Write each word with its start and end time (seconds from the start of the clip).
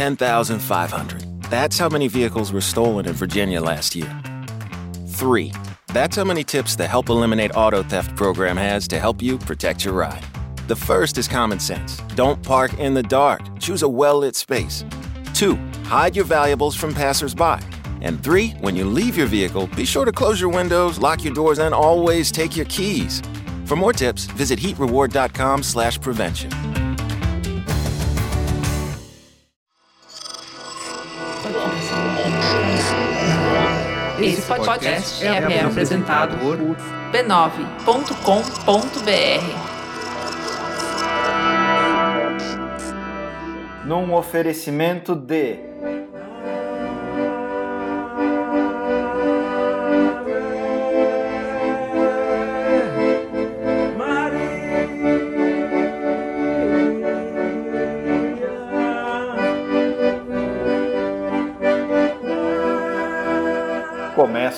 10,500. 0.00 1.42
That's 1.50 1.76
how 1.76 1.90
many 1.90 2.08
vehicles 2.08 2.54
were 2.54 2.62
stolen 2.62 3.04
in 3.04 3.12
Virginia 3.12 3.60
last 3.60 3.94
year. 3.94 4.10
Three. 5.08 5.52
That's 5.88 6.16
how 6.16 6.24
many 6.24 6.42
tips 6.42 6.74
the 6.74 6.86
Help 6.86 7.10
Eliminate 7.10 7.50
Auto 7.54 7.82
Theft 7.82 8.16
program 8.16 8.56
has 8.56 8.88
to 8.88 8.98
help 8.98 9.20
you 9.20 9.36
protect 9.36 9.84
your 9.84 9.92
ride. 9.92 10.24
The 10.68 10.74
first 10.74 11.18
is 11.18 11.28
common 11.28 11.60
sense. 11.60 11.98
Don't 12.14 12.42
park 12.42 12.72
in 12.78 12.94
the 12.94 13.02
dark. 13.02 13.42
Choose 13.58 13.82
a 13.82 13.88
well 13.90 14.20
lit 14.20 14.36
space. 14.36 14.86
Two, 15.34 15.56
hide 15.84 16.16
your 16.16 16.24
valuables 16.24 16.74
from 16.74 16.94
passersby. 16.94 17.58
And 18.00 18.24
three, 18.24 18.52
when 18.60 18.76
you 18.76 18.86
leave 18.86 19.18
your 19.18 19.26
vehicle, 19.26 19.66
be 19.76 19.84
sure 19.84 20.06
to 20.06 20.12
close 20.12 20.40
your 20.40 20.48
windows, 20.48 20.96
lock 20.96 21.24
your 21.24 21.34
doors, 21.34 21.58
and 21.58 21.74
always 21.74 22.32
take 22.32 22.56
your 22.56 22.64
keys. 22.70 23.20
For 23.66 23.76
more 23.76 23.92
tips, 23.92 24.24
visit 24.24 24.58
heatreward.com 24.58 25.60
Esse 34.22 34.42
podcast 34.42 35.26
é, 35.26 35.28
é 35.28 35.64
apresentado 35.64 36.36
por 36.38 36.58
b9.com.br. 37.10 37.86
Num 43.86 44.12
oferecimento 44.12 45.14
de 45.14 45.69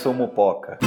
O 0.05 0.13
Mupoca. 0.13 0.79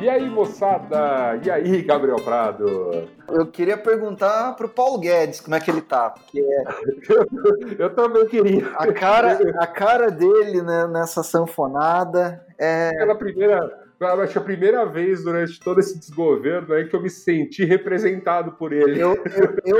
E 0.00 0.08
aí, 0.08 0.28
moçada? 0.30 1.40
E 1.44 1.50
aí, 1.50 1.82
Gabriel 1.82 2.16
Prado? 2.16 3.08
Eu 3.28 3.46
queria 3.46 3.76
perguntar 3.76 4.54
pro 4.54 4.68
Paulo 4.68 4.98
Guedes 4.98 5.40
como 5.40 5.54
é 5.54 5.60
que 5.60 5.70
ele 5.70 5.82
tá, 5.82 6.10
porque 6.10 6.40
Eu 7.78 7.94
também 7.94 8.26
queria. 8.26 8.66
a 8.76 8.92
cara, 8.92 9.38
a 9.58 9.66
cara 9.66 10.10
dele 10.10 10.62
né, 10.62 10.86
nessa 10.86 11.22
sanfonada 11.22 12.44
é. 12.58 12.90
Pela 12.96 13.14
primeira, 13.14 13.83
eu 14.00 14.20
acho 14.22 14.38
a 14.38 14.42
primeira 14.42 14.84
vez 14.84 15.24
durante 15.24 15.58
todo 15.60 15.80
esse 15.80 15.98
desgoverno 15.98 16.74
aí 16.74 16.88
que 16.88 16.96
eu 16.96 17.02
me 17.02 17.10
senti 17.10 17.64
representado 17.64 18.52
por 18.52 18.72
ele. 18.72 19.00
Eu, 19.00 19.14
eu, 19.36 19.56
eu, 19.64 19.78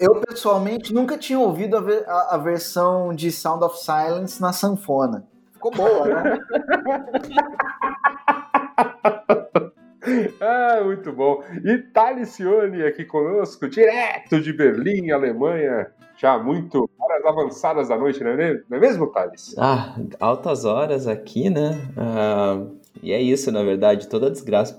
eu, 0.00 0.14
pessoalmente 0.26 0.92
nunca 0.92 1.16
tinha 1.18 1.38
ouvido 1.38 1.76
a, 1.76 1.80
a- 1.80 2.34
a 2.34 2.38
versão 2.38 3.14
de 3.14 3.30
Sound 3.30 3.62
of 3.64 3.78
Silence 3.78 4.40
na 4.40 4.52
sanfona. 4.52 5.24
Ficou 5.52 5.70
boa, 5.70 6.06
né? 6.06 6.38
Ah, 10.40 10.80
muito 10.84 11.12
bom. 11.12 11.44
E 11.64 11.78
Talicione 11.78 12.82
aqui 12.82 13.04
conosco, 13.04 13.68
direto 13.68 14.40
de 14.40 14.52
Berlim, 14.52 15.10
Alemanha. 15.12 15.92
Já 16.16 16.38
muito 16.38 16.88
horas 16.98 17.24
avançadas 17.24 17.88
da 17.88 17.96
noite, 17.96 18.22
não 18.22 18.32
é 18.32 18.60
mesmo, 18.68 19.06
é 19.06 19.12
Thales? 19.12 19.54
Ah, 19.58 19.94
altas 20.20 20.64
horas 20.64 21.06
aqui, 21.06 21.48
né? 21.48 21.80
Ah, 21.96 22.60
e 23.00 23.12
é 23.12 23.20
isso, 23.22 23.52
na 23.52 23.62
verdade. 23.62 24.08
Toda 24.08 24.30
desgraça 24.30 24.76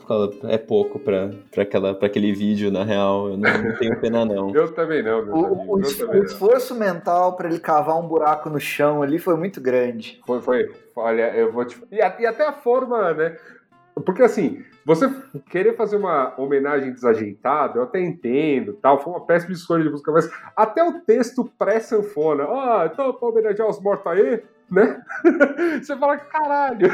é 0.49 0.57
pouco 0.57 0.99
pra, 0.99 1.31
pra, 1.51 1.63
aquela, 1.63 1.93
pra 1.95 2.07
aquele 2.07 2.33
vídeo, 2.33 2.69
na 2.69 2.83
real. 2.83 3.29
Eu 3.29 3.37
não, 3.37 3.63
não 3.63 3.75
tenho 3.77 3.99
pena, 4.01 4.25
não. 4.25 4.53
Eu 4.53 4.73
também 4.73 5.01
não, 5.01 5.25
meu 5.25 5.33
O, 5.35 5.75
o 5.75 5.79
es- 5.79 5.97
também 5.97 6.15
o 6.15 6.19
não. 6.19 6.25
esforço 6.25 6.75
mental 6.75 7.35
para 7.37 7.49
ele 7.49 7.59
cavar 7.59 7.97
um 7.97 8.07
buraco 8.07 8.49
no 8.49 8.59
chão 8.59 9.01
ali 9.01 9.17
foi 9.19 9.35
muito 9.37 9.61
grande. 9.61 10.19
Foi, 10.25 10.41
foi. 10.41 10.71
Olha, 10.95 11.33
eu 11.35 11.51
vou 11.51 11.63
te. 11.65 11.81
E, 11.91 12.01
a- 12.01 12.15
e 12.19 12.25
até 12.25 12.45
a 12.45 12.53
forma, 12.53 13.13
né? 13.13 13.37
Porque 14.05 14.23
assim, 14.23 14.63
você 14.83 15.07
querer 15.51 15.75
fazer 15.75 15.97
uma 15.97 16.33
homenagem 16.39 16.91
desajeitada, 16.91 17.77
eu 17.77 17.83
até 17.83 17.99
entendo, 18.01 18.73
tal, 18.73 18.99
foi 18.99 19.13
uma 19.13 19.23
péssima 19.23 19.53
escolha 19.53 19.83
de 19.83 19.89
música, 19.91 20.11
mas 20.11 20.27
até 20.57 20.83
o 20.83 20.99
texto 21.01 21.45
pré-sanfona, 21.59 22.43
ah, 22.45 22.89
então 22.91 23.13
pra 23.13 23.27
homenagear 23.29 23.69
os 23.69 23.79
mortos 23.79 24.07
aí, 24.11 24.41
né? 24.71 25.01
Você 25.81 25.95
fala, 25.97 26.17
caralho, 26.17 26.87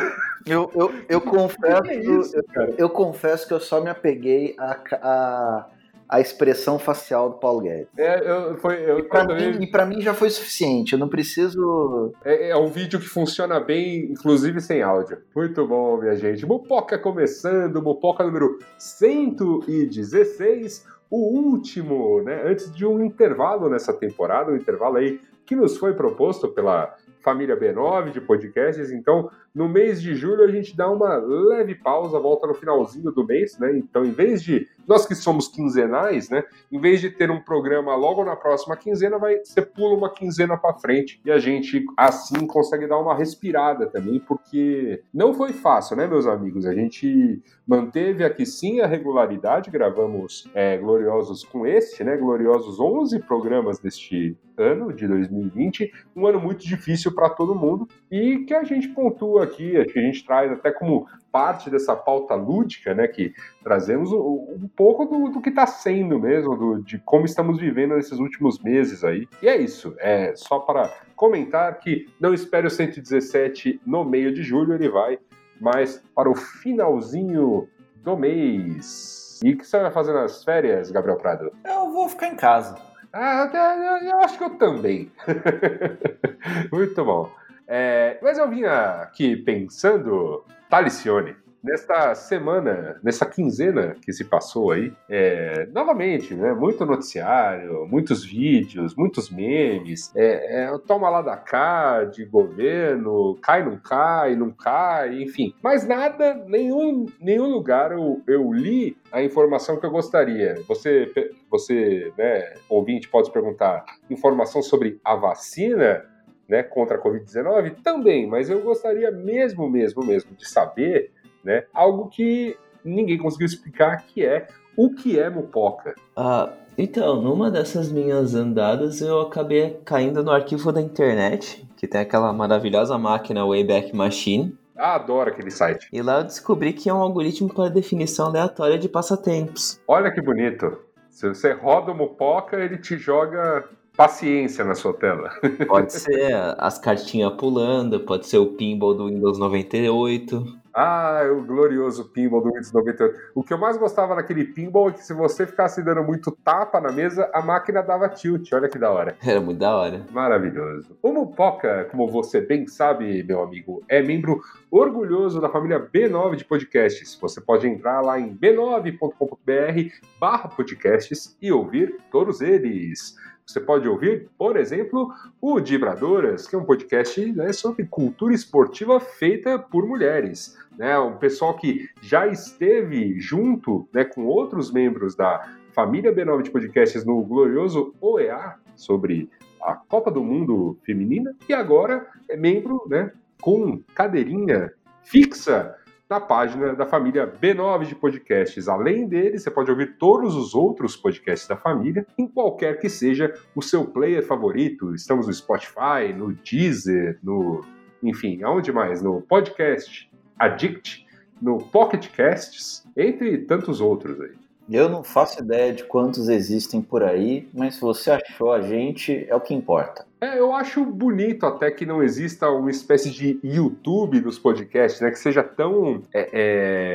Eu, 0.45 0.71
eu, 0.75 0.91
eu 1.09 1.21
confesso, 1.31 1.81
que 1.83 1.89
é 1.89 1.99
isso, 1.99 2.43
cara? 2.53 2.73
eu 2.77 2.89
confesso 2.89 3.47
que 3.47 3.53
eu 3.53 3.59
só 3.59 3.81
me 3.81 3.89
apeguei 3.89 4.55
à, 4.57 4.75
ca- 4.75 4.99
à, 5.01 5.65
à 6.07 6.19
expressão 6.21 6.77
facial 6.79 7.29
do 7.29 7.35
Paulo 7.37 7.61
Guedes. 7.61 7.87
É, 7.97 8.29
eu, 8.29 8.57
foi, 8.57 8.75
eu 8.89 8.99
E 8.99 9.03
pra, 9.03 9.25
também- 9.25 9.53
mim, 9.57 9.63
e 9.63 9.67
pra 9.67 9.85
mim 9.85 10.01
já 10.01 10.13
foi 10.13 10.29
suficiente. 10.29 10.93
Eu 10.93 10.99
não 10.99 11.07
preciso. 11.07 12.13
É, 12.25 12.49
é 12.49 12.57
um 12.57 12.67
vídeo 12.67 12.99
que 12.99 13.07
funciona 13.07 13.59
bem, 13.59 14.11
inclusive 14.11 14.59
sem 14.59 14.81
áudio. 14.81 15.19
Muito 15.35 15.65
bom, 15.67 15.97
minha 15.97 16.15
gente. 16.15 16.45
Mopoca 16.45 16.97
começando, 16.97 17.81
Mopoca 17.81 18.23
número 18.23 18.57
116, 18.77 20.85
o 21.09 21.17
último, 21.39 22.21
né? 22.23 22.43
Antes 22.45 22.71
de 22.73 22.85
um 22.85 23.03
intervalo 23.03 23.69
nessa 23.69 23.93
temporada, 23.93 24.51
um 24.51 24.55
intervalo 24.55 24.97
aí 24.97 25.19
que 25.45 25.55
nos 25.55 25.77
foi 25.77 25.93
proposto 25.95 26.47
pela 26.49 26.95
família 27.21 27.57
B9 27.57 28.11
de 28.11 28.21
podcasts. 28.21 28.91
Então, 28.91 29.29
no 29.53 29.67
mês 29.67 30.01
de 30.01 30.15
julho, 30.15 30.43
a 30.43 30.51
gente 30.51 30.75
dá 30.75 30.89
uma 30.89 31.15
leve 31.15 31.75
pausa, 31.75 32.19
volta 32.19 32.47
no 32.47 32.53
finalzinho 32.53 33.11
do 33.11 33.25
mês, 33.25 33.57
né? 33.57 33.75
Então, 33.77 34.05
em 34.05 34.11
vez 34.11 34.43
de. 34.43 34.67
Nós 34.87 35.05
que 35.05 35.13
somos 35.13 35.47
quinzenais, 35.47 36.29
né? 36.29 36.43
Em 36.71 36.79
vez 36.79 36.99
de 36.99 37.11
ter 37.11 37.29
um 37.29 37.39
programa 37.39 37.95
logo 37.95 38.23
na 38.23 38.35
próxima 38.35 38.75
quinzena, 38.75 39.19
vai, 39.19 39.37
você 39.43 39.61
pula 39.61 39.95
uma 39.95 40.11
quinzena 40.11 40.57
para 40.57 40.79
frente 40.79 41.21
e 41.23 41.31
a 41.31 41.37
gente 41.37 41.85
assim 41.95 42.47
consegue 42.47 42.87
dar 42.87 42.97
uma 42.97 43.15
respirada 43.15 43.85
também, 43.85 44.19
porque 44.19 45.03
não 45.13 45.31
foi 45.33 45.53
fácil, 45.53 45.95
né, 45.95 46.07
meus 46.07 46.25
amigos? 46.25 46.65
A 46.65 46.73
gente 46.73 47.39
manteve 47.67 48.23
aqui 48.23 48.47
sim 48.47 48.81
a 48.81 48.87
regularidade, 48.87 49.69
gravamos 49.69 50.49
é, 50.55 50.75
Gloriosos 50.77 51.43
com 51.43 51.67
este, 51.67 52.03
né? 52.03 52.17
Gloriosos 52.17 52.79
11 52.79 53.19
programas 53.19 53.77
deste 53.77 54.35
ano 54.59 54.91
de 54.91 55.07
2020, 55.07 55.91
um 56.15 56.27
ano 56.27 56.39
muito 56.39 56.65
difícil 56.65 57.13
para 57.13 57.29
todo 57.29 57.55
mundo 57.55 57.87
e 58.11 58.39
que 58.39 58.53
a 58.53 58.63
gente 58.63 58.89
pontua 58.89 59.38
aqui, 59.41 59.77
acho 59.77 59.93
que 59.93 59.99
a 59.99 60.03
gente 60.03 60.25
traz 60.25 60.51
até 60.51 60.71
como 60.71 61.07
parte 61.31 61.69
dessa 61.69 61.95
pauta 61.95 62.33
lúdica, 62.33 62.93
né, 62.93 63.07
que 63.07 63.33
trazemos 63.63 64.11
um, 64.11 64.17
um 64.63 64.69
pouco 64.75 65.05
do, 65.05 65.29
do 65.29 65.41
que 65.41 65.49
está 65.49 65.67
sendo 65.67 66.19
mesmo, 66.19 66.55
do- 66.57 66.81
de 66.83 66.97
como 66.99 67.25
estamos 67.25 67.59
vivendo 67.59 67.95
nesses 67.95 68.17
últimos 68.19 68.59
meses 68.63 69.03
aí. 69.03 69.27
E 69.41 69.47
é 69.47 69.55
isso, 69.57 69.95
é 69.99 70.33
só 70.35 70.59
para 70.59 70.89
comentar 71.15 71.77
que 71.79 72.07
não 72.19 72.33
espere 72.33 72.65
o 72.67 72.71
117 72.71 73.79
no 73.85 74.03
meio 74.03 74.33
de 74.33 74.41
julho, 74.41 74.73
ele 74.73 74.89
vai, 74.89 75.19
mas 75.61 76.03
para 76.15 76.29
o 76.29 76.35
finalzinho 76.35 77.67
do 78.03 78.17
mês. 78.17 79.39
E 79.43 79.51
o 79.53 79.57
que 79.57 79.65
você 79.67 79.79
vai 79.79 79.91
fazer 79.91 80.13
nas 80.13 80.43
férias, 80.43 80.89
Gabriel 80.89 81.17
Prado? 81.17 81.51
Eu 81.65 81.91
vou 81.91 82.09
ficar 82.09 82.27
em 82.27 82.35
casa. 82.35 82.75
Ah, 83.13 83.49
eu, 83.53 83.83
eu- 83.83 84.09
eu 84.11 84.19
acho 84.21 84.37
que 84.37 84.43
eu 84.43 84.51
também. 84.51 85.11
Muito 86.71 87.03
bom. 87.05 87.29
É, 87.69 88.17
mas 88.21 88.39
eu 88.39 88.49
vinha 88.49 89.03
aqui 89.03 89.35
pensando, 89.35 90.43
Talicione, 90.67 91.35
nesta 91.63 92.15
semana, 92.15 92.99
nessa 93.03 93.25
quinzena 93.25 93.95
que 94.01 94.11
se 94.11 94.25
passou 94.25 94.71
aí, 94.71 94.91
é, 95.07 95.67
novamente, 95.71 96.33
né, 96.33 96.53
muito 96.53 96.85
noticiário, 96.85 97.85
muitos 97.87 98.23
vídeos, 98.25 98.95
muitos 98.95 99.29
memes, 99.29 100.11
é, 100.15 100.63
é, 100.63 100.77
toma 100.79 101.09
lá 101.09 101.21
da 101.21 101.37
cá, 101.37 102.05
de 102.05 102.25
governo, 102.25 103.37
cai, 103.41 103.63
não 103.63 103.77
cai, 103.77 104.35
não 104.35 104.51
cai, 104.51 105.21
enfim. 105.21 105.53
Mas 105.61 105.85
nada, 105.85 106.43
nenhum, 106.47 107.05
nenhum 107.19 107.47
lugar 107.47 107.91
eu, 107.91 108.21
eu 108.27 108.51
li 108.51 108.97
a 109.11 109.21
informação 109.21 109.79
que 109.79 109.85
eu 109.85 109.91
gostaria. 109.91 110.55
Você, 110.67 111.11
você, 111.49 112.11
né, 112.17 112.53
ouvinte, 112.67 113.07
pode 113.07 113.31
perguntar 113.31 113.85
informação 114.09 114.61
sobre 114.61 114.99
a 115.03 115.15
vacina, 115.15 116.05
né, 116.49 116.63
contra 116.63 116.97
a 116.97 117.01
Covid-19? 117.01 117.75
Também, 117.83 118.27
mas 118.27 118.49
eu 118.49 118.61
gostaria 118.61 119.11
mesmo, 119.11 119.69
mesmo, 119.69 120.03
mesmo 120.03 120.35
de 120.35 120.49
saber, 120.49 121.11
né, 121.43 121.65
algo 121.73 122.09
que 122.09 122.57
ninguém 122.83 123.17
conseguiu 123.17 123.45
explicar, 123.45 124.03
que 124.07 124.25
é 124.25 124.47
o 124.75 124.93
que 124.93 125.19
é 125.19 125.29
mupoca. 125.29 125.93
Ah, 126.17 126.51
então, 126.77 127.21
numa 127.21 127.51
dessas 127.51 127.91
minhas 127.91 128.33
andadas, 128.33 129.01
eu 129.01 129.21
acabei 129.21 129.79
caindo 129.85 130.23
no 130.23 130.31
arquivo 130.31 130.71
da 130.71 130.81
internet, 130.81 131.67
que 131.77 131.87
tem 131.87 132.01
aquela 132.01 132.31
maravilhosa 132.33 132.97
máquina 132.97 133.45
Wayback 133.45 133.95
Machine. 133.95 134.57
Ah, 134.77 134.95
adoro 134.95 135.29
aquele 135.29 135.51
site. 135.51 135.89
E 135.91 136.01
lá 136.01 136.19
eu 136.19 136.23
descobri 136.23 136.71
que 136.71 136.89
é 136.89 136.93
um 136.93 137.01
algoritmo 137.01 137.53
para 137.53 137.69
definição 137.69 138.27
aleatória 138.27 138.77
de 138.77 138.87
passatempos. 138.87 139.79
Olha 139.85 140.09
que 140.09 140.21
bonito. 140.21 140.79
Se 141.09 141.27
você 141.27 141.51
roda 141.51 141.91
o 141.91 141.95
mupoca, 141.95 142.55
ele 142.55 142.77
te 142.77 142.97
joga 142.97 143.65
paciência 143.99 144.63
na 144.63 144.75
sua 144.75 144.93
tela. 144.93 145.29
Pode 145.67 145.91
ser 145.91 146.33
as 146.57 146.79
cartinhas 146.79 147.33
pulando, 147.33 147.99
pode 147.99 148.27
ser 148.27 148.37
o 148.37 148.53
pinball 148.53 148.93
do 148.93 149.07
Windows 149.07 149.37
98. 149.37 150.59
Ah, 150.73 151.23
o 151.29 151.41
glorioso 151.41 152.05
pinball 152.05 152.41
do 152.41 152.47
Windows 152.47 152.71
98. 152.71 153.19
O 153.35 153.43
que 153.43 153.51
eu 153.51 153.57
mais 153.57 153.75
gostava 153.75 154.15
naquele 154.15 154.45
pinball 154.45 154.87
é 154.87 154.93
que 154.93 155.03
se 155.03 155.13
você 155.13 155.45
ficasse 155.45 155.83
dando 155.83 156.01
muito 156.01 156.31
tapa 156.31 156.79
na 156.79 156.93
mesa, 156.93 157.29
a 157.33 157.41
máquina 157.41 157.81
dava 157.81 158.07
tilt. 158.07 158.53
Olha 158.53 158.69
que 158.69 158.79
da 158.79 158.89
hora. 158.89 159.17
Era 159.21 159.41
muito 159.41 159.59
da 159.59 159.75
hora. 159.75 160.05
Maravilhoso. 160.11 160.95
O 161.01 161.11
Mupoca, 161.11 161.85
como 161.91 162.07
você 162.07 162.39
bem 162.39 162.67
sabe, 162.67 163.21
meu 163.23 163.43
amigo, 163.43 163.83
é 163.89 164.01
membro 164.01 164.39
orgulhoso 164.71 165.41
da 165.41 165.49
família 165.49 165.77
B9 165.77 166.37
de 166.37 166.45
podcasts. 166.45 167.17
Você 167.19 167.41
pode 167.41 167.67
entrar 167.67 167.99
lá 167.99 168.17
em 168.17 168.33
b9.com.br 168.33 169.93
barra 170.17 170.47
podcasts 170.47 171.35
e 171.41 171.51
ouvir 171.51 171.97
todos 172.09 172.39
eles. 172.39 173.17
Você 173.49 173.59
pode 173.59 173.87
ouvir, 173.87 174.29
por 174.37 174.55
exemplo, 174.55 175.11
o 175.41 175.59
Dibradoras, 175.59 176.47
que 176.47 176.55
é 176.55 176.59
um 176.59 176.63
podcast 176.63 177.31
né, 177.31 177.51
sobre 177.51 177.83
cultura 177.83 178.31
esportiva 178.31 178.99
feita 178.99 179.57
por 179.57 179.87
mulheres. 179.87 180.55
Né, 180.77 180.95
um 180.99 181.17
pessoal 181.17 181.55
que 181.55 181.89
já 181.99 182.27
esteve 182.27 183.19
junto 183.19 183.89
né, 183.91 184.05
com 184.05 184.27
outros 184.27 184.71
membros 184.71 185.15
da 185.15 185.51
família 185.73 186.13
B9 186.13 186.43
de 186.43 186.51
podcasts 186.51 187.03
no 187.03 187.23
glorioso 187.23 187.95
OEA 187.99 188.53
sobre 188.75 189.27
a 189.63 189.73
Copa 189.73 190.11
do 190.11 190.23
Mundo 190.23 190.77
Feminina 190.83 191.35
e 191.49 191.53
agora 191.53 192.05
é 192.29 192.37
membro 192.37 192.83
né, 192.87 193.11
com 193.41 193.81
cadeirinha 193.95 194.71
fixa 195.01 195.75
na 196.09 196.19
página 196.19 196.73
da 196.73 196.87
família 196.87 197.27
B9 197.27 197.85
de 197.85 197.95
podcasts. 197.95 198.67
Além 198.67 199.07
dele, 199.07 199.37
você 199.37 199.51
pode 199.51 199.69
ouvir 199.69 199.97
todos 199.97 200.35
os 200.35 200.55
outros 200.55 200.95
podcasts 200.95 201.47
da 201.47 201.55
família, 201.55 202.05
em 202.17 202.27
qualquer 202.27 202.79
que 202.79 202.89
seja 202.89 203.31
o 203.55 203.61
seu 203.61 203.85
player 203.85 204.25
favorito. 204.25 204.95
Estamos 204.95 205.27
no 205.27 205.33
Spotify, 205.33 206.11
no 206.15 206.33
Deezer, 206.33 207.19
no. 207.21 207.63
Enfim, 208.01 208.41
aonde 208.41 208.71
mais? 208.71 209.03
No 209.03 209.21
Podcast 209.21 210.09
Addict, 210.39 211.05
no 211.39 211.59
Pocket 211.59 212.09
Casts, 212.15 212.87
entre 212.97 213.39
tantos 213.39 213.79
outros 213.79 214.19
aí. 214.19 214.48
Eu 214.69 214.87
não 214.87 215.03
faço 215.03 215.41
ideia 215.41 215.73
de 215.73 215.83
quantos 215.83 216.29
existem 216.29 216.81
por 216.81 217.03
aí, 217.03 217.49
mas 217.53 217.75
se 217.75 217.81
você 217.81 218.11
achou 218.11 218.53
a 218.53 218.61
gente, 218.61 219.25
é 219.27 219.35
o 219.35 219.41
que 219.41 219.53
importa. 219.53 220.05
É, 220.21 220.37
eu 220.37 220.53
acho 220.53 220.85
bonito 220.85 221.45
até 221.45 221.71
que 221.71 221.85
não 221.85 222.03
exista 222.03 222.49
uma 222.49 222.69
espécie 222.69 223.09
de 223.09 223.39
YouTube 223.43 224.19
dos 224.19 224.37
podcasts, 224.37 225.01
né? 225.01 225.09
Que 225.09 225.17
seja 225.17 225.41
tão 225.41 226.03
é, 226.13 226.29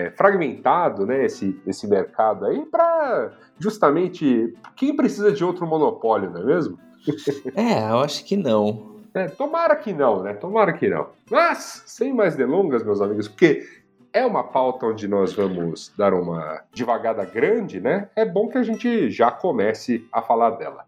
é, 0.07 0.11
fragmentado, 0.15 1.07
né? 1.07 1.25
Esse, 1.25 1.59
esse 1.67 1.87
mercado 1.89 2.45
aí, 2.45 2.65
para 2.67 3.33
justamente 3.59 4.55
quem 4.77 4.95
precisa 4.95 5.33
de 5.33 5.43
outro 5.45 5.67
monopólio, 5.67 6.31
não 6.31 6.43
é 6.43 6.45
mesmo? 6.45 6.79
É, 7.55 7.91
eu 7.91 7.99
acho 7.99 8.25
que 8.25 8.37
não. 8.37 8.95
É, 9.15 9.29
tomara 9.29 9.77
que 9.77 9.93
não, 9.93 10.23
né? 10.23 10.35
Tomara 10.35 10.73
que 10.73 10.89
não. 10.89 11.09
Mas, 11.31 11.83
sem 11.87 12.13
mais 12.13 12.35
delongas, 12.35 12.83
meus 12.83 13.01
amigos, 13.01 13.29
porque 13.29 13.67
é 14.15 14.25
uma 14.25 14.45
pauta 14.45 14.87
onde 14.87 15.09
nós 15.09 15.33
vamos 15.33 15.93
dar 15.99 16.15
uma 16.15 16.63
devagada 16.73 17.25
grande, 17.25 17.81
né? 17.81 18.09
É 18.15 18.25
bom 18.25 18.49
que 18.49 18.57
a 18.57 18.63
gente 18.63 19.11
já 19.11 19.29
comece 19.33 20.07
a 20.13 20.23
falar 20.23 20.51
dela. 20.51 20.87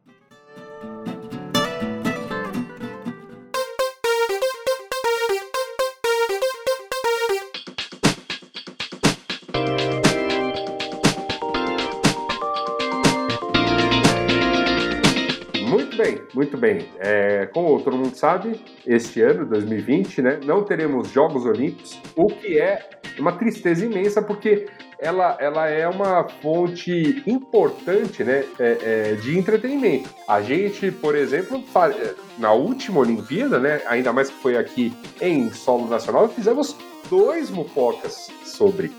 Muito 16.37 16.59
bem. 16.59 16.87
É, 16.99 17.47
como 17.47 17.81
todo 17.81 17.97
mundo 17.97 18.15
sabe, 18.15 18.61
este 18.87 19.23
ano, 19.23 19.47
2020, 19.47 20.21
né, 20.21 20.39
não 20.45 20.63
teremos 20.63 21.09
Jogos 21.09 21.47
Olímpicos, 21.47 21.99
o 22.15 22.27
que 22.27 22.59
é 22.59 22.91
uma 23.19 23.33
tristeza 23.33 23.87
imensa, 23.87 24.21
porque 24.21 24.67
ela, 24.99 25.39
ela 25.41 25.67
é 25.67 25.89
uma 25.89 26.29
fonte 26.29 27.23
importante 27.27 28.23
né, 28.23 28.45
é, 28.59 28.79
é, 28.83 29.15
de 29.15 29.39
entretenimento. 29.39 30.11
A 30.29 30.43
gente, 30.43 30.91
por 30.91 31.17
exemplo, 31.17 31.65
na 32.37 32.53
última 32.53 33.01
Olimpíada, 33.01 33.59
né, 33.59 33.81
ainda 33.87 34.13
mais 34.13 34.29
que 34.29 34.37
foi 34.37 34.59
aqui 34.59 34.93
em 35.23 35.51
solo 35.51 35.89
nacional, 35.89 36.29
fizemos 36.29 36.77
dois 37.09 37.51
mufocas 37.51 38.29
sobre 38.45 38.91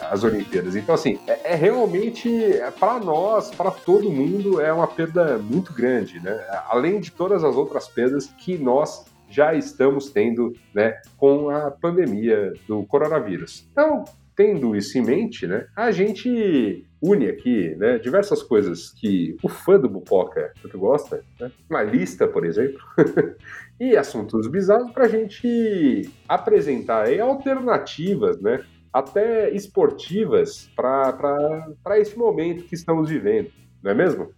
as 0.00 0.24
Olimpíadas. 0.24 0.76
Então, 0.76 0.94
assim, 0.94 1.18
é, 1.26 1.52
é 1.52 1.54
realmente, 1.54 2.28
é, 2.32 2.70
para 2.70 2.98
nós, 2.98 3.50
para 3.54 3.70
todo 3.70 4.10
mundo, 4.10 4.60
é 4.60 4.72
uma 4.72 4.86
perda 4.86 5.38
muito 5.38 5.72
grande, 5.72 6.20
né? 6.20 6.44
Além 6.68 7.00
de 7.00 7.10
todas 7.10 7.44
as 7.44 7.56
outras 7.56 7.88
perdas 7.88 8.26
que 8.38 8.56
nós 8.56 9.04
já 9.28 9.54
estamos 9.54 10.10
tendo, 10.10 10.54
né, 10.72 11.00
com 11.16 11.50
a 11.50 11.70
pandemia 11.70 12.52
do 12.68 12.84
coronavírus. 12.84 13.66
Então, 13.72 14.04
tendo 14.36 14.76
isso 14.76 14.98
em 14.98 15.02
mente, 15.02 15.46
né, 15.46 15.66
a 15.74 15.90
gente 15.90 16.86
une 17.00 17.28
aqui 17.28 17.74
né, 17.76 17.98
diversas 17.98 18.42
coisas 18.42 18.90
que 18.90 19.36
o 19.42 19.48
fã 19.48 19.78
do 19.78 19.88
Bupoca 19.88 20.52
tanto 20.62 20.78
gosta, 20.78 21.22
né, 21.38 21.50
uma 21.68 21.82
lista, 21.82 22.26
por 22.26 22.44
exemplo, 22.44 22.78
e 23.78 23.96
assuntos 23.96 24.46
bizarros 24.46 24.90
para 24.92 25.06
a 25.06 25.08
gente 25.08 26.10
apresentar 26.28 27.06
aí 27.06 27.20
alternativas, 27.20 28.40
né, 28.40 28.64
até 28.92 29.50
esportivas 29.50 30.70
para 30.76 31.98
esse 31.98 32.16
momento 32.16 32.64
que 32.64 32.74
estamos 32.74 33.10
vivendo, 33.10 33.50
não 33.82 33.90
é 33.90 33.94
mesmo? 33.94 34.30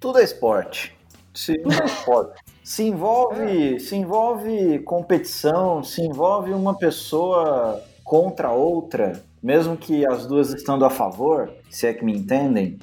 Tudo 0.00 0.18
é 0.18 0.24
esporte. 0.24 0.96
Sim. 1.32 1.54
Tudo 1.62 1.80
é 1.80 1.86
esporte. 1.86 2.42
Se 2.62 2.82
envolve, 2.82 3.76
é. 3.76 3.78
se 3.78 3.96
envolve 3.96 4.80
competição, 4.80 5.82
se 5.82 6.02
envolve 6.02 6.52
uma 6.52 6.76
pessoa 6.76 7.82
contra 8.04 8.50
outra, 8.50 9.22
mesmo 9.42 9.76
que 9.76 10.06
as 10.06 10.26
duas 10.26 10.52
estando 10.52 10.84
a 10.84 10.90
favor, 10.90 11.52
se 11.70 11.86
é 11.86 11.94
que 11.94 12.04
me 12.04 12.12
entendem, 12.12 12.78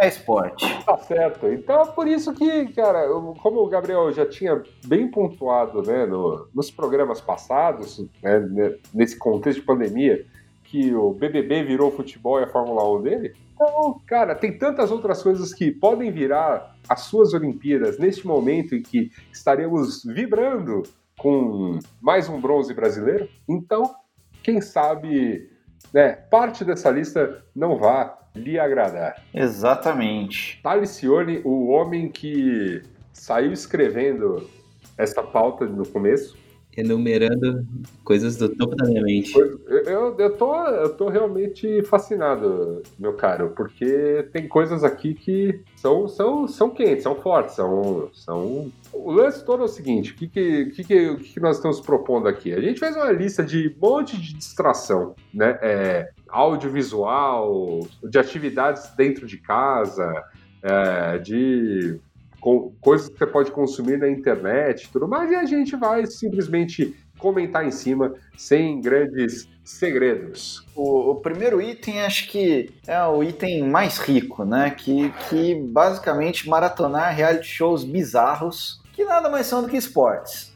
é 0.00 0.08
esporte. 0.08 0.64
Tá 0.84 0.96
certo. 0.98 1.46
Então 1.48 1.82
é 1.82 1.86
por 1.86 2.06
isso 2.08 2.32
que, 2.34 2.68
cara, 2.72 3.04
eu, 3.04 3.34
como 3.42 3.60
o 3.60 3.68
Gabriel 3.68 4.12
já 4.12 4.26
tinha 4.26 4.62
bem 4.86 5.10
pontuado 5.10 5.82
né, 5.82 6.06
no, 6.06 6.48
nos 6.54 6.70
programas 6.70 7.20
passados, 7.20 8.04
né, 8.22 8.76
nesse 8.92 9.16
contexto 9.16 9.60
de 9.60 9.66
pandemia, 9.66 10.24
que 10.64 10.94
o 10.94 11.12
BBB 11.12 11.64
virou 11.64 11.88
o 11.88 11.96
futebol 11.96 12.40
e 12.40 12.44
a 12.44 12.48
Fórmula 12.48 12.90
1 12.98 13.02
dele, 13.02 13.34
então, 13.62 14.00
cara, 14.06 14.34
tem 14.34 14.58
tantas 14.58 14.90
outras 14.90 15.22
coisas 15.22 15.54
que 15.54 15.70
podem 15.70 16.10
virar 16.10 16.74
as 16.88 17.02
suas 17.02 17.32
Olimpíadas 17.32 17.98
neste 17.98 18.26
momento 18.26 18.74
em 18.74 18.82
que 18.82 19.10
estaremos 19.32 20.02
vibrando 20.04 20.82
com 21.16 21.78
mais 22.00 22.28
um 22.28 22.40
bronze 22.40 22.74
brasileiro. 22.74 23.28
Então, 23.48 23.94
quem 24.42 24.60
sabe, 24.60 25.48
né, 25.94 26.12
parte 26.12 26.64
dessa 26.64 26.90
lista 26.90 27.44
não 27.54 27.76
vá 27.76 28.18
lhe 28.34 28.58
agradar. 28.58 29.22
Exatamente. 29.32 30.60
Talicione, 30.62 31.40
o 31.44 31.68
homem 31.68 32.08
que 32.08 32.82
saiu 33.12 33.52
escrevendo 33.52 34.48
esta 34.96 35.22
pauta 35.22 35.66
no 35.66 35.86
começo, 35.86 36.36
enumerando 36.76 37.66
coisas 38.02 38.36
do 38.36 38.48
topo 38.48 38.74
da 38.74 38.86
minha 38.86 39.02
mente. 39.02 39.36
Eu, 39.36 40.16
eu, 40.18 40.36
tô, 40.36 40.64
eu 40.66 40.88
tô 40.94 41.08
realmente 41.08 41.82
fascinado, 41.82 42.82
meu 42.98 43.12
caro, 43.12 43.52
porque 43.54 44.26
tem 44.32 44.48
coisas 44.48 44.82
aqui 44.82 45.14
que 45.14 45.60
são, 45.76 46.08
são, 46.08 46.48
são 46.48 46.70
quentes, 46.70 47.02
são 47.02 47.14
fortes, 47.16 47.54
são, 47.54 48.08
são... 48.14 48.72
O 48.92 49.10
lance 49.10 49.44
todo 49.44 49.62
é 49.62 49.66
o 49.66 49.68
seguinte, 49.68 50.12
o 50.12 50.14
que, 50.14 50.28
que, 50.28 50.66
que, 50.66 51.16
que, 51.16 51.40
nós 51.40 51.56
estamos 51.56 51.80
propondo 51.80 52.28
aqui? 52.28 52.52
A 52.52 52.60
gente 52.60 52.80
fez 52.80 52.96
uma 52.96 53.10
lista 53.12 53.42
de 53.42 53.68
um 53.68 53.86
monte 53.86 54.18
de 54.18 54.34
distração, 54.34 55.14
né? 55.32 55.58
É, 55.62 56.10
audiovisual, 56.32 57.86
de 58.02 58.18
atividades 58.18 58.90
dentro 58.96 59.26
de 59.26 59.36
casa, 59.38 60.24
é, 60.62 61.18
de 61.18 62.00
com, 62.40 62.72
coisas 62.80 63.08
que 63.08 63.18
você 63.18 63.26
pode 63.26 63.50
consumir 63.52 63.98
na 63.98 64.08
internet 64.08 64.88
tudo 64.90 65.06
mais, 65.06 65.30
e 65.30 65.34
a 65.36 65.44
gente 65.44 65.76
vai 65.76 66.06
simplesmente 66.06 66.96
comentar 67.18 67.64
em 67.64 67.70
cima, 67.70 68.14
sem 68.36 68.80
grandes 68.80 69.48
segredos. 69.64 70.66
O, 70.74 71.12
o, 71.12 71.14
primeiro 71.16 71.62
item, 71.62 72.02
acho 72.02 72.28
que 72.28 72.74
é 72.84 73.00
o 73.06 73.22
item 73.22 73.68
mais 73.68 73.98
rico, 73.98 74.44
né? 74.44 74.70
Que, 74.70 75.10
que 75.28 75.54
basicamente 75.54 76.48
maratonar 76.48 77.14
reality 77.14 77.46
shows 77.46 77.84
bizarros, 77.84 78.82
que 78.92 79.04
nada 79.04 79.30
mais 79.30 79.46
são 79.46 79.62
do 79.62 79.68
que 79.68 79.76
esportes. 79.76 80.52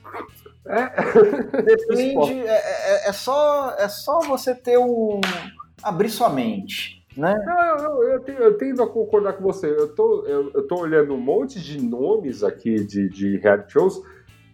É. 0.67 1.63
Depende, 1.63 2.41
é, 2.43 3.05
é, 3.05 3.09
é, 3.09 3.13
só, 3.13 3.75
é 3.79 3.89
só 3.89 4.21
você 4.21 4.53
ter 4.53 4.79
um. 4.79 5.21
Abrir 5.83 6.09
sua 6.09 6.29
mente 6.29 6.97
né? 7.17 7.35
Não, 7.45 7.77
não 7.77 8.03
eu, 8.03 8.21
tenho, 8.21 8.39
eu 8.39 8.59
tendo 8.59 8.83
a 8.83 8.87
concordar 8.87 9.33
com 9.33 9.43
você. 9.43 9.69
Eu 9.71 9.95
tô, 9.95 10.25
eu, 10.27 10.51
eu 10.55 10.67
tô 10.67 10.79
olhando 10.79 11.15
um 11.15 11.21
monte 11.21 11.61
de 11.61 11.81
nomes 11.83 12.45
aqui 12.45 12.85
de, 12.85 13.09
de 13.09 13.39
reality 13.39 13.73
shows. 13.73 14.03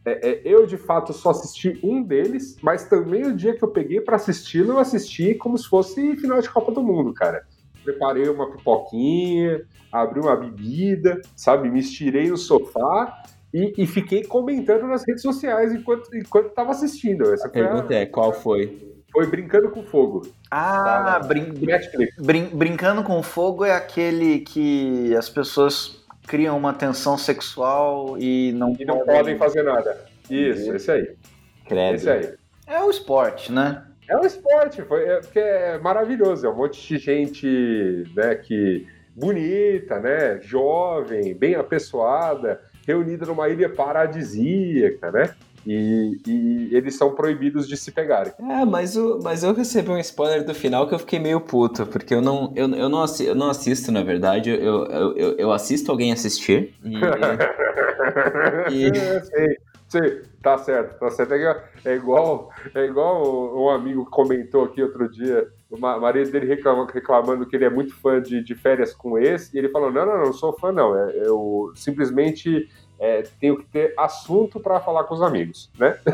É, 0.05 0.31
é, 0.31 0.43
eu, 0.45 0.67
de 0.67 0.76
fato, 0.76 1.12
só 1.12 1.31
assisti 1.31 1.79
um 1.83 2.02
deles, 2.02 2.57
mas 2.62 2.85
também 2.88 3.25
o 3.25 3.37
dia 3.37 3.55
que 3.55 3.62
eu 3.62 3.69
peguei 3.69 4.00
para 4.00 4.17
assisti-lo, 4.17 4.73
eu 4.73 4.79
assisti 4.79 5.35
como 5.35 5.57
se 5.59 5.69
fosse 5.69 6.17
final 6.17 6.41
de 6.41 6.50
Copa 6.50 6.73
do 6.73 6.83
Mundo, 6.83 7.12
cara. 7.12 7.47
preparei 7.85 8.29
uma 8.29 8.50
pipoquinha, 8.50 9.62
abri 9.93 10.21
uma 10.21 10.37
bebida, 10.37 11.21
sabe? 11.37 11.69
Me 11.69 11.81
estirei 11.81 12.31
no 12.31 12.37
sofá 12.37 13.23
e, 13.55 13.75
e 13.79 13.87
fiquei 13.87 14.25
comentando 14.25 14.88
nas 14.88 15.05
redes 15.07 15.23
sociais 15.23 15.73
enquanto, 15.73 16.17
enquanto 16.17 16.50
tava 16.50 16.73
assistindo. 16.73 17.33
Essa 17.33 17.47
a 17.47 17.50
pergunta 17.50 17.95
a... 17.95 17.99
é, 17.99 18.07
qual 18.07 18.33
foi? 18.33 18.91
Foi 19.12 19.26
Brincando 19.26 19.71
com 19.71 19.83
Fogo. 19.83 20.26
Ah, 20.50 21.19
tá, 21.21 21.26
brin 21.26 21.52
brin 22.19 22.47
Brincando 22.47 23.02
com 23.02 23.23
Fogo 23.23 23.64
é 23.64 23.75
aquele 23.75 24.40
que 24.40 25.14
as 25.14 25.28
pessoas 25.28 26.02
criam 26.26 26.57
uma 26.57 26.73
tensão 26.73 27.19
sexual 27.19 28.16
e 28.19 28.52
não, 28.52 28.75
e 28.78 28.85
não 28.85 28.99
podem... 28.99 29.16
podem 29.16 29.38
fazer 29.38 29.62
nada. 29.62 30.04
Isso, 30.31 30.73
esse 30.75 30.90
aí. 30.90 31.14
Credo. 31.66 31.95
Esse 31.95 32.11
aí. 32.11 32.35
É 32.66 32.83
o 32.83 32.90
esporte, 32.90 33.52
né? 33.52 33.85
É 34.09 34.16
um 34.16 34.25
esporte, 34.25 34.83
foi, 34.83 35.04
é, 35.04 35.21
porque 35.21 35.38
é 35.38 35.78
maravilhoso. 35.78 36.47
É 36.47 36.50
um 36.50 36.57
monte 36.57 36.87
de 36.87 36.99
gente 36.99 38.04
né, 38.16 38.35
que 38.35 38.87
bonita, 39.14 40.00
né, 40.00 40.40
jovem, 40.40 41.35
bem 41.35 41.54
apessoada, 41.54 42.61
reunida 42.87 43.26
numa 43.26 43.49
ilha 43.49 43.69
paradisíaca, 43.69 45.12
né? 45.12 45.35
E, 45.66 46.21
e, 46.26 46.69
eles 46.73 46.97
são 46.97 47.14
proibidos 47.14 47.69
de 47.69 47.76
se 47.76 47.92
pegarem. 47.92 48.33
É, 48.38 48.64
mas, 48.64 48.97
o, 48.97 49.21
mas 49.23 49.42
eu 49.42 49.52
recebi 49.54 49.90
um 49.90 49.99
spoiler 49.99 50.45
do 50.45 50.54
final 50.54 50.88
que 50.88 50.95
eu 50.95 50.99
fiquei 50.99 51.19
meio 51.19 51.40
puto, 51.40 51.87
porque 51.87 52.14
eu 52.14 52.21
não, 52.21 52.52
eu, 52.57 52.69
eu 52.75 52.88
não, 52.88 53.02
assisto, 53.02 53.25
eu 53.25 53.35
não 53.35 53.50
assisto, 53.50 53.92
na 53.92 54.02
verdade, 54.02 54.50
eu, 54.50 54.87
eu, 54.87 55.37
eu 55.38 55.52
assisto 55.52 55.90
alguém 55.90 56.12
assistir. 56.12 56.75
E, 56.85 56.97
e... 58.88 58.95
sei, 59.25 59.57
sei, 59.88 60.23
tá 60.42 60.59
certo, 60.59 60.99
tá 60.99 61.11
certo. 61.11 61.35
É 61.85 61.95
igual, 61.95 62.50
é 62.75 62.85
igual 62.85 63.57
um 63.57 63.71
amigo 63.71 64.04
comentou 64.11 64.64
aqui 64.64 64.83
outro 64.83 65.09
dia, 65.09 65.47
o 65.71 65.78
marido 65.78 66.31
dele 66.31 66.47
reclamando, 66.47 66.92
reclamando 66.92 67.47
que 67.47 67.57
ele 67.57 67.64
é 67.64 67.71
muito 67.71 67.95
fã 67.95 68.21
de, 68.21 68.42
de 68.42 68.54
férias 68.54 68.92
com 68.92 69.19
esse, 69.19 69.54
e 69.54 69.59
ele 69.59 69.69
falou: 69.69 69.90
não, 69.90 70.04
não, 70.04 70.19
não, 70.19 70.25
não 70.26 70.33
sou 70.33 70.52
fã, 70.52 70.73
não. 70.73 70.97
É, 70.97 71.26
eu 71.26 71.73
simplesmente 71.75 72.69
é, 73.02 73.25
tenho 73.40 73.59
que 73.59 73.64
ter 73.64 73.92
assunto 73.99 74.61
para 74.61 74.78
falar 74.78 75.02
com 75.04 75.14
os 75.14 75.23
amigos, 75.23 75.68
né? 75.76 75.99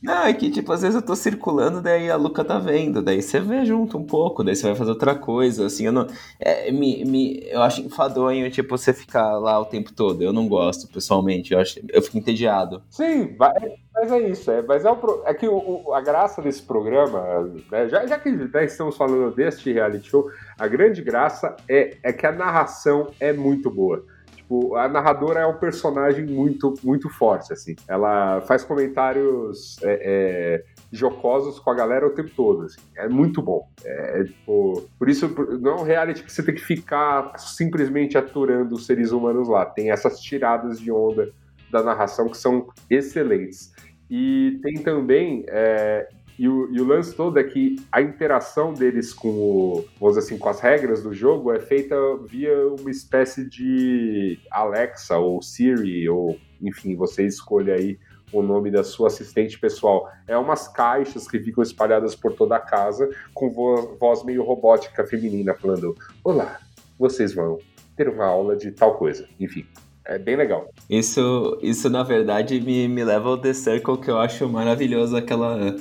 Não, 0.00 0.22
é 0.22 0.32
que, 0.32 0.48
tipo, 0.48 0.70
às 0.70 0.82
vezes 0.82 0.94
eu 0.94 1.02
tô 1.02 1.16
circulando, 1.16 1.80
daí 1.80 2.08
a 2.08 2.14
Luca 2.14 2.44
tá 2.44 2.60
vendo, 2.60 3.02
daí 3.02 3.20
você 3.20 3.40
vê 3.40 3.64
junto 3.64 3.98
um 3.98 4.04
pouco, 4.04 4.44
daí 4.44 4.54
você 4.54 4.68
vai 4.68 4.76
fazer 4.76 4.90
outra 4.90 5.16
coisa, 5.16 5.66
assim, 5.66 5.86
eu 5.86 5.90
não... 5.90 6.06
É, 6.38 6.70
me, 6.70 7.04
me, 7.04 7.42
eu 7.48 7.60
acho 7.60 7.80
enfadonho, 7.80 8.48
tipo, 8.48 8.78
você 8.78 8.92
ficar 8.92 9.36
lá 9.38 9.58
o 9.58 9.64
tempo 9.64 9.92
todo, 9.92 10.22
eu 10.22 10.32
não 10.32 10.46
gosto, 10.46 10.86
pessoalmente, 10.86 11.52
eu, 11.52 11.58
acho, 11.58 11.80
eu 11.88 12.00
fico 12.00 12.18
entediado. 12.18 12.80
Sim, 12.88 13.34
mas 13.36 14.12
é 14.12 14.18
isso, 14.28 14.48
é, 14.48 14.62
mas 14.62 14.84
é, 14.84 14.90
o, 14.92 15.22
é 15.24 15.34
que 15.34 15.48
o, 15.48 15.92
a 15.92 16.00
graça 16.00 16.40
desse 16.40 16.62
programa, 16.62 17.50
né, 17.72 17.88
já, 17.88 18.06
já 18.06 18.16
que 18.16 18.30
né, 18.30 18.64
estamos 18.64 18.96
falando 18.96 19.34
deste 19.34 19.72
reality 19.72 20.08
show, 20.08 20.30
a 20.56 20.68
grande 20.68 21.02
graça 21.02 21.56
é, 21.68 21.96
é 22.04 22.12
que 22.12 22.24
a 22.26 22.30
narração 22.30 23.10
é 23.18 23.32
muito 23.32 23.68
boa. 23.68 24.04
Tipo, 24.46 24.76
a 24.76 24.86
narradora 24.88 25.40
é 25.40 25.46
um 25.46 25.58
personagem 25.58 26.24
muito, 26.24 26.72
muito 26.84 27.10
forte, 27.10 27.52
assim. 27.52 27.74
Ela 27.88 28.40
faz 28.42 28.62
comentários 28.62 29.76
é, 29.82 30.00
é, 30.04 30.64
jocosos 30.92 31.58
com 31.58 31.68
a 31.68 31.74
galera 31.74 32.06
o 32.06 32.10
tempo 32.10 32.30
todo, 32.30 32.62
assim. 32.62 32.78
É 32.96 33.08
muito 33.08 33.42
bom. 33.42 33.68
É, 33.84 34.22
tipo, 34.22 34.88
por 34.96 35.08
isso, 35.08 35.28
não 35.60 35.72
é 35.72 35.80
um 35.80 35.82
reality 35.82 36.22
que 36.22 36.32
você 36.32 36.44
tem 36.44 36.54
que 36.54 36.60
ficar 36.60 37.36
simplesmente 37.38 38.16
aturando 38.16 38.76
os 38.76 38.86
seres 38.86 39.10
humanos 39.10 39.48
lá. 39.48 39.66
Tem 39.66 39.90
essas 39.90 40.20
tiradas 40.20 40.78
de 40.78 40.92
onda 40.92 41.32
da 41.68 41.82
narração 41.82 42.28
que 42.28 42.38
são 42.38 42.68
excelentes. 42.88 43.74
E 44.08 44.60
tem 44.62 44.74
também 44.74 45.44
é, 45.48 46.08
e 46.38 46.48
o, 46.48 46.72
e 46.72 46.80
o, 46.80 46.84
lance 46.84 47.14
todo 47.14 47.38
é 47.38 47.44
que 47.44 47.76
a 47.90 48.02
interação 48.02 48.74
deles 48.74 49.12
com 49.12 49.28
o, 49.28 49.84
vamos 49.98 50.18
assim, 50.18 50.36
com 50.36 50.48
as 50.48 50.60
regras 50.60 51.02
do 51.02 51.14
jogo 51.14 51.52
é 51.52 51.58
feita 51.58 51.96
via 52.26 52.68
uma 52.68 52.90
espécie 52.90 53.48
de 53.48 54.38
Alexa 54.50 55.16
ou 55.16 55.40
Siri, 55.40 56.08
ou 56.08 56.38
enfim, 56.60 56.94
você 56.94 57.26
escolhe 57.26 57.70
aí 57.70 57.98
o 58.32 58.42
nome 58.42 58.70
da 58.70 58.84
sua 58.84 59.08
assistente 59.08 59.58
pessoal. 59.58 60.10
É 60.26 60.36
umas 60.36 60.68
caixas 60.68 61.28
que 61.28 61.38
ficam 61.38 61.62
espalhadas 61.62 62.14
por 62.14 62.34
toda 62.34 62.56
a 62.56 62.60
casa, 62.60 63.08
com 63.32 63.50
voz, 63.50 63.98
voz 63.98 64.24
meio 64.24 64.42
robótica 64.42 65.06
feminina, 65.06 65.54
falando: 65.54 65.94
Olá, 66.22 66.60
vocês 66.98 67.34
vão 67.34 67.58
ter 67.96 68.08
uma 68.08 68.26
aula 68.26 68.56
de 68.56 68.70
tal 68.72 68.96
coisa. 68.96 69.26
Enfim, 69.40 69.66
é 70.04 70.18
bem 70.18 70.36
legal. 70.36 70.70
Isso, 70.88 71.58
isso 71.62 71.88
na 71.88 72.02
verdade, 72.02 72.60
me, 72.60 72.86
me 72.88 73.04
leva 73.04 73.28
ao 73.28 73.38
The 73.38 73.54
Circle, 73.54 73.98
que 73.98 74.10
eu 74.10 74.18
acho 74.18 74.48
maravilhoso 74.48 75.16
aquela 75.16 75.74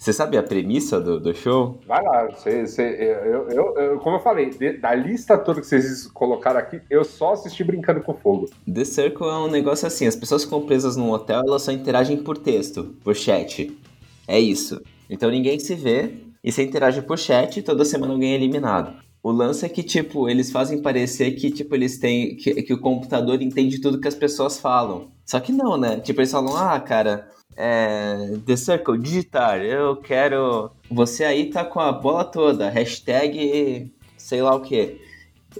você 0.00 0.14
sabe 0.14 0.38
a 0.38 0.42
premissa 0.42 0.98
do, 0.98 1.20
do 1.20 1.34
show? 1.34 1.78
Vai 1.86 2.02
lá, 2.02 2.24
você, 2.30 2.66
você, 2.66 2.82
eu, 2.82 3.50
eu, 3.50 3.74
eu, 3.76 3.98
como 3.98 4.16
eu 4.16 4.20
falei, 4.20 4.50
da 4.78 4.94
lista 4.94 5.36
toda 5.36 5.60
que 5.60 5.66
vocês 5.66 6.06
colocaram 6.06 6.58
aqui, 6.58 6.80
eu 6.88 7.04
só 7.04 7.34
assisti 7.34 7.62
Brincando 7.62 8.00
com 8.00 8.14
Fogo. 8.14 8.48
The 8.66 8.82
Circle 8.86 9.28
é 9.28 9.36
um 9.36 9.50
negócio 9.50 9.86
assim, 9.86 10.06
as 10.06 10.16
pessoas 10.16 10.44
ficam 10.44 10.64
presas 10.64 10.96
num 10.96 11.10
hotel, 11.10 11.42
elas 11.46 11.60
só 11.60 11.70
interagem 11.70 12.16
por 12.16 12.38
texto, 12.38 12.96
por 13.04 13.14
chat. 13.14 13.78
É 14.26 14.40
isso. 14.40 14.80
Então 15.10 15.30
ninguém 15.30 15.58
se 15.58 15.74
vê, 15.74 16.14
e 16.42 16.50
você 16.50 16.62
interage 16.62 17.02
por 17.02 17.18
chat 17.18 17.58
e 17.58 17.62
toda 17.62 17.84
semana 17.84 18.14
alguém 18.14 18.32
é 18.32 18.36
eliminado. 18.36 18.94
O 19.22 19.30
lance 19.30 19.66
é 19.66 19.68
que, 19.68 19.82
tipo, 19.82 20.30
eles 20.30 20.50
fazem 20.50 20.80
parecer 20.80 21.32
que, 21.32 21.50
tipo, 21.50 21.74
eles 21.74 21.98
têm. 21.98 22.36
Que, 22.36 22.62
que 22.62 22.72
o 22.72 22.80
computador 22.80 23.42
entende 23.42 23.78
tudo 23.78 24.00
que 24.00 24.08
as 24.08 24.14
pessoas 24.14 24.58
falam. 24.58 25.10
Só 25.26 25.38
que 25.40 25.52
não, 25.52 25.76
né? 25.76 26.00
Tipo, 26.00 26.22
eles 26.22 26.32
falam, 26.32 26.56
ah, 26.56 26.80
cara, 26.80 27.28
é, 27.60 28.38
The 28.46 28.56
Circle, 28.56 28.98
digitar, 28.98 29.60
eu 29.60 29.96
quero. 29.96 30.70
Você 30.90 31.24
aí 31.24 31.50
tá 31.50 31.64
com 31.64 31.80
a 31.80 31.92
bola 31.92 32.24
toda, 32.24 32.70
hashtag 32.70 33.92
sei 34.16 34.40
lá 34.42 34.54
o 34.54 34.60
que. 34.60 35.00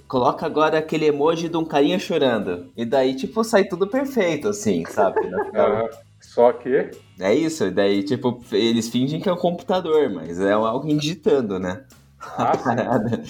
Coloca 0.07 0.47
agora 0.47 0.79
aquele 0.79 1.07
emoji 1.07 1.49
de 1.49 1.57
um 1.57 1.65
carinha 1.65 1.99
chorando. 1.99 2.71
E 2.77 2.85
daí, 2.85 3.15
tipo, 3.17 3.43
sai 3.43 3.65
tudo 3.65 3.89
perfeito, 3.89 4.49
assim, 4.49 4.85
sabe? 4.87 5.21
só 6.21 6.53
que. 6.53 6.91
É 7.19 7.35
isso, 7.35 7.67
e 7.67 7.71
daí, 7.71 8.03
tipo, 8.05 8.41
eles 8.53 8.89
fingem 8.89 9.21
que 9.21 9.29
é 9.29 9.33
um 9.33 9.37
computador, 9.37 10.09
mas 10.09 10.41
é 10.41 10.53
alguém 10.53 10.97
digitando, 10.97 11.59
né? 11.59 11.85
Ah, 12.21 12.55
parada. 12.63 13.23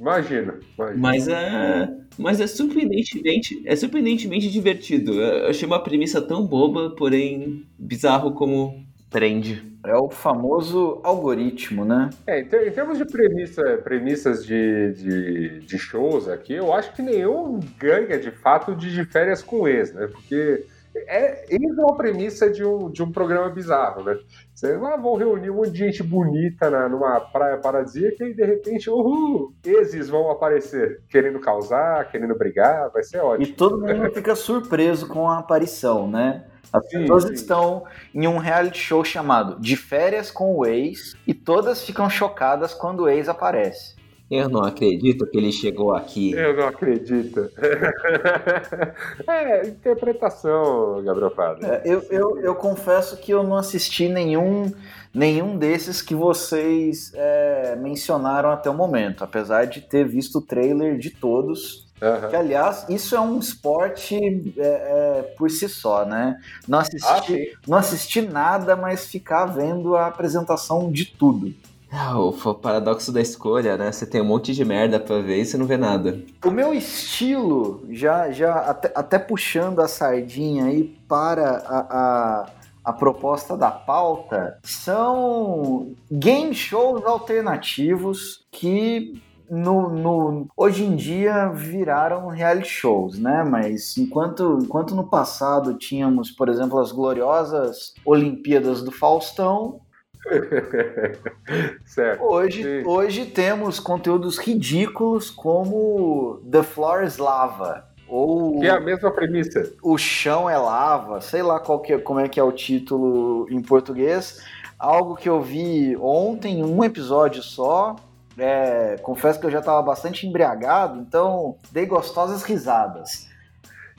Imagina, 0.00 0.58
imagina. 0.78 0.98
Mas 0.98 1.28
é, 1.28 1.88
mas 2.18 2.40
é 2.40 2.46
surpreendentemente, 2.46 3.62
é 3.66 3.76
surpreendentemente 3.76 4.50
divertido. 4.50 5.12
Eu 5.20 5.50
achei 5.50 5.66
uma 5.66 5.82
premissa 5.82 6.22
tão 6.22 6.46
boba, 6.46 6.94
porém 6.96 7.66
bizarro 7.78 8.32
como 8.32 8.82
prende. 9.10 9.62
É 9.84 9.94
o 9.94 10.08
famoso 10.08 11.00
algoritmo, 11.04 11.84
né? 11.84 12.10
É, 12.26 12.40
em 12.40 12.70
termos 12.70 12.96
de 12.96 13.04
premissa, 13.04 13.62
premissas 13.84 14.44
de, 14.44 14.92
de, 14.92 15.60
de 15.60 15.78
shows 15.78 16.28
aqui, 16.28 16.54
eu 16.54 16.72
acho 16.72 16.94
que 16.94 17.02
nenhum 17.02 17.60
ganha 17.78 18.18
de 18.18 18.30
fato 18.30 18.74
de, 18.74 19.04
férias 19.04 19.42
com 19.42 19.68
ex, 19.68 19.92
né? 19.92 20.06
Porque 20.06 20.64
é, 21.06 21.44
isso 21.50 21.80
é 21.80 21.84
uma 21.84 21.96
premissa 21.96 22.50
de 22.50 22.64
um, 22.64 22.90
de 22.90 23.02
um 23.02 23.10
programa 23.12 23.48
bizarro, 23.50 24.04
né? 24.04 24.18
Você 24.54 24.72
ah, 24.72 24.96
vão 24.96 25.16
reunir 25.16 25.50
um 25.50 25.56
monte 25.56 25.70
de 25.70 25.78
gente 25.78 26.02
bonita 26.02 26.68
na, 26.68 26.88
numa 26.88 27.20
praia 27.20 27.56
paradisíaca 27.58 28.24
e 28.24 28.34
de 28.34 28.44
repente, 28.44 28.90
uhul, 28.90 29.54
exes 29.64 30.08
vão 30.08 30.30
aparecer, 30.30 31.02
querendo 31.08 31.40
causar, 31.40 32.10
querendo 32.10 32.36
brigar, 32.36 32.90
vai 32.90 33.02
ser 33.02 33.18
ótimo. 33.18 33.46
E 33.46 33.52
todo 33.52 33.80
mundo 33.80 34.10
fica 34.12 34.34
surpreso 34.34 35.08
com 35.08 35.28
a 35.28 35.38
aparição, 35.38 36.08
né? 36.08 36.44
As 36.72 36.88
sim, 36.88 37.00
pessoas 37.00 37.24
sim. 37.24 37.32
estão 37.32 37.84
em 38.14 38.26
um 38.26 38.38
reality 38.38 38.78
show 38.78 39.04
chamado 39.04 39.60
De 39.60 39.76
Férias 39.76 40.30
com 40.30 40.56
o 40.56 40.64
Ex 40.64 41.14
e 41.26 41.34
todas 41.34 41.82
ficam 41.82 42.08
chocadas 42.08 42.72
quando 42.72 43.00
o 43.00 43.08
ex 43.08 43.28
aparece. 43.28 43.99
Eu 44.30 44.48
não 44.48 44.62
acredito 44.62 45.26
que 45.26 45.36
ele 45.36 45.50
chegou 45.50 45.92
aqui. 45.92 46.30
Eu 46.30 46.56
não 46.56 46.68
acredito. 46.68 47.50
é, 49.26 49.66
interpretação, 49.66 51.02
Gabriel 51.02 51.32
Prado. 51.32 51.66
É, 51.66 51.82
eu, 51.84 52.00
eu, 52.10 52.40
eu 52.40 52.54
confesso 52.54 53.16
que 53.16 53.32
eu 53.32 53.42
não 53.42 53.56
assisti 53.56 54.08
nenhum, 54.08 54.72
nenhum 55.12 55.58
desses 55.58 56.00
que 56.00 56.14
vocês 56.14 57.10
é, 57.12 57.74
mencionaram 57.74 58.50
até 58.50 58.70
o 58.70 58.74
momento, 58.74 59.24
apesar 59.24 59.64
de 59.64 59.80
ter 59.80 60.06
visto 60.06 60.38
o 60.38 60.42
trailer 60.42 60.96
de 60.96 61.10
todos. 61.10 61.90
Uhum. 62.00 62.30
Que, 62.30 62.36
aliás, 62.36 62.86
isso 62.88 63.16
é 63.16 63.20
um 63.20 63.36
esporte 63.38 64.14
é, 64.56 64.62
é, 64.62 65.22
por 65.36 65.50
si 65.50 65.68
só, 65.68 66.04
né? 66.04 66.38
Não 66.68 66.78
assisti, 66.78 67.52
ah, 67.52 67.58
não 67.66 67.76
assisti 67.76 68.22
nada, 68.22 68.76
mas 68.76 69.06
ficar 69.06 69.46
vendo 69.46 69.96
a 69.96 70.06
apresentação 70.06 70.90
de 70.90 71.04
tudo. 71.04 71.52
Ah, 71.92 72.16
o 72.18 72.32
paradoxo 72.54 73.10
da 73.12 73.20
escolha, 73.20 73.76
né? 73.76 73.90
Você 73.90 74.06
tem 74.06 74.20
um 74.20 74.24
monte 74.24 74.54
de 74.54 74.64
merda 74.64 75.00
pra 75.00 75.20
ver 75.20 75.40
e 75.40 75.44
você 75.44 75.58
não 75.58 75.66
vê 75.66 75.76
nada. 75.76 76.22
O 76.44 76.50
meu 76.50 76.72
estilo, 76.72 77.84
já, 77.90 78.30
já 78.30 78.54
até, 78.54 78.92
até 78.94 79.18
puxando 79.18 79.80
a 79.80 79.88
sardinha 79.88 80.66
aí 80.66 80.84
para 81.08 81.58
a, 81.66 81.78
a, 81.90 82.46
a 82.84 82.92
proposta 82.92 83.56
da 83.56 83.72
pauta, 83.72 84.58
são 84.62 85.92
game 86.10 86.54
shows 86.54 87.04
alternativos 87.04 88.46
que 88.52 89.20
no, 89.50 89.90
no, 89.90 90.46
hoje 90.56 90.84
em 90.84 90.94
dia 90.94 91.48
viraram 91.48 92.28
reality 92.28 92.68
shows, 92.68 93.18
né? 93.18 93.42
Mas 93.42 93.98
enquanto, 93.98 94.60
enquanto 94.62 94.94
no 94.94 95.08
passado 95.08 95.74
tínhamos, 95.74 96.30
por 96.30 96.48
exemplo, 96.48 96.78
as 96.78 96.92
gloriosas 96.92 97.94
Olimpíadas 98.04 98.80
do 98.80 98.92
Faustão, 98.92 99.80
certo. 101.84 102.22
Hoje, 102.22 102.82
hoje 102.84 103.26
temos 103.26 103.80
conteúdos 103.80 104.38
ridículos 104.38 105.30
como 105.30 106.40
The 106.50 106.62
Floor 106.62 107.04
is 107.04 107.16
Lava. 107.18 107.88
Ou 108.08 108.58
que 108.58 108.66
é 108.66 108.70
a 108.70 108.80
mesma 108.80 109.10
premissa. 109.12 109.72
O 109.82 109.96
chão 109.96 110.50
é 110.50 110.58
lava, 110.58 111.20
sei 111.20 111.42
lá 111.42 111.60
qual 111.60 111.78
que, 111.78 111.92
é, 111.92 111.98
como 111.98 112.18
é 112.18 112.28
que 112.28 112.40
é 112.40 112.42
o 112.42 112.50
título 112.50 113.46
em 113.48 113.62
português. 113.62 114.44
Algo 114.76 115.14
que 115.14 115.28
eu 115.28 115.40
vi 115.40 115.96
ontem, 115.96 116.64
um 116.64 116.82
episódio 116.82 117.42
só. 117.42 117.94
É, 118.36 118.96
confesso 119.02 119.38
que 119.38 119.46
eu 119.46 119.50
já 119.50 119.60
estava 119.60 119.80
bastante 119.82 120.26
embriagado, 120.26 120.98
então 121.00 121.56
dei 121.70 121.86
gostosas 121.86 122.42
risadas. 122.42 123.28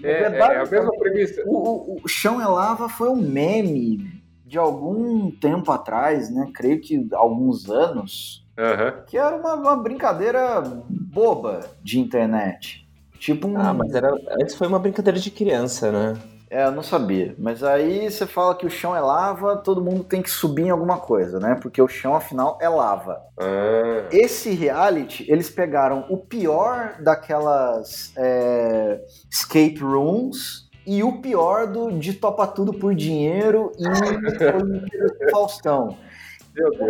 É, 0.03 0.23
é, 0.23 0.37
é 0.37 0.57
a 0.57 0.65
mesma 0.65 0.91
premissa. 0.97 1.43
O, 1.45 1.93
o, 1.93 2.01
o 2.03 2.07
chão 2.07 2.41
é 2.41 2.45
lava 2.45 2.89
foi 2.89 3.07
um 3.07 3.15
meme 3.15 4.20
de 4.51 4.57
algum 4.57 5.31
tempo 5.31 5.71
atrás, 5.71 6.29
né? 6.29 6.51
Creio 6.53 6.81
que 6.81 7.07
alguns 7.13 7.69
anos, 7.69 8.45
uhum. 8.59 9.03
que 9.07 9.17
era 9.17 9.37
uma, 9.37 9.53
uma, 9.53 9.77
brincadeira 9.77 10.61
boba 10.89 11.61
de 11.81 12.01
internet. 12.01 12.85
Tipo 13.17 13.47
um... 13.47 13.57
Ah, 13.57 13.73
mas 13.73 13.95
era, 13.95 14.11
antes 14.41 14.55
foi 14.55 14.67
uma 14.67 14.77
brincadeira 14.77 15.17
de 15.17 15.31
criança, 15.31 15.89
né? 15.89 16.19
É, 16.49 16.65
eu 16.65 16.71
não 16.73 16.83
sabia. 16.83 17.33
Mas 17.39 17.63
aí 17.63 18.11
você 18.11 18.27
fala 18.27 18.53
que 18.53 18.65
o 18.65 18.69
chão 18.69 18.93
é 18.93 18.99
lava, 18.99 19.55
todo 19.55 19.81
mundo 19.81 20.03
tem 20.03 20.21
que 20.21 20.29
subir 20.29 20.63
em 20.63 20.69
alguma 20.69 20.97
coisa, 20.97 21.39
né? 21.39 21.57
Porque 21.61 21.81
o 21.81 21.87
chão, 21.87 22.13
afinal, 22.13 22.57
é 22.61 22.67
lava. 22.67 23.21
Ah. 23.39 24.09
Esse 24.11 24.51
reality, 24.51 25.25
eles 25.31 25.49
pegaram 25.49 26.05
o 26.09 26.17
pior 26.17 27.01
daquelas 27.01 28.11
é, 28.17 28.99
escape 29.31 29.79
rooms 29.79 30.69
e 30.85 31.03
o 31.03 31.21
pior 31.21 31.67
do, 31.67 31.91
de 31.91 32.13
topa 32.13 32.47
tudo 32.47 32.73
por 32.73 32.95
dinheiro 32.95 33.71
e 33.77 33.85
Faustão. 35.31 35.97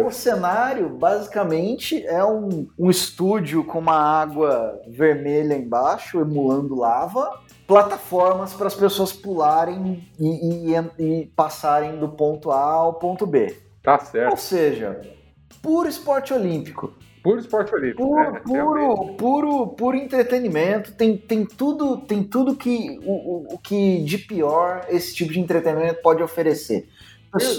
O 0.06 0.10
cenário, 0.10 0.90
basicamente, 0.90 2.04
é 2.08 2.26
um, 2.26 2.68
um 2.78 2.90
estúdio 2.90 3.64
com 3.64 3.78
uma 3.78 3.96
água 3.96 4.82
vermelha 4.88 5.54
embaixo, 5.54 6.20
emulando 6.20 6.76
lava, 6.76 7.40
plataformas 7.68 8.54
para 8.54 8.66
as 8.68 8.74
pessoas 8.74 9.14
pularem 9.14 10.04
e, 10.20 10.74
e, 10.74 10.76
e, 10.98 11.26
passarem 11.28 12.00
do 12.00 12.10
ponto 12.10 12.50
A 12.50 12.60
ao 12.60 12.96
ponto 12.96 13.28
B. 13.28 13.56
Tá 13.84 14.00
certo. 14.00 14.32
Ou 14.32 14.38
seja, 14.38 15.00
puro 15.62 15.88
esporte 15.88 16.34
olímpico. 16.34 16.94
Puro 17.24 17.40
esporte 17.40 17.74
olímpico. 17.76 18.04
Puro, 18.04 18.32
né? 18.32 18.40
puro, 18.44 19.14
puro, 19.16 19.68
puro, 19.68 19.98
entretenimento. 19.98 20.94
Tem, 20.94 21.16
tem 21.16 21.46
tudo, 21.46 21.98
tem 21.98 22.24
tudo 22.24 22.56
que 22.56 23.00
o, 23.04 23.54
o, 23.54 23.58
que 23.60 24.04
de 24.04 24.18
pior 24.18 24.86
esse 24.90 25.14
tipo 25.14 25.32
de 25.32 25.40
entretenimento 25.40 26.02
pode 26.02 26.24
oferecer. 26.24 26.88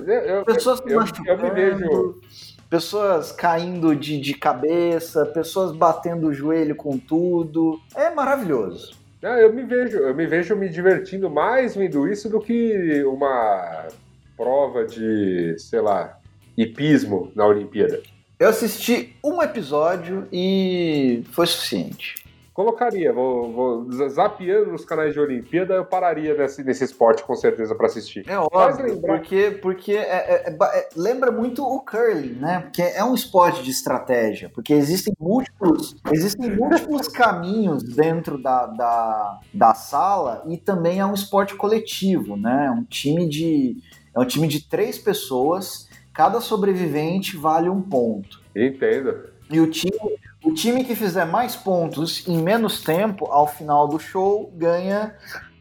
Eu, 0.06 0.14
eu, 0.18 0.44
pessoas 0.44 0.80
eu, 0.84 1.00
eu, 1.26 1.38
me 1.38 1.50
vejo. 1.50 2.20
Pessoas 2.68 3.30
caindo 3.30 3.94
de, 3.94 4.18
de 4.18 4.34
cabeça, 4.34 5.26
pessoas 5.26 5.72
batendo 5.72 6.28
o 6.28 6.34
joelho 6.34 6.74
com 6.74 6.98
tudo. 6.98 7.78
É 7.94 8.10
maravilhoso. 8.10 8.96
eu 9.22 9.52
me 9.52 9.62
vejo, 9.62 9.98
eu 9.98 10.14
me 10.14 10.26
vejo 10.26 10.56
me 10.56 10.68
divertindo 10.68 11.30
mais 11.30 11.76
vendo 11.76 12.08
isso 12.08 12.28
do 12.28 12.40
que 12.40 13.04
uma 13.04 13.88
prova 14.36 14.84
de, 14.86 15.54
sei 15.58 15.80
lá, 15.80 16.18
hipismo 16.56 17.30
na 17.34 17.46
Olimpíada. 17.46 18.02
Eu 18.42 18.48
assisti 18.48 19.14
um 19.22 19.40
episódio 19.40 20.26
e 20.32 21.22
foi 21.30 21.46
suficiente. 21.46 22.16
Colocaria, 22.52 23.12
vou, 23.12 23.52
vou 23.52 24.08
zapeando 24.08 24.72
nos 24.72 24.84
canais 24.84 25.14
de 25.14 25.20
Olimpíada, 25.20 25.74
eu 25.74 25.84
pararia 25.84 26.34
nesse, 26.34 26.64
nesse 26.64 26.82
esporte 26.82 27.22
com 27.22 27.36
certeza 27.36 27.72
para 27.76 27.86
assistir. 27.86 28.28
É 28.28 28.36
óbvio, 28.36 29.00
porque, 29.00 29.52
porque 29.62 29.92
é, 29.92 30.48
é, 30.48 30.56
é, 30.60 30.88
lembra 30.96 31.30
muito 31.30 31.62
o 31.62 31.78
curling, 31.82 32.32
né? 32.32 32.62
Porque 32.62 32.82
é 32.82 33.04
um 33.04 33.14
esporte 33.14 33.62
de 33.62 33.70
estratégia, 33.70 34.50
porque 34.52 34.72
existem 34.72 35.14
múltiplos, 35.20 35.94
existem 36.12 36.50
múltiplos 36.50 37.06
caminhos 37.06 37.84
dentro 37.84 38.42
da, 38.42 38.66
da, 38.66 39.40
da 39.54 39.72
sala 39.74 40.42
e 40.48 40.56
também 40.56 40.98
é 40.98 41.06
um 41.06 41.14
esporte 41.14 41.54
coletivo, 41.54 42.36
né? 42.36 42.74
Um 42.76 42.82
time 42.82 43.28
de, 43.28 43.76
é 44.12 44.18
um 44.18 44.26
time 44.26 44.48
de 44.48 44.68
três 44.68 44.98
pessoas 44.98 45.91
cada 46.12 46.40
sobrevivente 46.40 47.36
vale 47.36 47.68
um 47.68 47.80
ponto. 47.80 48.40
Entendo. 48.54 49.30
E 49.50 49.60
o 49.60 49.70
time, 49.70 50.18
o 50.44 50.54
time 50.54 50.84
que 50.84 50.94
fizer 50.94 51.24
mais 51.24 51.56
pontos 51.56 52.26
em 52.26 52.38
menos 52.38 52.82
tempo, 52.82 53.26
ao 53.26 53.46
final 53.46 53.86
do 53.86 53.98
show, 53.98 54.50
ganha 54.54 55.14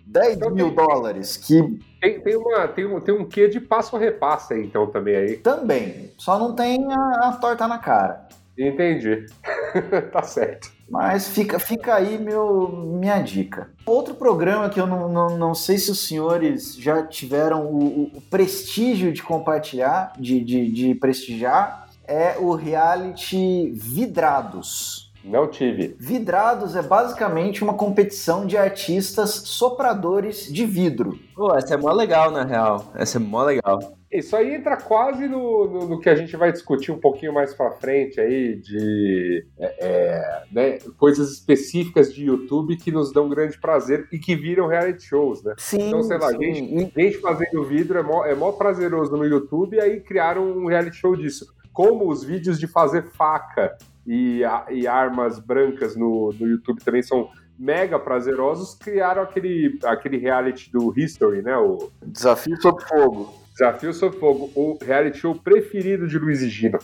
10 0.06 0.38
então, 0.38 0.50
mil 0.52 0.68
tem, 0.68 0.76
dólares. 0.76 1.38
Que... 1.38 1.80
Tem, 2.00 2.20
tem, 2.20 2.36
uma, 2.36 2.68
tem, 2.68 2.86
um, 2.86 3.00
tem 3.00 3.14
um 3.14 3.26
quê 3.26 3.48
de 3.48 3.60
passo 3.60 3.96
a 3.96 4.00
repasse, 4.00 4.54
então, 4.56 4.88
também 4.88 5.16
aí. 5.16 5.38
Também. 5.38 6.12
Só 6.18 6.38
não 6.38 6.54
tem 6.54 6.92
a, 6.92 7.30
a 7.30 7.32
torta 7.34 7.68
na 7.68 7.78
cara. 7.78 8.28
Entendi. 8.58 9.26
tá 10.12 10.24
certo. 10.24 10.72
Mas 10.90 11.30
fica, 11.30 11.58
fica 11.58 11.96
aí 11.96 12.18
meu, 12.18 12.68
minha 13.00 13.22
dica. 13.22 13.70
Outro 13.86 14.14
programa 14.14 14.70
que 14.70 14.80
eu 14.80 14.86
não, 14.86 15.08
não, 15.08 15.38
não 15.38 15.56
sei 15.56 15.78
se 15.78 15.90
os 15.90 16.06
senhores 16.06 16.76
já 16.76 17.06
tiveram 17.06 17.66
o, 17.66 18.12
o 18.18 18.22
prestígio 18.30 19.14
de 19.14 19.24
compartilhar, 19.24 20.14
de, 20.20 20.44
de, 20.44 20.70
de 20.70 20.96
prestigiar, 20.96 21.88
é 22.06 22.38
o 22.38 22.54
reality 22.54 23.72
Vidrados. 23.74 25.11
Não 25.24 25.48
tive. 25.48 25.96
Vidrados 26.00 26.76
é 26.76 26.82
basicamente 26.82 27.64
uma 27.64 27.74
competição 27.74 28.46
de 28.46 28.58
artistas 28.58 29.30
sopradores 29.46 30.52
de 30.52 30.66
vidro. 30.66 31.18
Pô, 31.36 31.56
essa 31.56 31.76
é 31.76 31.78
mó 31.78 31.92
legal, 31.92 32.32
na 32.32 32.44
real. 32.44 32.92
Essa 32.96 33.18
é 33.18 33.20
mó 33.20 33.44
legal. 33.44 33.98
Isso 34.12 34.36
aí 34.36 34.54
entra 34.54 34.76
quase 34.76 35.26
no, 35.26 35.68
no, 35.68 35.88
no, 35.88 36.00
que 36.00 36.10
a 36.10 36.16
gente 36.16 36.36
vai 36.36 36.52
discutir 36.52 36.92
um 36.92 37.00
pouquinho 37.00 37.34
mais 37.34 37.54
pra 37.54 37.72
frente 37.72 38.20
aí, 38.20 38.58
de 38.58 39.46
é, 39.58 39.76
é, 39.80 40.44
né, 40.52 40.80
coisas 40.98 41.32
específicas 41.32 42.14
de 42.14 42.26
YouTube 42.26 42.76
que 42.76 42.92
nos 42.92 43.14
dão 43.14 43.30
grande 43.30 43.58
prazer 43.58 44.10
e 44.12 44.20
que 44.20 44.36
viram 44.36 44.68
reality 44.68 45.06
shows, 45.06 45.42
né? 45.42 45.54
Sim, 45.58 45.88
então, 45.88 46.04
sei 46.04 46.18
lá, 46.18 46.30
gente, 46.34 46.92
gente, 46.94 47.18
fazendo 47.20 47.64
vidro 47.64 48.00
é 48.00 48.04
mó, 48.04 48.26
é 48.26 48.36
mó 48.36 48.52
prazeroso 48.52 49.16
no 49.16 49.24
YouTube 49.24 49.78
e 49.78 49.80
aí 49.80 50.02
criaram 50.02 50.44
um 50.44 50.66
reality 50.66 50.98
show 50.98 51.16
disso. 51.16 51.46
Como 51.72 52.10
os 52.10 52.22
vídeos 52.22 52.60
de 52.60 52.68
fazer 52.68 53.04
faca 53.12 53.78
e, 54.12 54.42
e 54.70 54.88
armas 54.88 55.40
brancas 55.40 55.96
no, 55.96 56.34
no 56.38 56.46
YouTube 56.46 56.84
também 56.84 57.02
são 57.02 57.30
mega 57.58 57.98
prazerosos, 57.98 58.76
criaram 58.76 59.22
aquele, 59.22 59.80
aquele 59.86 60.18
reality 60.18 60.70
do 60.70 60.94
History, 61.00 61.42
né? 61.42 61.56
O 61.56 61.90
Desafio 62.06 62.62
sob 62.62 62.84
Fogo. 62.84 63.34
Desafio 63.54 63.94
sob 63.94 64.18
Fogo, 64.18 64.52
o 64.54 64.78
reality 64.84 65.20
show 65.20 65.34
preferido 65.34 66.10
de 66.10 66.20
Luiz 66.20 66.42
e 66.42 66.50
Gino. 66.50 66.78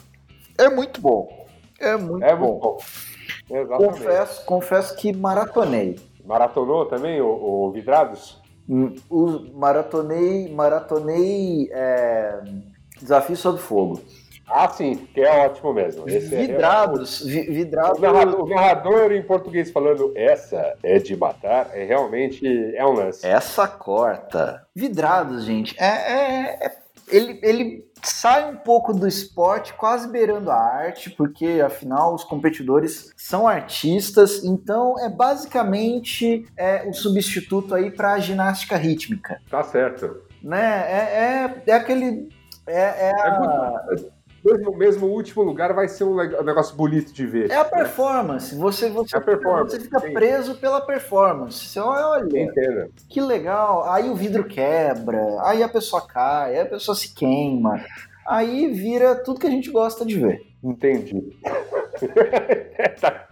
É 0.57 0.69
muito 0.69 1.01
bom. 1.01 1.45
É 1.81 1.97
muito 1.97 2.23
é 2.23 2.33
bom. 2.33 2.59
bom. 2.59 2.77
Confesso, 3.75 4.45
confesso 4.45 4.95
que 4.95 5.11
maratonei. 5.11 5.99
Maratonou 6.23 6.85
também, 6.85 7.19
o, 7.19 7.27
o 7.27 7.71
Vidrados? 7.73 8.41
Hum, 8.69 8.95
o, 9.09 9.51
maratonei, 9.53 10.53
maratonei 10.53 11.69
é, 11.73 12.39
Desafio 13.01 13.35
sob 13.35 13.59
Fogo. 13.59 14.01
Ah, 14.47 14.69
sim, 14.69 14.95
que 15.13 15.21
é 15.21 15.45
ótimo 15.45 15.73
mesmo. 15.73 16.07
Esse 16.07 16.33
é 16.33 16.39
vidrados, 16.39 17.21
é, 17.27 17.41
vidrados. 17.41 17.99
O 17.99 18.01
narrador, 18.01 18.43
o 18.43 18.49
narrador, 18.49 19.11
em 19.11 19.21
português 19.21 19.69
falando 19.71 20.13
essa 20.15 20.75
é 20.81 20.99
de 20.99 21.15
matar, 21.17 21.71
é 21.73 21.83
realmente 21.83 22.45
é 22.75 22.85
um 22.85 22.93
lance. 22.93 23.25
Essa 23.27 23.67
corta. 23.67 24.65
Vidrados, 24.73 25.43
gente, 25.43 25.75
é, 25.77 25.85
é, 25.85 26.65
é 26.65 26.87
ele, 27.09 27.39
ele 27.41 27.87
sai 28.03 28.51
um 28.51 28.57
pouco 28.57 28.93
do 28.93 29.07
esporte, 29.07 29.73
quase 29.73 30.09
beirando 30.09 30.51
a 30.51 30.57
arte, 30.57 31.09
porque 31.09 31.61
afinal 31.65 32.13
os 32.13 32.23
competidores 32.23 33.13
são 33.15 33.47
artistas, 33.47 34.43
então 34.43 34.99
é 34.99 35.09
basicamente 35.09 36.45
é, 36.55 36.87
um 36.87 36.93
substituto 36.93 37.73
aí 37.73 37.91
para 37.91 38.19
ginástica 38.19 38.75
rítmica. 38.75 39.41
Tá 39.49 39.63
certo. 39.63 40.21
Né? 40.43 40.85
É, 40.87 41.63
é, 41.67 41.71
é 41.71 41.73
aquele. 41.73 42.29
É, 42.67 42.81
é, 42.81 43.11
é 43.11 43.21
a 43.21 44.16
mesmo, 44.47 44.77
mesmo 44.77 45.07
último 45.07 45.43
lugar 45.43 45.73
vai 45.73 45.87
ser 45.87 46.05
um 46.05 46.15
negócio 46.15 46.75
bonito 46.75 47.11
de 47.11 47.25
ver. 47.25 47.51
É 47.51 47.57
a 47.57 47.65
performance. 47.65 48.55
Você, 48.55 48.89
você, 48.89 49.17
é 49.17 49.19
performance, 49.19 49.75
você 49.75 49.81
fica 49.81 49.99
sim. 49.99 50.13
preso 50.13 50.55
pela 50.55 50.79
performance. 50.79 51.65
Você 51.65 51.79
olha, 51.79 52.07
olha 52.07 52.41
Entendo. 52.41 52.91
que 53.09 53.19
legal. 53.19 53.89
Aí 53.91 54.09
o 54.09 54.15
vidro 54.15 54.45
quebra, 54.45 55.19
aí 55.41 55.61
a 55.61 55.69
pessoa 55.69 56.01
cai, 56.01 56.55
aí 56.55 56.61
a 56.61 56.65
pessoa 56.65 56.95
se 56.95 57.13
queima. 57.13 57.83
Aí 58.25 58.67
vira 58.73 59.15
tudo 59.15 59.39
que 59.39 59.47
a 59.47 59.51
gente 59.51 59.71
gosta 59.71 60.05
de 60.05 60.17
ver. 60.17 60.41
Entendi. 60.63 61.21
Tá, 63.01 63.27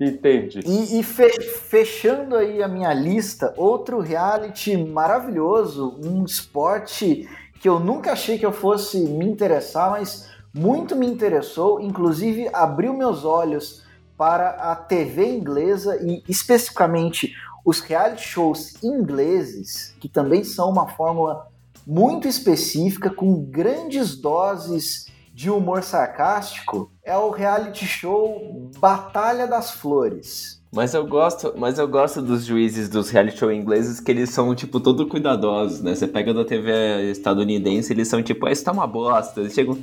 entendi. 0.00 0.60
E, 0.64 1.00
e 1.00 1.02
fechando 1.02 2.36
aí 2.36 2.62
a 2.62 2.68
minha 2.68 2.94
lista, 2.94 3.52
outro 3.56 3.98
reality 3.98 4.76
maravilhoso, 4.76 5.98
um 6.04 6.24
esporte 6.24 7.28
que 7.60 7.68
eu 7.68 7.80
nunca 7.80 8.12
achei 8.12 8.38
que 8.38 8.46
eu 8.46 8.52
fosse 8.52 9.00
me 9.00 9.26
interessar, 9.26 9.90
mas 9.90 10.28
muito 10.56 10.96
me 10.96 11.06
interessou, 11.06 11.78
inclusive 11.78 12.48
abriu 12.50 12.94
meus 12.94 13.26
olhos 13.26 13.84
para 14.16 14.48
a 14.50 14.74
TV 14.74 15.28
inglesa 15.28 15.98
e 16.02 16.22
especificamente 16.26 17.34
os 17.62 17.80
reality 17.80 18.26
shows 18.26 18.82
ingleses, 18.82 19.94
que 20.00 20.08
também 20.08 20.42
são 20.42 20.70
uma 20.70 20.88
fórmula 20.88 21.48
muito 21.86 22.26
específica, 22.26 23.10
com 23.10 23.44
grandes 23.44 24.16
doses 24.16 25.06
de 25.34 25.50
humor 25.50 25.82
sarcástico 25.82 26.90
é 27.04 27.14
o 27.14 27.28
reality 27.28 27.84
show 27.84 28.70
Batalha 28.78 29.46
das 29.46 29.72
Flores. 29.72 30.62
Mas 30.72 30.94
eu 30.94 31.06
gosto, 31.06 31.52
mas 31.56 31.78
eu 31.78 31.86
gosto 31.86 32.22
dos 32.22 32.46
juízes 32.46 32.88
dos 32.88 33.10
reality 33.10 33.38
show 33.38 33.52
ingleses 33.52 34.00
que 34.00 34.10
eles 34.10 34.30
são 34.30 34.54
tipo 34.54 34.80
todo 34.80 35.06
cuidadosos, 35.06 35.82
né? 35.82 35.94
Você 35.94 36.08
pega 36.08 36.32
da 36.32 36.44
TV 36.44 37.10
estadunidense, 37.10 37.92
eles 37.92 38.08
são 38.08 38.22
tipo, 38.22 38.46
ah, 38.46 38.52
isso 38.52 38.64
tá 38.64 38.72
uma 38.72 38.86
bosta. 38.86 39.40
Eles 39.40 39.52
chegam, 39.52 39.78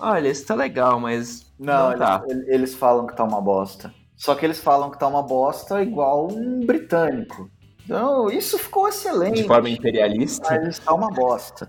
olha, 0.00 0.28
isso 0.28 0.46
tá 0.46 0.54
legal, 0.54 0.98
mas 0.98 1.46
não, 1.58 1.90
não 1.90 1.98
tá. 1.98 2.22
Eles, 2.28 2.48
eles 2.48 2.74
falam 2.74 3.06
que 3.06 3.16
tá 3.16 3.24
uma 3.24 3.40
bosta. 3.40 3.92
Só 4.16 4.34
que 4.34 4.44
eles 4.44 4.60
falam 4.60 4.90
que 4.90 4.98
tá 4.98 5.06
uma 5.06 5.22
bosta 5.22 5.82
igual 5.82 6.28
um 6.30 6.64
britânico. 6.64 7.50
Então, 7.84 8.30
isso 8.30 8.58
ficou 8.58 8.88
excelente. 8.88 9.42
De 9.42 9.48
forma 9.48 9.68
imperialista. 9.68 10.48
Mas 10.50 10.78
está 10.78 10.92
uma 10.92 11.10
bosta. 11.10 11.66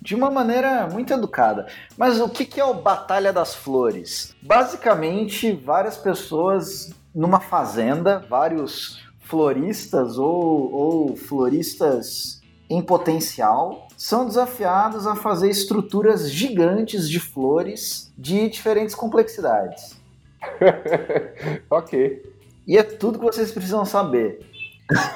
De 0.00 0.14
uma 0.14 0.30
maneira 0.30 0.86
muito 0.86 1.12
educada. 1.12 1.66
Mas 1.96 2.20
o 2.20 2.28
que, 2.28 2.44
que 2.44 2.60
é 2.60 2.64
o 2.64 2.74
Batalha 2.74 3.32
das 3.32 3.54
Flores? 3.54 4.34
Basicamente, 4.42 5.52
várias 5.52 5.96
pessoas 5.96 6.92
numa 7.14 7.40
fazenda, 7.40 8.24
vários 8.28 9.00
floristas 9.20 10.18
ou, 10.18 10.72
ou 10.72 11.16
floristas 11.16 12.41
em 12.72 12.82
potencial 12.82 13.86
são 13.96 14.26
desafiados 14.26 15.06
a 15.06 15.14
fazer 15.14 15.50
estruturas 15.50 16.30
gigantes 16.30 17.08
de 17.08 17.20
flores 17.20 18.12
de 18.16 18.48
diferentes 18.48 18.94
complexidades. 18.94 19.96
ok. 21.70 22.22
E 22.66 22.78
é 22.78 22.82
tudo 22.82 23.18
que 23.18 23.24
vocês 23.24 23.52
precisam 23.52 23.84
saber. 23.84 24.40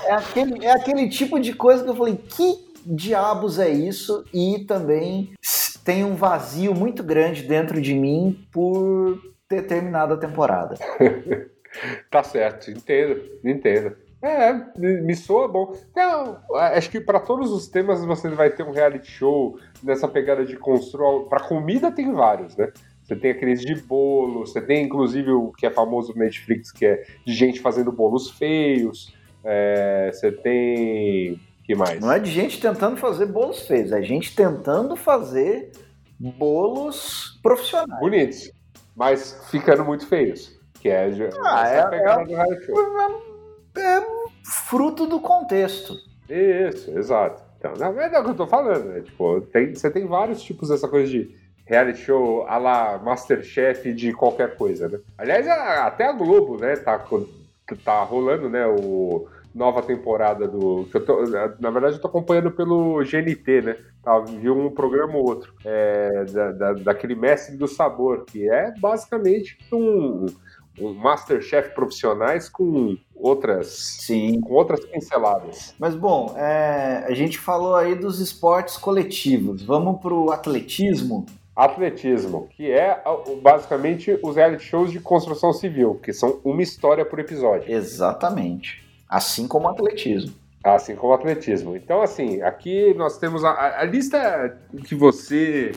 É 0.04 0.12
aquele, 0.12 0.64
é 0.64 0.72
aquele 0.72 1.08
tipo 1.08 1.40
de 1.40 1.52
coisa 1.54 1.82
que 1.82 1.90
eu 1.90 1.96
falei, 1.96 2.16
que 2.16 2.66
diabos 2.84 3.58
é 3.58 3.70
isso? 3.70 4.24
E 4.32 4.64
também 4.66 5.32
tem 5.84 6.04
um 6.04 6.14
vazio 6.14 6.74
muito 6.74 7.02
grande 7.02 7.42
dentro 7.42 7.80
de 7.80 7.94
mim 7.94 8.46
por 8.52 9.18
ter 9.48 9.62
terminado 9.62 10.14
a 10.14 10.18
temporada. 10.18 10.76
tá 12.10 12.22
certo, 12.22 12.70
entendo, 12.70 13.22
entendo. 13.44 13.96
É, 14.22 14.52
me 14.78 15.14
soa 15.14 15.46
bom. 15.46 15.76
Então, 15.90 16.38
acho 16.54 16.90
que 16.90 17.00
para 17.00 17.20
todos 17.20 17.52
os 17.52 17.68
temas 17.68 18.04
você 18.04 18.28
vai 18.30 18.50
ter 18.50 18.62
um 18.62 18.72
reality 18.72 19.10
show 19.10 19.58
nessa 19.82 20.08
pegada 20.08 20.44
de 20.44 20.56
construir. 20.56 21.28
Para 21.28 21.44
comida 21.44 21.92
tem 21.92 22.12
vários, 22.12 22.56
né? 22.56 22.72
Você 23.02 23.14
tem 23.14 23.30
aqueles 23.30 23.60
de 23.60 23.74
bolo, 23.74 24.46
você 24.46 24.60
tem 24.60 24.84
inclusive 24.84 25.30
o 25.30 25.52
que 25.52 25.66
é 25.66 25.70
famoso 25.70 26.12
no 26.12 26.18
Netflix, 26.18 26.72
que 26.72 26.84
é 26.84 27.04
de 27.24 27.32
gente 27.32 27.60
fazendo 27.60 27.92
bolos 27.92 28.30
feios. 28.30 29.14
É, 29.44 30.10
você 30.12 30.32
tem. 30.32 31.40
que 31.62 31.74
mais? 31.76 32.00
Não 32.00 32.10
é 32.10 32.18
de 32.18 32.30
gente 32.30 32.60
tentando 32.60 32.96
fazer 32.96 33.26
bolos 33.26 33.66
feios, 33.66 33.92
é 33.92 34.02
gente 34.02 34.34
tentando 34.34 34.96
fazer 34.96 35.70
bolos 36.18 37.38
profissionais. 37.42 38.00
Bonitos, 38.00 38.50
mas 38.96 39.46
ficando 39.50 39.84
muito 39.84 40.06
feios. 40.08 40.56
Que 40.80 40.88
é, 40.88 41.08
ah, 41.42 41.68
é, 41.68 41.78
é, 41.78 42.02
é, 42.02 43.35
é 43.80 44.04
fruto 44.44 45.06
do 45.06 45.20
contexto. 45.20 45.94
Isso, 46.28 46.90
exato. 46.96 47.42
Então, 47.58 47.72
na 47.76 47.90
verdade 47.90 48.16
é 48.16 48.20
o 48.20 48.24
que 48.24 48.30
eu 48.30 48.36
tô 48.36 48.46
falando, 48.46 48.84
né? 48.84 49.00
Tipo, 49.00 49.40
tem, 49.40 49.74
você 49.74 49.90
tem 49.90 50.06
vários 50.06 50.42
tipos 50.42 50.68
dessa 50.68 50.88
coisa 50.88 51.10
de 51.10 51.34
reality 51.64 52.00
show 52.00 52.46
a 52.46 52.58
la 52.58 52.98
Masterchef 52.98 53.92
de 53.92 54.12
qualquer 54.12 54.56
coisa, 54.56 54.88
né? 54.88 54.98
Aliás, 55.18 55.46
até 55.48 56.06
a 56.06 56.12
Globo, 56.12 56.58
né, 56.58 56.76
tá, 56.76 57.02
tá 57.84 58.02
rolando, 58.02 58.48
né, 58.48 58.66
o 58.66 59.26
nova 59.56 59.82
temporada 59.82 60.46
do. 60.46 60.84
Tô, 60.84 61.24
na 61.58 61.70
verdade, 61.70 61.96
eu 61.96 62.00
tô 62.00 62.08
acompanhando 62.08 62.50
pelo 62.50 63.02
GNT, 63.02 63.62
né? 63.62 63.76
Tá, 64.02 64.18
vi 64.18 64.50
um 64.50 64.70
programa 64.70 65.16
ou 65.16 65.26
outro. 65.26 65.54
É, 65.64 66.24
da, 66.26 66.52
da, 66.52 66.72
daquele 66.74 67.14
Mestre 67.14 67.56
do 67.56 67.66
Sabor, 67.66 68.26
que 68.26 68.48
é 68.48 68.72
basicamente 68.78 69.58
um, 69.72 70.26
um 70.78 70.92
Masterchef 70.92 71.74
profissionais 71.74 72.48
com 72.48 72.96
outras 73.14 73.68
Sim. 74.00 74.40
com 74.40 74.52
outras 74.54 74.84
pinceladas. 74.84 75.74
Mas 75.78 75.94
bom, 75.94 76.34
é, 76.36 77.04
a 77.08 77.14
gente 77.14 77.38
falou 77.38 77.74
aí 77.74 77.94
dos 77.94 78.20
esportes 78.20 78.76
coletivos. 78.76 79.62
Vamos 79.62 80.00
pro 80.00 80.30
atletismo. 80.30 81.26
Atletismo, 81.54 82.48
que 82.54 82.70
é 82.70 83.02
basicamente 83.40 84.18
os 84.22 84.36
reality 84.36 84.62
shows 84.62 84.92
de 84.92 85.00
construção 85.00 85.54
civil, 85.54 85.94
que 85.94 86.12
são 86.12 86.38
uma 86.44 86.62
história 86.62 87.02
por 87.02 87.18
episódio. 87.18 87.72
Exatamente. 87.72 88.84
Assim 89.08 89.48
como 89.48 89.66
o 89.66 89.70
atletismo. 89.70 90.34
Assim 90.62 90.94
como 90.94 91.12
o 91.12 91.14
atletismo. 91.14 91.74
Então, 91.74 92.02
assim, 92.02 92.42
aqui 92.42 92.92
nós 92.92 93.16
temos 93.16 93.42
a, 93.42 93.80
a 93.80 93.84
lista 93.84 94.58
que 94.84 94.94
você, 94.94 95.72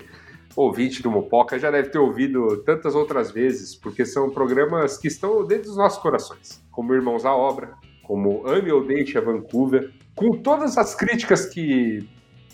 ouvinte 0.61 1.01
do 1.01 1.09
Mopoca, 1.09 1.57
já 1.57 1.71
deve 1.71 1.89
ter 1.89 1.99
ouvido 1.99 2.57
tantas 2.63 2.93
outras 2.93 3.31
vezes, 3.31 3.75
porque 3.75 4.05
são 4.05 4.29
programas 4.29 4.97
que 4.97 5.07
estão 5.07 5.45
dentro 5.45 5.69
dos 5.69 5.77
nossos 5.77 5.99
corações, 5.99 6.61
como 6.69 6.93
Irmãos 6.93 7.23
à 7.25 7.33
Obra, 7.33 7.75
como 8.03 8.45
Ame 8.45 8.69
ou 8.69 8.85
Deixe 8.85 9.17
a 9.17 9.21
Vancouver, 9.21 9.93
com 10.13 10.31
todas 10.41 10.77
as 10.77 10.93
críticas 10.93 11.45
que 11.45 12.05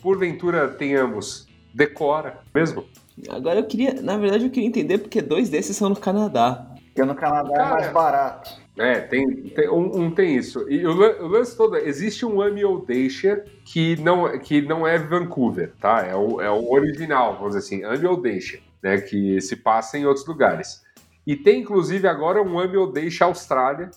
porventura 0.03 0.67
tenhamos, 0.67 1.47
decora 1.73 2.41
mesmo. 2.53 2.85
Agora 3.27 3.59
eu 3.59 3.65
queria, 3.65 3.99
na 4.01 4.17
verdade, 4.17 4.45
eu 4.45 4.51
queria 4.51 4.69
entender 4.69 4.99
porque 4.99 5.21
dois 5.21 5.49
desses 5.49 5.75
são 5.75 5.89
no 5.89 5.95
Canadá. 5.95 6.67
Porque 6.85 7.03
no 7.03 7.15
Canadá 7.15 7.53
Cara, 7.55 7.69
é 7.69 7.71
mais 7.71 7.91
barato. 7.91 8.64
É, 8.77 8.99
tem, 8.99 9.43
tem 9.49 9.69
um, 9.69 10.03
um, 10.03 10.11
tem 10.11 10.35
isso. 10.35 10.69
E 10.69 10.85
o, 10.85 10.91
o, 10.91 11.27
lance 11.27 11.55
todo, 11.55 11.77
existe 11.77 12.25
um 12.25 12.41
Ame 12.41 12.65
ou 12.65 12.85
Deixa 12.85 13.43
que 13.63 13.95
não, 14.01 14.37
que 14.37 14.61
não 14.61 14.85
é 14.85 14.97
Vancouver, 14.97 15.71
tá? 15.79 16.05
É 16.05 16.15
o, 16.15 16.41
é 16.41 16.51
o 16.51 16.71
original, 16.71 17.37
vamos 17.37 17.55
dizer 17.55 17.77
assim, 17.77 18.05
ou 18.05 18.21
Deixa, 18.21 18.59
né? 18.83 18.99
Que 18.99 19.39
se 19.39 19.55
passa 19.55 19.97
em 19.97 20.05
outros 20.05 20.25
lugares. 20.25 20.83
E 21.25 21.35
tem, 21.35 21.61
inclusive, 21.61 22.07
agora 22.07 22.41
um 22.41 22.59
Ame 22.59 22.75
ou 22.75 22.91
Deixa 22.91 23.25
Austrália, 23.25 23.91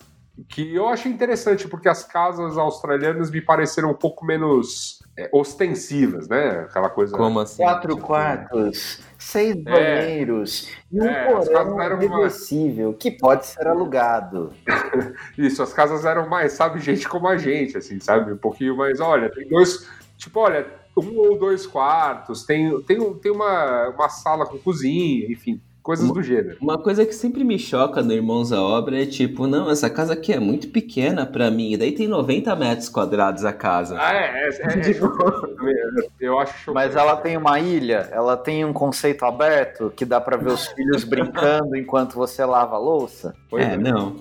que 0.47 0.73
eu 0.73 0.87
acho 0.87 1.09
interessante, 1.09 1.67
porque 1.67 1.89
as 1.89 2.03
casas 2.03 2.57
australianas 2.57 3.29
me 3.29 3.41
pareceram 3.41 3.91
um 3.91 3.95
pouco 3.95 4.25
menos 4.25 4.98
é, 5.19 5.29
ostensivas, 5.33 6.29
né? 6.29 6.61
Aquela 6.61 6.89
coisa. 6.89 7.17
Como 7.17 7.41
assim? 7.41 7.61
Quatro 7.61 7.95
tipo, 7.95 8.07
quartos, 8.07 9.01
seis 9.17 9.53
é, 9.53 9.59
banheiros 9.59 10.71
e 10.89 11.01
um 11.01 11.05
é, 11.05 11.25
porão 11.25 11.75
reversível 11.75 12.93
que 12.93 13.11
pode 13.11 13.45
ser 13.45 13.67
alugado. 13.67 14.53
Isso, 15.37 15.61
as 15.61 15.73
casas 15.73 16.05
eram 16.05 16.29
mais, 16.29 16.53
sabe, 16.53 16.79
gente 16.79 17.07
como 17.07 17.27
a 17.27 17.37
gente, 17.37 17.77
assim, 17.77 17.99
sabe? 17.99 18.31
Um 18.31 18.37
pouquinho 18.37 18.77
mais, 18.77 19.01
olha, 19.01 19.29
tem 19.29 19.47
dois. 19.49 19.89
Tipo, 20.17 20.39
olha, 20.39 20.65
um 20.97 21.17
ou 21.17 21.37
dois 21.37 21.67
quartos, 21.67 22.45
tem, 22.45 22.81
tem, 22.83 23.13
tem 23.15 23.31
uma, 23.31 23.89
uma 23.89 24.07
sala 24.07 24.45
com 24.45 24.57
cozinha, 24.57 25.29
enfim 25.29 25.61
coisas 25.81 26.05
uma, 26.05 26.13
do 26.13 26.21
gênero. 26.21 26.57
Uma 26.61 26.77
coisa 26.77 27.05
que 27.05 27.13
sempre 27.13 27.43
me 27.43 27.57
choca 27.57 28.01
no 28.01 28.13
Irmãos 28.13 28.51
à 28.51 28.61
Obra 28.61 29.01
é 29.01 29.05
tipo, 29.05 29.47
não, 29.47 29.69
essa 29.69 29.89
casa 29.89 30.13
aqui 30.13 30.33
é 30.33 30.39
muito 30.39 30.69
pequena 30.69 31.25
para 31.25 31.49
mim, 31.49 31.73
e 31.73 31.77
daí 31.77 31.91
tem 31.91 32.07
90 32.07 32.55
metros 32.55 32.89
quadrados 32.89 33.45
a 33.45 33.53
casa. 33.53 33.97
Ah, 33.99 34.13
é, 34.13 34.47
é, 34.47 34.49
é, 34.49 34.91
é 34.91 34.99
eu 36.19 36.39
acho 36.39 36.57
chocante. 36.59 36.75
Mas 36.75 36.95
ela 36.95 37.15
tem 37.17 37.37
uma 37.37 37.59
ilha, 37.59 38.09
ela 38.11 38.37
tem 38.37 38.65
um 38.65 38.73
conceito 38.73 39.25
aberto 39.25 39.91
que 39.95 40.05
dá 40.05 40.19
para 40.19 40.37
ver 40.37 40.51
os 40.51 40.67
filhos 40.67 41.03
brincando 41.05 41.75
enquanto 41.75 42.13
você 42.13 42.43
lava 42.45 42.75
a 42.75 42.79
louça? 42.79 43.33
Pois 43.49 43.65
é, 43.65 43.73
é, 43.73 43.77
não. 43.77 44.15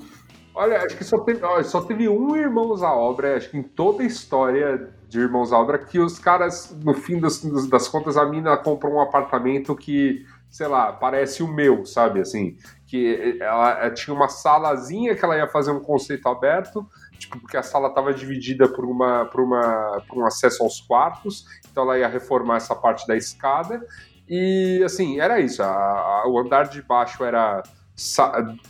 Olha, 0.55 0.79
acho 0.79 0.97
que 0.97 1.05
só 1.05 1.21
teve, 1.21 1.41
só 1.65 1.81
teve 1.83 2.09
um 2.09 2.35
Irmãos 2.35 2.83
à 2.83 2.93
Obra, 2.93 3.37
acho 3.37 3.49
que 3.49 3.57
em 3.57 3.63
toda 3.63 4.03
a 4.03 4.07
história 4.07 4.89
de 5.09 5.21
Irmãos 5.21 5.53
à 5.53 5.59
Obra, 5.59 5.79
que 5.79 6.01
os 6.01 6.19
caras, 6.19 6.77
no 6.85 6.95
fim 6.95 7.21
das, 7.21 7.45
das 7.69 7.87
contas, 7.87 8.17
a 8.17 8.27
mina 8.27 8.57
comprou 8.57 8.95
um 8.95 9.01
apartamento 9.01 9.77
que 9.77 10.27
sei 10.51 10.67
lá, 10.67 10.93
parece 10.93 11.43
o 11.43 11.49
meu, 11.49 11.85
sabe? 11.85 12.21
Assim, 12.21 12.57
que 12.87 13.39
ela 13.41 13.91
tinha 13.91 14.15
uma 14.15 14.29
salazinha 14.29 15.15
que 15.15 15.25
ela 15.25 15.37
ia 15.37 15.47
fazer 15.47 15.71
um 15.71 15.81
conceito 15.81 16.27
aberto, 16.29 16.89
tipo, 17.19 17.39
porque 17.39 17.57
a 17.57 17.63
sala 17.63 17.89
estava 17.89 18.15
dividida 18.15 18.69
por, 18.69 18.85
uma, 18.85 19.27
por, 19.27 19.43
uma, 19.43 20.03
por 20.09 20.19
um 20.19 20.27
acesso 20.27 20.63
aos 20.63 20.81
quartos, 20.81 21.45
então 21.71 21.85
ela 21.85 21.99
ia 21.99 22.09
reformar 22.09 22.57
essa 22.57 22.75
parte 22.75 23.07
da 23.07 23.17
escada. 23.17 23.85
E, 24.29 24.83
assim, 24.85 25.21
era 25.21 25.41
isso. 25.41 25.63
A, 25.63 25.67
a, 25.69 26.29
o 26.29 26.39
andar 26.39 26.69
de 26.69 26.83
baixo 26.83 27.25
era 27.25 27.63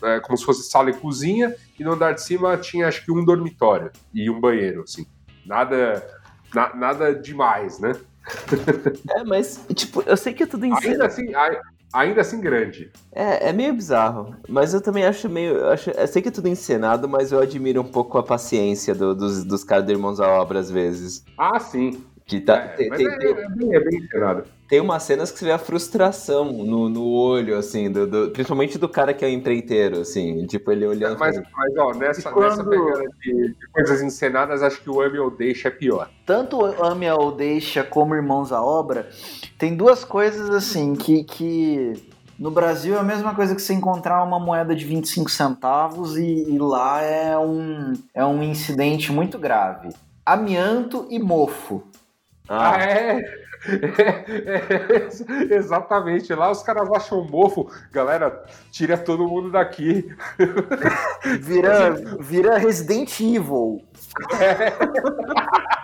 é, 0.03 0.21
como 0.21 0.37
se 0.37 0.45
fosse 0.45 0.69
sala 0.69 0.91
e 0.91 0.95
cozinha, 0.95 1.55
e 1.79 1.85
no 1.85 1.93
andar 1.93 2.13
de 2.13 2.23
cima 2.23 2.57
tinha, 2.57 2.89
acho 2.89 3.05
que, 3.05 3.13
um 3.13 3.25
dormitório 3.25 3.91
e 4.13 4.29
um 4.31 4.41
banheiro, 4.41 4.83
assim. 4.83 5.07
Nada, 5.45 6.05
na, 6.55 6.75
nada 6.75 7.15
demais, 7.15 7.79
né? 7.79 7.93
é, 9.11 9.25
mas, 9.25 9.61
tipo, 9.75 10.03
eu 10.07 10.17
sei 10.17 10.33
que 10.33 10.43
é 10.43 10.47
tudo 10.47 10.65
em 10.65 10.73
Ainda 10.73 11.07
assim, 11.07 11.27
ainda 11.93 12.21
assim 12.21 12.41
grande. 12.41 12.91
É, 13.13 13.49
é 13.49 13.53
meio 13.53 13.73
bizarro. 13.75 14.35
Mas 14.49 14.75
eu 14.75 14.81
também 14.81 15.05
acho 15.05 15.29
meio. 15.29 15.57
Eu, 15.57 15.71
acho, 15.71 15.91
eu 15.91 16.07
sei 16.07 16.23
que 16.23 16.29
é 16.29 16.33
tudo 16.33 16.49
encenado, 16.49 17.09
mas 17.09 17.33
eu 17.33 17.41
admiro 17.41 17.81
um 17.81 17.91
pouco 17.91 18.19
a 18.19 18.23
paciência 18.23 18.95
do, 18.95 19.15
dos, 19.15 19.45
dos 19.45 19.65
caras 19.65 19.85
do 19.85 19.93
Irmãos 19.93 20.21
à 20.21 20.29
Obra 20.29 20.59
às 20.59 20.71
vezes. 20.71 21.25
Ah, 21.37 21.59
sim. 21.59 22.05
Que 22.29 22.41
tá, 22.41 22.57
É, 22.57 22.69
tem, 22.69 22.91
tem, 22.91 23.07
é, 23.09 23.17
tem- 23.19 23.29
é 23.31 23.49
bem, 23.49 23.75
é 23.75 23.81
bem 23.81 23.99
encenado. 24.01 24.45
tem 24.69 24.81
umas 24.83 25.03
cenas 25.03 25.31
que 25.33 25.39
você 25.39 25.47
vê 25.47 25.53
a 25.53 25.59
frustração 25.59 26.53
no, 26.53 26.87
no 26.91 27.07
olho, 27.11 27.57
assim, 27.57 27.91
do, 27.91 28.07
do- 28.07 28.31
principalmente 28.33 28.77
do 28.77 28.87
cara 28.87 29.15
que 29.15 29.25
é 29.25 29.31
empreiteiro, 29.31 30.03
assim, 30.03 30.45
tipo, 30.47 30.71
ele 30.71 30.87
olhando. 30.87 31.19
Mas, 31.19 31.41
mas 31.57 31.77
ó, 31.79 31.95
nessa, 31.95 32.31
quando- 32.31 32.45
nessa 32.51 32.65
pegada 32.65 33.05
de, 33.23 33.49
de 33.55 33.67
coisas 33.73 34.03
encenadas, 34.03 34.63
acho 34.63 34.79
que 34.83 34.91
o 34.91 35.01
Ame 35.01 35.19
ou 35.19 35.31
Deixa 35.31 35.69
é 35.69 35.71
pior. 35.71 36.11
tanto 36.27 36.63
Ame 36.85 37.11
ou 37.11 37.33
Deixa 37.33 37.83
como 37.83 38.15
Irmãos 38.15 38.53
à 38.53 38.63
Obra, 38.63 39.09
tem 39.57 39.75
duas 39.75 40.05
coisas 40.05 40.51
assim 40.51 40.95
que, 40.95 41.25
que 41.25 41.95
no 42.39 42.51
Brasil 42.51 42.95
é 42.97 42.99
a 42.99 43.03
mesma 43.03 43.35
coisa 43.35 43.55
que 43.55 43.63
você 43.63 43.73
encontrar 43.73 44.23
uma 44.23 44.39
moeda 44.39 44.77
de 44.77 44.85
25 44.85 45.31
centavos 45.31 46.19
e, 46.19 46.45
e 46.47 46.59
lá 46.59 47.01
é 47.01 47.39
um, 47.39 47.95
é 48.13 48.23
um 48.23 48.43
incidente 48.43 49.11
muito 49.11 49.39
grave. 49.39 49.89
Amianto 50.27 51.07
e 51.09 51.19
mofo. 51.19 51.83
Ah, 52.49 52.77
Ah, 52.77 52.83
é? 52.83 53.21
É, 53.67 55.09
Exatamente. 55.55 56.33
Lá 56.35 56.51
os 56.51 56.63
caras 56.63 56.89
acham 56.91 57.25
mofo. 57.25 57.71
Galera, 57.93 58.45
tira 58.71 58.97
todo 58.97 59.27
mundo 59.29 59.51
daqui. 59.51 60.09
Vira, 61.41 61.91
vira 62.21 62.59
Resident 62.59 63.19
Evil. 63.21 63.83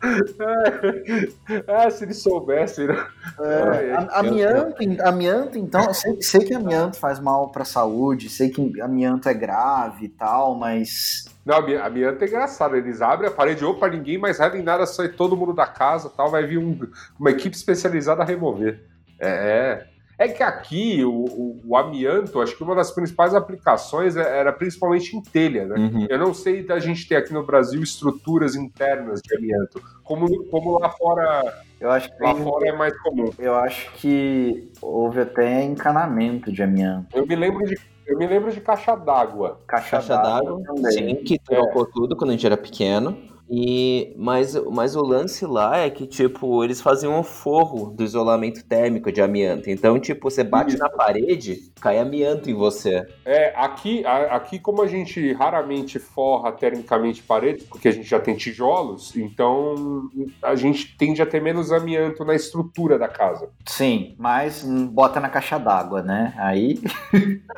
Ah, 1.68 1.90
se 1.90 2.04
eles 2.04 2.18
soubessem, 2.18 2.86
né? 2.86 3.06
Ai, 3.38 3.90
ai, 3.90 3.92
A- 3.92 4.18
Amianto, 4.20 5.02
amianto, 5.02 5.58
então, 5.58 5.92
sei, 5.92 6.20
sei 6.22 6.44
que 6.44 6.54
amianto 6.54 6.96
faz 6.98 7.18
mal 7.20 7.50
pra 7.50 7.64
saúde, 7.64 8.28
sei 8.28 8.50
que 8.50 8.80
amianto 8.80 9.28
é 9.28 9.34
grave 9.34 10.06
e 10.06 10.08
tal, 10.08 10.54
mas 10.54 11.24
Não, 11.44 11.56
a 11.56 11.86
a 11.86 11.90
minha 11.90 12.08
é 12.08 12.24
engraçada. 12.24 12.76
Eles 12.76 13.00
abrem 13.02 13.28
a 13.28 13.32
parede, 13.32 13.64
opa, 13.64 13.88
ninguém 13.88 14.18
mais 14.18 14.38
reza 14.38 14.56
em 14.58 14.62
nada, 14.62 14.86
sai 14.86 15.08
todo 15.08 15.36
mundo 15.36 15.52
da 15.52 15.66
casa 15.66 16.10
tal. 16.10 16.30
Vai 16.30 16.46
vir 16.46 16.58
um- 16.58 16.78
uma 17.18 17.30
equipe 17.30 17.56
especializada 17.56 18.22
a 18.22 18.26
remover. 18.26 18.80
É. 19.18 19.86
é. 20.20 20.24
É 20.24 20.28
que 20.28 20.42
aqui 20.42 21.04
o, 21.04 21.10
o- 21.12 21.60
o 21.64 21.76
amianto, 21.76 22.40
acho 22.40 22.56
que 22.56 22.62
uma 22.62 22.74
das 22.74 22.90
principais 22.90 23.34
aplicações 23.34 24.16
é- 24.16 24.38
era 24.38 24.52
principalmente 24.52 25.16
em 25.16 25.22
telha, 25.22 25.64
né? 25.66 25.76
uhum. 25.78 26.06
Eu 26.08 26.18
não 26.18 26.34
sei 26.34 26.62
da 26.62 26.78
gente 26.78 27.08
ter 27.08 27.16
aqui 27.16 27.32
no 27.32 27.44
Brasil 27.44 27.82
estruturas 27.82 28.54
internas 28.54 29.20
de 29.22 29.34
amianto. 29.36 29.82
Como, 30.04 30.44
como 30.44 30.78
lá 30.78 30.90
fora, 30.90 31.62
eu 31.80 31.90
acho 31.90 32.08
que 32.14 32.22
lá 32.22 32.34
tem- 32.34 32.42
fora 32.44 32.68
é 32.68 32.72
mais 32.72 32.96
comum. 33.02 33.30
eu 33.38 33.54
acho 33.54 33.90
que 33.94 34.70
houve 34.82 35.20
até 35.20 35.62
encanamento 35.64 36.52
de 36.52 36.62
amianto. 36.62 37.16
Eu 37.16 37.26
me 37.26 37.34
lembro 37.36 37.64
de, 37.66 37.78
eu 38.06 38.18
me 38.18 38.26
lembro 38.26 38.50
de 38.52 38.60
caixa 38.60 38.94
d'água. 38.96 39.58
Caixa, 39.66 39.96
Caixa 39.98 40.16
d'água, 40.16 40.60
também. 40.64 40.92
sim, 40.92 41.14
que 41.16 41.38
trocou 41.38 41.86
tudo 41.86 42.16
quando 42.16 42.30
a 42.30 42.32
gente 42.34 42.44
era 42.46 42.56
pequeno. 42.56 43.16
E, 43.52 44.14
mas, 44.16 44.54
mas 44.70 44.94
o 44.94 45.02
lance 45.02 45.44
lá 45.44 45.78
é 45.78 45.90
que, 45.90 46.06
tipo, 46.06 46.62
eles 46.62 46.80
faziam 46.80 47.18
um 47.18 47.22
forro 47.24 47.90
do 47.90 48.04
isolamento 48.04 48.64
térmico 48.64 49.10
de 49.10 49.20
amianto. 49.20 49.68
Então, 49.68 49.98
tipo, 49.98 50.30
você 50.30 50.44
bate 50.44 50.70
Isso. 50.74 50.78
na 50.78 50.88
parede, 50.88 51.72
cai 51.80 51.98
amianto 51.98 52.48
em 52.48 52.54
você. 52.54 53.04
É, 53.24 53.52
aqui, 53.56 54.04
a- 54.06 54.36
aqui 54.36 54.58
como 54.60 54.82
a 54.82 54.86
gente 54.86 55.32
raramente 55.32 55.98
forra 55.98 56.52
termicamente 56.52 57.22
paredes, 57.24 57.64
porque 57.64 57.88
a 57.88 57.92
gente 57.92 58.08
já 58.08 58.20
tem 58.20 58.36
tijolos, 58.36 59.16
então 59.16 60.08
a 60.42 60.54
gente 60.54 60.96
tende 60.96 61.20
a 61.20 61.26
ter 61.26 61.42
menos 61.42 61.72
amianto 61.72 62.24
na 62.24 62.36
estrutura 62.36 62.98
da 62.98 63.08
casa. 63.08 63.48
Sim, 63.66 64.14
mas 64.16 64.62
bota 64.92 65.18
na 65.18 65.28
caixa 65.28 65.58
d'água, 65.58 66.02
né? 66.02 66.34
Aí 66.38 66.78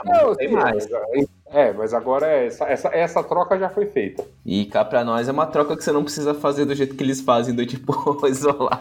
Não, 0.04 0.34
tem 0.36 0.48
sim, 0.48 0.54
mais. 0.54 0.88
É, 1.52 1.72
mas 1.72 1.92
agora 1.92 2.26
é 2.26 2.46
essa, 2.46 2.64
essa, 2.64 2.88
essa 2.88 3.22
troca 3.22 3.58
já 3.58 3.68
foi 3.68 3.86
feita. 3.86 4.24
E 4.44 4.64
cá 4.64 4.84
pra 4.84 5.04
nós 5.04 5.28
é 5.28 5.32
uma 5.32 5.46
troca 5.46 5.76
que 5.76 5.84
você 5.84 5.92
não 5.92 6.02
precisa 6.02 6.32
fazer 6.34 6.64
do 6.64 6.74
jeito 6.74 6.96
que 6.96 7.02
eles 7.02 7.20
fazem, 7.20 7.54
do 7.54 7.66
tipo, 7.66 7.92
isolar. 8.26 8.80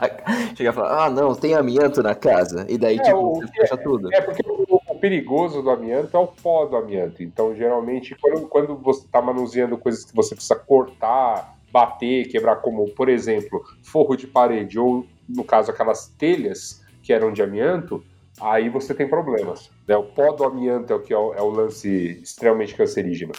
Chega 0.56 0.70
e 0.70 0.74
falar, 0.74 1.06
ah, 1.06 1.10
não, 1.10 1.36
tem 1.36 1.54
amianto 1.54 2.02
na 2.02 2.16
casa. 2.16 2.66
E 2.70 2.78
daí, 2.78 2.98
É, 2.98 3.04
tipo, 3.04 3.36
você 3.36 3.48
fecha 3.48 3.78
tudo. 3.78 4.14
É 4.14 4.22
porque 4.22 4.42
o, 4.48 4.80
o 4.90 4.96
perigoso 4.96 5.62
do 5.62 5.70
amianto 5.70 6.16
é 6.16 6.20
o 6.20 6.28
pó 6.28 6.66
do 6.66 6.78
amianto. 6.78 7.22
Então, 7.22 7.54
geralmente, 7.54 8.16
quando, 8.22 8.48
quando 8.48 8.76
você 8.78 9.06
está 9.06 9.22
manuseando 9.22 9.78
coisas 9.78 10.06
que 10.06 10.16
você 10.16 10.34
precisa 10.34 10.56
cortar, 10.56 11.58
bater, 11.72 12.28
quebrar, 12.28 12.58
como, 12.58 12.90
por 12.92 13.10
exemplo, 13.10 13.64
forro 13.84 14.16
de 14.16 14.28
parede, 14.28 14.80
ou, 14.80 15.06
no 15.28 15.44
caso, 15.44 15.72
aquelas 15.72 16.08
telhas 16.18 16.82
que 17.02 17.12
eram 17.12 17.34
de 17.34 17.42
amianto, 17.42 18.04
aí 18.42 18.70
você 18.70 18.94
tem 18.94 19.08
problemas. 19.08 19.70
né? 19.88 19.96
O 19.96 20.04
pó 20.04 20.32
do 20.34 20.44
amianto 20.44 20.92
é 20.94 20.96
o 20.96 21.00
que 21.02 21.14
é 21.14 21.18
o, 21.18 21.34
é 21.34 21.42
o 21.42 21.50
lance 21.50 22.20
extremamente 22.22 22.76
cancerígeno. 22.76 23.32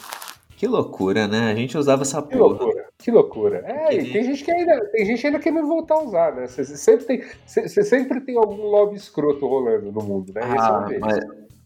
Que 0.55 0.67
loucura, 0.67 1.27
né? 1.27 1.51
A 1.51 1.55
gente 1.55 1.77
usava 1.77 2.03
essa 2.03 2.21
Que 2.21 2.37
porra. 2.37 2.43
loucura, 2.47 2.85
que 2.97 3.11
loucura. 3.11 3.63
É, 3.65 3.95
e 3.95 4.13
tem 4.13 4.23
gente 4.23 4.45
que 4.45 4.51
ainda, 4.51 4.79
tem 4.91 5.05
gente 5.05 5.25
ainda 5.27 5.39
querendo 5.39 5.67
voltar 5.67 5.95
a 5.95 6.03
usar, 6.03 6.35
né? 6.35 6.47
Você 6.47 6.63
sempre 6.63 7.05
tem, 7.05 7.21
sempre 7.45 8.21
tem 8.21 8.37
algum 8.37 8.61
lobby 8.67 8.95
escroto 8.95 9.45
rolando 9.45 9.91
no 9.91 10.01
mundo, 10.01 10.31
né? 10.33 10.41
Esse 10.41 10.55
é 10.55 10.61
um 10.61 10.75
Ah, 10.75 10.79
deles. 10.85 11.01
mas, 11.01 11.19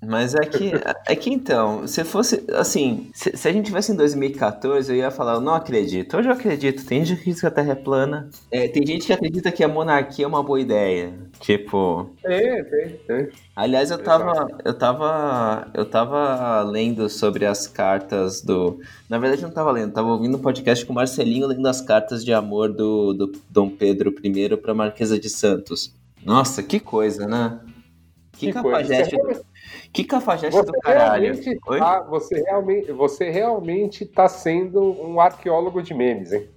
mas 0.05 0.35
é 0.35 0.45
que, 0.45 0.71
é 1.07 1.15
que 1.15 1.31
então, 1.31 1.87
se 1.87 2.03
fosse, 2.03 2.43
assim, 2.53 3.09
se, 3.13 3.35
se 3.35 3.47
a 3.47 3.51
gente 3.51 3.65
tivesse 3.65 3.91
em 3.91 3.95
2014, 3.95 4.91
eu 4.91 4.95
ia 4.95 5.09
falar, 5.09 5.33
eu 5.33 5.41
não 5.41 5.55
acredito. 5.55 6.15
Hoje 6.15 6.29
eu 6.29 6.33
acredito, 6.33 6.85
tem 6.85 7.03
gente 7.03 7.15
que 7.15 7.21
acredita 7.21 7.41
que 7.41 7.47
a 7.47 7.51
Terra 7.51 7.71
é 7.71 7.75
plana. 7.75 8.29
É, 8.51 8.67
tem 8.67 8.85
gente 8.85 9.07
que 9.07 9.13
acredita 9.13 9.51
que 9.51 9.63
a 9.63 9.67
monarquia 9.67 10.25
é 10.25 10.27
uma 10.27 10.43
boa 10.43 10.61
ideia. 10.61 11.13
Tipo, 11.39 12.11
Tem, 12.21 12.63
tem, 12.65 12.89
tem. 13.07 13.29
aliás, 13.55 13.89
eu 13.89 13.97
tava, 13.97 14.47
eu 14.63 14.73
tava, 14.73 15.67
eu 15.73 15.85
tava 15.85 16.61
lendo 16.61 17.09
sobre 17.09 17.45
as 17.45 17.67
cartas 17.67 18.41
do... 18.41 18.79
Na 19.09 19.17
verdade, 19.17 19.41
eu 19.41 19.47
não 19.47 19.55
tava 19.55 19.71
lendo, 19.71 19.93
tava 19.93 20.09
ouvindo 20.09 20.37
um 20.37 20.41
podcast 20.41 20.85
com 20.85 20.93
o 20.93 20.95
Marcelinho 20.95 21.47
lendo 21.47 21.67
as 21.67 21.81
cartas 21.81 22.23
de 22.23 22.31
amor 22.33 22.71
do, 22.71 23.13
do 23.13 23.31
Dom 23.49 23.69
Pedro 23.69 24.13
I 24.23 24.57
pra 24.57 24.75
Marquesa 24.75 25.19
de 25.19 25.29
Santos. 25.29 25.93
Nossa, 26.23 26.61
que 26.61 26.79
coisa, 26.79 27.27
né? 27.27 27.59
Que, 28.33 28.53
Que 28.53 28.61
coisa. 28.61 29.41
Que 29.91 30.03
cafajeste 30.03 30.59
Você 30.59 30.65
do 30.65 30.73
caralho. 30.79 31.33
tá, 31.77 32.01
você, 32.01 32.41
realmente, 32.41 32.91
você 32.91 33.29
realmente 33.29 34.05
tá 34.05 34.27
sendo 34.27 34.81
um 34.81 35.19
arqueólogo 35.19 35.81
de 35.81 35.93
memes, 35.93 36.31
hein? 36.31 36.49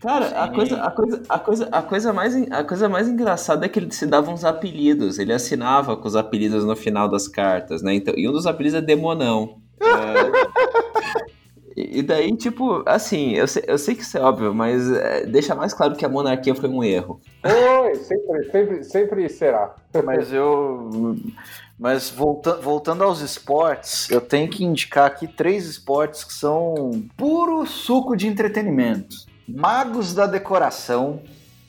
Cara, 0.00 0.26
a 0.42 0.48
coisa, 0.48 0.82
a, 0.82 0.90
coisa, 0.90 1.22
a, 1.28 1.38
coisa, 1.38 1.68
a, 1.70 1.82
coisa 1.82 2.12
mais, 2.12 2.34
a 2.50 2.64
coisa 2.64 2.88
mais 2.88 3.08
engraçada 3.08 3.66
é 3.66 3.68
que 3.68 3.78
ele 3.78 3.92
se 3.92 4.06
dava 4.06 4.30
uns 4.30 4.44
apelidos. 4.44 5.18
Ele 5.18 5.32
assinava 5.32 5.96
com 5.96 6.06
os 6.06 6.16
apelidos 6.16 6.64
no 6.64 6.74
final 6.74 7.08
das 7.08 7.28
cartas, 7.28 7.82
né? 7.82 7.94
Então, 7.94 8.14
e 8.16 8.28
um 8.28 8.32
dos 8.32 8.46
apelidos 8.46 8.78
é 8.78 8.80
Demonão. 8.80 9.58
É, 9.80 9.84
e 11.76 11.98
e 11.98 12.02
daí, 12.02 12.36
tipo, 12.36 12.82
assim, 12.86 13.34
eu 13.34 13.46
sei, 13.46 13.62
eu 13.66 13.78
sei 13.78 13.94
que 13.94 14.02
isso 14.02 14.18
é 14.18 14.20
óbvio, 14.20 14.52
mas 14.52 14.90
é, 14.90 15.26
deixa 15.26 15.54
mais 15.54 15.72
claro 15.72 15.94
que 15.94 16.04
a 16.04 16.08
monarquia 16.08 16.54
foi 16.54 16.68
um 16.68 16.82
erro. 16.82 17.20
Oi, 17.44 17.94
sempre, 17.94 18.50
sempre, 18.50 18.84
sempre 18.84 19.28
será. 19.28 19.76
Mas 20.04 20.32
eu. 20.32 21.16
Mas 21.78 22.10
volta, 22.10 22.54
voltando 22.56 23.04
aos 23.04 23.20
esportes, 23.20 24.10
eu 24.10 24.20
tenho 24.20 24.50
que 24.50 24.64
indicar 24.64 25.06
aqui 25.06 25.28
três 25.28 25.64
esportes 25.66 26.24
que 26.24 26.32
são 26.32 27.04
puro 27.16 27.64
suco 27.66 28.16
de 28.16 28.26
entretenimento: 28.26 29.16
Magos 29.48 30.12
da 30.12 30.26
Decoração, 30.26 31.22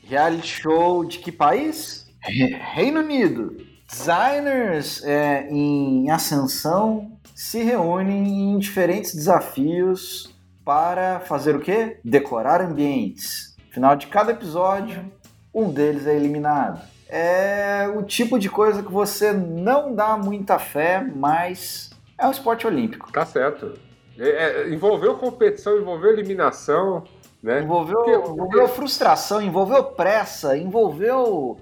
reality 0.03 0.47
show 0.63 1.05
de 1.05 1.19
que 1.19 1.31
país? 1.31 2.07
Re- 2.21 2.57
Reino 2.73 3.01
Unido. 3.01 3.55
Designers 3.87 5.03
é, 5.03 5.47
em 5.49 6.09
ascensão 6.09 7.11
se 7.35 7.63
reúnem 7.63 8.51
em 8.51 8.59
diferentes 8.59 9.13
desafios 9.15 10.35
para 10.65 11.19
fazer 11.21 11.55
o 11.55 11.59
quê? 11.59 11.99
Decorar 12.03 12.61
ambientes. 12.61 13.55
No 13.67 13.73
final 13.73 13.95
de 13.95 14.07
cada 14.07 14.31
episódio, 14.31 15.05
um 15.53 15.71
deles 15.71 16.05
é 16.05 16.15
eliminado 16.15 16.81
é 17.09 17.91
o 17.93 18.03
tipo 18.03 18.37
de 18.39 18.49
coisa 18.49 18.83
que 18.83 18.91
você 18.91 19.33
não 19.33 19.93
dá 19.93 20.15
muita 20.15 20.59
fé, 20.59 21.03
mas 21.15 21.89
é 22.17 22.27
um 22.27 22.31
esporte 22.31 22.67
olímpico. 22.67 23.11
Tá 23.11 23.25
certo. 23.25 23.73
É, 24.17 24.29
é, 24.29 24.69
envolveu 24.69 25.15
competição, 25.15 25.77
envolveu 25.77 26.11
eliminação, 26.11 27.03
né? 27.41 27.61
Envolveu, 27.61 27.95
Porque- 28.03 28.31
envolveu 28.31 28.67
frustração, 28.67 29.41
envolveu 29.41 29.83
pressa, 29.83 30.57
envolveu. 30.57 31.57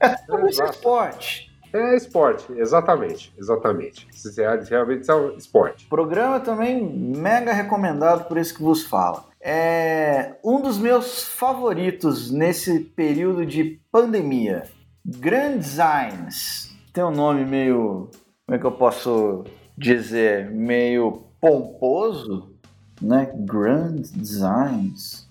É 0.00 0.08
tudo 0.10 0.48
isso 0.48 0.62
é 0.62 0.66
esporte. 0.70 1.48
É 1.70 1.94
esporte, 1.96 2.46
exatamente, 2.56 3.30
exatamente. 3.38 4.08
Isso 4.10 4.40
é- 4.40 4.60
Realmente 4.70 5.10
é 5.10 5.14
um 5.14 5.32
esporte. 5.36 5.84
Programa 5.86 6.40
também 6.40 6.82
mega 6.82 7.52
recomendado 7.52 8.24
por 8.26 8.38
isso 8.38 8.54
que 8.54 8.62
vos 8.62 8.84
fala. 8.86 9.24
É 9.38 10.36
um 10.42 10.62
dos 10.62 10.78
meus 10.78 11.24
favoritos 11.24 12.30
nesse 12.30 12.80
período 12.80 13.44
de 13.44 13.78
pandemia. 13.92 14.64
Grand 15.16 15.56
Designs. 15.56 16.70
Tem 16.92 17.02
um 17.02 17.10
nome 17.10 17.42
meio. 17.46 18.10
Como 18.44 18.56
é 18.56 18.58
que 18.58 18.66
eu 18.66 18.72
posso 18.72 19.44
dizer? 19.76 20.50
Meio 20.50 21.24
pomposo, 21.40 22.50
né? 23.00 23.32
Grand 23.34 24.02
Designs. 24.14 25.26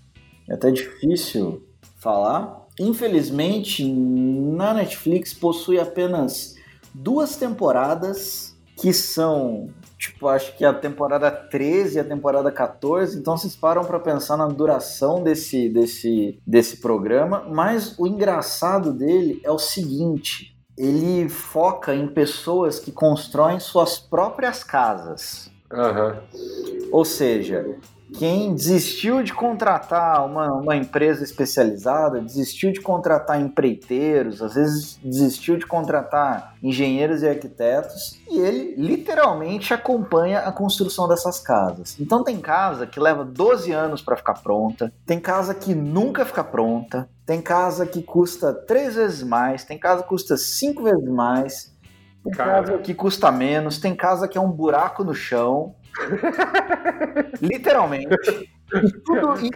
É 0.50 0.56
até 0.56 0.72
difícil 0.72 1.64
falar. 1.98 2.66
Infelizmente, 2.80 3.88
na 3.88 4.74
Netflix 4.74 5.32
possui 5.32 5.80
apenas 5.80 6.56
duas 6.92 7.36
temporadas 7.36 8.58
que 8.78 8.92
são 8.92 9.70
tipo, 9.98 10.28
acho 10.28 10.56
que 10.56 10.64
a 10.64 10.74
temporada 10.74 11.32
13 11.32 11.98
e 11.98 12.00
a 12.00 12.04
temporada 12.04 12.52
14, 12.52 13.18
então 13.18 13.38
vocês 13.38 13.56
param 13.56 13.84
para 13.84 14.00
pensar 14.00 14.38
na 14.38 14.48
duração 14.48 15.24
desse, 15.24 15.68
desse, 15.70 16.40
desse 16.46 16.78
programa, 16.78 17.46
mas 17.50 17.98
o 17.98 18.06
engraçado 18.06 18.94
dele 18.94 19.42
é 19.44 19.52
o 19.52 19.60
seguinte, 19.60 20.56
ele 20.78 21.28
foca 21.28 21.96
em 21.96 22.08
pessoas 22.08 22.80
que 22.80 22.92
constroem 22.92 23.60
suas 23.60 23.98
próprias 23.98 24.64
casas. 24.64 25.52
Aham. 25.72 26.22
Ou 26.92 27.04
seja, 27.04 27.78
quem 28.14 28.54
desistiu 28.56 29.22
de 29.22 29.34
contratar 29.34 30.26
uma, 30.26 30.54
uma 30.54 30.76
empresa 30.76 31.24
especializada, 31.24 32.22
desistiu 32.22 32.72
de 32.72 32.82
contratar 32.82 33.40
empreiteiros, 33.40 34.42
às 34.42 34.56
vezes 34.56 35.00
desistiu 35.04 35.58
de 35.58 35.66
contratar 35.66 36.56
engenheiros 36.64 37.22
e 37.22 37.28
arquitetos, 37.28 38.20
e 38.30 38.40
ele 38.40 38.76
literalmente 38.76 39.74
acompanha 39.74 40.40
a 40.40 40.52
construção 40.52 41.08
dessas 41.08 41.40
casas. 41.40 41.98
Então 42.00 42.24
tem 42.24 42.40
casa 42.40 42.88
que 42.88 43.00
leva 43.00 43.26
12 43.26 43.72
anos 43.72 44.02
para 44.02 44.16
ficar 44.16 44.36
pronta, 44.36 44.92
tem 45.06 45.20
casa 45.20 45.54
que 45.54 45.76
nunca 45.76 46.26
fica 46.26 46.44
pronta, 46.44 47.10
tem 47.26 47.42
casa 47.42 47.86
que 47.86 48.02
custa 48.02 48.54
três 48.54 48.96
vezes 48.96 49.24
mais, 49.24 49.66
tem 49.66 49.78
casa 49.78 50.04
que 50.04 50.10
custa 50.10 50.38
cinco 50.38 50.84
vezes 50.84 51.10
mais, 51.10 51.78
tem 52.28 52.34
Cara. 52.34 52.62
casa 52.62 52.78
que 52.80 52.94
custa 52.94 53.32
menos, 53.32 53.80
tem 53.80 53.96
casa 53.96 54.28
que 54.28 54.38
é 54.38 54.42
um 54.42 54.52
buraco 54.52 55.04
no 55.04 55.14
chão. 55.14 55.76
Literalmente. 57.42 58.08
Tudo, 59.06 59.34
e 59.46 59.50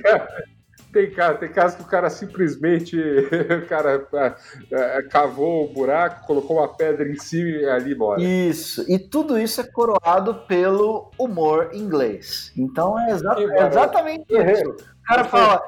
Tem, 0.91 1.09
cara, 1.11 1.35
tem 1.35 1.49
casos 1.49 1.77
que 1.77 1.83
o 1.83 1.87
cara 1.87 2.09
simplesmente 2.09 2.97
o 2.99 3.65
cara 3.67 4.05
ah, 4.13 4.35
ah, 4.73 5.03
cavou 5.09 5.65
o 5.65 5.73
buraco, 5.73 6.25
colocou 6.27 6.57
uma 6.57 6.67
pedra 6.67 7.07
em 7.09 7.15
cima 7.17 7.49
e 7.49 7.65
ali 7.69 7.95
mora. 7.95 8.21
Isso, 8.21 8.83
e 8.91 8.99
tudo 8.99 9.39
isso 9.39 9.61
é 9.61 9.63
coroado 9.63 10.35
pelo 10.47 11.09
humor 11.17 11.69
inglês. 11.73 12.51
Então 12.57 12.99
é, 12.99 13.11
é 13.11 13.67
exatamente 13.67 14.25
isso. 14.29 14.69
O 14.69 15.03
cara 15.13 15.23
fala, 15.23 15.63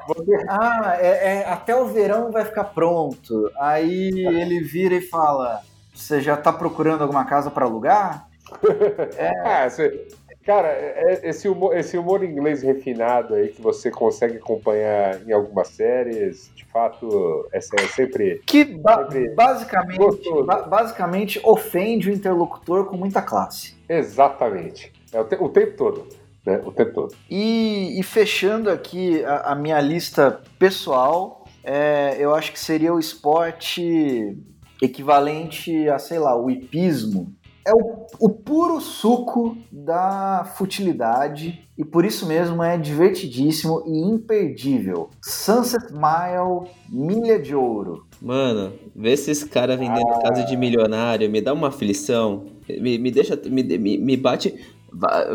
ah, 0.48 0.96
é, 0.98 1.38
é, 1.38 1.48
até 1.48 1.74
o 1.74 1.86
verão 1.86 2.30
vai 2.30 2.44
ficar 2.44 2.64
pronto. 2.64 3.50
Aí 3.58 4.10
ele 4.26 4.60
vira 4.60 4.94
e 4.94 5.00
fala, 5.02 5.60
você 5.92 6.20
já 6.20 6.36
tá 6.36 6.52
procurando 6.52 7.02
alguma 7.02 7.24
casa 7.24 7.50
para 7.50 7.64
alugar? 7.64 8.28
Ah, 9.44 9.68
você- 9.68 10.06
cara, 10.44 10.68
é- 10.68 11.20
é- 11.24 11.28
esse 11.30 11.48
humor, 11.48 11.76
esse 11.76 11.96
humor 11.96 12.22
inglês 12.24 12.62
refinado 12.62 13.34
aí 13.34 13.48
que 13.48 13.60
você 13.62 13.90
consegue 13.90 14.36
acompanhar 14.36 15.20
em 15.26 15.32
algumas 15.32 15.68
séries, 15.68 16.50
de 16.54 16.64
fato, 16.66 17.48
é 17.52 17.60
se- 17.60 17.70
sempre. 17.94 18.40
Que 18.46 18.64
ba- 18.64 19.08
Sempre 19.10 19.28
basicamente, 19.34 20.42
ba- 20.44 20.62
basicamente 20.62 21.40
ofende 21.44 22.10
o 22.10 22.12
interlocutor 22.12 22.86
com 22.86 22.96
muita 22.96 23.22
classe. 23.22 23.74
Exatamente. 23.88 24.92
É 25.12 25.20
o, 25.20 25.24
te- 25.24 25.36
o 25.40 25.48
tempo 25.48 25.76
todo. 25.76 26.06
Né? 26.46 26.60
O 26.64 26.70
tempo 26.70 26.92
todo. 26.92 27.14
E, 27.30 27.98
e 27.98 28.02
fechando 28.02 28.68
aqui 28.70 29.24
a, 29.24 29.52
a 29.52 29.54
minha 29.54 29.80
lista 29.80 30.42
pessoal, 30.58 31.46
é, 31.62 32.16
eu 32.18 32.34
acho 32.34 32.52
que 32.52 32.60
seria 32.60 32.92
o 32.92 32.98
esporte 32.98 34.36
equivalente 34.82 35.88
a, 35.88 35.98
sei 35.98 36.18
lá, 36.18 36.36
o 36.38 36.50
hipismo. 36.50 37.32
É 37.66 37.72
o, 37.72 38.06
o 38.20 38.28
puro 38.28 38.78
suco 38.80 39.56
da 39.72 40.44
futilidade 40.56 41.66
e 41.78 41.84
por 41.84 42.04
isso 42.04 42.26
mesmo 42.26 42.62
é 42.62 42.76
divertidíssimo 42.76 43.82
e 43.86 43.98
imperdível. 43.98 45.08
Sunset 45.22 45.86
Mile, 45.92 46.70
Milha 46.90 47.38
de 47.38 47.54
Ouro. 47.54 48.06
Mano, 48.20 48.72
ver 48.94 49.12
esses 49.12 49.42
caras 49.44 49.78
vendendo 49.78 50.08
Ah. 50.10 50.20
casa 50.20 50.44
de 50.44 50.56
milionário 50.56 51.30
me 51.30 51.40
dá 51.40 51.52
uma 51.54 51.68
aflição. 51.68 52.44
Me, 52.68 52.98
me 52.98 53.10
deixa. 53.10 53.34
Me, 53.46 53.62
me, 53.62 53.98
me 53.98 54.16
bate. 54.16 54.54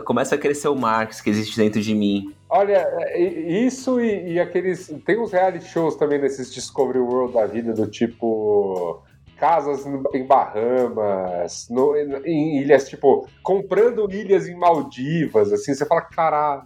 Começa 0.06 0.36
a 0.36 0.38
crescer 0.38 0.68
o 0.70 0.76
Marx 0.76 1.20
que 1.22 1.30
existe 1.30 1.58
dentro 1.58 1.82
de 1.82 1.94
mim. 1.94 2.34
Olha, 2.50 2.78
é, 2.78 3.22
isso 3.66 4.00
e, 4.00 4.34
e 4.34 4.40
aqueles. 4.40 4.94
Tem 5.06 5.20
uns 5.20 5.32
reality 5.32 5.66
shows 5.66 5.96
também 5.96 6.20
nesses 6.20 6.54
Discovery 6.54 7.00
World 7.00 7.34
da 7.34 7.46
vida, 7.46 7.74
do 7.74 7.88
tipo. 7.88 9.02
Casas 9.40 9.86
em 9.86 10.26
Bahamas, 10.28 11.68
no- 11.70 11.96
em 12.26 12.58
ilhas, 12.62 12.88
tipo, 12.90 13.28
comprando 13.44 14.12
ilhas 14.12 14.48
em 14.48 14.56
Maldivas, 14.56 15.52
assim, 15.54 15.74
você 15.74 15.86
fala, 15.86 16.02
caralho. 16.02 16.64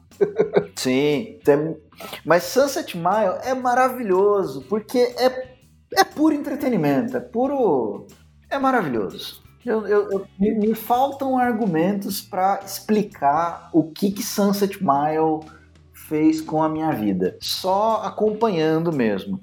Sim, 0.76 1.40
tem- 1.44 1.78
mas 2.26 2.44
Sunset 2.44 2.98
Mile 2.98 3.40
é 3.44 3.54
maravilhoso 3.54 4.64
porque 4.68 4.98
é, 5.18 5.56
é 5.96 6.04
puro 6.04 6.34
entretenimento, 6.36 7.16
é 7.18 7.20
puro. 7.20 8.08
É 8.50 8.58
maravilhoso. 8.60 9.42
Eu, 9.66 9.88
eu- 9.88 10.12
eu- 10.12 10.26
me, 10.38 10.52
me 10.56 10.76
faltam 10.76 11.38
argumentos 11.38 12.20
para 12.22 12.60
explicar 12.66 13.70
o 13.72 13.84
que, 13.92 14.12
que 14.12 14.22
Sunset 14.22 14.78
Mile 14.84 15.50
fez 15.94 16.42
com 16.42 16.62
a 16.62 16.68
minha 16.68 16.92
vida. 16.92 17.38
Só 17.40 18.02
acompanhando 18.04 18.92
mesmo. 18.92 19.40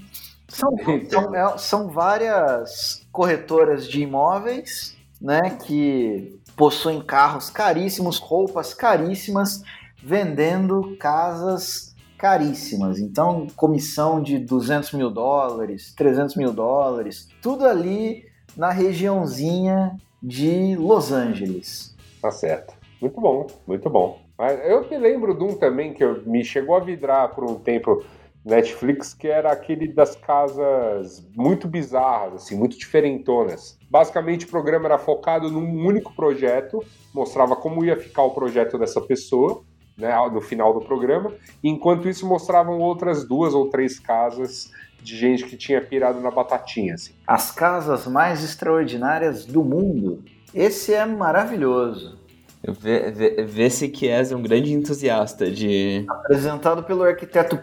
São, 0.46 0.70
são, 1.08 1.34
é- 1.34 1.58
são 1.58 1.88
várias 1.88 2.99
corretoras 3.12 3.88
de 3.88 4.03
imóveis, 4.03 4.96
né, 5.20 5.59
que 5.66 6.38
possuem 6.57 7.01
carros 7.03 7.51
caríssimos, 7.51 8.18
roupas 8.18 8.75
caríssimas, 8.75 9.62
vendendo 10.03 10.96
casas 10.99 11.94
caríssimas. 12.18 12.99
Então, 12.99 13.46
comissão 13.57 14.23
de 14.23 14.38
200 14.38 14.92
mil 14.92 15.11
dólares, 15.11 15.94
300 15.96 16.37
mil 16.37 16.53
dólares, 16.53 17.29
tudo 17.40 17.64
ali 17.64 18.25
na 18.57 18.70
regiãozinha 18.70 19.96
de 20.23 20.77
Los 20.77 21.12
Angeles. 21.12 21.96
Tá 22.20 22.31
certo. 22.31 22.75
Muito 23.01 23.20
bom, 23.20 23.46
muito 23.66 23.88
bom. 23.88 24.20
Mas 24.37 24.61
eu 24.66 24.88
me 24.88 24.99
lembro 24.99 25.35
de 25.35 25.44
um 25.44 25.55
também 25.55 25.94
que 25.94 26.05
me 26.27 26.44
chegou 26.44 26.77
a 26.77 26.81
vidrar 26.81 27.35
por 27.35 27.44
um 27.44 27.55
tempo 27.57 28.05
Netflix, 28.44 29.12
que 29.12 29.29
era 29.29 29.53
aquele 29.53 29.88
das 29.92 30.16
casas 30.16 31.26
muito 31.37 31.68
bizarras, 31.68 32.42
assim, 32.42 32.57
muito 32.57 32.79
diferentonas. 32.79 33.79
Basicamente, 33.90 34.46
o 34.46 34.48
programa 34.48 34.87
era 34.87 34.98
focado 34.98 35.50
num 35.50 35.87
único 35.87 36.14
projeto, 36.14 36.83
mostrava 37.12 37.55
como 37.55 37.85
ia 37.85 37.96
ficar 37.96 38.22
o 38.22 38.31
projeto 38.31 38.79
dessa 38.79 39.00
pessoa, 39.00 39.62
né, 39.96 40.14
no 40.33 40.40
final 40.40 40.72
do 40.72 40.81
programa. 40.81 41.33
Enquanto 41.62 42.09
isso, 42.09 42.26
mostravam 42.26 42.79
outras 42.79 43.26
duas 43.26 43.53
ou 43.53 43.68
três 43.68 43.98
casas 43.98 44.70
de 45.03 45.16
gente 45.16 45.44
que 45.44 45.57
tinha 45.57 45.81
pirado 45.81 46.20
na 46.20 46.31
batatinha, 46.31 46.94
assim. 46.94 47.12
As 47.26 47.50
casas 47.50 48.07
mais 48.07 48.42
extraordinárias 48.42 49.44
do 49.44 49.62
mundo. 49.62 50.22
Esse 50.55 50.94
é 50.94 51.05
maravilhoso. 51.05 52.18
Vê, 52.62 53.11
vê, 53.11 53.42
vê-se 53.44 53.88
que 53.88 54.09
és 54.09 54.33
um 54.33 54.42
grande 54.42 54.72
entusiasta 54.72 55.50
de. 55.50 56.05
Apresentado 56.09 56.83
pelo 56.83 57.03
arquiteto 57.03 57.59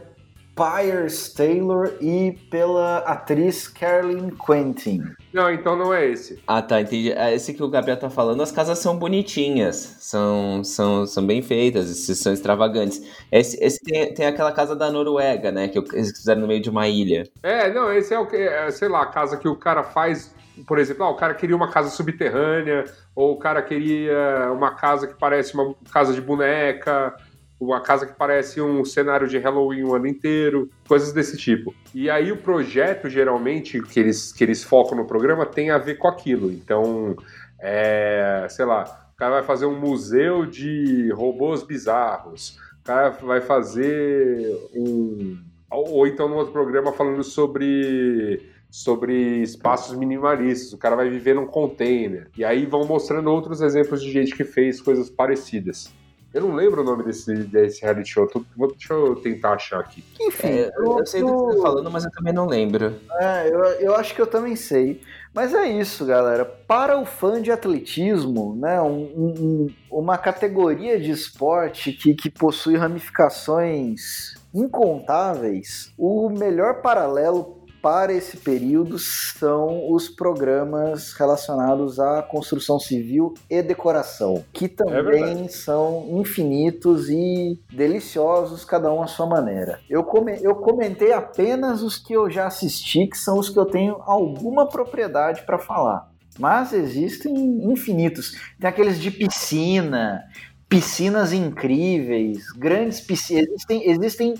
Piers 0.57 1.31
Taylor 1.33 1.93
e 2.01 2.31
pela 2.49 2.97
atriz 2.99 3.67
Carolyn 3.67 4.31
Quentin. 4.31 5.03
Não, 5.31 5.51
então 5.51 5.75
não 5.77 5.93
é 5.93 6.07
esse. 6.07 6.41
Ah, 6.47 6.63
tá, 6.63 6.81
entendi. 6.81 7.13
Ah, 7.13 7.31
Esse 7.31 7.53
que 7.53 7.61
o 7.61 7.69
Gabriel 7.69 7.99
tá 7.99 8.09
falando, 8.09 8.41
as 8.41 8.51
casas 8.51 8.79
são 8.79 8.97
bonitinhas, 8.97 9.75
são, 9.99 10.63
são, 10.63 11.05
são 11.05 11.25
bem 11.25 11.43
feitas, 11.43 11.91
esses 11.91 12.17
são 12.17 12.33
extravagantes. 12.33 13.01
Esse, 13.31 13.63
esse 13.63 13.79
tem, 13.83 14.13
tem 14.13 14.25
aquela 14.25 14.51
casa 14.51 14.75
da 14.75 14.89
Noruega, 14.89 15.51
né, 15.51 15.67
que 15.67 15.77
eles 15.77 16.17
fizeram 16.17 16.41
no 16.41 16.47
meio 16.47 16.59
de 16.61 16.69
uma 16.71 16.87
ilha. 16.87 17.23
É, 17.43 17.71
não, 17.71 17.93
esse 17.93 18.13
é 18.13 18.19
o 18.19 18.25
que, 18.25 18.35
é, 18.35 18.71
sei 18.71 18.87
lá, 18.87 19.03
a 19.03 19.07
casa 19.07 19.37
que 19.37 19.47
o 19.47 19.55
cara 19.55 19.83
faz, 19.83 20.33
por 20.65 20.79
exemplo, 20.79 21.03
ah, 21.03 21.09
o 21.11 21.15
cara 21.15 21.35
queria 21.35 21.55
uma 21.55 21.69
casa 21.69 21.89
subterrânea, 21.89 22.85
ou 23.15 23.33
o 23.33 23.37
cara 23.37 23.61
queria 23.61 24.51
uma 24.51 24.73
casa 24.73 25.05
que 25.07 25.13
parece 25.13 25.53
uma 25.53 25.75
casa 25.93 26.13
de 26.13 26.21
boneca, 26.21 27.15
uma 27.59 27.81
casa 27.81 28.05
que 28.05 28.13
parece 28.13 28.61
um 28.61 28.85
cenário 28.85 29.27
de 29.27 29.37
Halloween 29.37 29.83
o 29.83 29.95
ano 29.95 30.07
inteiro, 30.07 30.69
coisas 30.87 31.11
desse 31.11 31.37
tipo. 31.37 31.73
E 31.93 32.09
aí 32.09 32.31
o 32.31 32.37
projeto, 32.37 33.09
geralmente, 33.09 33.81
que 33.81 33.99
eles, 33.99 34.31
que 34.31 34.43
eles 34.43 34.63
focam 34.63 34.97
no 34.97 35.05
programa, 35.05 35.45
tem 35.45 35.71
a 35.71 35.77
ver 35.77 35.95
com 35.95 36.07
aquilo. 36.07 36.51
Então, 36.51 37.15
é, 37.59 38.45
sei 38.49 38.65
lá, 38.65 39.09
o 39.13 39.17
cara 39.17 39.35
vai 39.35 39.43
fazer 39.43 39.65
um 39.65 39.79
museu 39.79 40.45
de 40.45 41.11
robôs 41.11 41.63
bizarros, 41.63 42.59
o 42.81 42.83
cara 42.83 43.09
vai 43.09 43.41
fazer 43.41 44.55
um 44.75 45.37
ou 45.69 46.07
então 46.07 46.29
num 46.29 46.35
outro 46.35 46.53
programa 46.53 46.93
falando 46.93 47.21
sobre 47.23 48.41
sobre 48.69 49.41
espaços 49.41 49.97
minimalistas. 49.97 50.73
O 50.73 50.77
cara 50.77 50.95
vai 50.95 51.09
viver 51.09 51.35
num 51.35 51.45
container. 51.45 52.29
E 52.37 52.43
aí 52.43 52.65
vão 52.65 52.85
mostrando 52.85 53.31
outros 53.31 53.61
exemplos 53.61 54.01
de 54.01 54.11
gente 54.11 54.35
que 54.35 54.43
fez 54.43 54.81
coisas 54.81 55.09
parecidas. 55.09 55.91
Eu 56.33 56.41
não 56.41 56.53
lembro 56.55 56.81
o 56.81 56.83
nome 56.83 57.03
desse, 57.03 57.33
desse 57.45 57.81
reality 57.81 58.09
show. 58.09 58.27
Tô- 58.27 58.43
vou- 58.55 58.67
deixa 58.71 58.93
eu 58.93 59.15
tentar 59.15 59.53
achar 59.53 59.79
aqui. 59.79 60.03
Enfim, 60.19 60.47
É, 60.47 60.71
eu, 60.77 60.99
eu 60.99 61.05
sei 61.05 61.21
do 61.21 61.27
que 61.27 61.33
você 61.33 61.55
tá 61.55 61.61
falando, 61.61 61.89
mas 61.91 62.03
eu 62.05 62.11
também 62.11 62.33
não 62.33 62.45
lembro. 62.45 62.95
É, 63.19 63.47
eu, 63.49 63.59
eu 63.79 63.95
acho 63.95 64.13
que 64.13 64.21
eu 64.21 64.27
também 64.27 64.55
sei. 64.55 65.01
Mas 65.33 65.53
é 65.53 65.67
isso, 65.67 66.05
galera. 66.05 66.43
Para 66.45 66.99
o 66.99 67.05
fã 67.05 67.41
de 67.41 67.51
atletismo, 67.51 68.55
né, 68.55 68.81
um- 68.81 69.03
um- 69.15 69.67
uma 69.91 70.17
categoria 70.17 70.99
de 70.99 71.11
esporte 71.11 71.91
que, 71.93 72.13
que 72.13 72.29
possui 72.29 72.75
ramificações 72.75 74.35
incontáveis, 74.53 75.93
o 75.97 76.29
melhor 76.29 76.81
paralelo 76.81 77.56
para 77.87 78.11
esse 78.11 78.35
período 78.35 78.99
são 78.99 79.89
os 79.93 80.09
programas 80.09 81.13
relacionados 81.13 82.01
à 82.01 82.21
construção 82.21 82.77
civil 82.77 83.33
e 83.49 83.61
decoração, 83.61 84.43
que 84.51 84.65
É 84.65 84.67
também 84.67 85.47
são 85.47 86.05
infinitos 86.19 87.09
e 87.09 87.57
deliciosos, 87.71 88.65
cada 88.65 88.91
um 88.91 89.01
à 89.01 89.07
sua 89.07 89.25
maneira. 89.25 89.79
Eu, 89.89 90.03
come- 90.03 90.37
eu 90.41 90.55
comentei 90.55 91.13
apenas 91.13 91.81
os 91.81 91.97
que 91.97 92.11
eu 92.11 92.29
já 92.29 92.47
assisti, 92.47 93.07
que 93.07 93.17
são 93.17 93.39
os 93.39 93.47
que 93.49 93.57
eu 93.57 93.65
tenho 93.65 93.95
alguma 94.01 94.67
propriedade 94.67 95.43
para 95.43 95.57
falar. 95.57 96.11
Mas 96.37 96.71
existem 96.73 97.33
infinitos. 97.71 98.33
Tem 98.59 98.69
aqueles 98.69 98.99
de 98.99 99.09
piscina, 99.09 100.21
piscinas 100.69 101.33
incríveis, 101.33 102.51
grandes 102.51 102.99
piscinas. 102.99 103.47
Existem, 103.49 103.89
existem 103.89 104.33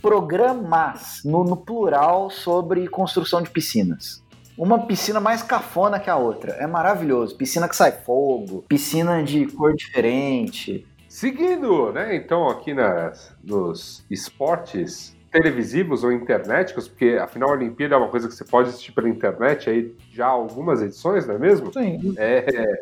programas, 0.00 1.22
no, 1.24 1.44
no 1.44 1.56
plural, 1.56 2.30
sobre 2.30 2.88
construção 2.88 3.42
de 3.42 3.50
piscinas. 3.50 4.22
Uma 4.56 4.86
piscina 4.86 5.20
mais 5.20 5.42
cafona 5.42 5.98
que 5.98 6.10
a 6.10 6.16
outra. 6.16 6.52
É 6.52 6.66
maravilhoso. 6.66 7.36
Piscina 7.36 7.68
que 7.68 7.76
sai 7.76 7.92
fogo, 7.92 8.64
piscina 8.68 9.22
de 9.22 9.46
cor 9.46 9.74
diferente. 9.74 10.86
Seguindo, 11.08 11.92
né, 11.92 12.14
então, 12.14 12.48
aqui 12.48 12.72
nas, 12.72 13.34
nos 13.42 14.04
esportes 14.10 15.16
televisivos 15.30 16.04
ou 16.04 16.12
internéticos, 16.12 16.88
porque 16.88 17.18
afinal 17.20 17.50
a 17.50 17.52
Olimpíada 17.52 17.94
é 17.94 17.98
uma 17.98 18.08
coisa 18.08 18.28
que 18.28 18.34
você 18.34 18.44
pode 18.44 18.68
assistir 18.68 18.92
pela 18.92 19.08
internet 19.08 19.70
aí 19.70 19.94
já 20.12 20.26
há 20.26 20.30
algumas 20.30 20.82
edições, 20.82 21.26
não 21.26 21.36
é 21.36 21.38
mesmo? 21.38 21.72
Sim. 21.72 22.14
É. 22.16 22.80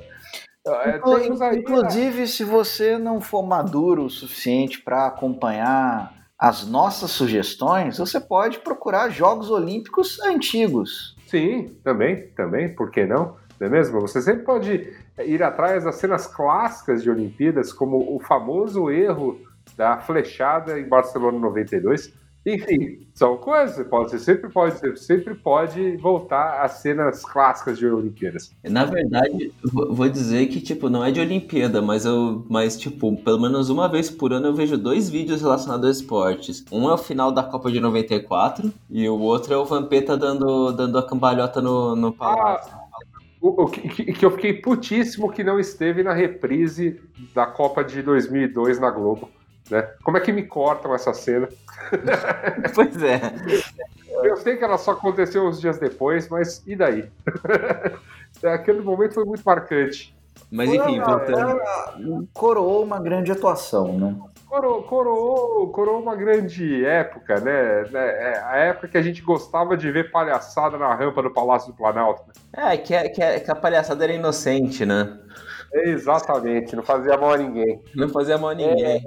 é, 0.66 1.00
aí, 1.44 1.59
Inclusive, 1.59 2.26
se 2.26 2.44
você 2.44 2.98
não 2.98 3.20
for 3.20 3.42
maduro 3.42 4.04
o 4.04 4.11
suficiente 4.11 4.82
para 4.82 5.06
acompanhar 5.06 6.12
as 6.38 6.66
nossas 6.66 7.11
sugestões, 7.11 7.98
você 7.98 8.20
pode 8.20 8.59
procurar 8.61 9.09
Jogos 9.09 9.50
Olímpicos 9.50 10.20
antigos. 10.20 11.16
Sim, 11.26 11.76
também, 11.82 12.28
também, 12.28 12.74
por 12.74 12.90
que 12.90 13.04
não? 13.04 13.36
Não 13.59 13.66
é 13.66 13.70
mesmo? 13.70 14.00
Você 14.00 14.22
sempre 14.22 14.44
pode 14.44 14.96
ir 15.18 15.42
atrás 15.42 15.84
das 15.84 15.96
cenas 15.96 16.26
clássicas 16.26 17.02
de 17.02 17.11
Olimpíadas, 17.11 17.72
como 17.72 18.14
o 18.14 18.20
famoso 18.20 18.88
erro 18.90 19.40
da 19.76 19.98
flechada 19.98 20.78
em 20.78 20.88
Barcelona 20.88 21.38
92. 21.38 22.12
Enfim, 22.47 23.07
são 23.12 23.36
coisas, 23.36 23.86
pode, 23.89 24.11
você 24.11 24.18
sempre 24.18 24.49
pode, 24.49 24.78
você 24.78 24.97
sempre 24.97 25.34
pode 25.34 25.97
voltar 25.99 26.62
às 26.62 26.72
cenas 26.80 27.22
clássicas 27.22 27.76
de 27.76 27.86
Olimpíadas. 27.86 28.51
Na 28.64 28.84
verdade, 28.86 29.53
vou 29.62 30.09
dizer 30.09 30.47
que, 30.47 30.61
tipo, 30.61 30.89
não 30.89 31.05
é 31.05 31.11
de 31.11 31.20
Olimpíada, 31.20 31.82
mas 31.82 32.07
eu. 32.07 32.47
Mas, 32.49 32.78
tipo, 32.78 33.14
pelo 33.22 33.41
menos 33.41 33.68
uma 33.68 33.86
vez 33.89 34.09
por 34.11 34.32
ano 34.32 34.47
eu 34.47 34.55
vejo 34.55 34.78
dois 34.78 35.11
vídeos 35.11 35.43
relacionados 35.43 35.86
a 35.86 35.91
esportes. 35.91 36.64
Um 36.72 36.89
é 36.89 36.95
o 36.95 36.99
final 36.99 37.30
da 37.30 37.43
Copa 37.43 37.70
de 37.70 37.80
94 37.80 38.72
e 38.89 39.07
o 39.09 39.18
outro 39.20 39.53
é 39.53 39.57
o 39.57 39.64
Vampeta 39.66 40.16
dando, 40.16 40.72
dando 40.72 40.97
a 40.97 41.07
cambalhota 41.07 41.61
no, 41.61 41.95
no 41.95 42.12
palácio. 42.12 42.72
O, 43.41 43.64
o 43.64 43.66
que, 43.68 43.89
que- 43.89 44.12
que 44.12 44.24
eu 44.24 44.30
fiquei 44.30 44.55
putíssimo 44.55 45.30
que 45.30 45.45
não 45.45 45.61
esteve 45.61 46.03
na 46.03 46.12
reprise 46.14 46.99
da 47.34 47.47
Copa 47.47 47.84
de 47.84 48.01
2002 48.03 48.80
na 48.80 48.91
Globo. 48.91 49.28
Né? 49.71 49.83
Como 50.03 50.16
é 50.16 50.21
que 50.21 50.33
me 50.33 50.43
cortam 50.45 50.95
essa 50.95 51.12
cena? 51.12 51.49
Pois 52.75 53.03
é. 53.03 53.21
Eu 54.25 54.37
sei 54.37 54.57
que 54.57 54.64
ela 54.64 54.77
só 54.79 54.93
aconteceu 54.93 55.47
uns 55.47 55.61
dias 55.61 55.79
depois, 55.79 56.29
mas 56.29 56.62
e 56.66 56.75
daí? 56.75 57.09
Aquele 58.45 58.81
momento 58.81 59.14
foi 59.14 59.25
muito 59.25 59.43
marcante. 59.45 60.14
Mas 60.51 60.71
enfim, 60.73 61.01
voltando. 61.01 61.39
Ela 61.39 62.25
coroou 62.33 62.83
uma 62.83 62.99
grande 62.99 63.31
atuação, 63.31 63.99
né? 63.99 64.16
Coroou, 64.47 64.83
coroou, 64.83 65.69
coroou 65.71 66.01
uma 66.03 66.16
grande 66.16 66.85
época, 66.85 67.39
né? 67.41 67.83
né? 67.91 68.33
É 68.33 68.43
a 68.45 68.57
época 68.57 68.89
que 68.89 68.97
a 68.99 69.03
gente 69.03 69.21
gostava 69.21 69.77
de 69.77 69.91
ver 69.93 70.11
palhaçada 70.11 70.79
na 70.79 70.95
rampa 70.95 71.23
do 71.23 71.31
Palácio 71.31 71.71
do 71.73 71.77
Planalto. 71.77 72.23
né? 72.27 72.73
É, 72.73 72.77
que, 72.79 72.95
é- 72.95 73.09
que, 73.11 73.23
é- 73.23 73.41
que 73.41 73.51
a 73.51 73.55
palhaçada 73.55 74.05
era 74.05 74.12
inocente, 74.12 74.87
né? 74.87 75.19
Exatamente, 75.73 76.75
não 76.75 76.83
fazia 76.83 77.16
mal 77.19 77.33
a 77.35 77.37
ninguém. 77.37 77.83
Não 77.95 78.09
fazia 78.09 78.39
mal 78.39 78.51
a 78.51 78.55
ninguém. 78.55 79.05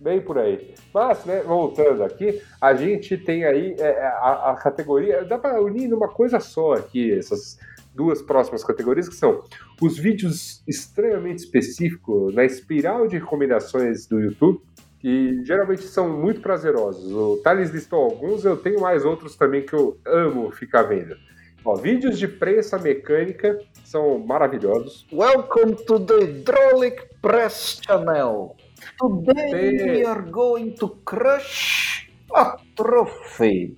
Bem 0.00 0.22
por 0.22 0.38
aí. 0.38 0.74
Mas, 0.94 1.26
né, 1.26 1.42
voltando 1.42 2.02
aqui, 2.02 2.40
a 2.58 2.72
gente 2.72 3.18
tem 3.18 3.44
aí 3.44 3.76
é, 3.78 3.82
é, 3.82 4.06
a, 4.06 4.52
a 4.52 4.54
categoria. 4.54 5.24
Dá 5.26 5.38
para 5.38 5.60
unir 5.60 5.88
numa 5.88 6.08
coisa 6.08 6.40
só 6.40 6.72
aqui, 6.72 7.12
essas 7.12 7.58
duas 7.94 8.22
próximas 8.22 8.64
categorias, 8.64 9.10
que 9.10 9.14
são 9.14 9.44
os 9.78 9.98
vídeos 9.98 10.62
extremamente 10.66 11.40
específicos 11.40 12.34
na 12.34 12.46
espiral 12.46 13.06
de 13.06 13.18
recomendações 13.18 14.06
do 14.06 14.18
YouTube, 14.18 14.62
que 15.00 15.44
geralmente 15.44 15.82
são 15.82 16.08
muito 16.08 16.40
prazerosos. 16.40 17.12
O 17.12 17.36
Thales 17.42 17.70
listou 17.70 18.02
alguns, 18.02 18.42
eu 18.46 18.56
tenho 18.56 18.80
mais 18.80 19.04
outros 19.04 19.36
também 19.36 19.66
que 19.66 19.74
eu 19.74 19.98
amo 20.06 20.50
ficar 20.50 20.84
vendo. 20.84 21.14
Ó, 21.62 21.74
vídeos 21.74 22.18
de 22.18 22.26
prensa 22.26 22.78
mecânica 22.78 23.58
são 23.84 24.18
maravilhosos. 24.18 25.06
Welcome 25.12 25.76
to 25.84 26.00
the 26.00 26.24
Hydraulic 26.24 27.02
Press 27.20 27.82
Channel. 27.84 28.56
Today 28.98 29.98
we 29.98 30.04
are 30.04 30.22
going 30.22 30.72
to 30.72 30.88
crush 31.04 32.10
a 32.34 32.56
trophy. 32.74 33.74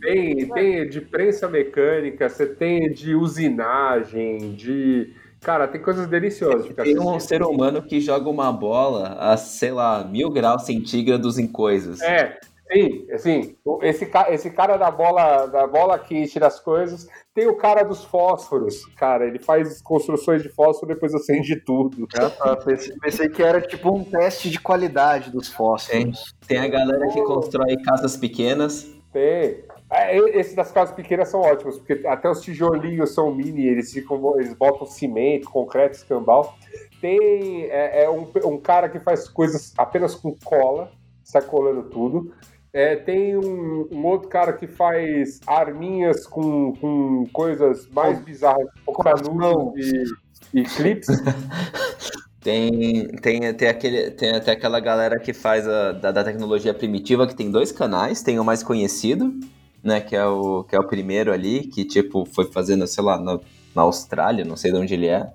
Tem, 0.00 0.48
tem 0.48 0.88
de 0.88 1.00
prensa 1.00 1.48
mecânica, 1.48 2.28
você 2.28 2.46
tem 2.46 2.92
de 2.92 3.14
usinagem, 3.14 4.52
de. 4.54 5.14
Cara, 5.40 5.66
tem 5.66 5.80
coisas 5.80 6.06
deliciosas 6.06 6.62
de 6.62 6.68
ficar 6.68 6.84
Tem 6.84 6.98
um 6.98 7.18
ser 7.20 7.42
humano 7.42 7.82
que 7.82 8.00
joga 8.00 8.28
uma 8.28 8.52
bola 8.52 9.16
a, 9.18 9.36
sei 9.36 9.72
lá, 9.72 10.04
mil 10.04 10.30
graus 10.30 10.64
centígrados 10.64 11.38
em 11.38 11.46
coisas. 11.46 12.00
É, 12.00 12.38
sim, 12.72 13.06
assim, 13.12 13.56
o- 13.64 13.78
esse, 13.82 14.10
esse 14.30 14.50
cara 14.50 14.76
da 14.76 14.90
bola, 14.90 15.46
da 15.46 15.66
bola 15.66 15.98
que 15.98 16.26
tira 16.26 16.46
as 16.46 16.58
coisas, 16.60 17.06
tem 17.34 17.46
o 17.46 17.56
cara 17.56 17.82
dos 17.82 18.04
fósforos, 18.04 18.84
cara, 18.96 19.26
ele 19.26 19.38
faz 19.38 19.80
construções 19.82 20.42
de 20.42 20.48
fósforo 20.48 20.90
e 20.90 20.94
depois 20.94 21.14
acende 21.14 21.56
tudo. 21.64 22.06
Ah, 22.16 22.30
tá. 22.30 22.56
Pensei, 22.56 22.94
pensei 23.00 23.28
que 23.28 23.42
era 23.42 23.60
tipo 23.60 23.94
um 23.94 24.04
teste 24.04 24.48
de 24.50 24.60
qualidade 24.60 25.30
dos 25.30 25.48
fósforos. 25.48 26.34
Tem 26.46 26.58
a 26.58 26.68
galera 26.68 27.08
que 27.08 27.20
constrói 27.22 27.76
casas 27.82 28.16
pequenas. 28.16 28.86
Tem. 29.12 29.64
É, 29.90 30.16
e- 30.16 30.38
Esse 30.38 30.56
das 30.56 30.72
casas 30.72 30.94
pequenas 30.94 31.28
são 31.28 31.40
ótimos, 31.40 31.78
porque 31.78 32.04
até 32.06 32.28
os 32.28 32.40
tijolinhos 32.40 33.14
são 33.14 33.32
mini, 33.34 33.66
eles 33.66 33.92
ficam, 33.92 34.38
eles 34.40 34.54
botam 34.54 34.86
cimento, 34.86 35.48
concreto, 35.50 35.96
escambau. 35.96 36.54
Tem 37.00 37.64
é, 37.70 38.04
é 38.04 38.10
um, 38.10 38.26
um 38.46 38.58
cara 38.58 38.88
que 38.88 38.98
faz 38.98 39.28
coisas 39.28 39.72
apenas 39.76 40.14
com 40.14 40.34
cola, 40.44 40.90
sai 41.22 41.42
colando 41.42 41.84
tudo. 41.90 42.34
É, 42.74 42.96
tem 42.96 43.36
um, 43.36 43.86
um 43.92 44.04
outro 44.04 44.28
cara 44.28 44.52
que 44.52 44.66
faz 44.66 45.38
arminhas 45.46 46.26
com, 46.26 46.74
com 46.74 47.24
coisas 47.32 47.88
mais 47.88 48.18
bizarras, 48.18 48.66
canudos 49.00 49.86
e, 50.52 50.60
e 50.60 50.64
clips. 50.64 51.06
Tem, 52.44 53.08
tem, 53.22 53.54
tem, 53.54 53.68
aquele, 53.68 54.10
tem 54.10 54.32
até 54.32 54.52
aquela 54.52 54.78
galera 54.78 55.18
que 55.18 55.32
faz 55.32 55.66
a, 55.66 55.92
da, 55.92 56.12
da 56.12 56.22
tecnologia 56.22 56.74
primitiva, 56.74 57.26
que 57.26 57.34
tem 57.34 57.50
dois 57.50 57.72
canais. 57.72 58.22
Tem 58.22 58.38
o 58.38 58.44
mais 58.44 58.62
conhecido, 58.62 59.32
né? 59.82 59.98
Que 59.98 60.14
é 60.14 60.26
o, 60.26 60.62
que 60.62 60.76
é 60.76 60.78
o 60.78 60.86
primeiro 60.86 61.32
ali, 61.32 61.60
que 61.68 61.86
tipo 61.86 62.26
foi 62.26 62.44
fazendo, 62.52 62.86
sei 62.86 63.02
lá, 63.02 63.18
na, 63.18 63.40
na 63.74 63.80
Austrália, 63.80 64.44
não 64.44 64.58
sei 64.58 64.70
de 64.70 64.76
onde 64.76 64.92
ele 64.92 65.06
é. 65.06 65.26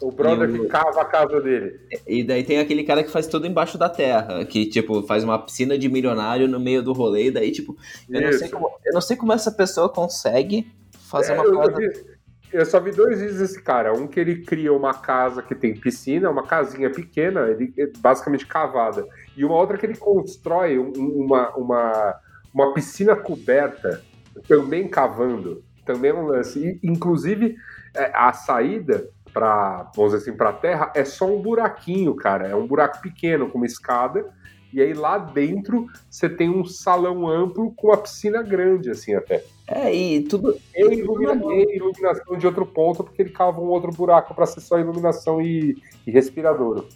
O 0.00 0.10
brother 0.10 0.48
o- 0.50 0.52
que 0.52 0.66
cava 0.68 1.00
a 1.00 1.04
casa 1.04 1.40
dele. 1.40 1.78
E 2.06 2.22
daí 2.24 2.42
tem 2.44 2.58
aquele 2.58 2.84
cara 2.84 3.02
que 3.02 3.10
faz 3.10 3.26
tudo 3.26 3.46
embaixo 3.46 3.76
da 3.78 3.88
terra, 3.88 4.44
que, 4.44 4.66
tipo, 4.66 5.02
faz 5.02 5.24
uma 5.24 5.38
piscina 5.38 5.76
de 5.78 5.88
milionário 5.88 6.46
no 6.48 6.58
meio 6.60 6.82
do 6.82 6.92
rolê, 6.92 7.26
e 7.26 7.30
daí, 7.30 7.50
tipo, 7.52 7.76
eu 8.08 8.20
não, 8.20 8.32
sei 8.32 8.48
como, 8.48 8.70
eu 8.84 8.92
não 8.92 9.00
sei 9.00 9.16
como 9.16 9.32
essa 9.32 9.50
pessoa 9.50 9.88
consegue 9.88 10.70
fazer 11.08 11.32
É, 11.32 11.40
uma 11.40 11.64
eu, 11.64 11.74
vi- 11.76 12.04
eu 12.52 12.64
só 12.66 12.78
vi 12.80 12.90
dois 12.92 13.18
vídeos 13.20 13.38
desse 13.38 13.60
cara. 13.62 13.92
Um 13.92 14.06
que 14.06 14.18
ele 14.20 14.42
cria 14.44 14.72
uma 14.72 14.94
casa 14.94 15.42
que 15.42 15.54
tem 15.54 15.74
piscina, 15.74 16.30
uma 16.30 16.42
casinha 16.46 16.90
pequena, 16.90 17.48
ele 17.48 17.72
é 17.78 17.86
basicamente 17.98 18.46
cavada. 18.46 19.06
E 19.36 19.44
uma 19.44 19.54
outra 19.56 19.76
que 19.76 19.86
ele 19.86 19.96
constrói 19.96 20.78
um- 20.78 20.92
uma, 20.92 21.50
uma, 21.56 22.14
uma 22.52 22.72
piscina 22.74 23.16
coberta, 23.16 24.02
também 24.48 24.86
cavando. 24.88 25.62
Também 25.84 26.10
é 26.10 26.14
um 26.14 26.26
lance. 26.26 26.58
E, 26.82 26.88
inclusive, 26.88 27.56
é, 27.94 28.10
a 28.14 28.32
saída 28.32 29.08
para, 29.34 29.90
vamos 29.94 30.12
dizer 30.12 30.22
assim, 30.30 30.38
para 30.38 30.50
a 30.50 30.52
terra 30.54 30.92
é 30.94 31.04
só 31.04 31.26
um 31.26 31.42
buraquinho, 31.42 32.14
cara. 32.14 32.46
É 32.46 32.54
um 32.54 32.66
buraco 32.66 33.02
pequeno 33.02 33.50
com 33.50 33.58
uma 33.58 33.66
escada. 33.66 34.24
E 34.72 34.80
aí 34.80 34.92
lá 34.94 35.18
dentro 35.18 35.86
você 36.08 36.28
tem 36.28 36.48
um 36.48 36.64
salão 36.64 37.28
amplo 37.28 37.72
com 37.72 37.88
uma 37.88 37.96
piscina 37.96 38.42
grande, 38.42 38.90
assim, 38.90 39.14
até. 39.14 39.44
É, 39.66 39.94
e 39.94 40.22
tudo. 40.22 40.56
E 40.74 40.82
ilumina- 40.82 41.34
e 41.54 41.76
iluminação 41.76 42.36
de 42.36 42.46
outro 42.46 42.64
ponto, 42.66 43.04
porque 43.04 43.22
ele 43.22 43.30
cava 43.30 43.60
um 43.60 43.68
outro 43.68 43.92
buraco 43.92 44.34
para 44.34 44.46
ser 44.46 44.60
só 44.60 44.78
iluminação 44.78 45.40
e, 45.40 45.76
e 46.06 46.10
respiradouro. 46.10 46.88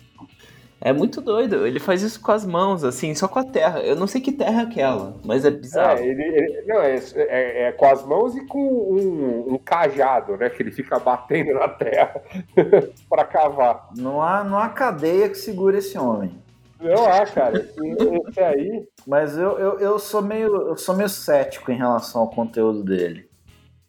É 0.81 0.93
muito 0.93 1.21
doido. 1.21 1.67
Ele 1.67 1.81
faz 1.81 2.03
isso 2.03 2.21
com 2.21 2.31
as 2.31 2.47
mãos, 2.47 2.85
assim, 2.85 3.15
só 3.15 3.27
com 3.27 3.39
a 3.39 3.45
terra. 3.45 3.81
Eu 3.81 3.97
não 3.97 4.07
sei 4.07 4.21
que 4.21 4.31
terra 4.31 4.61
é 4.61 4.65
aquela, 4.65 5.17
mas 5.25 5.45
é 5.45 5.51
bizarro. 5.51 5.99
É, 5.99 6.07
ele, 6.07 6.23
ele- 6.23 6.63
não, 6.67 6.81
é, 6.81 6.95
é- 7.17 7.63
é 7.69 7.73
com 7.73 7.87
as 7.87 8.05
mãos 8.07 8.37
e 8.37 8.47
com 8.47 8.61
um, 8.63 9.55
um 9.55 9.59
cajado, 9.59 10.37
né? 10.37 10.49
Que 10.49 10.63
ele 10.63 10.71
fica 10.71 10.99
batendo 10.99 11.53
na 11.55 11.69
terra 11.69 12.21
para 13.11 13.25
cavar. 13.25 13.89
Não 13.97 14.23
há, 14.23 14.45
não 14.45 14.59
há 14.59 14.69
cadeia 14.69 15.29
que 15.29 15.35
segure 15.37 15.79
esse 15.79 15.99
homem. 15.99 16.33
Não 16.81 17.07
há, 17.07 17.27
cara. 17.27 17.59
Esse 17.59 18.41
aí. 18.41 18.87
Mas 19.05 19.37
eu, 19.37 19.59
eu, 19.59 19.81
eu, 19.81 19.99
sou 19.99 20.23
meio, 20.23 20.55
eu 20.69 20.77
sou 20.77 20.95
meio 20.95 21.09
cético 21.09 21.73
em 21.73 21.77
relação 21.77 22.21
ao 22.21 22.31
conteúdo 22.31 22.85
dele. 22.85 23.28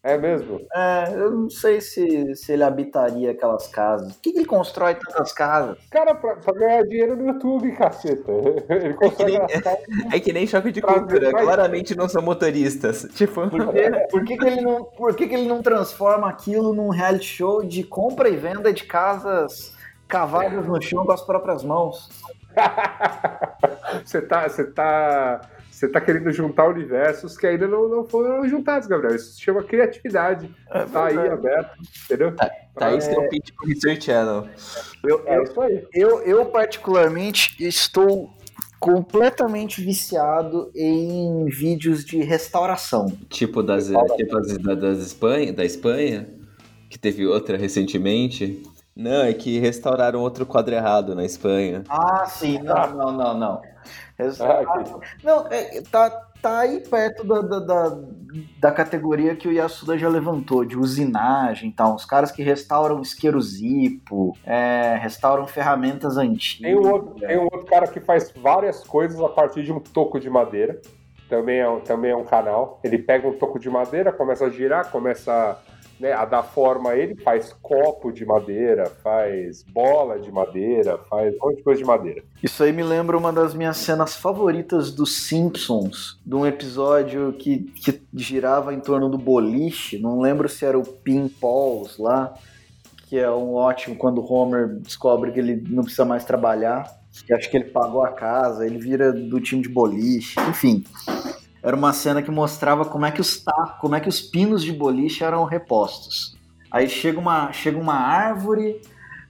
É 0.01 0.17
mesmo? 0.17 0.61
É, 0.73 1.13
eu 1.13 1.31
não 1.31 1.49
sei 1.49 1.81
se, 1.81 2.33
se 2.33 2.53
ele 2.53 2.63
habitaria 2.63 3.31
aquelas 3.31 3.67
casas. 3.67 4.13
Por 4.13 4.21
que, 4.21 4.31
que 4.31 4.37
ele 4.37 4.45
constrói 4.45 4.95
tantas 4.95 5.33
casas? 5.33 5.77
Cara, 5.91 6.15
pra, 6.15 6.37
pra 6.37 6.53
ganhar 6.53 6.83
dinheiro 6.83 7.17
no 7.17 7.27
YouTube, 7.27 7.69
caceta. 7.73 8.31
Ele 8.69 8.93
constrói 8.93 9.35
É 9.35 9.39
que 9.41 9.47
nem, 9.47 9.57
aquelas 9.57 9.79
é 10.13 10.19
que 10.19 10.33
nem 10.33 10.47
choque 10.47 10.71
de 10.71 10.81
cultura. 10.81 11.31
Claramente 11.31 11.97
não 11.97 12.07
são 12.07 12.21
motoristas. 12.21 13.07
Tipo, 13.19 13.49
Por, 13.49 13.73
que, 13.73 13.91
por, 14.09 14.23
que, 14.23 14.37
que 14.37 14.45
ele 14.45 14.61
não, 14.61 14.83
por 14.85 15.15
que, 15.15 15.27
que 15.27 15.35
ele 15.35 15.47
não 15.47 15.61
transforma 15.61 16.29
aquilo 16.29 16.73
num 16.73 16.89
reality 16.89 17.25
show 17.25 17.63
de 17.63 17.83
compra 17.83 18.29
e 18.29 18.37
venda 18.37 18.71
de 18.71 18.85
casas 18.85 19.73
cavadas 20.07 20.65
no 20.65 20.81
chão 20.81 21.05
com 21.05 21.11
as 21.11 21.21
próprias 21.21 21.63
mãos? 21.63 22.09
Você 24.05 24.21
tá, 24.21 24.47
você 24.47 24.63
tá, 24.71 25.41
você 25.79 25.87
tá 25.87 26.01
querendo 26.01 26.29
juntar 26.31 26.67
universos 26.67 27.37
que 27.37 27.47
ainda 27.47 27.65
não, 27.65 27.87
não 27.87 28.03
foram 28.05 28.45
juntados, 28.49 28.85
Gabriel. 28.85 29.15
Isso 29.15 29.33
se 29.33 29.41
chama 29.41 29.63
criatividade. 29.63 30.53
tá 30.91 31.05
aí 31.05 31.17
aberto, 31.17 31.77
entendeu? 32.03 32.35
tá 32.35 32.51
aí 32.75 32.99
seu 32.99 33.29
pitch 33.29 33.51
pro 33.55 33.71
History 33.71 34.01
Channel. 34.01 34.45
Eu, 35.05 35.23
É 35.25 35.41
isso 35.41 35.61
aí. 35.61 35.87
eu, 35.93 36.21
eu, 36.23 36.45
particularmente, 36.47 37.55
estou 37.65 38.29
completamente 38.77 39.81
viciado 39.81 40.69
em 40.75 41.45
vídeos 41.45 42.03
de 42.03 42.21
restauração. 42.23 43.05
Tipo 43.29 43.63
das, 43.63 43.87
tipo 44.17 44.37
as 44.37 44.57
da, 44.57 44.73
das 44.73 44.99
Espanha, 44.99 45.53
da 45.53 45.63
Espanha, 45.63 46.27
que 46.89 46.99
teve 46.99 47.25
outra 47.25 47.57
recentemente. 47.57 48.61
Não, 48.93 49.23
é 49.23 49.33
que 49.33 49.59
restauraram 49.59 50.19
outro 50.19 50.45
quadro 50.45 50.75
errado 50.75 51.15
na 51.15 51.23
Espanha. 51.23 51.85
Ah, 51.87 52.25
sim, 52.25 52.59
não, 52.61 52.97
não, 52.97 53.11
não, 53.13 53.37
não. 53.37 53.61
Ah, 54.41 54.83
que- 54.83 55.25
Não, 55.25 55.47
é, 55.49 55.81
tá, 55.91 56.09
tá 56.41 56.59
aí 56.59 56.81
perto 56.81 57.23
da, 57.23 57.41
da, 57.41 57.59
da, 57.59 57.97
da 58.59 58.71
categoria 58.71 59.35
que 59.35 59.47
o 59.47 59.51
Yasuda 59.51 59.97
já 59.97 60.09
levantou, 60.09 60.65
de 60.65 60.77
usinagem 60.77 61.69
e 61.69 61.73
tal. 61.73 61.95
Os 61.95 62.05
caras 62.05 62.31
que 62.31 62.43
restauram 62.43 63.01
isqueiro 63.01 63.41
zipo, 63.41 64.35
é, 64.45 64.97
restauram 65.01 65.47
ferramentas 65.47 66.17
antigas. 66.17 66.71
Tem 66.71 66.77
um, 66.77 66.91
outro, 66.91 67.15
tem 67.15 67.37
um 67.37 67.43
outro 67.43 67.65
cara 67.65 67.87
que 67.87 67.99
faz 67.99 68.31
várias 68.31 68.83
coisas 68.83 69.19
a 69.21 69.29
partir 69.29 69.63
de 69.63 69.71
um 69.71 69.79
toco 69.79 70.19
de 70.19 70.29
madeira. 70.29 70.81
Também 71.29 71.59
é, 71.59 71.69
um- 71.69 71.79
também 71.79 72.11
é 72.11 72.15
um 72.15 72.25
canal. 72.25 72.79
Ele 72.83 72.97
pega 72.97 73.27
um 73.27 73.33
toco 73.37 73.59
de 73.59 73.69
madeira, 73.69 74.11
começa 74.11 74.45
a 74.45 74.49
girar, 74.49 74.89
começa 74.91 75.57
né, 75.99 76.13
a 76.13 76.23
dar 76.23 76.43
forma 76.43 76.95
ele, 76.95 77.15
faz 77.15 77.53
copo 77.61 78.11
de 78.11 78.25
madeira, 78.25 78.85
faz 79.03 79.63
bola 79.63 80.17
de 80.17 80.31
madeira, 80.31 80.97
faz 81.09 81.35
um 81.35 81.39
monte 81.39 81.57
de 81.57 81.63
coisa 81.63 81.81
de 81.81 81.85
madeira. 81.85 82.23
Isso 82.41 82.63
aí 82.63 82.71
me 82.71 82.83
lembra 82.83 83.17
uma 83.17 83.33
das 83.33 83.53
minhas 83.53 83.77
cenas 83.77 84.15
favoritas 84.15 84.91
dos 84.91 85.17
Simpsons, 85.23 86.19
de 86.25 86.35
um 86.35 86.45
episódio 86.45 87.33
que, 87.33 87.59
que 87.59 88.01
girava 88.13 88.73
em 88.73 88.79
torno 88.79 89.09
do 89.09 89.17
boliche. 89.17 89.99
Não 89.99 90.21
lembro 90.21 90.47
se 90.47 90.65
era 90.65 90.79
o 90.79 90.83
Pinballs 90.83 91.97
lá, 91.97 92.33
que 93.07 93.17
é 93.17 93.29
um 93.29 93.55
ótimo 93.55 93.95
quando 93.95 94.21
o 94.21 94.33
Homer 94.33 94.67
descobre 94.67 95.31
que 95.31 95.39
ele 95.39 95.63
não 95.67 95.83
precisa 95.83 96.05
mais 96.05 96.23
trabalhar. 96.23 96.97
Que 97.25 97.33
acho 97.33 97.49
que 97.49 97.57
ele 97.57 97.65
pagou 97.65 98.03
a 98.03 98.09
casa, 98.09 98.65
ele 98.65 98.77
vira 98.77 99.11
do 99.11 99.41
time 99.41 99.61
de 99.61 99.67
boliche, 99.67 100.39
enfim. 100.47 100.85
Era 101.69 101.75
uma 101.77 101.93
cena 101.93 102.23
que 102.23 102.31
mostrava 102.31 102.83
como 102.83 103.05
é 103.05 103.11
que 103.11 103.21
os 103.21 103.43
como 103.79 103.93
é 103.95 103.99
que 103.99 104.09
os 104.09 104.19
pinos 104.19 104.63
de 104.63 104.73
boliche 104.73 105.23
eram 105.23 105.43
repostos. 105.45 106.35
Aí 106.71 106.89
chega 106.89 107.19
uma, 107.19 107.51
chega 107.51 107.77
uma 107.77 107.93
árvore, 107.93 108.81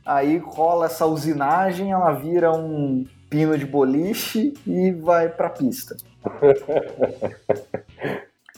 aí 0.05 0.37
rola 0.37 0.85
essa 0.85 1.05
usinagem, 1.05 1.91
ela 1.91 2.13
vira 2.13 2.49
um 2.53 3.05
pino 3.29 3.57
de 3.57 3.65
boliche 3.65 4.53
e 4.65 4.89
vai 4.93 5.27
pra 5.27 5.49
pista. 5.49 5.97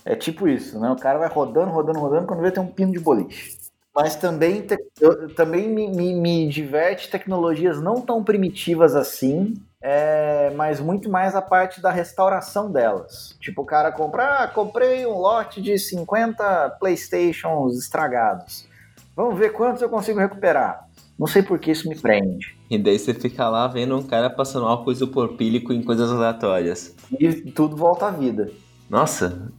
É 0.06 0.16
tipo 0.16 0.48
isso, 0.48 0.80
né? 0.80 0.90
O 0.92 0.96
cara 0.96 1.20
vai 1.20 1.28
rodando, 1.28 1.72
rodando, 1.72 2.00
rodando, 2.00 2.28
quando 2.28 2.42
vê 2.42 2.52
tem 2.52 2.62
um 2.64 2.68
pino 2.68 2.92
de 2.92 3.00
boliche. 3.00 3.58
Mas 3.94 4.16
também, 4.16 4.62
te- 4.62 4.78
eu- 5.00 5.34
também 5.36 5.70
me, 5.70 5.88
me- 5.90 6.14
me 6.14 6.48
diverte 6.50 7.10
tecnologias 7.10 7.82
não 7.82 8.02
tão 8.02 8.24
primitivas 8.24 8.96
assim, 8.96 9.54
é, 9.82 10.52
mas 10.56 10.80
muito 10.80 11.10
mais 11.10 11.36
a 11.36 11.42
parte 11.42 11.82
da 11.82 11.90
restauração 11.92 12.72
delas. 12.72 13.36
Tipo, 13.40 13.64
o 13.64 13.66
cara 13.66 13.92
compra, 13.92 14.44
ah, 14.44 14.48
comprei 14.48 15.06
um 15.06 15.18
lote 15.18 15.62
de 15.62 15.78
50 15.80 16.78
Playstations 16.80 17.78
estragados. 17.78 18.68
Vamos 19.16 19.38
ver 19.38 19.52
quantos 19.54 19.82
eu 19.82 19.90
consigo 19.90 20.20
recuperar. 20.20 20.88
Não 21.18 21.28
sei 21.28 21.44
por 21.44 21.60
que 21.60 21.72
isso 21.72 21.88
me 21.90 21.96
prende. 21.96 22.58
E 22.70 22.78
daí 22.78 22.98
você 22.98 23.14
fica 23.14 23.48
lá 23.50 23.68
vendo 23.68 23.96
um 23.98 24.02
cara 24.04 24.30
passando 24.30 24.66
álcool 24.66 24.92
isopropílico 24.92 25.72
em 25.74 25.84
coisas 25.84 26.12
aleatórias. 26.12 26.96
E 27.20 27.32
tudo 27.52 27.76
volta 27.76 28.08
à 28.08 28.12
vida. 28.12 28.50
Nossa, 28.90 29.52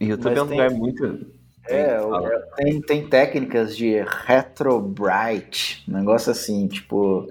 YouTube 0.00 0.30
Mas 0.30 0.38
é 0.38 0.42
um 0.42 0.46
tem- 0.46 0.56
lugar 0.60 0.70
muito. 0.70 1.26
É, 1.66 1.98
tem, 2.56 2.80
tem 2.82 3.08
técnicas 3.08 3.74
de 3.74 4.04
retrobright, 4.26 5.82
um 5.88 5.94
negócio 5.96 6.30
assim, 6.30 6.68
tipo, 6.68 7.26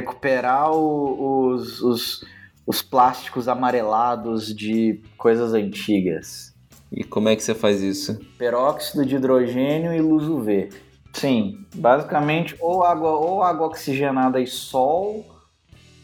recuperar 0.00 0.70
o- 0.72 1.48
os, 1.54 1.80
os, 1.82 2.24
os 2.66 2.82
plásticos 2.82 3.48
amarelados 3.48 4.54
de 4.54 5.00
coisas 5.16 5.54
antigas. 5.54 6.54
E 6.92 7.02
como 7.02 7.28
é 7.28 7.36
que 7.36 7.42
você 7.42 7.54
faz 7.54 7.82
isso? 7.82 8.18
Peróxido 8.38 9.04
de 9.04 9.16
hidrogênio 9.16 9.92
e 9.92 10.00
luz 10.00 10.24
UV. 10.28 10.68
Sim, 11.12 11.64
basicamente 11.74 12.54
ou 12.60 12.84
água, 12.84 13.10
ou 13.12 13.42
água 13.42 13.66
oxigenada 13.66 14.38
e 14.38 14.46
sol, 14.46 15.24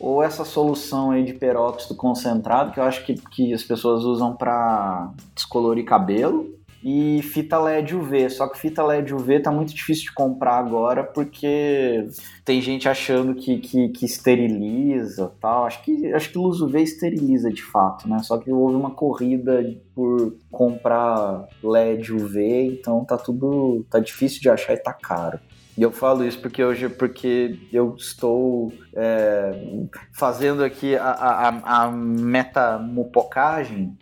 ou 0.00 0.22
essa 0.22 0.44
solução 0.44 1.10
aí 1.12 1.22
de 1.24 1.34
peróxido 1.34 1.94
concentrado, 1.94 2.72
que 2.72 2.80
eu 2.80 2.84
acho 2.84 3.04
que, 3.04 3.14
que 3.14 3.52
as 3.52 3.62
pessoas 3.62 4.02
usam 4.04 4.34
para 4.34 5.10
descolorir 5.34 5.84
cabelo, 5.84 6.50
e 6.84 7.22
fita 7.22 7.58
LED 7.58 7.94
UV. 7.94 8.28
Só 8.30 8.48
que 8.48 8.58
fita 8.58 8.82
LED 8.82 9.14
UV 9.14 9.40
tá 9.40 9.50
muito 9.52 9.72
difícil 9.74 10.04
de 10.04 10.14
comprar 10.14 10.58
agora, 10.58 11.04
porque 11.04 12.08
tem 12.44 12.60
gente 12.60 12.88
achando 12.88 13.34
que, 13.34 13.58
que, 13.58 13.88
que 13.90 14.04
esteriliza 14.04 15.32
tal. 15.40 15.64
Acho 15.66 15.82
que, 15.84 16.12
acho 16.12 16.30
que 16.30 16.38
luz 16.38 16.60
UV 16.60 16.80
esteriliza 16.82 17.50
de 17.50 17.62
fato, 17.62 18.08
né? 18.08 18.18
Só 18.22 18.38
que 18.38 18.50
houve 18.52 18.74
uma 18.74 18.90
corrida 18.90 19.64
por 19.94 20.34
comprar 20.50 21.46
LED 21.62 22.12
UV, 22.12 22.78
então 22.80 23.04
tá 23.04 23.16
tudo. 23.16 23.86
tá 23.90 23.98
difícil 24.00 24.40
de 24.40 24.50
achar 24.50 24.74
e 24.74 24.78
tá 24.78 24.92
caro. 24.92 25.38
E 25.78 25.82
eu 25.82 25.90
falo 25.90 26.22
isso 26.22 26.38
porque 26.38 26.62
hoje 26.62 26.86
porque 26.90 27.58
eu 27.72 27.94
estou 27.96 28.70
é, 28.94 29.52
fazendo 30.12 30.62
aqui 30.62 30.94
a, 30.96 31.02
a, 31.10 31.84
a- 31.84 31.90
metamupocagem 31.90 33.96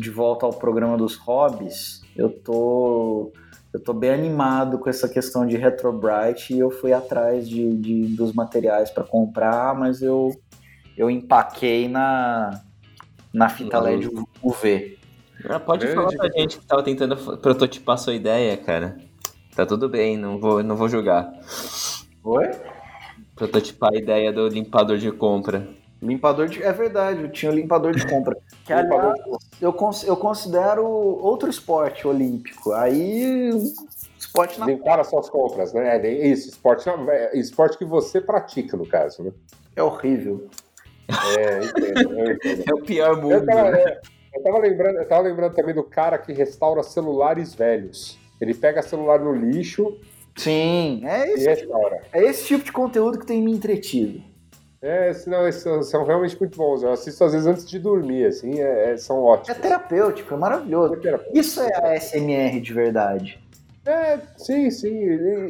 de 0.00 0.10
volta 0.10 0.44
ao 0.46 0.52
programa 0.52 0.96
dos 0.98 1.16
hobbies. 1.16 2.02
Eu 2.16 2.30
tô 2.30 3.32
eu 3.72 3.80
tô 3.80 3.92
bem 3.92 4.10
animado 4.10 4.78
com 4.78 4.88
essa 4.88 5.06
questão 5.08 5.46
de 5.46 5.56
Retrobright 5.56 6.54
e 6.54 6.58
eu 6.58 6.70
fui 6.70 6.92
atrás 6.94 7.46
de, 7.48 7.76
de- 7.76 8.06
dos 8.16 8.32
materiais 8.32 8.90
para 8.90 9.04
comprar, 9.04 9.74
mas 9.74 10.00
eu 10.02 10.30
eu 10.96 11.10
empaquei 11.10 11.88
na 11.88 12.62
na 13.32 13.48
fita 13.50 13.78
LED 13.78 14.08
UV. 14.42 14.98
Ah, 15.48 15.60
pode 15.60 15.84
Grande. 15.86 15.94
falar 15.94 16.16
pra 16.16 16.40
gente 16.40 16.58
que 16.58 16.66
tava 16.66 16.82
tentando 16.82 17.14
prototipar 17.38 17.98
sua 17.98 18.14
ideia, 18.14 18.56
cara. 18.56 18.96
Tá 19.54 19.66
tudo 19.66 19.88
bem, 19.88 20.16
não 20.16 20.38
vou, 20.40 20.62
não 20.62 20.74
vou 20.76 20.88
julgar. 20.88 21.30
Oi? 22.24 22.50
Prototipar 23.34 23.92
a 23.92 23.96
ideia 23.98 24.32
do 24.32 24.48
limpador 24.48 24.96
de 24.96 25.12
compra. 25.12 25.68
Limpador 26.06 26.48
de. 26.48 26.62
É 26.62 26.72
verdade, 26.72 27.22
eu 27.22 27.30
tinha 27.30 27.50
limpador 27.52 27.94
de 27.94 28.06
compra. 28.06 28.36
Que, 28.64 28.74
Limpador 28.74 29.12
aliás, 29.12 29.38
eu, 29.60 29.72
cons- 29.72 30.04
eu 30.04 30.16
considero 30.16 30.84
outro 30.84 31.48
esporte 31.48 32.06
olímpico. 32.06 32.72
Aí. 32.72 33.50
Esporte 34.18 34.58
na. 34.58 34.66
Limpar 34.66 34.98
as 35.00 35.08
suas 35.08 35.28
compras, 35.30 35.72
né? 35.72 35.96
É 35.98 36.26
Isso, 36.26 36.48
esporte, 36.48 36.88
é 36.88 37.38
esporte 37.38 37.78
que 37.78 37.84
você 37.84 38.20
pratica, 38.20 38.76
no 38.76 38.86
caso, 38.86 39.22
né? 39.22 39.32
É 39.76 39.82
horrível. 39.82 40.48
É, 41.38 41.64
entendo, 41.64 42.18
eu 42.18 42.32
entendo. 42.32 42.64
É 42.70 42.74
o 42.74 42.82
pior 42.82 43.10
Eu 43.12 43.22
mundo. 43.22 43.46
tava, 43.46 43.68
é, 43.76 44.00
eu 44.34 44.42
tava 44.42 44.58
lembrando, 44.58 44.96
eu 44.98 45.08
tava 45.08 45.22
lembrando 45.22 45.54
também 45.54 45.74
do 45.74 45.84
cara 45.84 46.18
que 46.18 46.32
restaura 46.32 46.82
celulares 46.82 47.54
velhos. 47.54 48.18
Ele 48.40 48.52
pega 48.54 48.82
celular 48.82 49.20
no 49.20 49.32
lixo 49.32 49.96
Sim, 50.36 51.02
é 51.04 51.28
e 51.30 51.34
esse, 51.34 51.46
restaura. 51.48 52.02
é 52.12 52.24
esse 52.24 52.44
tipo 52.46 52.64
de 52.64 52.72
conteúdo 52.72 53.18
que 53.20 53.26
tem 53.26 53.40
me 53.40 53.52
entretido. 53.52 54.20
É, 54.86 55.12
senão, 55.12 55.50
são, 55.50 55.82
são 55.82 56.04
realmente 56.04 56.38
muito 56.38 56.56
bons. 56.56 56.82
Eu 56.82 56.92
assisto 56.92 57.24
às 57.24 57.32
vezes 57.32 57.46
antes 57.46 57.68
de 57.68 57.78
dormir, 57.78 58.26
assim, 58.26 58.60
é- 58.60 58.92
é- 58.92 58.96
são 58.96 59.16
É 59.16 59.20
ótimos. 59.32 59.60
terapêutico, 59.60 60.32
é 60.32 60.36
maravilhoso. 60.36 60.96
Isso 61.34 61.60
é 61.60 61.70
a 61.82 61.94
SMR 61.96 62.60
de 62.60 62.72
verdade. 62.72 63.40
É, 63.84 64.18
sim, 64.36 64.70
sim. 64.70 64.90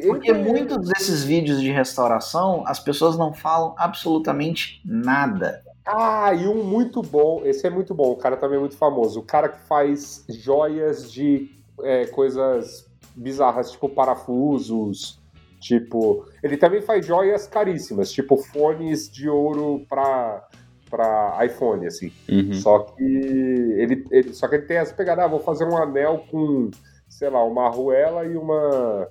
Porque 0.07 0.33
muitos 0.33 0.87
desses 0.89 1.23
vídeos 1.23 1.59
de 1.61 1.71
restauração, 1.71 2.63
as 2.67 2.79
pessoas 2.79 3.17
não 3.17 3.33
falam 3.33 3.73
absolutamente 3.77 4.81
nada. 4.85 5.61
Ah, 5.85 6.33
e 6.33 6.47
um 6.47 6.63
muito 6.63 7.01
bom, 7.01 7.41
esse 7.45 7.65
é 7.65 7.69
muito 7.69 7.95
bom, 7.95 8.11
o 8.11 8.15
cara 8.15 8.37
também 8.37 8.57
é 8.57 8.59
muito 8.59 8.75
famoso. 8.75 9.19
O 9.19 9.23
cara 9.23 9.49
que 9.49 9.59
faz 9.67 10.23
joias 10.29 11.11
de 11.11 11.49
é, 11.83 12.05
coisas 12.07 12.85
bizarras, 13.15 13.71
tipo 13.71 13.87
parafusos, 13.87 15.19
Tipo, 15.59 16.25
ele 16.43 16.57
também 16.57 16.81
faz 16.81 17.05
joias 17.05 17.47
caríssimas, 17.47 18.11
tipo 18.11 18.37
fones 18.37 19.09
de 19.09 19.27
ouro 19.27 19.85
pra, 19.89 20.47
pra 20.89 21.45
iPhone, 21.45 21.87
assim. 21.87 22.11
Uhum. 22.29 22.53
Só 22.53 22.79
que 22.79 23.03
ele, 23.03 24.05
ele, 24.11 24.33
só 24.33 24.47
que 24.47 24.55
ele 24.55 24.65
tem 24.65 24.77
essa 24.77 24.93
pegada, 24.93 25.23
ah, 25.23 25.27
vou 25.27 25.39
fazer 25.39 25.65
um 25.65 25.75
anel 25.75 26.25
com, 26.29 26.69
sei 27.09 27.29
lá, 27.29 27.43
uma 27.43 27.65
arruela 27.67 28.25
e 28.25 28.37
uma 28.37 29.07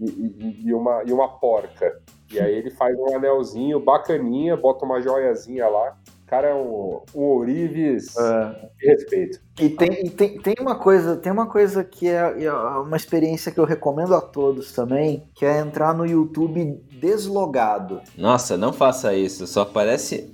e, 0.00 0.04
e, 0.06 0.68
e 0.68 0.74
uma 0.74 1.02
e 1.06 1.12
uma 1.12 1.28
porca. 1.28 2.00
E 2.32 2.40
aí 2.40 2.54
ele 2.54 2.70
faz 2.70 2.98
um 2.98 3.14
anelzinho 3.14 3.78
bacaninha, 3.78 4.56
bota 4.56 4.84
uma 4.84 5.00
joiazinha 5.02 5.68
lá. 5.68 5.96
O 6.32 6.34
cara 6.34 6.48
é 6.48 6.54
um, 6.54 7.02
um 7.14 7.20
ourives 7.24 8.16
É. 8.16 8.70
de 8.80 8.86
respeito. 8.86 9.38
E 9.60 9.68
tem, 9.68 10.06
e 10.06 10.08
tem, 10.08 10.38
tem 10.40 10.54
uma 10.58 10.74
coisa, 10.76 11.14
tem 11.14 11.30
uma 11.30 11.46
coisa 11.46 11.84
que 11.84 12.08
é, 12.08 12.44
é 12.44 12.50
uma 12.50 12.96
experiência 12.96 13.52
que 13.52 13.60
eu 13.60 13.66
recomendo 13.66 14.14
a 14.14 14.20
todos 14.22 14.72
também, 14.72 15.24
que 15.34 15.44
é 15.44 15.58
entrar 15.60 15.92
no 15.94 16.06
YouTube 16.06 16.80
deslogado. 16.98 18.00
Nossa, 18.16 18.56
não 18.56 18.72
faça 18.72 19.12
isso. 19.14 19.46
Só 19.46 19.60
aparece. 19.60 20.32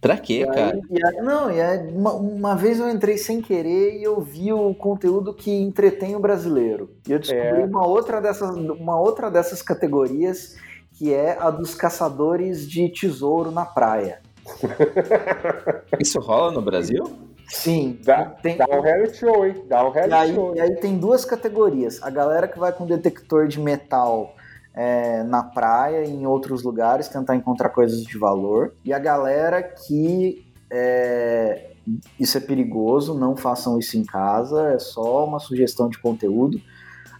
Pra 0.00 0.16
quê, 0.16 0.40
E 0.40 0.42
aí- 0.48 0.52
cara? 0.52 0.80
e 0.90 1.06
aí- 1.06 1.22
não, 1.22 1.48
e 1.48 1.60
aí, 1.60 1.92
uma, 1.92 2.12
uma 2.14 2.56
vez 2.56 2.80
eu 2.80 2.90
entrei 2.90 3.16
sem 3.16 3.40
querer 3.40 4.00
e 4.00 4.02
eu 4.02 4.20
vi 4.20 4.52
o 4.52 4.74
conteúdo 4.74 5.32
que 5.32 5.52
entretém 5.52 6.16
o 6.16 6.20
brasileiro. 6.20 6.90
E 7.06 7.12
eu 7.12 7.20
descobri 7.20 7.62
É. 7.62 7.64
uma, 7.66 7.86
outra 7.86 8.20
dessas, 8.20 8.50
uma 8.56 8.98
outra 8.98 9.30
dessas 9.30 9.62
categorias, 9.62 10.56
que 10.98 11.14
é 11.14 11.36
a 11.38 11.50
dos 11.50 11.72
caçadores 11.74 12.68
de 12.68 12.88
tesouro 12.88 13.52
na 13.52 13.64
praia. 13.64 14.18
Isso 16.00 16.18
rola 16.20 16.52
no 16.52 16.62
Brasil? 16.62 17.04
Sim, 17.48 17.98
Dá, 18.04 18.26
tem, 18.26 18.56
dá 18.56 18.66
um 18.70 18.80
reality 18.80 19.16
show, 19.18 19.44
hein? 19.44 19.64
Dá 19.68 19.84
um 19.86 19.90
E 19.90 19.94
reality 19.94 20.14
aí, 20.14 20.34
show. 20.34 20.54
e 20.56 20.60
aí 20.60 20.76
tem 20.76 20.96
duas 20.98 21.24
categorias. 21.24 22.00
A 22.02 22.08
galera 22.10 22.46
que 22.46 22.58
vai 22.58 22.72
com 22.72 22.86
detector 22.86 23.48
de 23.48 23.58
metal 23.58 24.34
é, 24.72 25.22
na 25.24 25.42
praia 25.42 26.04
e 26.04 26.10
em 26.10 26.26
outros 26.26 26.62
lugares 26.62 27.08
tentar 27.08 27.34
encontrar 27.34 27.70
coisas 27.70 28.02
de 28.04 28.16
valor. 28.18 28.74
E 28.84 28.92
a 28.92 28.98
galera 29.00 29.62
que 29.62 30.46
é, 30.70 31.72
isso 32.18 32.38
é 32.38 32.40
perigoso, 32.40 33.18
não 33.18 33.36
façam 33.36 33.78
isso 33.78 33.96
em 33.98 34.04
casa, 34.04 34.70
é 34.70 34.78
só 34.78 35.24
uma 35.24 35.40
sugestão 35.40 35.88
de 35.88 35.98
conteúdo. 35.98 36.60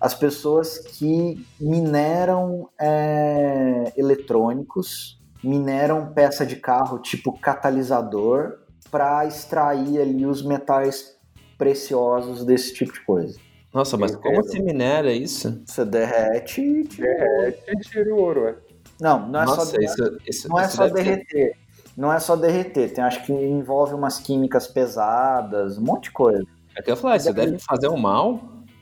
As 0.01 0.15
pessoas 0.15 0.79
que 0.79 1.45
mineram 1.61 2.69
é, 2.81 3.93
eletrônicos, 3.97 5.20
mineram 5.43 6.13
peça 6.13 6.45
de 6.45 6.57
carro 6.57 6.99
tipo 6.99 7.33
catalisador 7.39 8.59
para 8.91 9.25
extrair 9.27 10.01
ali 10.01 10.27
os 10.27 10.43
metais 10.43 11.17
preciosos 11.57 12.45
desse 12.45 12.75
tipo 12.75 12.93
de 12.93 13.01
coisa. 13.05 13.39
Nossa, 13.73 13.97
mas 13.97 14.13
Entendo. 14.13 14.23
como 14.23 14.43
se 14.45 14.61
minera 14.61 15.13
isso? 15.13 15.63
Você 15.65 15.85
derrete 15.85 16.61
e 16.61 16.85
tira. 16.85 17.09
É, 17.09 17.59
é 17.69 17.75
tira 17.77 18.13
o 18.15 18.19
ouro, 18.19 18.49
é. 18.49 18.55
Não, 19.01 19.29
não 19.29 19.43
é 19.43 19.45
Nossa, 19.45 19.67
só, 19.67 19.79
isso, 19.79 20.19
isso, 20.27 20.49
não 20.49 20.59
é 20.59 20.65
isso 20.67 20.77
só 20.77 20.87
deve 20.89 20.99
ser- 20.99 21.05
derreter. 21.05 21.57
Não 21.97 22.13
é 22.13 22.19
só 22.21 22.35
derreter. 22.37 22.93
Tem, 22.93 23.05
acho 23.05 23.25
que 23.25 23.33
envolve 23.33 23.95
umas 23.95 24.19
químicas 24.19 24.67
pesadas, 24.67 25.79
um 25.79 25.83
monte 25.83 26.05
de 26.05 26.11
coisa. 26.13 26.45
É 26.77 26.83
que 26.83 26.91
eu 26.91 26.95
ia 26.95 27.01
falar, 27.01 27.17
isso 27.17 27.33
deve 27.33 27.59
fazer 27.59 27.89
um 27.89 27.97
mal. 27.97 28.41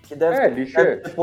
Que 0.09 0.17
deve, 0.17 0.37
É, 0.37 0.49
lixo, 0.49 0.81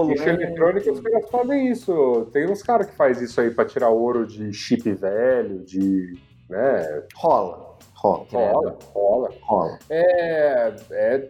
lixo 0.07 0.29
eletrônico, 0.29 0.91
os 0.91 0.99
caras 0.99 1.29
fazem 1.29 1.71
isso. 1.71 2.29
Tem 2.31 2.47
uns 2.47 2.61
caras 2.61 2.85
que 2.87 2.95
faz 2.95 3.19
isso 3.19 3.41
aí 3.41 3.49
pra 3.49 3.65
tirar 3.65 3.89
ouro 3.89 4.27
de 4.27 4.53
chip 4.53 4.93
velho, 4.93 5.59
de. 5.65 6.13
né? 6.47 7.03
Rola. 7.15 7.75
Rola. 7.95 8.25
Rola, 8.31 8.77
rola. 8.93 9.29
Rola. 9.41 9.79
É, 9.89 10.75
é, 10.91 11.27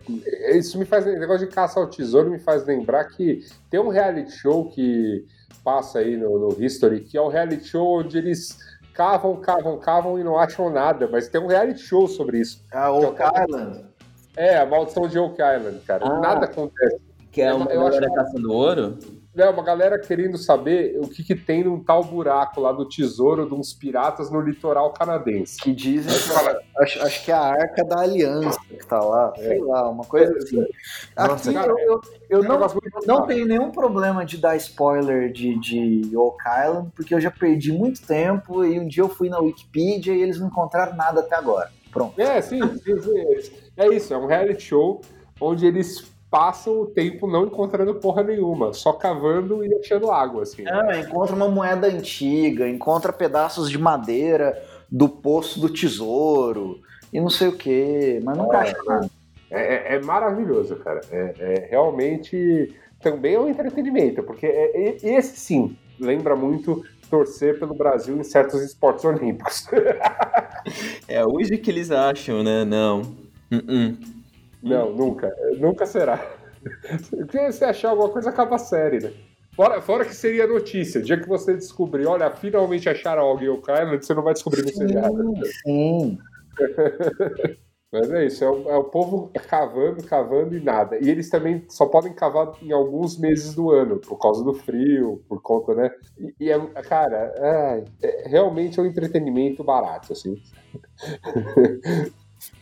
isso 0.58 0.78
me 0.78 0.84
faz. 0.84 1.06
O 1.06 1.14
negócio 1.14 1.48
de 1.48 1.54
caça 1.54 1.80
ao 1.80 1.90
tesouro 1.90 2.30
me 2.30 2.40
faz 2.40 2.66
lembrar 2.66 3.06
que 3.06 3.46
tem 3.70 3.80
um 3.80 3.88
reality 3.88 4.32
show 4.32 4.68
que 4.70 5.26
passa 5.64 6.00
aí 6.00 6.18
no, 6.18 6.38
no 6.38 6.62
History, 6.64 7.00
que 7.00 7.18
é 7.18 7.22
um 7.22 7.30
reality 7.30 7.64
show 7.64 8.00
onde 8.00 8.18
eles 8.18 8.58
cavam, 8.94 9.38
cavam, 9.38 9.80
cavam 9.80 10.20
e 10.20 10.24
não 10.26 10.38
acham 10.38 10.70
nada, 10.70 11.08
mas 11.10 11.30
tem 11.30 11.40
um 11.40 11.48
reality 11.48 11.80
show 11.80 12.06
sobre 12.08 12.40
isso. 12.40 12.62
A 12.74 12.92
Oak 12.92 13.18
Island. 13.48 13.86
É, 14.36 14.58
a 14.58 14.66
maldição 14.66 15.08
de 15.08 15.18
Oak 15.18 15.36
Island, 15.42 15.80
cara. 15.88 16.06
Ah. 16.06 16.20
Nada 16.20 16.46
acontece. 16.46 17.00
Que 17.36 17.42
é 17.42 17.54
uma 17.54 17.66
galera 17.66 18.06
acho- 18.06 18.16
caçando 18.16 18.52
ouro? 18.54 18.98
É, 19.38 19.50
uma 19.50 19.64
galera 19.64 20.00
querendo 20.00 20.38
saber 20.38 20.98
o 20.98 21.10
que, 21.10 21.22
que 21.22 21.36
tem 21.36 21.66
num 21.66 21.84
tal 21.84 22.02
buraco 22.06 22.62
lá 22.62 22.72
do 22.72 22.88
tesouro 22.88 23.46
de 23.46 23.54
uns 23.54 23.74
piratas 23.74 24.32
no 24.32 24.40
litoral 24.40 24.94
canadense. 24.94 25.60
Que 25.60 25.74
dizem 25.74 26.10
que 26.18 26.82
acho, 26.82 27.04
acho 27.04 27.26
que 27.26 27.32
é 27.32 27.34
a 27.34 27.42
arca 27.42 27.84
da 27.84 28.00
aliança 28.00 28.58
que 28.70 28.88
tá 28.88 28.98
lá. 29.02 29.34
Sei 29.36 29.60
lá, 29.60 29.90
uma 29.90 30.06
coisa 30.06 30.34
assim. 30.38 30.66
Nossa, 31.18 31.50
Aqui 31.50 31.60
cara, 31.60 31.72
eu, 31.74 31.78
eu, 31.78 32.02
eu 32.30 32.44
É 32.46 32.48
não, 32.48 32.60
não 33.06 33.28
tenho 33.28 33.46
nenhum 33.46 33.72
problema 33.72 34.24
de 34.26 34.38
dar 34.38 34.56
spoiler 34.56 35.30
de, 35.34 35.60
de 35.60 36.16
Oak 36.16 36.38
Island, 36.66 36.92
porque 36.96 37.14
eu 37.14 37.20
já 37.20 37.30
perdi 37.30 37.74
muito 37.74 38.02
tempo 38.08 38.64
e 38.64 38.80
um 38.80 38.88
dia 38.88 39.04
eu 39.04 39.10
fui 39.10 39.28
na 39.28 39.40
Wikipedia 39.40 40.14
e 40.16 40.22
eles 40.22 40.40
não 40.40 40.48
encontraram 40.48 40.96
nada 40.96 41.20
até 41.20 41.36
agora. 41.36 41.70
Pronto. 41.92 42.18
É, 42.22 42.40
sim. 42.42 42.62
É 43.76 43.90
isso, 43.90 44.14
é 44.14 44.18
um 44.18 44.28
reality 44.28 44.64
show 44.64 45.02
onde 45.42 45.66
eles 45.66 46.15
passam 46.36 46.82
o 46.82 46.86
tempo 46.86 47.28
não 47.28 47.46
encontrando 47.46 47.96
porra 47.96 48.22
nenhuma, 48.22 48.74
só 48.74 48.92
cavando 48.92 49.64
e 49.64 49.74
achando 49.74 50.12
água, 50.12 50.44
assim. 50.44 50.68
É, 50.68 51.00
encontra 51.00 51.34
uma 51.34 51.48
moeda 51.48 51.88
antiga, 51.88 52.68
encontra 52.68 53.14
pedaços 53.14 53.70
de 53.70 53.78
madeira 53.78 54.62
do 54.92 55.08
poço 55.08 55.62
do 55.62 55.70
tesouro 55.70 56.82
e 57.14 57.22
não 57.22 57.30
sei 57.30 57.48
o 57.48 57.56
que, 57.58 58.20
mas 58.22 58.38
nunca 58.38 58.58
acha 58.58 58.76
nada. 58.86 59.10
É, 59.50 59.94
é- 59.94 59.96
é 59.96 60.02
maravilhoso, 60.02 60.76
cara. 60.76 61.00
É, 61.10 61.36
é 61.40 61.68
realmente 61.70 62.76
também 63.00 63.36
é 63.36 63.40
um 63.40 63.48
entretenimento, 63.48 64.22
porque 64.22 64.46
é- 64.46 64.90
é- 64.90 64.98
esse 65.02 65.40
sim 65.40 65.78
lembra 65.98 66.36
muito 66.36 66.84
torcer 67.10 67.58
pelo 67.58 67.74
Brasil 67.74 68.18
em 68.18 68.24
certos 68.26 68.62
esportes 68.62 69.06
olímpicos. 69.06 69.68
É 71.08 71.24
hoje 71.24 71.60
que 71.60 71.70
eles 71.70 71.92
acham, 71.92 72.42
né? 72.42 72.66
Não. 72.66 73.02
Uh-uh. 73.52 74.15
Não, 74.66 74.92
nunca. 74.92 75.34
Nunca 75.60 75.86
será. 75.86 76.20
Se 77.30 77.52
você 77.52 77.66
achar 77.66 77.90
alguma 77.90 78.10
coisa, 78.10 78.32
acaba 78.32 78.56
a 78.56 78.60
série, 78.60 79.00
né? 79.00 79.14
Fora, 79.56 79.82
fora 79.82 80.04
que 80.04 80.14
seria 80.14 80.48
notícia. 80.48 81.00
O 81.00 81.04
dia 81.04 81.20
que 81.20 81.30
você 81.30 81.54
descobrir, 81.56 82.08
olha, 82.08 82.30
finalmente 82.32 82.90
acharam 82.90 83.24
alguém 83.24 83.48
o 83.48 83.60
Island, 83.60 84.06
você 84.06 84.14
não 84.14 84.24
vai 84.24 84.34
descobrir 84.34 84.64
no 84.64 84.70
seriado. 84.70 85.34
Sim. 85.64 86.18
Mas 87.94 88.12
é 88.12 88.26
isso, 88.26 88.44
é 88.44 88.50
o, 88.50 88.70
é 88.70 88.76
o 88.76 88.84
povo 88.84 89.32
cavando, 89.48 90.04
cavando 90.04 90.58
e 90.58 90.60
nada. 90.60 90.98
E 91.00 91.10
eles 91.10 91.30
também 91.30 91.64
só 91.70 91.86
podem 91.86 92.12
cavar 92.14 92.52
em 92.62 92.74
alguns 92.74 93.18
meses 93.18 93.56
do 93.56 93.72
ano, 93.72 94.00
por 94.00 94.18
causa 94.18 94.44
do 94.44 94.54
frio, 94.54 95.24
por 95.30 95.42
conta, 95.42 95.74
né? 95.74 95.92
E, 96.18 96.34
e 96.46 96.52
é, 96.52 96.60
cara, 96.82 97.34
é, 97.38 97.86
é 98.02 98.28
realmente 98.28 98.78
é 98.80 98.84
um 98.84 98.86
entretenimento 98.86 99.64
barato, 99.64 100.12
assim. 100.12 100.36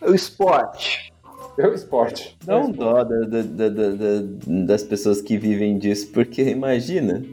O 0.01 0.13
esporte. 0.13 1.12
É 1.57 1.67
um 1.67 1.73
esporte. 1.73 2.37
Dá 2.43 2.57
um 2.57 2.71
dó 2.71 3.03
da- 3.03 3.19
da- 3.19 3.41
da- 3.41 3.69
da- 3.69 3.91
da- 3.91 4.65
das 4.65 4.83
pessoas 4.83 5.21
que 5.21 5.37
vivem 5.37 5.77
disso, 5.77 6.11
porque 6.11 6.41
imagina. 6.43 7.23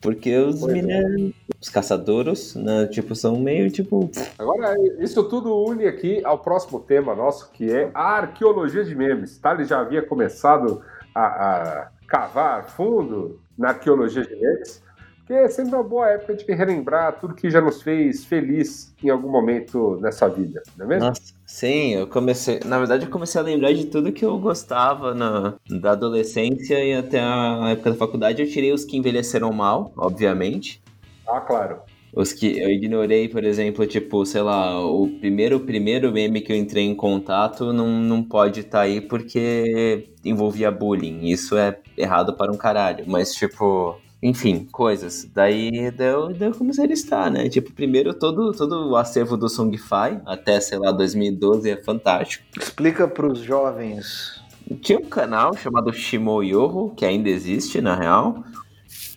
Porque 0.00 0.34
os 0.34 0.62
é. 0.62 0.72
mineiros, 0.72 1.32
os 1.60 1.68
caçadores, 1.68 2.54
né, 2.54 2.86
tipo, 2.86 3.14
são 3.14 3.38
meio 3.38 3.70
tipo. 3.70 4.10
Agora, 4.38 4.74
isso 4.98 5.22
tudo 5.24 5.54
une 5.62 5.86
aqui 5.86 6.24
ao 6.24 6.38
próximo 6.38 6.80
tema 6.80 7.14
nosso, 7.14 7.50
que 7.52 7.70
é 7.70 7.90
a 7.92 8.16
arqueologia 8.16 8.82
de 8.82 8.94
memes. 8.94 9.36
Thales 9.36 9.68
já 9.68 9.80
havia 9.80 10.00
começado 10.00 10.80
a, 11.14 11.24
a 11.24 11.88
cavar 12.06 12.64
fundo 12.70 13.38
na 13.58 13.68
arqueologia 13.68 14.22
de 14.22 14.34
memes, 14.34 14.82
porque 15.18 15.34
é 15.34 15.48
sempre 15.48 15.74
uma 15.74 15.84
boa 15.84 16.08
época 16.08 16.34
de 16.34 16.50
relembrar 16.50 17.20
tudo 17.20 17.34
que 17.34 17.50
já 17.50 17.60
nos 17.60 17.82
fez 17.82 18.24
feliz 18.24 18.94
em 19.04 19.10
algum 19.10 19.28
momento 19.30 19.98
nessa 20.00 20.28
vida, 20.30 20.62
não 20.78 20.86
é 20.86 20.88
mesmo? 20.88 21.08
Nossa, 21.08 21.34
sim, 21.50 21.94
eu 21.94 22.06
comecei. 22.06 22.60
Na 22.64 22.78
verdade, 22.78 23.04
eu 23.04 23.10
comecei 23.10 23.40
a 23.40 23.44
lembrar 23.44 23.72
de 23.72 23.86
tudo 23.86 24.12
que 24.12 24.24
eu 24.24 24.38
gostava 24.38 25.14
na, 25.14 25.54
da 25.68 25.92
adolescência 25.92 26.82
e 26.82 26.94
até 26.94 27.20
a 27.20 27.70
época 27.70 27.90
da 27.90 27.96
faculdade. 27.96 28.42
Eu 28.42 28.48
tirei 28.48 28.72
os 28.72 28.84
que 28.84 28.96
envelheceram 28.96 29.52
mal, 29.52 29.92
obviamente. 29.96 30.82
Ah, 31.28 31.40
claro. 31.40 31.80
Os 32.12 32.32
que 32.32 32.58
eu 32.58 32.68
ignorei, 32.68 33.28
por 33.28 33.44
exemplo, 33.44 33.86
tipo, 33.86 34.24
sei 34.26 34.42
lá, 34.42 34.84
o 34.84 35.08
primeiro 35.20 35.60
primeiro 35.60 36.10
meme 36.10 36.40
que 36.40 36.52
eu 36.52 36.56
entrei 36.56 36.84
em 36.84 36.94
contato 36.94 37.72
não, 37.72 37.86
não 37.88 38.22
pode 38.22 38.60
estar 38.60 38.80
aí 38.80 39.00
porque 39.00 40.08
envolvia 40.24 40.70
bullying. 40.70 41.26
Isso 41.26 41.56
é 41.56 41.78
errado 41.96 42.36
para 42.36 42.50
um 42.50 42.56
caralho. 42.56 43.04
Mas, 43.06 43.32
tipo, 43.32 43.96
enfim, 44.22 44.66
coisas. 44.70 45.26
Daí, 45.34 45.90
daí, 45.90 46.08
eu, 46.08 46.28
daí 46.34 46.48
eu 46.48 46.54
comecei 46.54 46.84
a 46.84 46.88
listar, 46.88 47.30
né? 47.30 47.48
Tipo, 47.48 47.72
primeiro 47.72 48.12
todo, 48.12 48.52
todo 48.52 48.90
o 48.90 48.96
acervo 48.96 49.36
do 49.36 49.48
Songify, 49.48 50.20
até, 50.26 50.60
sei 50.60 50.78
lá, 50.78 50.92
2012 50.92 51.70
é 51.70 51.76
fantástico. 51.76 52.44
Explica 52.58 53.08
para 53.08 53.26
os 53.26 53.38
jovens. 53.38 54.40
Tinha 54.82 54.98
um 54.98 55.06
canal 55.06 55.56
chamado 55.56 55.92
Shimo 55.92 56.42
Yoho, 56.42 56.90
que 56.94 57.06
ainda 57.06 57.30
existe, 57.30 57.80
na 57.80 57.96
real, 57.96 58.44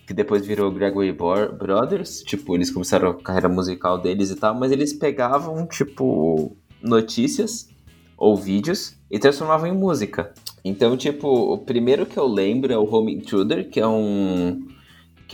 que 0.06 0.14
depois 0.14 0.46
virou 0.46 0.72
Gregory 0.72 1.12
Brothers. 1.12 2.22
Tipo, 2.22 2.54
eles 2.54 2.70
começaram 2.70 3.10
a 3.10 3.14
carreira 3.14 3.48
musical 3.48 3.98
deles 3.98 4.30
e 4.30 4.36
tal, 4.36 4.54
mas 4.54 4.72
eles 4.72 4.94
pegavam, 4.94 5.66
tipo, 5.66 6.56
notícias 6.82 7.68
ou 8.16 8.36
vídeos 8.36 8.96
e 9.10 9.18
transformavam 9.18 9.66
em 9.66 9.72
música. 9.72 10.32
Então, 10.64 10.96
tipo, 10.96 11.28
o 11.28 11.58
primeiro 11.58 12.06
que 12.06 12.18
eu 12.18 12.26
lembro 12.26 12.72
é 12.72 12.78
o 12.78 12.90
Home 12.90 13.14
Intruder, 13.14 13.68
que 13.68 13.78
é 13.78 13.86
um 13.86 14.66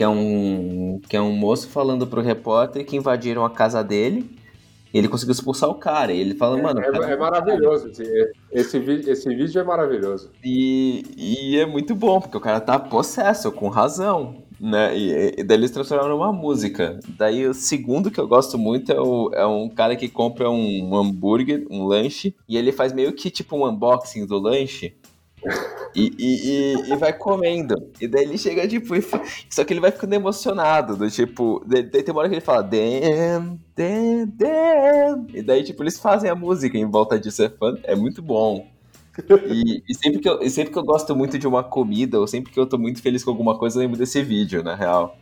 que 0.01 0.05
é 0.05 0.09
um 0.09 0.99
que 1.07 1.15
é 1.15 1.21
um 1.21 1.31
moço 1.31 1.69
falando 1.69 2.07
pro 2.07 2.21
repórter 2.21 2.83
que 2.83 2.95
invadiram 2.95 3.45
a 3.45 3.51
casa 3.51 3.83
dele. 3.83 4.27
E 4.91 4.97
ele 4.97 5.07
conseguiu 5.07 5.31
expulsar 5.31 5.69
o 5.69 5.75
cara. 5.75 6.11
E 6.11 6.19
ele 6.19 6.33
fala, 6.33 6.57
É, 6.57 6.61
mano. 6.63 6.79
é- 6.81 6.91
cara- 6.91 7.11
é 7.11 7.15
maravilhoso. 7.17 7.91
Esse, 8.51 8.79
esse 9.09 9.29
vídeo 9.29 9.61
é 9.61 9.63
maravilhoso. 9.63 10.31
E, 10.43 11.03
e 11.15 11.57
é 11.59 11.65
muito 11.67 11.93
bom, 11.95 12.19
porque 12.19 12.35
o 12.35 12.41
cara 12.41 12.59
tá 12.59 12.79
possesso, 12.79 13.51
com 13.51 13.69
razão. 13.69 14.37
Né? 14.59 14.97
E, 14.97 15.35
e 15.39 15.43
daí 15.43 15.57
eles 15.57 15.71
transformaram 15.71 16.09
numa 16.17 16.33
música. 16.33 16.99
Daí 17.17 17.47
o 17.47 17.53
segundo 17.53 18.11
que 18.11 18.19
eu 18.19 18.27
gosto 18.27 18.57
muito 18.57 18.91
é, 18.91 18.99
o- 18.99 19.29
é 19.33 19.45
um 19.45 19.69
cara 19.69 19.95
que 19.95 20.07
compra 20.09 20.49
um 20.49 20.95
hambúrguer, 20.95 21.65
um 21.69 21.85
lanche, 21.85 22.35
e 22.49 22.57
ele 22.57 22.71
faz 22.71 22.91
meio 22.91 23.13
que 23.13 23.29
tipo 23.29 23.55
um 23.55 23.67
unboxing 23.67 24.25
do 24.25 24.37
lanche. 24.39 24.93
E, 25.95 26.13
e, 26.17 26.51
e- 26.87 26.93
e 26.93 26.95
vai 26.95 27.11
comendo. 27.11 27.75
E 27.99 28.07
daí 28.07 28.23
ele 28.23 28.37
chega, 28.37 28.67
tipo, 28.67 28.93
só 29.49 29.63
que 29.63 29.73
ele 29.73 29.79
vai 29.79 29.91
ficando 29.91 30.13
emocionado. 30.13 30.95
Do 30.95 31.09
tipo, 31.09 31.61
daí, 31.65 31.83
tem 31.83 32.03
uma 32.11 32.19
hora 32.19 32.29
que 32.29 32.35
ele 32.35 32.41
fala, 32.41 32.61
damn, 32.61 33.59
damn, 33.75 34.25
damn. 34.27 35.27
E 35.33 35.41
daí, 35.41 35.63
tipo, 35.63 35.83
eles 35.83 35.99
fazem 35.99 36.29
a 36.29 36.35
música 36.35 36.77
em 36.77 36.85
volta 36.85 37.19
disso. 37.19 37.43
É, 37.43 37.49
fã- 37.49 37.77
é 37.83 37.95
muito 37.95 38.21
bom. 38.21 38.67
E, 39.47 39.83
e 39.89 39.93
sempre 39.93 40.19
que 40.19 40.29
eu, 40.29 40.49
sempre 40.49 40.71
que 40.71 40.79
eu 40.79 40.83
gosto 40.83 41.13
muito 41.15 41.37
de 41.37 41.45
uma 41.45 41.63
comida, 41.63 42.17
ou 42.19 42.25
sempre 42.27 42.51
que 42.53 42.59
eu 42.59 42.65
tô 42.65 42.77
muito 42.77 43.01
feliz 43.01 43.23
com 43.23 43.31
alguma 43.31 43.57
coisa, 43.57 43.77
eu 43.77 43.81
lembro 43.81 43.97
desse 43.97 44.21
vídeo, 44.23 44.63
na 44.63 44.73
real. 44.75 45.17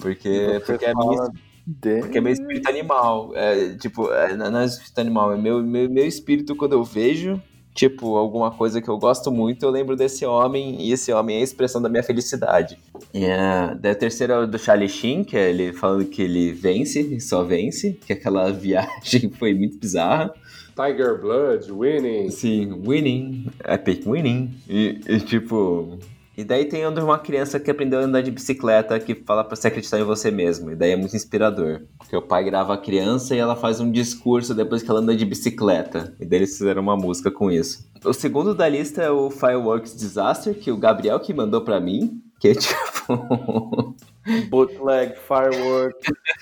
Porque, 0.00 0.60
porque 0.64 0.84
é 0.84 0.94
minha 0.94 1.28
de- 1.66 2.00
porque 2.00 2.18
é 2.18 2.20
meu 2.20 2.32
espírito 2.32 2.68
animal. 2.68 3.32
É, 3.34 3.74
tipo, 3.74 4.12
é, 4.12 4.36
não 4.36 4.60
é 4.60 4.64
espírito 4.64 4.98
animal, 5.00 5.32
é 5.32 5.36
meu, 5.36 5.62
meu, 5.62 5.90
meu 5.90 6.06
espírito 6.06 6.54
quando 6.54 6.74
eu 6.74 6.84
vejo, 6.84 7.42
tipo, 7.78 8.16
alguma 8.16 8.50
coisa 8.50 8.82
que 8.82 8.88
eu 8.88 8.98
gosto 8.98 9.30
muito, 9.30 9.62
eu 9.62 9.70
lembro 9.70 9.94
desse 9.94 10.26
homem, 10.26 10.82
e 10.82 10.90
esse 10.90 11.12
homem 11.12 11.36
é 11.36 11.40
a 11.40 11.44
expressão 11.44 11.80
da 11.80 11.88
minha 11.88 12.02
felicidade. 12.02 12.76
E 13.14 13.24
a, 13.24 13.72
da 13.74 13.94
terceira 13.94 14.42
é 14.42 14.46
do 14.48 14.58
Charlie 14.58 14.88
Sheen, 14.88 15.22
que 15.22 15.36
é 15.36 15.50
ele 15.50 15.72
falando 15.72 16.04
que 16.06 16.22
ele 16.22 16.52
vence, 16.52 17.00
e 17.00 17.20
só 17.20 17.44
vence, 17.44 17.92
que 18.04 18.12
aquela 18.12 18.50
viagem 18.52 19.30
foi 19.30 19.54
muito 19.54 19.78
bizarra. 19.78 20.34
Tiger 20.74 21.20
Blood, 21.20 21.70
Winning. 21.70 22.30
Sim, 22.30 22.82
winning, 22.84 23.46
epic 23.64 24.04
winning. 24.04 24.50
E, 24.68 25.00
e, 25.08 25.20
tipo. 25.20 25.98
E 26.38 26.44
daí 26.44 26.66
tem 26.66 26.86
uma 26.86 27.18
criança 27.18 27.58
que 27.58 27.68
aprendeu 27.68 27.98
a 27.98 28.04
andar 28.04 28.22
de 28.22 28.30
bicicleta 28.30 29.00
que 29.00 29.12
fala 29.12 29.42
pra 29.42 29.56
você 29.56 29.66
acreditar 29.66 29.98
em 29.98 30.04
você 30.04 30.30
mesmo. 30.30 30.70
E 30.70 30.76
daí 30.76 30.92
é 30.92 30.96
muito 30.96 31.16
inspirador. 31.16 31.80
Porque 31.98 32.16
o 32.16 32.22
pai 32.22 32.44
grava 32.44 32.74
a 32.74 32.78
criança 32.78 33.34
e 33.34 33.38
ela 33.38 33.56
faz 33.56 33.80
um 33.80 33.90
discurso 33.90 34.54
depois 34.54 34.80
que 34.80 34.88
ela 34.88 35.00
anda 35.00 35.16
de 35.16 35.24
bicicleta. 35.24 36.14
E 36.20 36.24
daí 36.24 36.38
eles 36.38 36.56
fizeram 36.56 36.80
uma 36.80 36.96
música 36.96 37.28
com 37.28 37.50
isso. 37.50 37.90
O 38.04 38.12
segundo 38.12 38.54
da 38.54 38.68
lista 38.68 39.02
é 39.02 39.10
o 39.10 39.32
Fireworks 39.32 39.96
Disaster, 39.96 40.54
que 40.54 40.70
o 40.70 40.76
Gabriel 40.76 41.18
que 41.18 41.34
mandou 41.34 41.62
pra 41.62 41.80
mim. 41.80 42.22
Que 42.38 42.50
é 42.50 42.54
tipo. 42.54 43.96
Bootleg, 44.48 45.14
firework. 45.16 45.96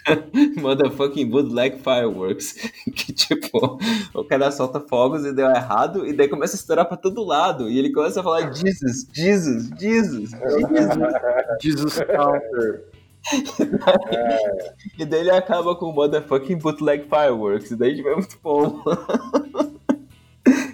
Motherfucking 0.61 1.31
bootleg 1.31 1.79
fireworks. 1.79 2.57
Que 2.97 3.13
tipo, 3.13 3.79
o 4.15 4.25
cara 4.25 4.51
solta 4.51 4.81
fogos 4.81 5.25
e 5.25 5.33
deu 5.33 5.49
errado, 5.49 6.07
e 6.07 6.13
daí 6.13 6.29
começa 6.29 6.57
a 6.57 6.59
estourar 6.59 6.87
pra 6.87 6.97
todo 6.97 7.25
lado. 7.25 7.69
E 7.69 7.79
ele 7.79 7.93
começa 7.93 8.21
a 8.21 8.23
falar 8.23 8.53
Jesus, 8.53 9.07
Jesus, 9.13 9.71
Jesus, 9.79 10.31
Jesus. 10.31 11.13
Jesus 11.61 11.99
Counter. 11.99 12.85
E 14.99 15.05
daí 15.05 15.21
ele 15.21 15.31
acaba 15.31 15.75
com 15.75 15.93
motherfucking 15.93 16.59
bootleg 16.59 17.09
fireworks. 17.09 17.71
E 17.71 17.77
daí 17.77 17.97
tipo, 17.97 18.09
é 18.09 18.15
muito 18.15 18.39
bom. 18.43 18.83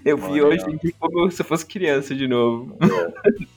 Eu 0.05 0.17
vi 0.19 0.43
hoje 0.43 0.65
como 0.99 1.31
se 1.31 1.41
eu 1.41 1.47
fosse 1.47 1.65
criança 1.65 2.15
de 2.15 2.29
novo. 2.29 2.77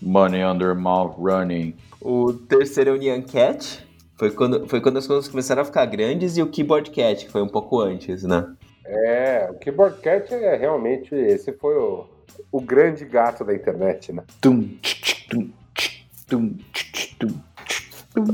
Money 0.01 0.43
under 0.43 0.75
mouth 0.75 1.15
running. 1.17 1.75
O 2.07 2.31
terceiro 2.31 2.91
é 2.91 2.93
o 2.93 2.97
Nyan 2.97 3.23
Cat. 3.23 3.83
Foi 4.15 4.29
quando, 4.29 4.69
foi 4.69 4.79
quando 4.79 4.97
as 4.97 5.07
coisas 5.07 5.27
começaram 5.27 5.63
a 5.63 5.65
ficar 5.65 5.87
grandes 5.87 6.37
e 6.37 6.41
o 6.43 6.47
Keyboard 6.47 6.91
Cat, 6.91 7.25
que 7.25 7.31
foi 7.31 7.41
um 7.41 7.47
pouco 7.47 7.79
antes, 7.81 8.21
né? 8.21 8.47
É, 8.85 9.49
o 9.49 9.55
Keyboard 9.55 9.99
Cat 10.01 10.31
é 10.31 10.55
realmente. 10.55 11.15
Esse 11.15 11.51
foi 11.53 11.75
o, 11.75 12.05
o 12.51 12.61
grande 12.61 13.05
gato 13.05 13.43
da 13.43 13.55
internet, 13.55 14.13
né? 14.13 14.23
Tum, 14.39 14.61
tch, 14.83 15.27
tum, 15.27 15.49
tch, 15.73 16.05
tum, 16.27 16.55
tch, 16.71 16.91
tch, 16.91 17.15
tum. 17.17 17.27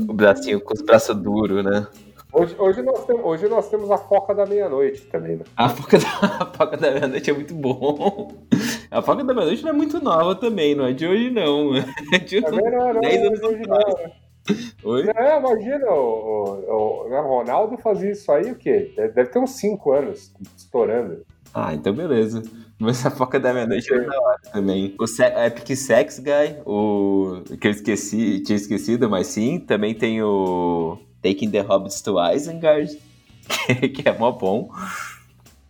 O 0.06 0.12
bracinho 0.12 0.60
com 0.60 0.74
os 0.74 0.82
braços 0.82 1.16
duros, 1.16 1.64
né? 1.64 1.86
Hoje, 2.30 2.54
hoje, 2.58 2.82
nós 2.82 3.06
temos, 3.06 3.24
hoje 3.24 3.48
nós 3.48 3.70
temos 3.70 3.90
a 3.90 3.96
foca 3.96 4.34
da 4.34 4.44
meia-noite 4.44 5.00
também, 5.06 5.36
né? 5.36 5.44
A 5.56 5.70
Foca 5.70 5.98
da, 5.98 6.08
a 6.44 6.46
Foca 6.46 6.76
da 6.76 6.90
Meia-Noite 6.90 7.30
é 7.30 7.32
muito 7.32 7.54
bom. 7.54 8.46
A 8.92 9.00
Foca 9.00 9.24
da 9.24 9.32
Meia-Noite 9.32 9.62
não 9.62 9.70
é 9.70 9.72
muito 9.72 10.04
nova 10.04 10.34
também, 10.34 10.74
não 10.74 10.84
é 10.84 10.92
de 10.92 11.06
hoje 11.06 11.30
não. 11.30 11.70
É 12.12 12.18
de 12.18 12.42
Também 12.42 12.70
não, 12.70 12.92
não, 12.92 13.00
10 13.00 13.20
não, 13.20 13.26
anos 13.26 13.40
não, 13.40 13.48
hoje 13.48 13.62
não? 13.66 14.12
Oi? 14.84 15.10
É, 15.16 15.38
imagina, 15.38 15.90
o, 15.90 16.64
o, 16.68 17.08
o, 17.08 17.22
Ronaldo 17.22 17.78
fazia 17.78 18.10
isso 18.10 18.30
aí 18.30 18.52
o 18.52 18.54
quê? 18.54 18.92
Deve, 18.94 19.24
ter 19.24 19.38
uns 19.38 19.52
5 19.52 19.92
anos 19.92 20.34
estourando. 20.58 21.24
Ah, 21.54 21.72
então 21.72 21.94
beleza. 21.94 22.42
Mas 22.78 23.04
a 23.06 23.10
Foca 23.10 23.40
da 23.40 23.54
Meia-Noite 23.54 23.94
é 23.94 24.00
da 24.00 24.20
hora 24.20 24.38
também. 24.52 24.94
O 25.00 25.06
Se 25.06 25.24
Epic 25.24 25.74
Sex 25.74 26.18
Guy, 26.18 26.60
o 26.66 27.42
que 27.58 27.68
eu 27.68 27.70
esqueci, 27.70 28.40
tinha 28.40 28.56
esquecido, 28.56 29.08
mas 29.08 29.28
sim. 29.28 29.58
Também 29.58 29.94
tem 29.94 30.22
o 30.22 30.98
Taking 31.22 31.50
the 31.50 31.60
Hobbits 31.60 32.02
to 32.02 32.16
Isengard, 32.20 32.98
que 33.94 34.06
é 34.06 34.18
mó 34.18 34.32
bom, 34.32 34.70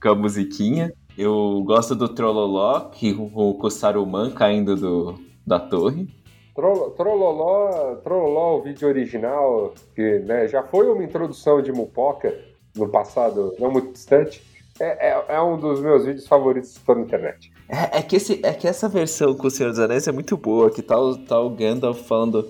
com 0.03 0.09
a 0.09 0.15
musiquinha. 0.15 0.93
Eu 1.17 1.63
gosto 1.67 1.95
do 1.95 2.09
Trolloló, 2.09 2.81
que 2.91 3.13
o 3.13 3.71
Saruman 3.71 4.31
caindo 4.31 4.75
do, 4.77 5.19
da 5.47 5.61
torre. 5.61 6.09
Trol- 6.55 6.91
Trololó, 6.91 7.97
Trololó, 7.97 8.59
o 8.59 8.63
vídeo 8.63 8.89
original, 8.89 9.73
que 9.95 10.19
né, 10.21 10.49
já 10.49 10.63
foi 10.63 10.89
uma 10.91 11.03
introdução 11.05 11.63
de 11.63 11.73
Mupoca 11.73 12.35
no 12.77 12.89
passado 12.89 13.55
não 13.59 13.71
muito 13.71 13.93
distante, 13.93 14.43
é, 14.81 15.11
é, 15.11 15.25
é 15.29 15.41
um 15.43 15.59
dos 15.59 15.81
meus 15.81 16.05
vídeos 16.05 16.27
favoritos 16.27 16.73
de 16.75 16.81
toda 16.81 17.01
a 17.01 17.03
internet. 17.03 17.53
É, 17.69 17.99
é 17.99 18.03
que 18.03 18.17
esse, 18.17 18.41
é 18.43 18.53
que 18.53 18.67
essa 18.67 18.89
versão 18.89 19.35
com 19.35 19.47
o 19.47 19.51
Senhor 19.51 19.71
dos 19.71 19.79
Anéis 19.79 20.09
é 20.09 20.13
muito 20.13 20.37
boa, 20.37 20.71
que 20.71 20.83
tá, 20.83 20.99
o- 20.99 21.17
tá 21.17 21.39
o 21.41 21.51
Gandalf 21.51 22.01
falando. 22.07 22.49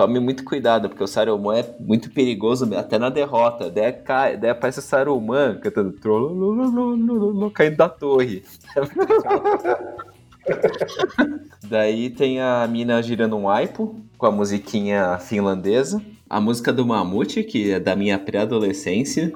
Tome 0.00 0.18
muito 0.18 0.44
cuidado, 0.44 0.88
porque 0.88 1.04
o 1.04 1.06
Saruman 1.06 1.58
é 1.58 1.74
muito 1.78 2.10
perigoso, 2.10 2.74
até 2.74 2.98
na 2.98 3.10
derrota. 3.10 3.70
Daí, 3.70 3.92
cai, 3.92 4.34
daí 4.34 4.48
aparece 4.48 4.78
o 4.78 4.82
Saruman 4.82 5.60
cantando 5.60 5.92
trololololololo, 5.92 7.50
caindo 7.50 7.76
da 7.76 7.86
torre. 7.86 8.42
daí 11.68 12.08
tem 12.08 12.40
a 12.40 12.66
mina 12.66 13.02
girando 13.02 13.36
um 13.36 13.46
aipo 13.46 13.94
com 14.16 14.24
a 14.24 14.30
musiquinha 14.30 15.18
finlandesa. 15.18 16.00
A 16.30 16.40
música 16.40 16.72
do 16.72 16.86
Mamute, 16.86 17.44
que 17.44 17.72
é 17.72 17.78
da 17.78 17.94
minha 17.94 18.18
pré-adolescência, 18.18 19.30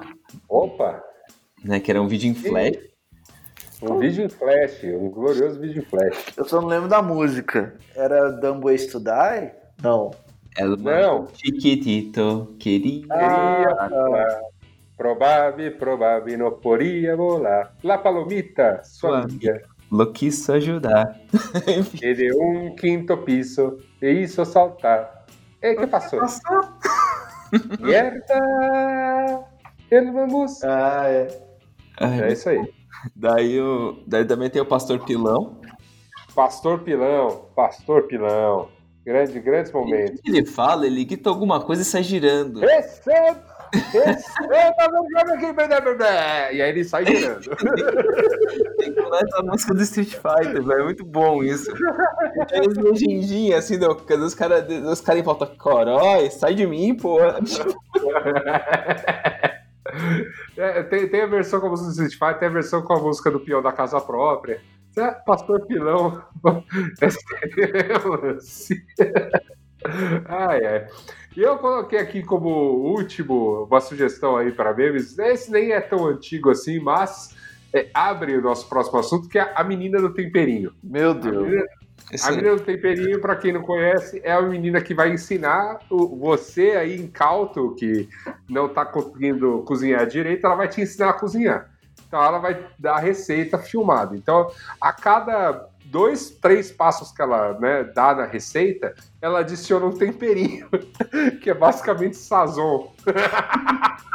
Opa! 0.49 0.99
né? 1.63 1.79
Que 1.79 1.91
era 1.91 2.01
um 2.01 2.07
vídeo 2.07 2.31
em 2.31 2.33
flash. 2.33 2.79
Um 3.83 3.99
vídeo 3.99 4.25
em 4.25 4.29
flash, 4.29 4.83
um 4.83 5.11
glorioso 5.11 5.59
vídeo 5.59 5.83
em 5.83 5.85
flash. 5.85 6.33
Eu 6.35 6.43
só 6.43 6.59
não 6.59 6.67
lembro 6.67 6.89
da 6.89 7.03
música. 7.03 7.75
Era 7.95 8.31
Dumb 8.31 8.65
Ways 8.65 8.87
to 8.87 8.99
Die? 8.99 9.51
Não. 9.83 10.24
Ela 10.57 10.77
Não. 10.77 11.27
Chiquitito, 11.33 12.55
queria. 12.59 13.01
Queria 13.01 13.75
falar. 13.89 14.39
Probabil, 14.97 15.77
probabil, 15.77 16.37
não 16.37 16.51
podia 16.51 17.15
volar. 17.17 17.75
La 17.83 17.97
Palomita, 17.97 18.81
sua 18.83 19.23
amiga. 19.23 19.61
Lo 19.91 20.11
quis 20.13 20.49
ajudar. 20.49 21.19
E 22.01 22.13
de 22.13 22.33
um 22.33 22.75
quinto 22.75 23.17
piso, 23.17 23.77
e 24.01 24.09
isso 24.09 24.43
saltar. 24.45 25.25
E 25.61 25.75
que 25.75 25.87
passou? 25.87 26.21
Mierda! 27.79 29.43
Ele 29.91 30.11
vamos. 30.11 30.63
Ah, 30.63 31.07
é. 31.07 31.27
Ai, 31.99 32.21
É 32.23 32.33
isso 32.33 32.49
aí. 32.49 32.73
daí, 33.15 33.59
o, 33.59 34.01
daí 34.07 34.25
também 34.25 34.49
tem 34.49 34.61
o 34.61 34.65
Pastor 34.65 34.99
Pilão. 35.05 35.59
Pastor 36.33 36.79
Pilão, 36.79 37.45
Pastor 37.55 38.03
Pilão. 38.03 38.69
Grande, 39.05 39.39
grandes 39.39 39.71
momentos. 39.71 40.19
que 40.19 40.31
ele 40.31 40.45
fala? 40.45 40.87
Ele 40.87 41.05
grita 41.05 41.29
alguma 41.29 41.61
coisa 41.61 41.83
e 41.83 41.85
sai 41.85 42.01
girando. 42.01 42.59
Receba! 42.59 43.55
Receba, 43.91 45.33
aqui, 45.33 45.53
blá, 45.53 45.67
blá, 45.67 45.81
blá, 45.81 45.93
blá. 45.93 46.51
E 46.51 46.61
aí 46.61 46.69
ele 46.69 46.83
sai 46.83 47.05
girando. 47.05 47.41
Tem 48.77 48.93
que 48.93 49.01
começa 49.01 49.37
a 49.37 49.43
música 49.43 49.73
do 49.73 49.81
Street 49.83 50.13
Fighter, 50.13 50.63
velho. 50.63 50.81
É 50.81 50.83
muito 50.83 51.05
bom 51.05 51.43
isso. 51.43 51.71
Tem 52.47 52.61
as 52.61 52.77
legendinhas 52.77 53.65
assim, 53.65 53.77
do, 53.77 53.91
os 53.91 54.33
caras 54.33 54.65
os 54.69 55.01
cara 55.01 55.19
em 55.19 55.23
volta, 55.23 55.45
corói, 55.45 56.29
sai 56.29 56.55
de 56.55 56.65
mim, 56.65 56.95
pô. 56.95 57.19
É, 60.57 60.83
tem, 60.83 61.07
tem 61.07 61.21
a 61.21 61.27
versão 61.27 61.59
com 61.59 61.67
a 61.67 61.69
música 61.69 61.87
do 61.87 61.91
Street 61.91 62.13
Fighter, 62.13 62.39
tem 62.39 62.47
a 62.49 62.51
versão 62.51 62.81
com 62.81 62.93
a 62.93 62.99
música 62.99 63.31
do 63.31 63.39
peão 63.39 63.61
da 63.61 63.71
casa 63.71 64.01
própria. 64.01 64.59
É 64.97 65.11
Pastor 65.25 65.65
Pilão. 65.65 66.21
ai, 70.27 70.65
ai. 70.65 70.87
E 71.35 71.41
eu 71.41 71.57
coloquei 71.57 71.99
aqui 71.99 72.23
como 72.23 72.49
último 72.49 73.67
uma 73.69 73.81
sugestão 73.81 74.37
aí 74.37 74.51
para 74.51 74.73
memes. 74.73 75.17
Esse 75.19 75.51
nem 75.51 75.71
é 75.71 75.81
tão 75.81 76.07
antigo 76.07 76.49
assim, 76.49 76.79
mas 76.79 77.35
é, 77.73 77.89
abre 77.93 78.37
o 78.37 78.41
nosso 78.41 78.69
próximo 78.69 78.99
assunto, 78.99 79.27
que 79.27 79.37
é 79.37 79.51
a 79.53 79.63
menina 79.63 79.99
do 79.99 80.13
temperinho. 80.13 80.71
Meu 80.81 81.11
A 81.11 81.13
Deus. 81.13 81.43
menina, 81.43 81.65
A 82.23 82.31
menina 82.31 82.55
do 82.55 82.63
temperinho, 82.63 83.19
para 83.19 83.35
quem 83.35 83.51
não 83.51 83.61
conhece, 83.61 84.21
é 84.23 84.31
a 84.31 84.41
menina 84.41 84.79
que 84.79 84.93
vai 84.93 85.11
ensinar 85.11 85.79
o, 85.89 86.15
você 86.15 86.71
aí 86.71 86.95
incauto, 86.95 87.75
que 87.75 88.07
não 88.49 88.69
tá 88.69 88.85
conseguindo 88.85 89.61
cozinhar 89.63 90.07
direito, 90.07 90.45
ela 90.45 90.55
vai 90.55 90.69
te 90.69 90.79
ensinar 90.79 91.09
a 91.09 91.13
cozinhar. 91.13 91.69
Então 92.07 92.23
ela 92.23 92.39
vai 92.39 92.67
dar 92.77 92.95
a 92.95 92.99
receita 92.99 93.57
filmada. 93.57 94.15
Então, 94.15 94.51
a 94.79 94.93
cada 94.93 95.67
dois, 95.85 96.29
três 96.29 96.71
passos 96.71 97.11
que 97.11 97.21
ela 97.21 97.59
né, 97.59 97.83
dá 97.83 98.15
na 98.15 98.25
receita, 98.25 98.95
ela 99.21 99.39
adiciona 99.39 99.85
um 99.85 99.93
temperinho, 99.93 100.67
que 101.41 101.49
é 101.49 101.53
basicamente 101.53 102.17
sazon. 102.17 102.91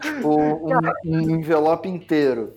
Tipo, 0.00 0.40
um, 0.40 0.70
um 1.04 1.30
envelope 1.30 1.86
inteiro. 1.86 2.54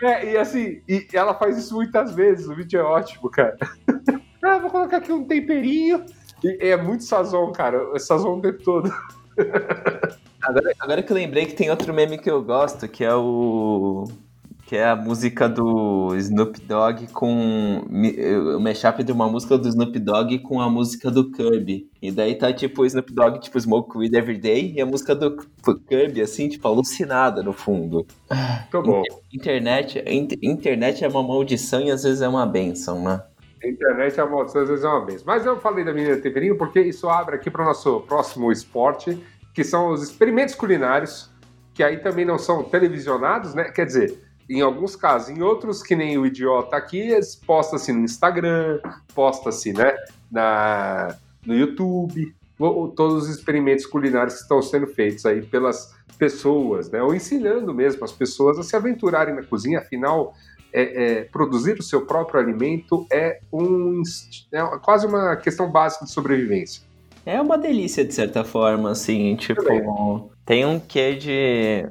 É, 0.00 0.32
e 0.32 0.36
assim, 0.36 0.82
e 0.86 1.06
ela 1.12 1.34
faz 1.34 1.56
isso 1.58 1.74
muitas 1.74 2.14
vezes, 2.14 2.46
o 2.46 2.54
vídeo 2.54 2.78
é 2.78 2.82
ótimo, 2.82 3.30
cara. 3.30 3.56
ah, 4.42 4.58
vou 4.58 4.70
colocar 4.70 4.98
aqui 4.98 5.10
um 5.10 5.24
temperinho. 5.24 6.04
E 6.44 6.68
é 6.68 6.76
muito 6.76 7.02
sazon, 7.02 7.50
cara. 7.50 7.90
É 7.94 7.98
sazon 7.98 8.38
o 8.38 8.42
tempo 8.42 8.62
todo. 8.62 8.94
Agora, 10.46 10.72
agora 10.78 11.02
que 11.02 11.10
eu 11.10 11.16
lembrei 11.16 11.44
que 11.44 11.54
tem 11.54 11.70
outro 11.70 11.92
meme 11.92 12.18
que 12.18 12.30
eu 12.30 12.40
gosto, 12.40 12.86
que 12.86 13.04
é 13.04 13.12
o 13.12 14.04
que 14.64 14.76
é 14.76 14.84
a 14.84 14.96
música 14.96 15.48
do 15.48 16.14
Snoop 16.16 16.60
Dogg 16.60 17.08
com 17.12 17.84
o 17.84 18.60
mashup 18.60 19.02
de 19.02 19.12
uma 19.12 19.28
música 19.28 19.58
do 19.58 19.68
Snoop 19.68 19.98
Dogg 19.98 20.38
com 20.40 20.60
a 20.60 20.68
música 20.70 21.10
do 21.10 21.30
Kirby. 21.32 21.88
E 22.00 22.12
daí 22.12 22.36
tá 22.36 22.52
tipo 22.52 22.82
o 22.82 22.86
Snoop 22.86 23.12
Dogg, 23.12 23.40
tipo 23.40 23.60
Smoke 23.60 23.98
Weed 23.98 24.14
Every 24.14 24.38
Day, 24.38 24.72
e 24.76 24.80
a 24.80 24.86
música 24.86 25.16
do 25.16 25.36
Kirby, 25.88 26.20
assim, 26.20 26.48
tipo, 26.48 26.66
alucinada 26.66 27.42
no 27.42 27.52
fundo. 27.52 28.06
Tô 28.70 28.82
bom. 28.82 29.02
Internet, 29.32 30.02
internet 30.42 31.04
é 31.04 31.08
uma 31.08 31.22
maldição 31.22 31.80
e 31.80 31.90
às 31.90 32.04
vezes 32.04 32.20
é 32.22 32.28
uma 32.28 32.46
benção, 32.46 33.02
né? 33.02 33.22
internet 33.64 34.18
é 34.18 34.24
uma 34.24 34.36
maldição, 34.36 34.62
às 34.62 34.68
vezes 34.68 34.84
é 34.84 34.88
uma 34.88 35.04
benção. 35.04 35.24
Mas 35.26 35.46
eu 35.46 35.58
falei 35.60 35.84
da 35.84 35.92
menina 35.92 36.16
temperinho 36.16 36.56
porque 36.56 36.80
isso 36.80 37.08
abre 37.08 37.36
aqui 37.36 37.50
para 37.50 37.62
o 37.62 37.64
nosso 37.64 38.00
próximo 38.00 38.50
esporte, 38.50 39.18
que 39.56 39.64
são 39.64 39.90
os 39.90 40.02
experimentos 40.02 40.54
culinários, 40.54 41.30
que 41.72 41.82
aí 41.82 41.96
também 41.96 42.26
não 42.26 42.38
são 42.38 42.62
televisionados, 42.62 43.54
né? 43.54 43.64
Quer 43.64 43.86
dizer, 43.86 44.22
em 44.50 44.60
alguns 44.60 44.94
casos. 44.94 45.30
Em 45.30 45.40
outros, 45.42 45.82
que 45.82 45.96
nem 45.96 46.18
o 46.18 46.26
idiota 46.26 46.76
aqui, 46.76 47.08
posta-se 47.46 47.90
no 47.90 48.04
Instagram, 48.04 48.80
posta-se 49.14 49.72
né, 49.72 49.96
na, 50.30 51.16
no 51.46 51.54
YouTube, 51.54 52.36
todos 52.94 53.24
os 53.24 53.30
experimentos 53.30 53.86
culinários 53.86 54.34
que 54.34 54.42
estão 54.42 54.60
sendo 54.60 54.88
feitos 54.88 55.24
aí 55.24 55.40
pelas 55.40 55.94
pessoas, 56.18 56.90
né, 56.90 57.02
ou 57.02 57.14
ensinando 57.14 57.72
mesmo 57.72 58.04
as 58.04 58.12
pessoas 58.12 58.58
a 58.58 58.62
se 58.62 58.76
aventurarem 58.76 59.34
na 59.34 59.42
cozinha, 59.42 59.78
afinal. 59.78 60.34
É, 60.72 60.82
é, 60.82 61.24
produzir 61.24 61.78
o 61.78 61.82
seu 61.82 62.04
próprio 62.04 62.38
alimento 62.38 63.06
é, 63.10 63.40
um, 63.50 64.02
é 64.52 64.60
quase 64.82 65.06
uma 65.06 65.34
questão 65.36 65.70
básica 65.70 66.04
de 66.04 66.10
sobrevivência. 66.10 66.82
É 67.26 67.40
uma 67.40 67.58
delícia, 67.58 68.04
de 68.04 68.14
certa 68.14 68.44
forma, 68.44 68.92
assim, 68.92 69.34
tipo, 69.34 70.30
tem 70.46 70.64
um 70.64 70.78
quê 70.78 71.16
de 71.16 71.86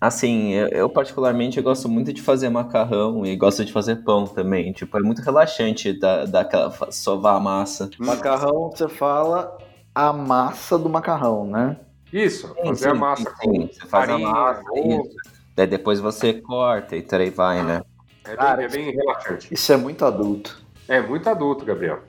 Assim, 0.00 0.52
eu, 0.52 0.68
eu, 0.68 0.88
particularmente 0.88 1.58
eu 1.58 1.62
gosto 1.62 1.86
muito 1.86 2.10
de 2.10 2.22
fazer 2.22 2.48
macarrão 2.48 3.26
e 3.26 3.36
gosto 3.36 3.62
de 3.66 3.70
fazer 3.70 3.96
pão 3.96 4.26
também. 4.26 4.72
Tipo, 4.72 4.96
é 4.96 5.02
muito 5.02 5.20
relaxante 5.20 5.92
dar, 5.92 6.26
dar 6.26 6.40
aquela, 6.40 6.90
sovar 6.90 7.36
a 7.36 7.40
massa. 7.40 7.90
Macarrão, 7.98 8.70
você 8.70 8.88
fala 8.88 9.58
a 9.94 10.10
massa 10.10 10.78
do 10.78 10.88
macarrão, 10.88 11.46
né? 11.46 11.76
Isso, 12.10 12.52
fazer 12.54 12.76
sim, 12.76 12.88
a 12.88 12.94
massa 12.94 13.34
sim, 13.40 13.46
com 13.46 13.66
Você 13.68 13.86
faz 13.86 14.08
farinha, 14.08 14.26
a 14.26 14.32
massa, 14.32 14.62
isso. 14.74 15.16
Daí 15.54 15.66
depois 15.66 16.00
você 16.00 16.32
corta 16.32 16.96
e 16.96 17.06
aí 17.10 17.30
vai, 17.30 17.62
né? 17.62 17.82
É 18.24 18.28
bem, 18.28 18.36
Cara, 18.36 18.62
é 18.64 18.68
bem 18.68 18.90
relaxante. 18.90 19.52
Isso 19.52 19.70
é 19.70 19.76
muito 19.76 20.02
adulto. 20.04 20.62
É 20.88 21.00
muito 21.02 21.28
adulto, 21.28 21.62
Gabriel. 21.64 22.00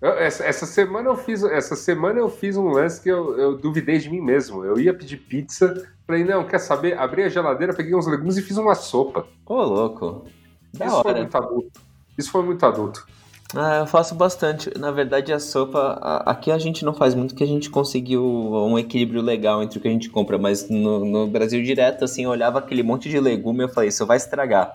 Eu, 0.00 0.12
essa, 0.12 0.44
essa, 0.44 0.64
semana 0.64 1.10
eu 1.10 1.16
fiz, 1.16 1.42
essa 1.44 1.76
semana 1.76 2.18
eu 2.18 2.30
fiz 2.30 2.56
um 2.56 2.68
lance 2.68 3.00
que 3.02 3.08
eu, 3.08 3.38
eu 3.38 3.58
duvidei 3.58 3.98
de 3.98 4.08
mim 4.08 4.20
mesmo. 4.20 4.64
Eu 4.64 4.78
ia 4.80 4.94
pedir 4.94 5.18
pizza, 5.18 5.86
falei, 6.06 6.24
não, 6.24 6.46
quer 6.46 6.58
saber? 6.58 6.98
Abri 6.98 7.22
a 7.22 7.28
geladeira, 7.28 7.74
peguei 7.74 7.94
uns 7.94 8.06
legumes 8.06 8.36
e 8.38 8.42
fiz 8.42 8.56
uma 8.56 8.74
sopa. 8.74 9.26
Ô, 9.44 9.62
louco. 9.62 10.24
Da 10.72 10.86
Isso 10.86 10.94
hora. 10.96 11.10
foi 11.10 11.20
muito 11.20 11.36
adulto. 11.36 11.80
Isso 12.16 12.30
foi 12.30 12.42
muito 12.42 12.66
adulto. 12.66 13.06
Ah, 13.54 13.78
eu 13.80 13.86
faço 13.86 14.14
bastante. 14.14 14.70
Na 14.78 14.90
verdade, 14.90 15.32
a 15.32 15.40
sopa. 15.40 15.94
Aqui 16.24 16.50
a 16.50 16.58
gente 16.58 16.84
não 16.84 16.94
faz 16.94 17.14
muito, 17.14 17.34
que 17.34 17.42
a 17.42 17.46
gente 17.46 17.68
conseguiu 17.68 18.24
um 18.24 18.78
equilíbrio 18.78 19.20
legal 19.20 19.62
entre 19.62 19.78
o 19.78 19.82
que 19.82 19.88
a 19.88 19.90
gente 19.90 20.08
compra. 20.08 20.38
Mas 20.38 20.68
no, 20.68 21.04
no 21.04 21.26
Brasil 21.26 21.62
direto, 21.62 22.04
assim, 22.04 22.24
eu 22.24 22.30
olhava 22.30 22.60
aquele 22.60 22.82
monte 22.82 23.08
de 23.08 23.18
legume 23.18 23.60
e 23.60 23.64
eu 23.64 23.68
falei, 23.68 23.88
isso 23.88 24.06
vai 24.06 24.16
estragar. 24.16 24.72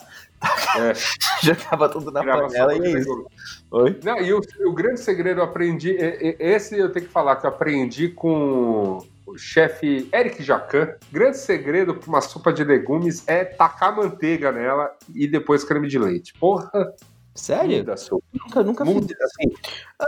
É. 0.76 0.92
Jogava 1.42 1.88
tudo 1.88 2.10
na 2.10 2.22
Grava 2.22 2.42
panela 2.42 2.74
e 2.74 2.80
é 2.80 2.98
isso. 2.98 3.26
Oi? 3.70 3.98
Não, 4.04 4.20
e 4.20 4.32
o, 4.32 4.40
o, 4.66 4.72
grande 4.72 5.00
segredo 5.00 5.40
eu 5.40 5.44
aprendi. 5.44 5.96
Esse 6.38 6.78
eu 6.78 6.92
tenho 6.92 7.06
que 7.06 7.12
falar 7.12 7.36
que 7.36 7.46
eu 7.46 7.50
aprendi 7.50 8.08
com 8.08 8.98
o 9.26 9.38
chefe 9.38 10.08
Eric 10.12 10.42
Jacan. 10.42 10.94
Grande 11.10 11.38
segredo 11.38 11.94
para 11.94 12.08
uma 12.08 12.20
sopa 12.20 12.52
de 12.52 12.62
legumes 12.62 13.26
é 13.26 13.44
tacar 13.44 13.96
manteiga 13.96 14.52
nela 14.52 14.90
e 15.14 15.26
depois 15.26 15.64
creme 15.64 15.88
de 15.88 15.98
leite. 15.98 16.34
Porra! 16.38 16.94
Sério? 17.36 17.78
Muda. 17.78 17.94
Nunca, 18.32 18.62
nunca 18.62 18.84
muda, 18.84 19.06
fiz 19.06 19.20
assim. 19.20 19.54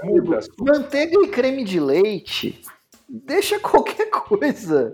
Muda 0.05 0.41
Manteiga 0.59 1.16
e 1.22 1.29
creme 1.29 1.62
de 1.62 1.79
leite 1.79 2.62
deixa 3.09 3.59
qualquer 3.61 4.11
coisa. 4.11 4.93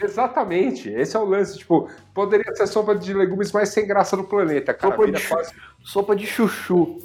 Exatamente, 0.00 0.90
esse 0.90 1.16
é 1.16 1.20
o 1.20 1.24
lance. 1.24 1.58
Tipo, 1.58 1.88
poderia 2.12 2.52
ser 2.54 2.64
a 2.64 2.66
sopa 2.66 2.94
de 2.94 3.14
legumes 3.14 3.52
mais 3.52 3.68
sem 3.68 3.86
graça 3.86 4.16
do 4.16 4.24
planeta, 4.24 4.74
cara. 4.74 4.96
Sopa, 4.96 5.12
de, 5.12 5.28
quase... 5.28 5.54
sopa 5.84 6.16
de 6.16 6.26
chuchu. 6.26 6.98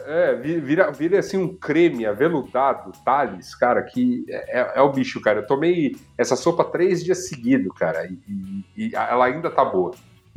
É, 0.00 0.34
vira, 0.36 0.90
vira 0.92 1.18
assim 1.18 1.36
um 1.36 1.54
creme 1.56 2.06
aveludado, 2.06 2.92
Thales, 3.04 3.54
cara, 3.54 3.82
que 3.82 4.24
é, 4.28 4.60
é, 4.60 4.72
é, 4.76 4.80
o 4.80 4.92
bicho, 4.92 5.20
cara. 5.20 5.40
Eu 5.40 5.46
tomei 5.46 5.96
essa 6.16 6.36
sopa 6.36 6.64
três 6.64 7.04
dias 7.04 7.28
seguidos, 7.28 7.76
cara, 7.76 8.06
e, 8.06 8.18
e, 8.26 8.64
e, 8.76 8.94
ela 8.94 9.26
ainda 9.26 9.50
tá 9.50 9.64
boa. 9.64 9.92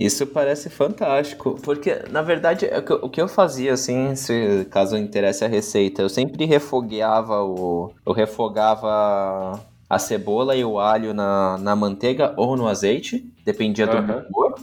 Isso 0.05 0.25
parece 0.25 0.67
fantástico, 0.67 1.59
porque 1.61 2.01
na 2.09 2.23
verdade 2.23 2.65
é 2.65 2.79
o 2.79 3.07
que 3.07 3.21
eu 3.21 3.27
fazia 3.27 3.73
assim, 3.73 4.15
se 4.15 4.65
caso 4.71 4.97
interesse 4.97 5.45
a 5.45 5.47
receita, 5.47 6.01
eu 6.01 6.09
sempre 6.09 6.43
refogueava 6.45 7.43
o, 7.43 7.93
eu 8.03 8.11
refogava 8.11 9.61
a 9.87 9.99
cebola 9.99 10.55
e 10.55 10.65
o 10.65 10.79
alho 10.79 11.13
na, 11.13 11.55
na 11.59 11.75
manteiga 11.75 12.33
ou 12.35 12.57
no 12.57 12.67
azeite, 12.67 13.31
dependia 13.45 13.85
do 13.85 13.97
uhum. 13.97 14.23
cor. 14.31 14.55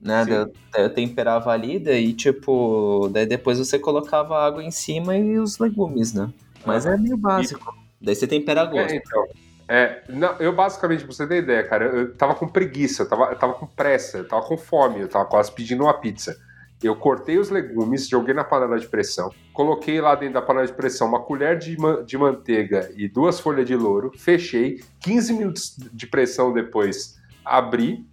Né? 0.00 0.24
Eu, 0.28 0.52
eu, 0.82 0.90
temperava 0.90 1.52
ali, 1.52 1.78
daí 1.78 2.12
tipo, 2.12 3.08
daí 3.12 3.26
depois 3.26 3.56
você 3.58 3.78
colocava 3.78 4.36
água 4.36 4.64
em 4.64 4.70
cima 4.72 5.16
e 5.16 5.38
os 5.38 5.58
legumes, 5.58 6.12
né? 6.12 6.28
Mas 6.66 6.86
uhum. 6.86 6.92
é 6.92 6.96
meio 6.96 7.16
básico. 7.16 7.72
E... 8.00 8.06
Daí 8.06 8.16
você 8.16 8.26
tempera 8.26 8.62
a 8.62 8.64
gosto. 8.64 8.94
É, 8.94 8.96
então. 8.96 9.28
É, 9.72 10.02
não, 10.08 10.34
eu 10.40 10.52
basicamente, 10.52 11.04
pra 11.04 11.12
você 11.12 11.24
ter 11.28 11.44
ideia, 11.44 11.62
cara, 11.62 11.84
eu 11.84 12.12
tava 12.16 12.34
com 12.34 12.48
preguiça, 12.48 13.04
eu 13.04 13.08
tava, 13.08 13.26
eu 13.26 13.38
tava 13.38 13.54
com 13.54 13.68
pressa, 13.68 14.18
eu 14.18 14.26
tava 14.26 14.44
com 14.44 14.58
fome, 14.58 14.98
eu 14.98 15.06
tava 15.06 15.26
quase 15.26 15.52
pedindo 15.52 15.84
uma 15.84 15.94
pizza. 15.94 16.36
Eu 16.82 16.96
cortei 16.96 17.38
os 17.38 17.50
legumes, 17.50 18.08
joguei 18.08 18.34
na 18.34 18.42
panela 18.42 18.80
de 18.80 18.88
pressão, 18.88 19.30
coloquei 19.52 20.00
lá 20.00 20.16
dentro 20.16 20.34
da 20.34 20.42
panela 20.42 20.66
de 20.66 20.72
pressão 20.72 21.06
uma 21.06 21.20
colher 21.20 21.56
de, 21.56 21.76
de 22.04 22.18
manteiga 22.18 22.90
e 22.96 23.06
duas 23.06 23.38
folhas 23.38 23.64
de 23.64 23.76
louro, 23.76 24.10
fechei, 24.16 24.82
15 25.02 25.34
minutos 25.34 25.76
de 25.92 26.06
pressão 26.08 26.52
depois, 26.52 27.20
abri, 27.44 28.04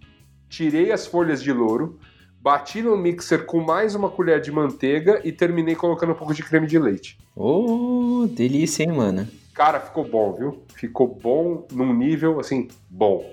tirei 0.48 0.92
as 0.92 1.08
folhas 1.08 1.42
de 1.42 1.52
louro, 1.52 1.98
bati 2.40 2.82
no 2.82 2.96
mixer 2.96 3.46
com 3.46 3.60
mais 3.60 3.96
uma 3.96 4.08
colher 4.08 4.40
de 4.40 4.52
manteiga 4.52 5.20
e 5.24 5.32
terminei 5.32 5.74
colocando 5.74 6.12
um 6.12 6.16
pouco 6.16 6.32
de 6.32 6.44
creme 6.44 6.68
de 6.68 6.78
leite. 6.78 7.18
Oh, 7.34 8.28
delícia, 8.30 8.84
hein, 8.84 8.92
mano? 8.92 9.26
Cara, 9.58 9.80
ficou 9.80 10.04
bom, 10.04 10.34
viu? 10.34 10.62
Ficou 10.76 11.08
bom 11.08 11.66
num 11.72 11.92
nível, 11.92 12.38
assim, 12.38 12.68
bom. 12.88 13.28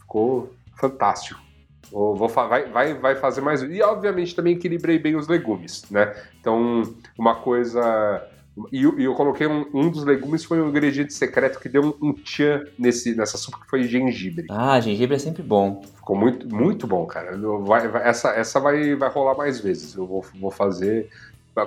Ficou 0.00 0.52
fantástico. 0.78 1.40
Vou, 1.90 2.14
vou, 2.14 2.28
vai, 2.28 2.66
vai, 2.66 2.92
vai 2.92 3.16
fazer 3.16 3.40
mais. 3.40 3.62
E 3.62 3.80
obviamente 3.80 4.36
também 4.36 4.54
equilibrei 4.54 4.98
bem 4.98 5.16
os 5.16 5.28
legumes, 5.28 5.86
né? 5.90 6.14
Então, 6.38 6.82
uma 7.18 7.36
coisa. 7.36 8.22
E 8.70 8.82
eu, 8.82 9.00
eu 9.00 9.14
coloquei 9.14 9.46
um, 9.46 9.64
um, 9.72 9.88
dos 9.88 10.04
legumes 10.04 10.44
foi 10.44 10.60
um 10.60 10.68
ingrediente 10.68 11.14
secreto 11.14 11.58
que 11.58 11.70
deu 11.70 11.82
um, 12.02 12.08
um 12.08 12.12
tchan 12.12 12.64
nesse, 12.78 13.14
nessa 13.14 13.38
sopa 13.38 13.60
que 13.64 13.70
foi 13.70 13.84
gengibre. 13.84 14.48
Ah, 14.50 14.78
gengibre 14.78 15.16
é 15.16 15.18
sempre 15.18 15.42
bom. 15.42 15.80
Ficou 15.96 16.14
muito, 16.14 16.54
muito 16.54 16.86
bom, 16.86 17.06
cara. 17.06 17.34
Vai, 17.62 17.88
vai, 17.88 18.06
essa 18.06 18.28
essa 18.32 18.60
vai, 18.60 18.94
vai 18.94 19.08
rolar 19.08 19.38
mais 19.38 19.58
vezes. 19.58 19.94
Eu 19.94 20.06
vou, 20.06 20.22
vou 20.38 20.50
fazer 20.50 21.08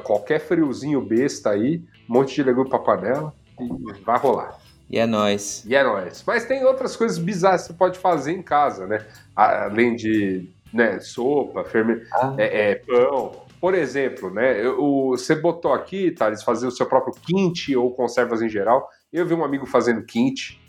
qualquer 0.04 0.40
friozinho 0.40 1.02
besta 1.02 1.50
aí, 1.50 1.82
um 2.08 2.14
monte 2.14 2.36
de 2.36 2.44
legume 2.44 2.70
pra 2.70 2.78
panela 2.78 3.34
e 3.60 4.02
vai 4.02 4.18
rolar. 4.18 4.58
E 4.90 5.00
é 5.00 5.06
nóis. 5.06 5.64
E 5.66 5.76
é 5.76 5.84
nóis. 5.84 6.24
Mas 6.26 6.46
tem 6.46 6.64
outras 6.64 6.96
coisas 6.96 7.18
bizarras 7.18 7.62
que 7.62 7.68
você 7.68 7.74
pode 7.74 8.00
fazer 8.00 8.34
em 8.34 8.42
casa, 8.42 8.86
né? 8.86 9.06
Além 9.36 9.96
de 9.96 10.50
né, 10.72 11.00
sopa, 11.00 11.64
ferme... 11.64 12.02
Ah. 12.14 12.36
É, 12.38 12.72
é, 12.72 12.76
pão. 12.76 13.44
Por 13.60 13.74
exemplo, 13.74 14.30
né? 14.30 14.64
Eu, 14.64 15.10
você 15.10 15.34
botou 15.36 15.74
aqui, 15.74 16.12
Thales, 16.12 16.44
fazer 16.44 16.68
o 16.68 16.72
seu 16.72 16.86
próprio 16.86 17.14
quinte 17.14 17.76
ou 17.76 17.92
conservas 17.92 18.42
em 18.42 18.50
geral. 18.50 18.88
Eu 19.12 19.26
vi 19.26 19.34
um 19.34 19.44
amigo 19.44 19.66
fazendo 19.66 20.04
quinte. 20.04 20.62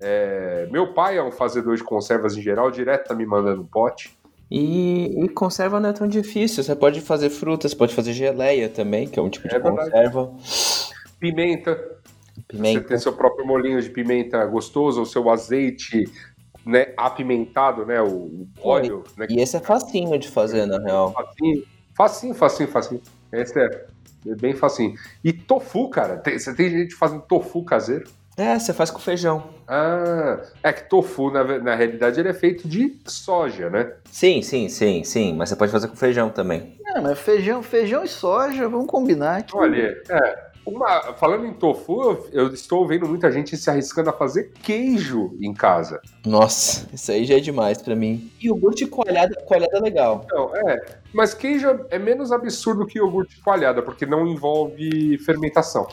É, 0.00 0.68
meu 0.70 0.92
pai 0.92 1.16
é 1.16 1.22
um 1.22 1.32
fazedor 1.32 1.76
de 1.76 1.82
conservas 1.82 2.36
em 2.36 2.42
geral, 2.42 2.70
direto 2.70 3.08
tá 3.08 3.14
me 3.14 3.26
mandando 3.26 3.62
um 3.62 3.66
pote. 3.66 4.16
E, 4.50 5.24
e, 5.24 5.28
conserva 5.30 5.80
não 5.80 5.88
é 5.88 5.92
tão 5.92 6.06
difícil. 6.06 6.62
Você 6.62 6.76
pode 6.76 7.00
fazer 7.00 7.30
frutas, 7.30 7.74
pode 7.74 7.94
fazer 7.94 8.12
geleia 8.12 8.68
também, 8.68 9.08
que 9.08 9.18
é 9.18 9.22
um 9.22 9.30
tipo 9.30 9.48
de 9.48 9.54
É 9.54 9.58
verdade. 9.58 9.90
conserva. 9.90 10.32
Pimenta. 11.18 11.93
Pimenta. 12.48 12.80
Você 12.80 12.88
tem 12.88 12.98
seu 12.98 13.12
próprio 13.12 13.46
molinho 13.46 13.80
de 13.80 13.90
pimenta 13.90 14.44
gostoso, 14.46 15.02
o 15.02 15.06
seu 15.06 15.28
azeite 15.30 16.04
né, 16.64 16.92
apimentado, 16.96 17.84
né? 17.84 18.00
O 18.00 18.46
óleo. 18.62 19.04
Né, 19.16 19.26
E 19.30 19.40
esse 19.40 19.56
é 19.56 19.60
facinho 19.60 20.18
de 20.18 20.28
fazer, 20.28 20.66
na 20.66 20.78
real. 20.78 21.12
Facinho, 21.12 21.64
facinho, 21.96 22.34
facinho, 22.34 22.68
facinho. 22.68 23.02
Esse 23.32 23.58
é, 23.58 23.86
é 24.26 24.34
bem 24.34 24.54
facinho. 24.54 24.94
E 25.22 25.32
tofu, 25.32 25.88
cara. 25.88 26.16
Tem, 26.16 26.38
você 26.38 26.54
tem 26.54 26.70
gente 26.70 26.94
fazendo 26.94 27.22
tofu 27.22 27.64
caseiro? 27.64 28.04
É, 28.36 28.58
você 28.58 28.72
faz 28.72 28.90
com 28.90 28.98
feijão. 28.98 29.50
Ah, 29.68 30.40
é 30.62 30.72
que 30.72 30.88
tofu, 30.88 31.30
na, 31.30 31.44
na 31.58 31.74
realidade, 31.76 32.18
ele 32.18 32.28
é 32.28 32.34
feito 32.34 32.66
de 32.66 32.98
soja, 33.06 33.70
né? 33.70 33.92
Sim, 34.10 34.42
sim, 34.42 34.68
sim, 34.68 35.04
sim. 35.04 35.34
Mas 35.34 35.50
você 35.50 35.56
pode 35.56 35.70
fazer 35.70 35.86
com 35.86 35.94
feijão 35.94 36.30
também. 36.30 36.76
É, 36.86 37.00
mas 37.00 37.18
feijão, 37.18 37.62
feijão 37.62 38.02
e 38.02 38.08
soja, 38.08 38.68
vamos 38.68 38.88
combinar 38.88 39.44
que. 39.44 39.56
Olha, 39.56 40.02
é. 40.08 40.53
Uma, 40.66 41.12
falando 41.14 41.46
em 41.46 41.52
tofu, 41.52 42.26
eu, 42.32 42.52
estou 42.52 42.86
vendo 42.86 43.06
muita 43.06 43.30
gente 43.30 43.56
se 43.56 43.68
arriscando 43.68 44.10
a 44.10 44.12
fazer 44.12 44.52
queijo 44.62 45.36
em 45.40 45.52
casa. 45.52 46.00
Nossa, 46.24 46.88
isso 46.92 47.12
aí 47.12 47.24
já 47.24 47.36
é 47.36 47.40
demais 47.40 47.82
pra 47.82 47.94
mim. 47.94 48.30
E 48.40 48.46
iogurte 48.46 48.86
coalhada, 48.86 49.34
coalhada 49.46 49.76
é 49.76 49.80
legal. 49.80 50.26
Não, 50.30 50.56
é. 50.56 51.00
Mas 51.12 51.34
queijo 51.34 51.68
é 51.90 51.98
menos 51.98 52.32
absurdo 52.32 52.86
que 52.86 52.98
iogurte 52.98 53.40
coalhada, 53.42 53.82
porque 53.82 54.06
não 54.06 54.26
envolve 54.26 55.18
fermentação. 55.18 55.86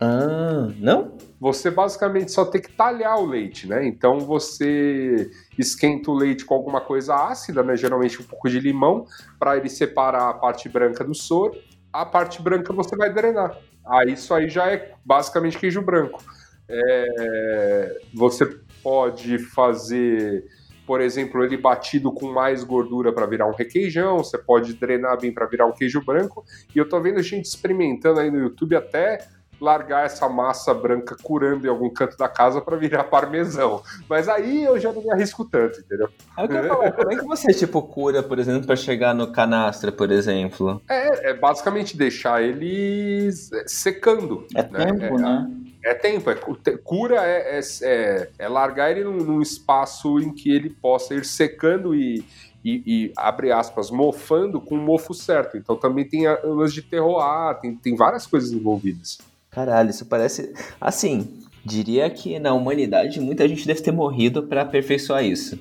Ah, 0.00 0.68
não? 0.76 1.16
Você 1.40 1.70
basicamente 1.70 2.30
só 2.30 2.44
tem 2.44 2.60
que 2.60 2.70
talhar 2.70 3.18
o 3.18 3.26
leite, 3.26 3.66
né? 3.66 3.86
Então 3.86 4.20
você 4.20 5.30
esquenta 5.58 6.10
o 6.10 6.14
leite 6.14 6.44
com 6.44 6.54
alguma 6.54 6.80
coisa 6.80 7.14
ácida, 7.14 7.62
né? 7.62 7.76
Geralmente 7.76 8.20
um 8.20 8.24
pouco 8.24 8.48
de 8.48 8.60
limão, 8.60 9.06
para 9.38 9.56
ele 9.56 9.68
separar 9.68 10.28
a 10.28 10.34
parte 10.34 10.68
branca 10.68 11.02
do 11.02 11.14
soro. 11.14 11.54
A 11.92 12.04
parte 12.04 12.40
branca 12.40 12.72
você 12.72 12.94
vai 12.96 13.12
drenar. 13.12 13.58
Aí 13.88 14.12
isso 14.12 14.34
aí 14.34 14.48
já 14.48 14.70
é 14.70 14.92
basicamente 15.04 15.58
queijo 15.58 15.82
branco. 15.82 16.22
É, 16.68 18.00
você 18.14 18.44
pode 18.82 19.38
fazer, 19.38 20.44
por 20.86 21.00
exemplo, 21.00 21.42
ele 21.42 21.56
batido 21.56 22.12
com 22.12 22.30
mais 22.30 22.62
gordura 22.62 23.12
para 23.12 23.26
virar 23.26 23.46
um 23.46 23.54
requeijão. 23.54 24.18
Você 24.18 24.36
pode 24.36 24.74
drenar 24.74 25.18
bem 25.20 25.32
para 25.32 25.46
virar 25.46 25.66
um 25.66 25.72
queijo 25.72 26.04
branco. 26.04 26.44
E 26.74 26.78
eu 26.78 26.88
tô 26.88 27.00
vendo 27.00 27.22
gente 27.22 27.46
experimentando 27.46 28.20
aí 28.20 28.30
no 28.30 28.38
YouTube 28.38 28.76
até 28.76 29.26
largar 29.60 30.06
essa 30.06 30.28
massa 30.28 30.72
branca 30.72 31.16
curando 31.22 31.66
em 31.66 31.70
algum 31.70 31.90
canto 31.90 32.16
da 32.16 32.28
casa 32.28 32.60
para 32.60 32.76
virar 32.76 33.04
parmesão. 33.04 33.82
Mas 34.08 34.28
aí 34.28 34.64
eu 34.64 34.78
já 34.78 34.92
não 34.92 35.02
me 35.02 35.10
arrisco 35.10 35.44
tanto, 35.44 35.80
entendeu? 35.80 36.08
É 36.36 36.44
o 36.44 36.48
que 36.48 36.54
eu 36.54 36.68
falar. 36.68 36.92
Como 36.92 37.12
é 37.12 37.16
que 37.16 37.24
você, 37.24 37.52
tipo, 37.52 37.82
cura, 37.82 38.22
por 38.22 38.38
exemplo, 38.38 38.66
pra 38.66 38.76
chegar 38.76 39.14
no 39.14 39.32
canastra, 39.32 39.90
por 39.90 40.10
exemplo? 40.10 40.80
É, 40.88 41.30
é 41.30 41.34
basicamente 41.34 41.96
deixar 41.96 42.42
eles 42.42 43.52
é, 43.52 43.64
secando. 43.66 44.46
É 44.54 44.62
né? 44.62 44.86
tempo, 44.86 45.18
né? 45.18 45.50
É 45.84 45.94
tempo, 45.94 46.28
é, 46.30 46.34
cura 46.82 47.24
é, 47.24 47.58
é, 47.58 47.60
é- 47.82 48.30
é 48.38 48.48
largar 48.48 48.90
ele 48.90 49.04
num, 49.04 49.18
num 49.18 49.40
espaço 49.40 50.18
em 50.18 50.32
que 50.34 50.50
ele 50.50 50.70
possa 50.70 51.14
ir 51.14 51.24
secando 51.24 51.94
e, 51.94 52.24
e, 52.64 52.82
e, 52.84 53.12
abre 53.16 53.52
aspas, 53.52 53.90
mofando 53.90 54.60
com 54.60 54.74
o 54.74 54.78
mofo 54.78 55.14
certo. 55.14 55.56
Então 55.56 55.76
também 55.76 56.04
tem 56.06 56.26
a- 56.26 56.40
o 56.44 56.54
lance 56.54 56.74
de 56.74 56.82
terroir, 56.82 57.58
tem, 57.60 57.76
tem 57.76 57.94
várias 57.94 58.26
coisas 58.26 58.50
envolvidas. 58.52 59.18
Caralho, 59.58 59.90
isso 59.90 60.06
parece. 60.06 60.52
Assim, 60.80 61.42
diria 61.64 62.08
que 62.08 62.38
na 62.38 62.54
humanidade 62.54 63.20
muita 63.20 63.48
gente 63.48 63.66
deve 63.66 63.82
ter 63.82 63.90
morrido 63.90 64.44
pra 64.46 64.62
aperfeiçoar 64.62 65.24
isso. 65.24 65.58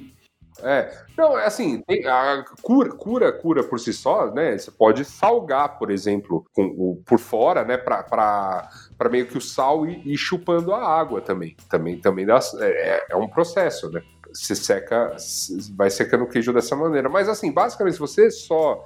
É, 0.62 0.92
não, 1.18 1.38
é 1.38 1.46
assim, 1.46 1.84
a 2.06 2.44
cura, 2.62 2.92
cura, 2.92 3.32
cura 3.32 3.64
por 3.64 3.80
si 3.80 3.92
só, 3.94 4.32
né? 4.32 4.56
Você 4.58 4.70
pode 4.70 5.04
salgar, 5.04 5.80
por 5.80 5.90
exemplo, 5.90 6.46
com 6.54 6.64
o, 6.66 7.02
por 7.06 7.18
fora, 7.18 7.64
né? 7.64 7.76
Pra, 7.78 8.04
pra, 8.04 8.70
pra 8.98 9.10
meio 9.10 9.26
que 9.28 9.38
o 9.38 9.42
sal 9.42 9.86
ir, 9.88 10.02
ir 10.08 10.18
chupando 10.18 10.74
a 10.74 10.84
água 10.88 11.20
também. 11.20 11.56
Também, 11.70 12.00
também 12.00 12.26
dá, 12.26 12.40
é, 12.60 13.06
é 13.12 13.16
um 13.16 13.28
processo, 13.28 13.90
né? 13.92 14.02
Você 14.32 14.56
seca, 14.56 15.18
se- 15.18 15.72
vai 15.76 15.90
secando 15.90 16.24
o 16.24 16.30
queijo 16.30 16.54
dessa 16.54 16.76
maneira. 16.76 17.10
Mas 17.10 17.28
assim, 17.30 17.52
basicamente, 17.52 17.94
se 17.94 18.00
você 18.00 18.30
só 18.30 18.84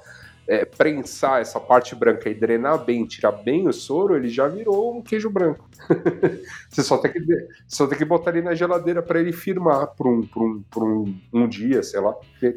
é, 0.52 0.66
prensar 0.66 1.40
essa 1.40 1.62
parte 1.62 1.96
branca 1.96 2.30
e 2.30 2.34
drenar 2.34 2.84
bem, 2.84 3.06
tirar 3.06 3.32
bem 3.32 3.70
o 3.70 3.72
soro, 3.72 4.18
ele 4.18 4.28
já 4.28 4.50
virou 4.50 4.98
um 4.98 5.02
queijo 5.02 5.30
branco. 5.30 5.66
você 6.70 6.84
só 6.84 6.98
tem 6.98 7.10
que, 7.10 7.20
só 7.66 7.88
tem 7.88 7.98
que 7.98 8.04
botar 8.04 8.32
ele 8.32 8.42
na 8.42 8.54
geladeira 8.54 9.02
para 9.02 9.22
ele 9.22 9.32
firmar 9.32 9.88
por 9.96 10.08
um, 10.08 10.22
por 10.28 10.44
um, 10.44 10.62
por 10.70 10.84
um, 10.84 11.16
um 11.32 11.48
dia, 11.48 11.82
sei 11.82 12.02
lá. 12.02 12.14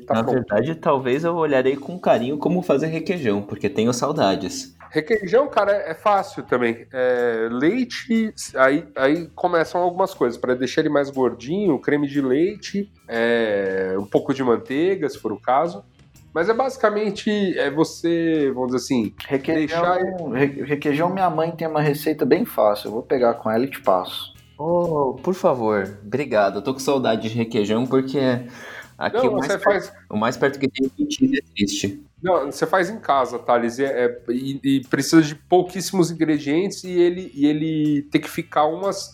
tá 0.08 0.14
na 0.14 0.24
pronto. 0.24 0.32
verdade, 0.32 0.74
talvez 0.74 1.22
eu 1.22 1.36
olharei 1.36 1.76
com 1.76 1.96
carinho 1.96 2.36
como 2.36 2.62
fazer 2.62 2.88
requeijão, 2.88 3.40
porque 3.40 3.70
tenho 3.70 3.92
saudades. 3.92 4.74
Requeijão, 4.90 5.46
cara, 5.48 5.70
é, 5.70 5.90
é 5.92 5.94
fácil 5.94 6.42
também. 6.42 6.88
É, 6.92 7.48
leite, 7.48 8.34
aí, 8.56 8.84
aí 8.96 9.28
começam 9.36 9.80
algumas 9.80 10.12
coisas. 10.12 10.36
Para 10.36 10.56
deixar 10.56 10.80
ele 10.80 10.88
mais 10.88 11.10
gordinho, 11.10 11.78
creme 11.78 12.08
de 12.08 12.20
leite, 12.20 12.90
é, 13.06 13.94
um 13.96 14.06
pouco 14.06 14.34
de 14.34 14.42
manteiga, 14.42 15.08
se 15.08 15.16
for 15.16 15.32
o 15.32 15.40
caso. 15.40 15.84
Mas 16.34 16.48
é 16.48 16.54
basicamente 16.54 17.30
é 17.56 17.70
você, 17.70 18.50
vamos 18.52 18.72
dizer 18.72 18.78
assim, 18.84 19.14
Requeijão, 19.28 20.30
re- 20.32 20.64
requeijão, 20.64 21.10
minha 21.10 21.30
mãe 21.30 21.52
tem 21.52 21.68
uma 21.68 21.80
receita 21.80 22.26
bem 22.26 22.44
fácil. 22.44 22.88
Eu 22.88 22.92
vou 22.92 23.02
pegar 23.02 23.34
com 23.34 23.50
ela 23.50 23.64
e 23.64 23.70
te 23.70 23.80
passo. 23.80 24.34
Oh, 24.58 25.14
por 25.22 25.34
favor, 25.34 25.98
obrigado. 26.04 26.56
Eu 26.58 26.62
tô 26.62 26.72
com 26.72 26.80
saudade 26.80 27.28
de 27.28 27.34
requeijão 27.36 27.86
porque 27.86 28.18
aqui 28.98 29.16
Não, 29.16 29.32
o, 29.32 29.36
mais 29.36 29.46
você 29.46 29.58
perto, 29.58 29.64
faz, 29.64 29.92
o 30.10 30.16
mais 30.16 30.36
perto 30.36 30.58
que 30.58 30.68
tem 30.68 30.90
de 30.96 31.14
cheese 31.14 31.38
é 31.38 31.42
triste. 31.54 32.02
não, 32.22 32.46
você 32.46 32.66
faz 32.66 32.88
em 32.90 32.98
casa, 32.98 33.38
Thales, 33.38 33.78
e, 33.78 33.84
é- 33.84 34.20
e, 34.28 34.60
e 34.62 34.80
precisa 34.88 35.22
de 35.22 35.34
pouquíssimos 35.34 36.10
ingredientes 36.10 36.82
e 36.84 36.90
ele, 36.90 37.30
e 37.34 37.46
ele 37.46 38.02
tem 38.10 38.20
que 38.20 38.30
ficar 38.30 38.66
umas. 38.66 39.10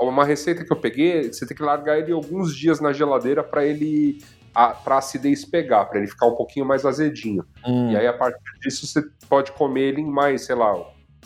Uma 0.00 0.24
receita 0.24 0.64
que 0.64 0.72
eu 0.72 0.76
peguei, 0.76 1.32
você 1.32 1.44
tem 1.44 1.56
que 1.56 1.62
largar 1.62 1.98
ele 1.98 2.12
alguns 2.12 2.54
dias 2.56 2.80
na 2.80 2.92
geladeira 2.92 3.42
para 3.42 3.64
ele. 3.66 4.22
Para 4.52 4.94
a 4.96 4.98
acidez 4.98 5.44
pegar, 5.44 5.86
para 5.86 5.98
ele 5.98 6.06
ficar 6.08 6.26
um 6.26 6.34
pouquinho 6.34 6.66
mais 6.66 6.84
azedinho. 6.84 7.44
Hum, 7.66 7.90
E 7.90 7.96
aí, 7.96 8.06
a 8.06 8.12
partir 8.12 8.38
disso, 8.60 8.86
você 8.86 9.02
pode 9.28 9.52
comer 9.52 9.82
ele 9.82 10.00
em 10.00 10.06
mais, 10.10 10.44
sei 10.44 10.54
lá, 10.54 10.74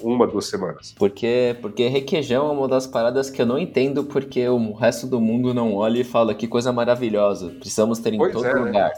uma, 0.01 0.27
duas 0.27 0.47
semanas. 0.47 0.95
Porque, 0.99 1.57
porque 1.63 1.89
requeijão 1.89 2.49
é 2.49 2.53
uma 2.53 2.69
das 2.69 2.87
paradas 2.87 3.31
que 3.31 3.41
eu 3.41 3.47
não 3.47 3.59
entendo 3.59 4.05
porque 4.05 4.47
o 4.49 4.73
resto 4.75 5.07
do 5.07 5.21
mundo 5.21 5.55
não 5.55 5.75
olha 5.75 6.01
e 6.01 6.05
fala 6.05 6.35
que 6.35 6.47
coisa 6.47 6.73
maravilhosa. 6.73 7.49
Precisamos 7.59 7.99
ter 7.99 8.13
em 8.13 8.19
Pois 8.19 8.33
todo 8.33 8.45
é, 8.47 8.55
né? 8.55 8.61
lugar. 8.61 8.93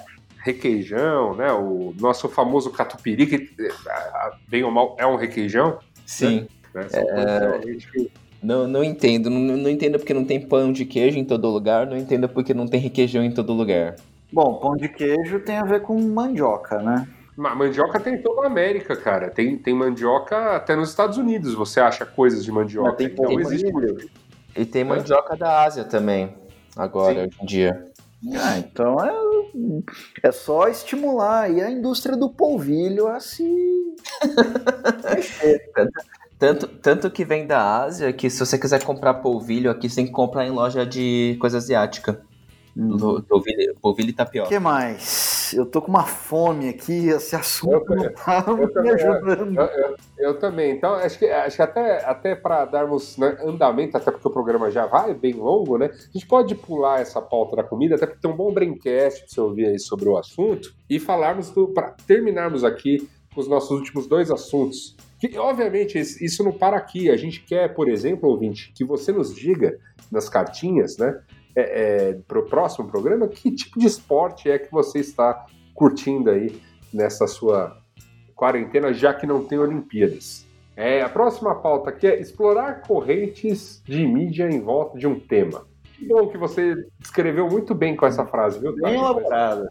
Requeijão, 0.44 1.34
né? 1.34 1.52
O 1.52 1.94
nosso 2.00 2.28
famoso 2.28 2.70
catupiry, 2.70 3.26
que 3.26 3.50
eh, 3.60 3.72
bem 4.48 4.64
ou 4.64 4.70
mal 4.70 4.96
é 4.98 5.06
um 5.06 5.16
requeijão. 5.16 5.78
Sim. 6.06 6.46
Né? 6.74 6.82
Coisas 6.84 7.40
realmente- 7.40 8.10
Não, 8.42 8.66
não 8.66 8.82
entendo. 8.84 9.28
Não, 9.30 9.40
não 9.56 9.70
entendo 9.70 9.98
porque 9.98 10.14
não 10.14 10.24
tem 10.24 10.40
pão 10.40 10.72
de 10.72 10.84
queijo 10.84 11.18
em 11.18 11.24
todo 11.24 11.48
lugar. 11.48 11.86
Não 11.86 11.96
entendo 11.96 12.28
porque 12.28 12.54
não 12.54 12.66
tem 12.66 12.80
requeijão 12.80 13.22
em 13.22 13.30
todo 13.30 13.52
lugar. 13.52 13.96
Bom, 14.32 14.58
pão 14.60 14.76
de 14.76 14.88
queijo 14.88 15.40
tem 15.40 15.56
a 15.56 15.64
ver 15.64 15.82
com 15.82 15.98
mandioca, 16.00 16.78
né? 16.80 17.08
Ma- 17.36 17.54
Mandioca 17.54 18.00
tem 18.00 18.14
em 18.14 18.22
toda 18.22 18.42
a 18.42 18.46
América, 18.46 18.96
cara. 18.96 19.30
Tem, 19.30 19.56
tem 19.56 19.72
mandioca 19.72 20.56
até 20.56 20.74
nos 20.74 20.90
Estados 20.90 21.16
Unidos. 21.16 21.54
Você 21.54 21.78
acha 21.80 22.04
coisas 22.04 22.44
de 22.44 22.50
mandioca. 22.50 22.88
Mas 22.88 22.96
tem 22.98 23.06
então 23.06 23.24
polvilho. 23.26 23.78
existe. 23.78 24.10
E 24.56 24.66
tem 24.66 24.82
mandioca 24.84 25.36
da 25.36 25.62
Ásia 25.62 25.84
também. 25.84 26.34
Agora, 26.76 27.20
hoje 27.20 27.30
em 27.40 27.46
dia. 27.46 27.86
Ah, 28.34 28.58
então 28.58 28.96
é, 29.04 29.14
é 30.24 30.32
só 30.32 30.68
estimular 30.68 31.42
aí 31.42 31.62
a 31.62 31.70
indústria 31.70 32.16
do 32.16 32.28
polvilho 32.28 33.06
a 33.06 33.20
se. 33.20 33.44
Tanto, 36.38 36.68
tanto 36.68 37.10
que 37.10 37.24
vem 37.24 37.48
da 37.48 37.80
Ásia 37.82 38.12
que 38.12 38.30
se 38.30 38.38
você 38.38 38.56
quiser 38.56 38.84
comprar 38.84 39.14
polvilho 39.14 39.70
aqui, 39.70 39.88
você 39.90 39.96
tem 39.96 40.06
que 40.06 40.12
comprar 40.12 40.46
em 40.46 40.50
loja 40.50 40.86
de 40.86 41.36
coisa 41.40 41.58
asiática. 41.58 42.20
Lo- 42.76 43.22
Polvilho, 43.22 43.74
polvilho 43.80 44.10
e 44.10 44.12
O 44.12 44.16
tapioca. 44.16 44.48
que 44.48 44.58
mais? 44.58 45.52
Eu 45.54 45.66
tô 45.66 45.80
com 45.82 45.88
uma 45.88 46.04
fome 46.04 46.68
aqui, 46.68 47.08
esse 47.08 47.34
assunto 47.34 47.92
Eu- 47.92 47.96
não 47.96 48.12
tá 48.12 48.44
eu 48.46 48.56
me 48.56 48.68
também, 48.72 48.92
ajudando. 48.92 49.56
Eu, 49.58 49.64
eu- 49.66 49.96
eu 50.18 50.38
também. 50.38 50.70
Então, 50.72 50.94
acho 50.94 51.18
que, 51.18 51.26
acho 51.26 51.56
que 51.56 51.62
até, 51.62 52.04
até 52.04 52.34
para 52.36 52.64
darmos 52.66 53.16
né, 53.16 53.36
andamento, 53.44 53.96
até 53.96 54.10
porque 54.10 54.28
o 54.28 54.30
programa 54.30 54.70
já 54.70 54.86
vai 54.86 55.14
bem 55.14 55.32
longo, 55.34 55.76
né? 55.78 55.86
A 55.92 56.12
gente 56.12 56.26
pode 56.26 56.54
pular 56.54 57.00
essa 57.00 57.20
pauta 57.20 57.56
da 57.56 57.62
comida, 57.64 57.94
até 57.96 58.06
porque 58.06 58.20
tem 58.20 58.30
um 58.30 58.36
bom 58.36 58.52
braincast 58.52 59.20
para 59.20 59.28
você 59.28 59.40
ouvir 59.40 59.66
aí 59.66 59.78
sobre 59.80 60.08
o 60.08 60.16
assunto, 60.18 60.72
e 60.88 60.98
falarmos 61.00 61.50
do. 61.50 61.68
para 61.68 61.90
terminarmos 62.06 62.62
aqui 62.64 63.08
com 63.34 63.40
os 63.40 63.48
nossos 63.48 63.70
últimos 63.70 64.06
dois 64.06 64.30
assuntos. 64.30 64.96
Que, 65.20 65.36
obviamente, 65.36 65.98
isso 65.98 66.44
não 66.44 66.52
para 66.52 66.76
aqui. 66.76 67.10
A 67.10 67.16
gente 67.16 67.40
quer, 67.40 67.74
por 67.74 67.88
exemplo, 67.88 68.28
ouvinte, 68.28 68.72
que 68.74 68.84
você 68.84 69.10
nos 69.12 69.34
diga 69.34 69.76
nas 70.12 70.28
cartinhas, 70.28 70.96
né? 70.96 71.18
É, 71.56 72.18
para 72.26 72.38
o 72.38 72.46
próximo 72.46 72.88
programa, 72.88 73.26
que 73.26 73.50
tipo 73.50 73.80
de 73.80 73.86
esporte 73.86 74.50
é 74.50 74.58
que 74.58 74.70
você 74.70 75.00
está 75.00 75.46
curtindo 75.74 76.30
aí 76.30 76.60
nessa 76.92 77.26
sua 77.26 77.76
quarentena, 78.34 78.92
já 78.92 79.12
que 79.12 79.26
não 79.26 79.44
tem 79.44 79.58
Olimpíadas. 79.58 80.46
É, 80.76 81.02
a 81.02 81.08
próxima 81.08 81.56
pauta 81.56 81.90
aqui 81.90 82.06
é 82.06 82.20
explorar 82.20 82.82
correntes 82.82 83.82
de 83.84 84.06
mídia 84.06 84.48
em 84.48 84.60
volta 84.60 84.96
de 84.96 85.08
um 85.08 85.18
tema. 85.18 85.66
Que 85.82 86.06
bom 86.06 86.28
que 86.28 86.38
você 86.38 86.76
escreveu 87.02 87.48
muito 87.48 87.74
bem 87.74 87.96
com 87.96 88.06
essa 88.06 88.24
frase, 88.24 88.60
viu? 88.60 88.72
Bem 88.76 88.94
elaborada. 88.94 89.68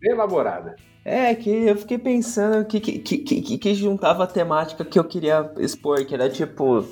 bem 0.00 0.12
elaborada. 0.12 0.76
É, 1.04 1.34
que 1.34 1.50
eu 1.50 1.76
fiquei 1.76 1.98
pensando 1.98 2.64
que, 2.64 2.80
que, 2.80 3.18
que, 3.18 3.58
que, 3.58 3.74
juntava 3.74 4.24
a 4.24 4.26
temática 4.26 4.84
que 4.84 4.98
eu 4.98 5.04
queria 5.04 5.52
expor, 5.58 6.04
que 6.06 6.14
era 6.14 6.28
tipo, 6.30 6.84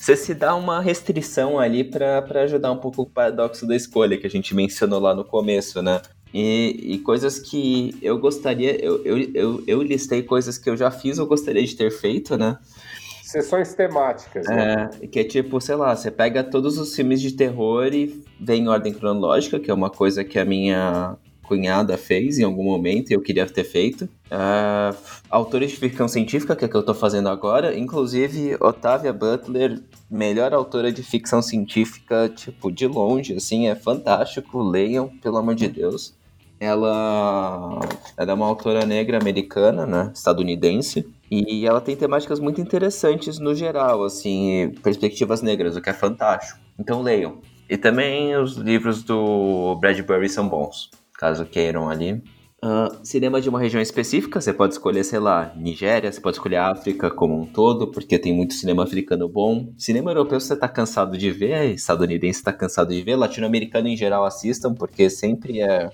você 0.00 0.16
se 0.16 0.32
dá 0.32 0.54
uma 0.54 0.80
restrição 0.80 1.58
ali 1.58 1.84
para 1.84 2.24
ajudar 2.44 2.72
um 2.72 2.78
pouco 2.78 3.02
o 3.02 3.06
paradoxo 3.06 3.66
da 3.66 3.76
escolha 3.76 4.16
que 4.16 4.26
a 4.26 4.30
gente 4.30 4.54
mencionou 4.54 4.98
lá 4.98 5.14
no 5.14 5.26
começo, 5.26 5.82
né? 5.82 6.00
E, 6.32 6.94
e 6.94 6.98
coisas 7.00 7.38
que 7.38 7.94
eu 8.00 8.18
gostaria, 8.18 8.82
eu, 8.82 9.04
eu, 9.04 9.18
eu, 9.34 9.64
eu 9.66 9.82
listei 9.82 10.22
coisas 10.22 10.56
que 10.56 10.70
eu 10.70 10.76
já 10.76 10.90
fiz 10.90 11.18
ou 11.18 11.26
gostaria 11.26 11.62
de 11.62 11.76
ter 11.76 11.90
feito, 11.90 12.38
né? 12.38 12.56
Sessões 13.22 13.74
temáticas. 13.74 14.46
Né? 14.46 14.88
É, 15.02 15.06
que 15.06 15.20
é 15.20 15.24
tipo, 15.24 15.60
sei 15.60 15.74
lá, 15.74 15.94
você 15.94 16.10
pega 16.10 16.42
todos 16.42 16.78
os 16.78 16.94
filmes 16.96 17.20
de 17.20 17.32
terror 17.32 17.92
e 17.92 18.24
vem 18.40 18.62
em 18.62 18.68
ordem 18.68 18.94
cronológica, 18.94 19.60
que 19.60 19.70
é 19.70 19.74
uma 19.74 19.90
coisa 19.90 20.24
que 20.24 20.38
a 20.38 20.46
minha 20.46 21.18
cunhada 21.50 21.98
fez 21.98 22.38
em 22.38 22.44
algum 22.44 22.62
momento 22.62 23.10
e 23.10 23.14
eu 23.14 23.20
queria 23.20 23.44
ter 23.44 23.64
feito. 23.64 24.04
Uh, 24.04 24.96
autores 25.28 25.72
de 25.72 25.76
ficção 25.76 26.06
científica, 26.06 26.54
que 26.54 26.64
é 26.64 26.68
que 26.68 26.76
eu 26.76 26.82
tô 26.84 26.94
fazendo 26.94 27.28
agora. 27.28 27.76
Inclusive, 27.76 28.56
Otávia 28.60 29.12
Butler, 29.12 29.82
melhor 30.08 30.54
autora 30.54 30.92
de 30.92 31.02
ficção 31.02 31.42
científica, 31.42 32.28
tipo, 32.28 32.70
de 32.70 32.86
longe, 32.86 33.34
assim, 33.34 33.66
é 33.66 33.74
fantástico. 33.74 34.62
Leiam, 34.62 35.08
pelo 35.20 35.38
amor 35.38 35.56
de 35.56 35.66
Deus. 35.66 36.14
Ela, 36.60 37.80
ela 38.16 38.30
é 38.30 38.34
uma 38.34 38.46
autora 38.46 38.86
negra 38.86 39.16
americana, 39.16 39.86
né, 39.86 40.12
estadunidense, 40.14 41.08
e 41.30 41.66
ela 41.66 41.80
tem 41.80 41.96
temáticas 41.96 42.38
muito 42.38 42.60
interessantes 42.60 43.38
no 43.38 43.54
geral, 43.54 44.04
assim, 44.04 44.72
perspectivas 44.82 45.40
negras, 45.40 45.74
o 45.74 45.80
que 45.80 45.88
é 45.88 45.94
fantástico. 45.94 46.60
Então 46.78 47.00
leiam. 47.00 47.38
E 47.68 47.78
também 47.78 48.36
os 48.36 48.56
livros 48.56 49.02
do 49.02 49.74
Bradbury 49.80 50.28
são 50.28 50.46
bons 50.48 50.90
caso 51.20 51.44
queiram 51.44 51.90
ali. 51.90 52.22
Uh, 52.62 52.94
cinema 53.04 53.40
de 53.40 53.48
uma 53.48 53.58
região 53.58 53.80
específica, 53.80 54.38
você 54.40 54.52
pode 54.52 54.74
escolher, 54.74 55.02
sei 55.02 55.18
lá, 55.18 55.52
Nigéria, 55.56 56.12
você 56.12 56.20
pode 56.20 56.36
escolher 56.36 56.56
África 56.56 57.10
como 57.10 57.40
um 57.40 57.46
todo, 57.46 57.90
porque 57.90 58.18
tem 58.18 58.34
muito 58.34 58.54
cinema 58.54 58.84
africano 58.84 59.28
bom. 59.28 59.72
Cinema 59.78 60.10
europeu 60.10 60.38
você 60.40 60.56
tá 60.56 60.68
cansado 60.68 61.16
de 61.16 61.30
ver, 61.30 61.72
estadunidense 61.72 62.42
tá 62.42 62.52
cansado 62.52 62.94
de 62.94 63.02
ver, 63.02 63.16
latino-americano 63.16 63.88
em 63.88 63.96
geral 63.96 64.24
assistam, 64.24 64.74
porque 64.74 65.08
sempre 65.08 65.60
é. 65.62 65.90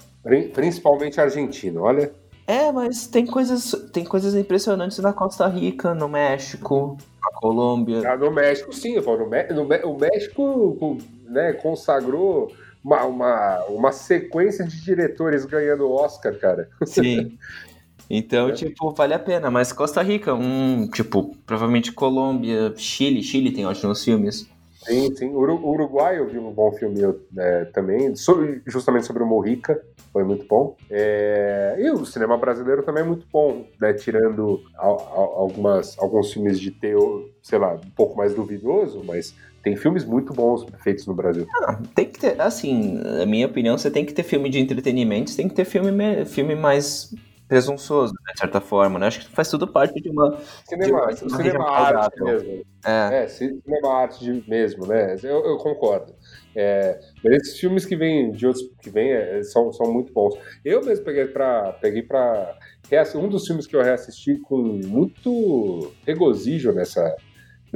Principalmente 0.53 1.21
argentino, 1.21 1.83
olha. 1.83 2.13
É, 2.49 2.71
mas 2.71 3.07
tem 3.07 3.27
coisas, 3.27 3.73
tem 3.93 4.05
coisas 4.05 4.35
impressionantes 4.35 4.99
na 4.99 5.13
Costa 5.13 5.47
Rica, 5.49 5.95
no 5.95 6.09
México, 6.09 6.97
na 7.21 7.41
Colômbia. 7.41 8.09
Ah, 8.09 8.17
no 8.17 8.31
México, 8.31 8.73
sim, 8.73 8.97
no, 8.97 9.03
no, 9.03 9.63
o 9.93 9.99
México 9.99 10.99
né, 11.29 11.53
consagrou 11.55 12.49
uma, 12.87 13.05
uma, 13.05 13.65
uma 13.65 13.93
sequência 13.93 14.65
de 14.65 14.81
diretores 14.81 15.45
ganhando 15.45 15.91
Oscar, 15.91 16.39
cara. 16.39 16.69
Sim. 16.87 17.37
Então, 18.09 18.51
é. 18.51 18.53
tipo, 18.53 18.93
vale 18.93 19.13
a 19.13 19.19
pena. 19.19 19.51
Mas 19.51 19.73
Costa 19.73 20.01
Rica, 20.01 20.33
um, 20.33 20.89
tipo, 20.89 21.37
provavelmente 21.45 21.91
Colômbia, 21.91 22.73
Chile. 22.77 23.25
Chile 23.25 23.51
tem 23.51 23.67
ótimos 23.67 24.05
filmes. 24.05 24.49
Sim, 24.85 25.13
sim. 25.17 25.31
O 25.31 25.41
Uruguai 25.41 26.21
eu 26.21 26.29
vi 26.29 26.39
um 26.39 26.53
bom 26.53 26.71
filme 26.71 27.01
é, 27.37 27.65
também, 27.65 28.15
sobre, 28.15 28.63
justamente 28.65 29.05
sobre 29.05 29.25
o 29.25 29.27
Morrica, 29.27 29.83
foi 30.13 30.23
muito 30.23 30.47
bom. 30.47 30.77
É, 30.89 31.75
e 31.81 31.91
o 31.91 32.07
cinema 32.07 32.39
brasileiro 32.39 32.85
também 32.85 33.03
é 33.03 33.07
muito 33.07 33.27
bom, 33.33 33.67
né? 33.81 33.95
Tirando 33.95 34.63
algumas, 34.77 35.99
alguns 35.99 36.33
filmes 36.33 36.61
de 36.61 36.71
teo, 36.71 37.29
sei 37.43 37.59
lá, 37.59 37.75
um 37.75 37.91
pouco 37.97 38.17
mais 38.17 38.33
duvidoso, 38.33 39.03
mas 39.05 39.35
tem 39.67 39.75
filmes 39.75 40.05
muito 40.05 40.33
bons 40.33 40.65
feitos 40.79 41.09
no 41.09 41.13
Brasil. 41.13 41.45
Ah, 41.65 41.83
tem 41.93 42.05
que 42.09 42.21
ter, 42.21 42.41
assim, 42.41 43.01
na 43.03 43.27
minha 43.27 43.49
opinião, 43.49 43.77
você 43.77 43.91
tem 43.91 44.05
que 44.05 44.13
ter 44.13 44.23
filme 44.23 44.49
de 44.49 44.61
entretenimento, 44.61 45.29
você 45.29 45.39
tem 45.39 45.49
que 45.49 45.57
ter 45.57 45.65
filme, 45.65 46.25
filme 46.25 46.55
mais 46.55 47.13
presunçoso, 47.49 48.13
né, 48.13 48.33
de 48.33 48.39
certa 48.39 48.61
forma, 48.61 48.97
né? 48.97 49.09
Acho 49.09 49.27
que 49.27 49.35
faz 49.35 49.51
tudo 49.51 49.67
parte 49.67 50.01
de 50.01 50.09
uma. 50.09 50.39
Cinema, 50.69 51.13
de 51.13 51.25
uma, 51.25 51.37
cinema 51.37 51.69
arte 51.69 52.23
mesmo. 52.23 52.65
É. 52.85 53.25
é, 53.25 53.27
cinema 53.27 53.93
arte 53.93 54.45
mesmo, 54.47 54.87
né? 54.87 55.17
Eu, 55.21 55.45
eu 55.45 55.57
concordo. 55.57 56.15
É, 56.55 57.01
mas 57.25 57.35
esses 57.39 57.59
filmes 57.59 57.85
que 57.85 57.97
vêm 57.97 58.31
de 58.31 58.47
outros 58.47 58.65
que 58.81 58.89
vêm 58.89 59.11
é, 59.11 59.43
são, 59.43 59.73
são 59.73 59.93
muito 59.93 60.13
bons. 60.13 60.39
Eu 60.65 60.85
mesmo 60.85 61.05
peguei 61.05 61.27
para 61.27 61.73
peguei 61.81 62.03
para 62.03 62.57
um 63.17 63.29
dos 63.29 63.45
filmes 63.45 63.67
que 63.67 63.75
eu 63.75 63.83
reassisti 63.83 64.39
com 64.39 64.59
muito 64.59 65.93
regozijo 66.07 66.71
nessa 66.71 67.17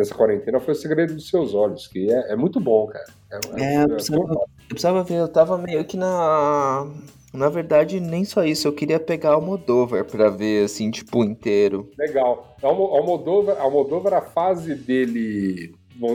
nessa 0.00 0.14
quarentena 0.14 0.58
foi 0.58 0.72
O 0.72 0.76
Segredo 0.76 1.14
dos 1.14 1.28
Seus 1.28 1.54
Olhos, 1.54 1.86
que 1.86 2.10
é, 2.10 2.32
é 2.32 2.36
muito 2.36 2.58
bom, 2.58 2.86
cara. 2.86 3.06
É, 3.30 3.76
é, 3.76 3.84
eu, 3.84 3.88
precisava, 3.88 4.22
eu, 4.22 4.48
precisava, 4.68 5.02
ver, 5.04 5.14
eu 5.14 5.28
tava 5.28 5.58
meio 5.58 5.84
que 5.84 5.96
na. 5.96 6.86
Na 7.32 7.48
verdade, 7.48 8.00
nem 8.00 8.24
só 8.24 8.42
isso, 8.42 8.66
eu 8.66 8.72
queria 8.72 8.98
pegar 8.98 9.36
o 9.36 9.40
Moldova 9.40 10.02
pra 10.02 10.28
ver, 10.30 10.64
assim, 10.64 10.90
tipo, 10.90 11.22
inteiro. 11.22 11.88
Legal. 11.96 12.56
O 12.60 12.66
Almodóvar, 12.66 13.56
Almodóvar 13.60 14.14
a 14.14 14.20
fase 14.20 14.74
dele 14.74 15.72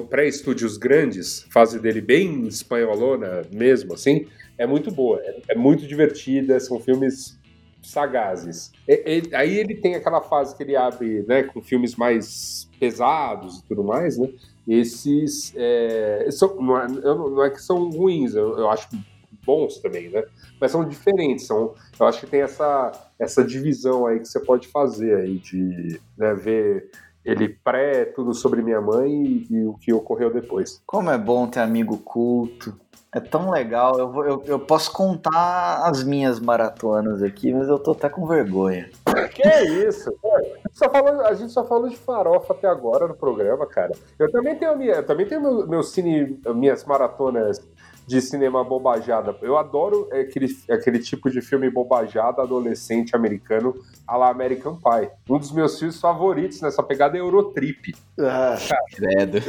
pré-estúdios 0.09 0.75
grandes, 0.77 1.45
fase 1.51 1.79
dele 1.79 2.01
bem 2.01 2.47
espanholona 2.47 3.43
mesmo, 3.49 3.93
assim, 3.93 4.25
é 4.57 4.65
muito 4.65 4.91
boa, 4.91 5.21
é, 5.21 5.41
é 5.49 5.55
muito 5.55 5.87
divertida, 5.87 6.59
são 6.59 6.79
filmes 6.79 7.37
sagazes. 7.91 8.71
Aí 9.33 9.57
ele 9.57 9.75
tem 9.75 9.95
aquela 9.95 10.21
fase 10.21 10.55
que 10.55 10.63
ele 10.63 10.75
abre 10.75 11.23
né, 11.27 11.43
com 11.43 11.61
filmes 11.61 11.95
mais 11.95 12.69
pesados 12.79 13.59
e 13.59 13.63
tudo 13.63 13.83
mais, 13.83 14.17
né? 14.17 14.29
Esses 14.67 15.53
é, 15.55 16.27
são, 16.31 16.55
não, 16.55 16.77
é, 16.77 16.87
não, 16.87 17.43
é, 17.43 17.49
que 17.49 17.61
são 17.61 17.89
ruins, 17.89 18.33
eu, 18.33 18.57
eu, 18.57 18.69
acho 18.69 18.89
bons 19.45 19.77
também, 19.77 20.09
né? 20.09 20.23
Mas 20.59 20.71
são 20.71 20.87
diferentes, 20.87 21.45
são, 21.45 21.75
eu 21.99 22.05
acho 22.07 22.19
que 22.21 22.27
tem 22.27 22.41
essa, 22.41 22.91
essa 23.19 23.43
divisão 23.43 24.07
aí 24.07 24.19
que 24.19 24.27
você 24.27 24.39
pode 24.39 24.67
fazer 24.67 25.15
aí 25.17 25.37
de 25.37 26.01
né, 26.17 26.33
ver 26.33 26.89
ele 27.25 27.49
pré 27.49 28.05
tudo 28.05 28.33
sobre 28.33 28.61
minha 28.61 28.79
mãe 28.79 29.11
e, 29.11 29.47
e, 29.49 29.63
o 29.65 29.73
que 29.73 29.91
ocorreu 29.91 30.31
depois. 30.31 30.81
Como 30.85 31.09
é 31.09 31.17
bom 31.17 31.47
ter 31.47 31.59
amigo 31.59 31.97
culto. 31.97 32.79
É 33.15 33.19
tão 33.21 33.49
legal. 33.49 33.97
Eu, 33.97 34.25
eu, 34.25 34.43
eu 34.45 34.59
posso 34.59 34.91
contar 34.91 35.83
as 35.85 36.03
minhas 36.03 36.37
maratonas 36.37 37.23
aqui, 37.23 37.53
mas 37.53 37.69
eu 37.69 37.79
tô 37.79 37.91
até 37.91 38.09
com 38.09 38.27
vergonha. 38.27 38.89
Que 39.33 39.47
isso? 39.87 40.13
Só 40.73 40.89
falou, 40.89 41.21
a 41.21 41.33
gente 41.33 41.53
só 41.53 41.63
falou 41.63 41.87
de 41.87 41.95
farofa 41.95 42.51
até 42.51 42.67
agora 42.67 43.07
no 43.07 43.15
programa, 43.15 43.65
cara. 43.65 43.93
Eu 44.19 44.29
também 44.29 44.57
tenho, 44.57 44.77
minha, 44.77 44.95
eu 44.95 45.05
também 45.05 45.25
tenho 45.25 45.41
meu, 45.41 45.65
meu 45.65 45.81
cine, 45.81 46.37
minhas 46.53 46.83
maratonas 46.83 47.65
de 48.07 48.21
cinema 48.21 48.63
bobajada. 48.63 49.35
Eu 49.41 49.57
adoro 49.57 50.07
aquele, 50.11 50.47
aquele 50.69 50.99
tipo 50.99 51.29
de 51.29 51.41
filme 51.41 51.69
bobajada 51.69 52.41
adolescente 52.41 53.15
americano 53.15 53.75
a 54.07 54.15
la 54.15 54.29
American 54.29 54.75
Pie. 54.75 55.09
Um 55.29 55.39
dos 55.39 55.51
meus 55.51 55.79
filmes 55.79 55.99
favoritos 55.99 56.61
nessa 56.61 56.83
pegada 56.83 57.17
é 57.17 57.19
Eurotrip. 57.19 57.95
Ah, 58.19 58.57
credo. 58.95 59.39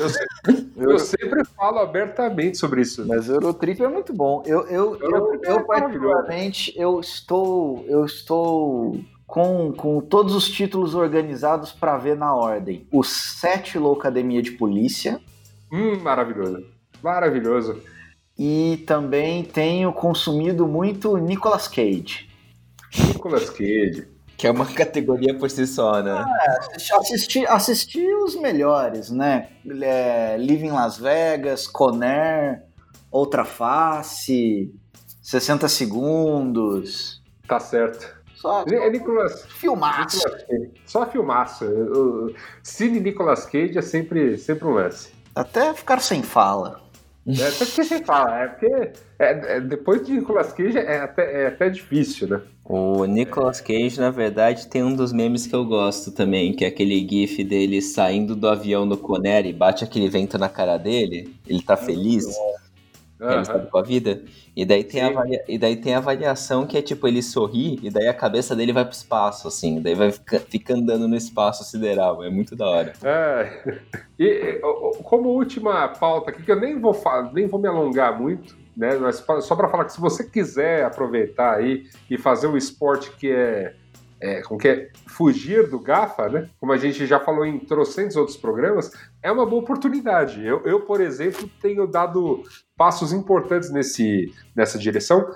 Eu, 0.77 0.91
eu, 0.93 0.99
sempre 0.99 1.45
falo 1.45 1.79
abertamente 1.79 2.57
sobre 2.57 2.81
isso. 2.81 3.07
Mas 3.07 3.29
Eurotrip 3.29 3.83
é 3.83 3.89
muito 3.89 4.13
bom. 4.13 4.43
Eu, 4.47 4.67
eu, 4.69 4.97
eu, 4.97 5.11
eu, 5.11 5.41
eu 5.43 5.59
é 5.59 5.63
particularmente, 5.63 6.73
eu 6.77 7.01
estou, 7.01 7.85
eu 7.89 8.05
estou 8.05 8.99
com, 9.27 9.73
com 9.73 10.01
todos 10.01 10.35
os 10.35 10.49
títulos 10.49 10.95
organizados 10.95 11.73
para 11.73 11.99
ver 11.99 12.17
na 12.17 12.35
ordem. 12.35 12.87
O 12.91 13.03
Sete 13.03 13.79
Loucademia 13.79 14.41
de 14.41 14.53
Polícia. 14.53 15.21
Hum, 15.71 15.99
maravilhoso. 15.99 16.65
Maravilhoso. 17.03 17.83
E 18.39 18.85
também 18.87 19.43
tenho 19.45 19.93
consumido 19.93 20.67
muito 20.67 21.17
Nicolas 21.17 21.67
Cage. 21.69 22.29
Nicolas 23.09 23.49
Cage. 23.49 24.09
Que 24.37 24.47
é 24.47 24.51
uma 24.51 24.67
categoria 24.73 25.35
por 25.39 25.51
si 25.51 25.67
só, 25.67 26.03
né? 26.03 26.13
Ah, 26.13 26.59
assisti, 26.99 27.47
assisti 27.47 28.07
os 28.07 28.37
melhores, 28.37 29.11
né? 29.11 29.49
É, 29.83 30.37
Living 30.39 30.71
Las 30.71 30.99
Vegas, 30.99 31.67
Conner, 31.67 32.63
Outra 33.11 33.45
Face, 33.45 34.75
60 35.23 35.69
Segundos. 35.69 37.23
Tá 37.49 37.59
certo. 37.59 38.15
Só, 38.35 38.65
é 38.65 38.91
Nicolas, 38.91 39.47
filmaço. 39.47 40.19
Nicolas 40.19 40.71
só 40.85 41.07
filmaço. 41.07 41.65
Cine 42.63 43.01
Nicolas 43.01 43.47
Cage 43.47 43.79
é 43.79 43.83
sempre, 43.83 44.37
sempre 44.37 44.69
um 44.69 44.75
lance. 44.75 45.11
Até 45.35 45.73
ficar 45.73 46.01
sem 46.01 46.23
fala. 46.23 46.81
É, 47.27 47.49
até 47.49 47.65
porque 47.65 47.85
sem 47.85 48.05
fala, 48.05 48.43
é 48.43 48.49
porque 48.49 48.93
é, 49.19 49.57
é, 49.57 49.61
depois 49.61 50.07
de 50.07 50.13
Nicolas 50.13 50.53
Cage 50.53 50.79
é 50.79 50.99
até, 51.01 51.43
é 51.43 51.47
até 51.49 51.69
difícil, 51.69 52.29
né? 52.29 52.41
O 52.65 53.05
Nicolas 53.05 53.61
Cage, 53.61 53.99
na 53.99 54.11
verdade, 54.11 54.69
tem 54.69 54.85
um 54.85 54.95
dos 54.95 55.13
memes 55.13 55.47
que 55.47 55.55
eu 55.55 55.65
gosto 55.65 56.13
também, 56.13 56.53
que 56.53 56.65
é 56.65 56.69
aquele 56.69 57.07
gif 57.09 57.43
dele 57.43 57.83
saindo 57.83 58.37
do 58.37 58.49
avião 58.49 58.87
no 58.87 58.97
Conner 58.97 59.45
e 59.47 59.53
bate 59.53 59.83
aquele 59.83 60.09
vento 60.09 60.39
na 60.39 60.49
cara 60.49 60.77
dele, 60.77 61.35
ele 61.47 61.63
tá 61.63 61.77
feliz. 61.77 62.27
Uhum. 63.21 63.31
Ele 63.31 63.45
sabe 63.45 63.71
com 63.71 63.79
a 63.79 63.83
vida. 63.83 64.23
E 64.55 64.65
daí, 64.65 64.85
tem 64.85 65.03
a 65.03 65.13
e 65.49 65.59
daí 65.59 65.77
tem 65.77 65.95
a 65.95 65.99
avaliação 65.99 66.67
que 66.67 66.77
é 66.77 66.83
tipo, 66.83 67.09
ele 67.09 67.23
sorri 67.23 67.79
e 67.83 67.91
daí 67.91 68.09
a 68.09 68.15
cabeça 68.15 68.55
dele 68.55 68.73
vai 68.73 68.85
pro 68.85 68.95
espaço, 68.95 69.49
assim. 69.49 69.81
Daí 69.81 69.95
vai 69.95 70.13
ficar 70.13 70.41
fica 70.41 70.75
andando 70.75 71.09
no 71.09 71.17
espaço 71.17 71.65
sideral. 71.65 72.23
É 72.23 72.31
muito 72.31 72.55
da 72.55 72.67
hora. 72.67 72.93
É. 73.03 73.81
E 74.19 74.61
como 75.03 75.29
última 75.31 75.89
pauta 75.89 76.31
aqui, 76.31 76.43
que 76.43 76.51
eu 76.51 76.61
nem 76.61 76.79
vou, 76.79 76.95
nem 77.33 77.47
vou 77.47 77.61
me 77.61 77.69
alongar 77.69 78.19
muito, 78.19 78.57
né? 78.77 78.97
Mas 78.97 79.25
só 79.43 79.57
para 79.57 79.69
falar 79.69 79.85
que 79.85 79.93
se 79.93 80.01
você 80.01 80.25
quiser 80.25 80.85
aproveitar 80.85 81.57
aí 81.57 81.85
e 82.11 82.19
fazer 82.19 82.47
um 82.47 82.57
esporte 82.57 83.11
que 83.13 83.31
é, 83.31 83.75
é, 84.21 84.41
como 84.43 84.59
que 84.59 84.69
é 84.69 84.91
fugir 85.07 85.69
do 85.69 85.79
GAFA, 85.79 86.29
né? 86.29 86.51
Como 86.59 86.73
a 86.73 86.77
gente 86.77 87.07
já 87.07 87.21
falou 87.21 87.45
em 87.45 87.59
trocentos 87.59 88.17
outros 88.17 88.37
programas, 88.37 88.91
é 89.23 89.31
uma 89.31 89.45
boa 89.45 89.63
oportunidade. 89.63 90.45
Eu, 90.45 90.63
eu 90.65 90.81
por 90.81 91.01
exemplo, 91.01 91.49
tenho 91.61 91.87
dado 91.87 92.43
passos 92.77 93.13
importantes 93.13 93.71
nesse, 93.71 94.33
nessa 94.55 94.79
direção 94.79 95.29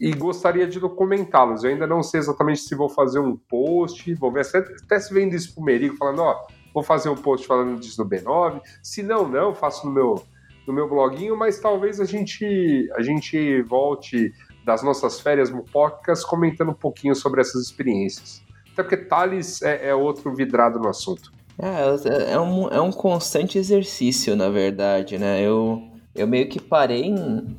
e 0.00 0.12
gostaria 0.12 0.66
de 0.66 0.78
documentá-los. 0.78 1.64
Eu 1.64 1.70
ainda 1.70 1.86
não 1.86 2.02
sei 2.02 2.20
exatamente 2.20 2.60
se 2.60 2.74
vou 2.74 2.88
fazer 2.88 3.18
um 3.18 3.36
post, 3.36 4.14
vou 4.14 4.30
ver 4.30 4.46
até, 4.46 4.58
até 4.58 5.00
se 5.00 5.12
vendo 5.12 5.34
isso 5.34 5.54
pro 5.54 5.64
Merigo, 5.64 5.96
falando, 5.96 6.22
ó, 6.22 6.46
vou 6.72 6.82
fazer 6.82 7.08
um 7.08 7.16
post 7.16 7.46
falando 7.46 7.80
disso 7.80 8.02
no 8.02 8.08
B9. 8.08 8.60
Se 8.82 9.02
não, 9.02 9.28
não, 9.28 9.54
faço 9.54 9.86
no 9.86 9.92
meu, 9.92 10.22
no 10.66 10.72
meu 10.72 10.88
bloguinho, 10.88 11.36
mas 11.36 11.58
talvez 11.58 12.00
a 12.00 12.04
gente, 12.04 12.88
a 12.94 13.02
gente 13.02 13.62
volte 13.62 14.32
das 14.68 14.82
nossas 14.82 15.18
férias 15.18 15.50
mupocas 15.50 16.22
comentando 16.22 16.72
um 16.72 16.74
pouquinho 16.74 17.14
sobre 17.14 17.40
essas 17.40 17.62
experiências. 17.62 18.42
Até 18.74 18.82
porque 18.82 18.98
Thales 18.98 19.62
é, 19.62 19.88
é 19.88 19.94
outro 19.94 20.34
vidrado 20.34 20.78
no 20.78 20.88
assunto. 20.88 21.32
É, 21.58 22.32
é 22.34 22.38
um, 22.38 22.68
é 22.68 22.78
um 22.78 22.92
constante 22.92 23.56
exercício, 23.56 24.36
na 24.36 24.50
verdade, 24.50 25.16
né? 25.16 25.40
Eu, 25.40 25.82
eu 26.14 26.26
meio 26.28 26.50
que 26.50 26.60
parei 26.60 27.06
em, 27.06 27.56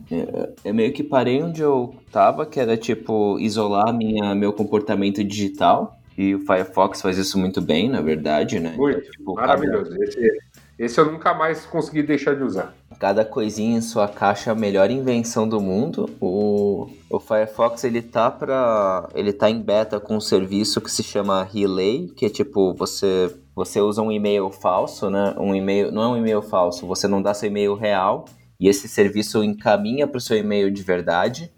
eu 0.64 0.72
meio 0.72 0.94
que 0.94 1.04
parei 1.04 1.42
onde 1.42 1.64
eu 1.64 1.96
tava, 2.12 2.46
que 2.46 2.60
era 2.60 2.78
tipo 2.78 3.40
isolar 3.40 3.92
minha, 3.92 4.36
meu 4.36 4.54
comportamento 4.54 5.24
digital. 5.24 5.98
E 6.16 6.36
o 6.36 6.40
Firefox 6.42 7.02
faz 7.02 7.18
isso 7.18 7.40
muito 7.40 7.60
bem, 7.60 7.90
na 7.90 8.02
verdade, 8.02 8.60
né? 8.60 8.76
Muito, 8.78 9.02
tipo, 9.10 9.34
maravilhoso. 9.34 9.90
Cada... 9.90 10.04
Esse, 10.04 10.38
esse 10.78 11.00
eu 11.00 11.12
nunca 11.12 11.34
mais 11.34 11.66
consegui 11.66 12.04
deixar 12.04 12.36
de 12.36 12.44
usar. 12.44 12.76
Cada 13.00 13.24
coisinha 13.24 13.78
em 13.78 13.82
sua 13.82 14.10
caixa, 14.10 14.52
a 14.52 14.56
melhor 14.56 14.92
invenção 14.92 15.48
do 15.48 15.62
mundo. 15.62 16.10
O, 16.20 16.90
o 17.10 17.20
Firefox 17.20 17.86
ele 17.86 18.02
tá 18.02 18.30
para, 18.30 19.08
ele 19.16 19.32
tá 19.32 19.50
em 19.50 19.62
beta 19.62 20.02
com 20.02 20.18
um 20.18 20.22
serviço 20.22 20.82
que 20.82 20.92
se 20.92 21.02
chama 21.02 21.44
Relay, 21.44 22.10
que 22.10 22.26
é 22.26 22.30
tipo 22.30 22.74
você 22.74 23.34
você 23.56 23.82
usa 23.82 24.02
um 24.02 24.12
e-mail 24.12 24.50
falso, 24.52 25.10
né? 25.10 25.34
Um 25.38 25.56
e-mail 25.56 25.92
não 25.92 26.04
é 26.04 26.08
um 26.08 26.18
e-mail 26.18 26.42
falso, 26.42 26.86
você 26.86 27.08
não 27.08 27.22
dá 27.22 27.34
seu 27.34 27.48
e-mail 27.48 27.74
real 27.74 28.26
e 28.60 28.68
esse 28.68 28.88
serviço 28.88 29.44
encaminha 29.44 30.06
para 30.06 30.18
o 30.18 30.22
seu 30.22 30.38
e-mail 30.38 30.70
de 30.70 30.84
verdade 30.84 31.52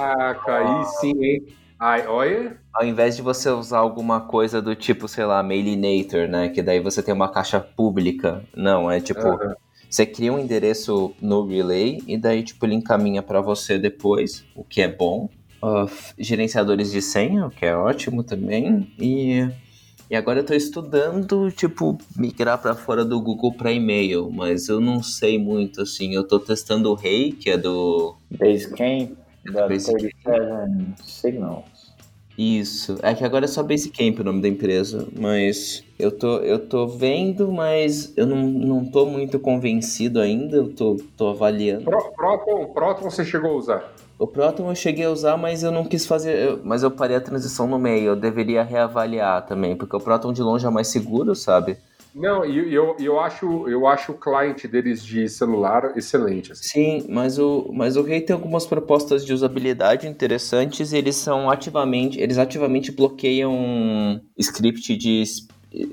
Caraca, 0.00 0.56
aí 0.56 0.84
sim, 1.00 1.24
hein? 1.24 1.46
Ai, 1.82 2.06
olha. 2.06 2.56
Ao 2.72 2.86
invés 2.86 3.16
de 3.16 3.22
você 3.22 3.50
usar 3.50 3.78
alguma 3.78 4.20
coisa 4.20 4.62
do 4.62 4.72
tipo, 4.72 5.08
sei 5.08 5.24
lá, 5.24 5.42
Mailinator, 5.42 6.28
né? 6.28 6.48
Que 6.48 6.62
daí 6.62 6.78
você 6.78 7.02
tem 7.02 7.12
uma 7.12 7.28
caixa 7.28 7.58
pública. 7.58 8.44
Não, 8.56 8.88
é 8.88 9.00
tipo. 9.00 9.26
Uhum. 9.26 9.54
Você 9.90 10.06
cria 10.06 10.32
um 10.32 10.38
endereço 10.38 11.12
no 11.20 11.44
Relay 11.44 12.00
e 12.06 12.16
daí, 12.16 12.44
tipo, 12.44 12.64
ele 12.64 12.76
encaminha 12.76 13.20
para 13.20 13.40
você 13.40 13.80
depois, 13.80 14.44
o 14.54 14.62
que 14.62 14.80
é 14.80 14.86
bom. 14.86 15.28
Uh, 15.60 15.90
gerenciadores 16.16 16.92
de 16.92 17.02
senha, 17.02 17.46
o 17.46 17.50
que 17.50 17.66
é 17.66 17.76
ótimo 17.76 18.22
também. 18.22 18.88
E, 18.96 19.44
e 20.08 20.14
agora 20.14 20.38
eu 20.38 20.46
tô 20.46 20.54
estudando, 20.54 21.50
tipo, 21.50 21.98
migrar 22.16 22.62
para 22.62 22.76
fora 22.76 23.04
do 23.04 23.20
Google 23.20 23.54
para 23.54 23.72
e-mail, 23.72 24.30
mas 24.30 24.68
eu 24.68 24.80
não 24.80 25.02
sei 25.02 25.36
muito, 25.36 25.82
assim. 25.82 26.14
Eu 26.14 26.22
tô 26.22 26.38
testando 26.38 26.92
o 26.92 26.94
Rei, 26.94 27.32
que 27.32 27.50
é 27.50 27.58
do... 27.58 28.14
Basecamp, 28.30 29.16
da 29.50 29.66
Basecamp. 29.66 30.12
37 30.24 31.02
Signal. 31.04 31.64
Isso. 32.36 32.98
É 33.02 33.14
que 33.14 33.24
agora 33.24 33.44
é 33.44 33.48
só 33.48 33.62
Basecamp 33.62 34.20
o 34.20 34.24
nome 34.24 34.40
da 34.40 34.48
empresa, 34.48 35.06
mas 35.18 35.84
eu 35.98 36.10
tô, 36.10 36.38
eu 36.38 36.58
tô 36.58 36.86
vendo, 36.86 37.52
mas 37.52 38.12
eu 38.16 38.26
não, 38.26 38.38
não 38.38 38.84
tô 38.84 39.04
muito 39.06 39.38
convencido 39.38 40.20
ainda, 40.20 40.56
eu 40.56 40.72
tô, 40.72 40.96
tô 41.16 41.28
avaliando. 41.28 41.84
Pro, 41.84 42.12
Proton, 42.12 42.66
Proton 42.72 43.10
você 43.10 43.24
chegou 43.24 43.52
a 43.52 43.56
usar? 43.56 43.92
O 44.18 44.26
Proton 44.26 44.70
eu 44.70 44.74
cheguei 44.74 45.04
a 45.04 45.10
usar, 45.10 45.36
mas 45.36 45.62
eu 45.62 45.70
não 45.70 45.84
quis 45.84 46.06
fazer, 46.06 46.36
eu, 46.38 46.60
mas 46.64 46.82
eu 46.82 46.90
parei 46.90 47.16
a 47.16 47.20
transição 47.20 47.66
no 47.66 47.78
meio, 47.78 48.08
eu 48.08 48.16
deveria 48.16 48.62
reavaliar 48.62 49.44
também, 49.44 49.76
porque 49.76 49.96
o 49.96 50.00
Proton 50.00 50.32
de 50.32 50.42
longe 50.42 50.66
é 50.66 50.70
mais 50.70 50.88
seguro, 50.88 51.34
sabe? 51.34 51.76
Não, 52.14 52.44
e 52.44 52.72
eu, 52.72 52.96
eu, 52.98 53.18
acho, 53.18 53.68
eu 53.68 53.86
acho 53.86 54.12
o 54.12 54.18
cliente 54.18 54.68
deles 54.68 55.04
de 55.04 55.28
celular 55.28 55.96
excelente. 55.96 56.52
Assim. 56.52 56.62
Sim, 56.62 57.06
mas 57.08 57.38
o, 57.38 57.70
mas 57.72 57.96
o 57.96 58.02
Rei 58.02 58.20
tem 58.20 58.34
algumas 58.34 58.66
propostas 58.66 59.24
de 59.24 59.32
usabilidade 59.32 60.06
interessantes 60.06 60.92
e 60.92 60.98
eles 60.98 61.16
são 61.16 61.50
ativamente, 61.50 62.20
eles 62.20 62.36
ativamente 62.36 62.92
bloqueiam 62.92 64.20
script 64.36 64.96
de 64.96 65.22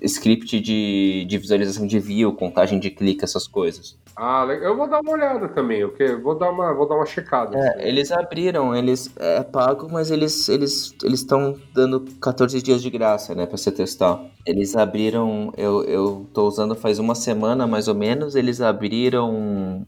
script 0.03 0.59
de, 0.59 1.25
de 1.25 1.37
visualização 1.37 1.87
de 1.87 1.99
view, 1.99 2.33
contagem 2.33 2.79
de 2.79 2.89
clique, 2.89 3.23
essas 3.23 3.47
coisas. 3.47 3.97
Ah, 4.15 4.45
eu 4.61 4.75
vou 4.75 4.87
dar 4.89 4.99
uma 4.99 5.13
olhada 5.13 5.47
também, 5.47 5.79
eu 5.79 5.93
vou 6.21 6.37
dar 6.37 6.51
uma, 6.51 6.73
vou 6.73 6.87
dar 6.87 6.95
uma 6.95 7.05
checada. 7.05 7.57
É, 7.57 7.69
assim. 7.69 7.87
eles 7.87 8.11
abriram, 8.11 8.75
eles 8.75 9.09
é 9.17 9.41
pago, 9.43 9.87
mas 9.89 10.11
eles 10.11 10.49
eles 10.49 10.93
eles 11.01 11.21
estão 11.21 11.57
dando 11.73 12.01
14 12.19 12.61
dias 12.61 12.81
de 12.81 12.89
graça, 12.89 13.33
né, 13.33 13.45
para 13.45 13.57
você 13.57 13.71
testar. 13.71 14.21
Eles 14.45 14.75
abriram, 14.75 15.53
eu 15.55 15.83
eu 15.85 16.27
tô 16.33 16.47
usando 16.47 16.75
faz 16.75 16.99
uma 16.99 17.15
semana 17.15 17.65
mais 17.65 17.87
ou 17.87 17.95
menos, 17.95 18.35
eles 18.35 18.59
abriram 18.59 19.85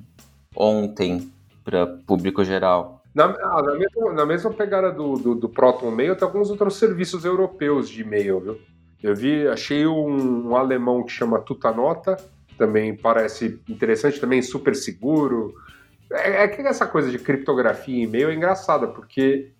ontem 0.56 1.30
para 1.64 1.86
público 1.86 2.44
geral. 2.44 3.02
Na, 3.14 3.26
ah, 3.26 3.62
na, 3.62 3.76
mesma, 3.76 4.14
na 4.14 4.26
mesma 4.26 4.52
pegada 4.52 4.92
do, 4.92 5.16
do, 5.16 5.36
do 5.36 5.50
Proton 5.50 5.92
Mail, 5.92 6.16
tem 6.16 6.26
alguns 6.26 6.50
outros 6.50 6.78
serviços 6.78 7.26
europeus 7.26 7.90
de 7.90 8.02
e-mail, 8.02 8.40
viu? 8.40 8.58
Eu 9.04 9.16
vi, 9.16 9.48
achei 9.48 9.86
um, 9.88 10.50
um 10.50 10.56
alemão 10.56 11.04
que 11.04 11.12
chama 11.12 11.40
Tutanota, 11.40 12.18
também 12.58 12.96
parece 12.96 13.60
interessante, 13.68 14.20
também 14.20 14.42
super 14.42 14.76
seguro. 14.76 15.56
É, 16.12 16.44
é 16.44 16.48
que 16.48 16.62
essa 16.62 16.86
coisa 16.86 17.10
de 17.10 17.18
criptografia 17.18 17.96
em 17.96 18.04
e-mail 18.04 18.30
é 18.30 18.36
engraçada, 18.36 18.88
porque. 18.88 19.52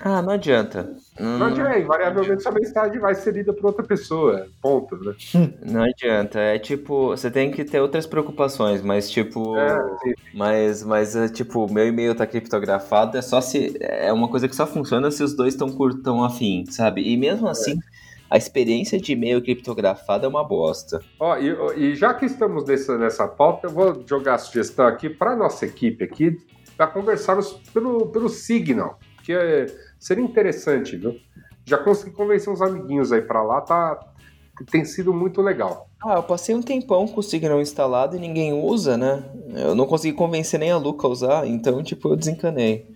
Ah, 0.00 0.22
não 0.22 0.30
adianta. 0.30 0.96
Não, 1.18 1.38
não 1.38 1.46
adianta, 1.46 1.78
invariavelmente 1.78 2.42
sua 2.42 2.52
mensagem 2.52 3.00
vai 3.00 3.14
ser 3.16 3.34
lida 3.34 3.52
por 3.52 3.66
outra 3.66 3.84
pessoa. 3.84 4.46
Ponto, 4.62 4.96
né? 4.96 5.14
Não 5.62 5.82
adianta. 5.82 6.38
É 6.38 6.56
tipo, 6.56 7.08
você 7.08 7.28
tem 7.28 7.50
que 7.50 7.64
ter 7.64 7.80
outras 7.80 8.06
preocupações, 8.06 8.80
mas 8.80 9.10
tipo. 9.10 9.56
É, 9.56 9.76
mas, 10.32 10.84
mas 10.84 11.16
é, 11.16 11.28
tipo, 11.28 11.72
meu 11.72 11.84
e-mail 11.84 12.14
tá 12.14 12.24
criptografado, 12.28 13.18
é 13.18 13.22
só 13.22 13.40
se. 13.40 13.76
É 13.80 14.12
uma 14.12 14.28
coisa 14.28 14.48
que 14.48 14.54
só 14.54 14.68
funciona 14.68 15.10
se 15.10 15.22
os 15.24 15.34
dois 15.34 15.54
estão 15.54 15.68
tão 16.00 16.22
afim, 16.22 16.64
sabe? 16.70 17.02
E 17.02 17.16
mesmo 17.16 17.48
assim. 17.48 17.72
É 17.72 17.97
a 18.30 18.36
experiência 18.36 19.00
de 19.00 19.12
e-mail 19.12 19.42
criptografado 19.42 20.26
é 20.26 20.28
uma 20.28 20.44
bosta. 20.44 21.00
Ó, 21.18 21.36
e, 21.38 21.48
e, 21.76 21.94
já 21.94 22.12
que 22.12 22.26
estamos 22.26 22.64
nessa, 22.64 22.98
nessa 22.98 23.26
pauta, 23.26 23.68
eu 23.68 23.70
vou 23.70 24.04
jogar 24.06 24.34
a 24.34 24.38
sugestão 24.38 24.86
aqui 24.86 25.08
para 25.08 25.34
nossa 25.34 25.64
equipe 25.64 26.04
aqui, 26.04 26.36
para 26.76 26.86
conversarmos 26.86 27.52
pelo, 27.72 28.06
pelo 28.08 28.28
Signal, 28.28 28.98
que 29.24 29.32
é, 29.32 29.66
seria 29.98 30.24
interessante, 30.24 30.96
viu? 30.96 31.16
Já 31.64 31.78
consegui 31.78 32.12
convencer 32.12 32.52
uns 32.52 32.62
amiguinhos 32.62 33.12
aí 33.12 33.22
para 33.22 33.42
lá, 33.42 33.60
tá, 33.60 33.98
tem 34.70 34.84
sido 34.84 35.12
muito 35.12 35.40
legal. 35.40 35.88
Ah, 36.04 36.14
eu 36.14 36.22
passei 36.22 36.54
um 36.54 36.62
tempão 36.62 37.08
com 37.08 37.20
o 37.20 37.22
Signal 37.22 37.60
instalado 37.60 38.14
e 38.14 38.20
ninguém 38.20 38.52
usa, 38.52 38.96
né? 38.96 39.24
Eu 39.54 39.74
não 39.74 39.86
consegui 39.86 40.16
convencer 40.16 40.60
nem 40.60 40.70
a 40.70 40.76
Luca 40.76 41.06
a 41.06 41.10
usar, 41.10 41.46
então, 41.46 41.82
tipo, 41.82 42.08
eu 42.08 42.16
desencanei. 42.16 42.86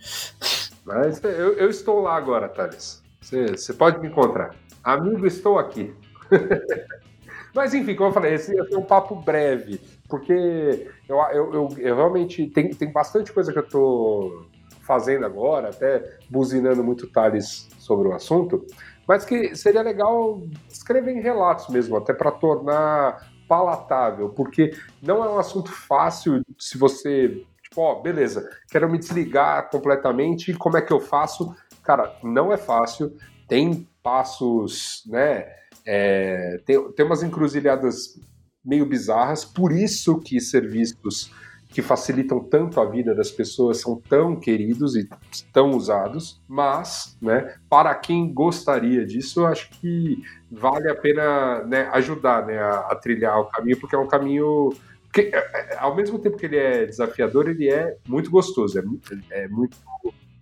Mas 0.84 1.22
eu, 1.24 1.54
eu 1.54 1.68
estou 1.68 2.00
lá 2.00 2.16
agora, 2.16 2.48
Thales. 2.48 3.02
Você 3.20 3.72
pode 3.72 4.00
me 4.00 4.08
encontrar. 4.08 4.54
Amigo, 4.82 5.26
estou 5.26 5.58
aqui. 5.58 5.94
Mas 7.54 7.74
enfim, 7.74 7.94
como 7.94 8.08
eu 8.08 8.14
falei, 8.14 8.34
esse 8.34 8.56
é 8.56 8.76
um 8.76 8.82
papo 8.82 9.14
breve, 9.14 9.78
porque 10.08 10.88
eu, 11.08 11.18
eu, 11.32 11.54
eu, 11.54 11.68
eu, 11.78 11.96
realmente 11.96 12.46
tem, 12.46 12.70
tem 12.70 12.90
bastante 12.90 13.30
coisa 13.30 13.52
que 13.52 13.58
eu 13.58 13.64
estou 13.64 14.46
fazendo 14.80 15.26
agora, 15.26 15.68
até 15.68 16.18
buzinando 16.30 16.82
muito 16.82 17.06
Thales 17.06 17.68
sobre 17.78 18.08
o 18.08 18.14
assunto, 18.14 18.64
mas 19.06 19.24
que 19.24 19.54
seria 19.54 19.82
legal 19.82 20.42
escrever 20.68 21.12
em 21.12 21.20
relatos 21.20 21.68
mesmo, 21.68 21.96
até 21.96 22.14
para 22.14 22.30
tornar 22.30 23.30
palatável, 23.46 24.30
porque 24.30 24.74
não 25.02 25.22
é 25.22 25.28
um 25.28 25.38
assunto 25.38 25.70
fácil 25.70 26.42
se 26.58 26.78
você, 26.78 27.44
tipo, 27.62 27.82
ó, 27.82 28.00
beleza, 28.00 28.48
quero 28.70 28.88
me 28.88 28.98
desligar 28.98 29.68
completamente, 29.70 30.54
como 30.54 30.78
é 30.78 30.82
que 30.82 30.92
eu 30.92 31.00
faço? 31.00 31.54
Cara, 31.82 32.16
não 32.22 32.50
é 32.50 32.56
fácil, 32.56 33.14
tem 33.46 33.86
passos, 34.02 35.02
né? 35.06 35.46
É, 35.84 36.60
tem, 36.64 36.92
tem 36.92 37.06
umas 37.06 37.22
encruzilhadas 37.22 38.20
meio 38.64 38.86
bizarras, 38.86 39.44
por 39.44 39.72
isso 39.72 40.20
que 40.20 40.40
serviços 40.40 41.30
que 41.72 41.80
facilitam 41.80 42.38
tanto 42.38 42.80
a 42.80 42.84
vida 42.84 43.14
das 43.14 43.30
pessoas 43.30 43.80
são 43.80 43.96
tão 43.96 44.36
queridos 44.36 44.94
e 44.94 45.08
tão 45.52 45.70
usados, 45.70 46.40
mas, 46.46 47.16
né, 47.20 47.56
para 47.68 47.94
quem 47.94 48.32
gostaria 48.32 49.06
disso, 49.06 49.40
eu 49.40 49.46
acho 49.46 49.70
que 49.70 50.22
vale 50.50 50.88
a 50.88 50.94
pena 50.94 51.64
né, 51.64 51.88
ajudar 51.92 52.46
né, 52.46 52.58
a, 52.58 52.80
a, 52.90 52.94
trilhar 52.94 53.40
o 53.40 53.46
caminho, 53.46 53.80
porque 53.80 53.96
é 53.96 53.98
um 53.98 54.06
caminho 54.06 54.70
que, 55.12 55.22
é, 55.22 55.36
é, 55.36 55.78
ao 55.78 55.96
mesmo 55.96 56.18
tempo 56.18 56.36
que 56.36 56.44
ele 56.44 56.58
é 56.58 56.84
desafiador, 56.84 57.48
ele 57.48 57.68
é 57.68 57.96
muito 58.06 58.30
gostoso, 58.30 58.78
é, 58.78 59.44
é 59.44 59.48
muito 59.48 59.76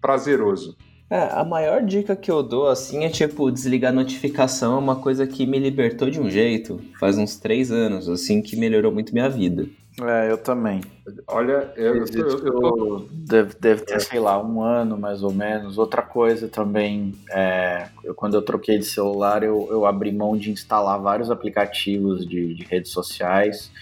prazeroso. 0.00 0.76
É, 1.10 1.28
a 1.32 1.44
maior 1.44 1.82
dica 1.82 2.14
que 2.14 2.30
eu 2.30 2.40
dou, 2.40 2.68
assim, 2.68 3.04
é 3.04 3.08
tipo, 3.08 3.50
desligar 3.50 3.92
notificação 3.92 4.76
é 4.76 4.78
uma 4.78 4.94
coisa 4.94 5.26
que 5.26 5.44
me 5.44 5.58
libertou 5.58 6.08
de 6.08 6.20
um 6.20 6.30
jeito, 6.30 6.80
faz 7.00 7.18
uns 7.18 7.36
três 7.36 7.72
anos, 7.72 8.08
assim, 8.08 8.40
que 8.40 8.56
melhorou 8.56 8.92
muito 8.92 9.12
minha 9.12 9.28
vida. 9.28 9.66
É, 10.00 10.30
eu 10.30 10.38
também. 10.38 10.80
Olha, 11.26 11.72
eu, 11.76 11.96
eu, 11.96 12.06
eu, 12.06 12.28
eu 12.28 12.60
tô... 12.60 13.08
deve, 13.10 13.54
deve 13.58 13.82
ter, 13.82 13.94
é. 13.94 13.98
sei 13.98 14.20
lá, 14.20 14.40
um 14.40 14.62
ano 14.62 14.96
mais 14.96 15.24
ou 15.24 15.32
menos. 15.32 15.78
Outra 15.78 16.00
coisa 16.00 16.46
também, 16.46 17.12
é, 17.30 17.88
eu, 18.04 18.14
quando 18.14 18.34
eu 18.34 18.42
troquei 18.42 18.78
de 18.78 18.84
celular, 18.84 19.42
eu, 19.42 19.68
eu 19.68 19.84
abri 19.84 20.12
mão 20.12 20.36
de 20.36 20.52
instalar 20.52 21.00
vários 21.00 21.28
aplicativos 21.28 22.24
de, 22.24 22.54
de 22.54 22.64
redes 22.64 22.92
sociais. 22.92 23.72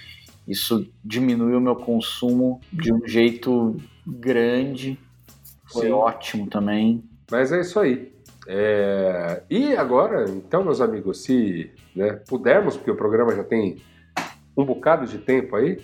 Isso 0.47 0.89
diminuiu 1.05 1.59
o 1.59 1.61
meu 1.61 1.77
consumo 1.77 2.59
de 2.73 2.91
um 2.91 3.07
jeito 3.07 3.77
grande. 4.07 4.99
Foi 5.67 5.87
Sim. 5.87 5.93
ótimo 5.93 6.47
também. 6.47 7.05
Mas 7.31 7.53
é 7.53 7.61
isso 7.61 7.79
aí. 7.79 8.13
É... 8.47 9.43
E 9.51 9.77
agora, 9.77 10.25
então, 10.29 10.65
meus 10.65 10.81
amigos, 10.81 11.23
se 11.23 11.71
né, 11.95 12.15
pudermos, 12.29 12.77
porque 12.77 12.91
o 12.91 12.97
programa 12.97 13.35
já 13.35 13.45
tem 13.45 13.83
um 14.57 14.65
bocado 14.65 15.07
de 15.07 15.19
tempo 15.19 15.55
aí, 15.55 15.79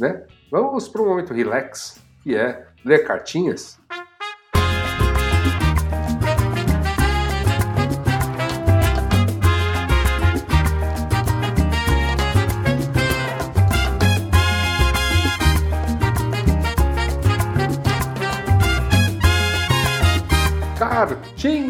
né? 0.00 0.24
Vamos 0.50 0.88
para 0.88 1.02
um 1.02 1.06
momento 1.06 1.34
relax, 1.34 2.02
que 2.22 2.34
é 2.34 2.66
ler 2.84 3.04
cartinhas. 3.04 3.78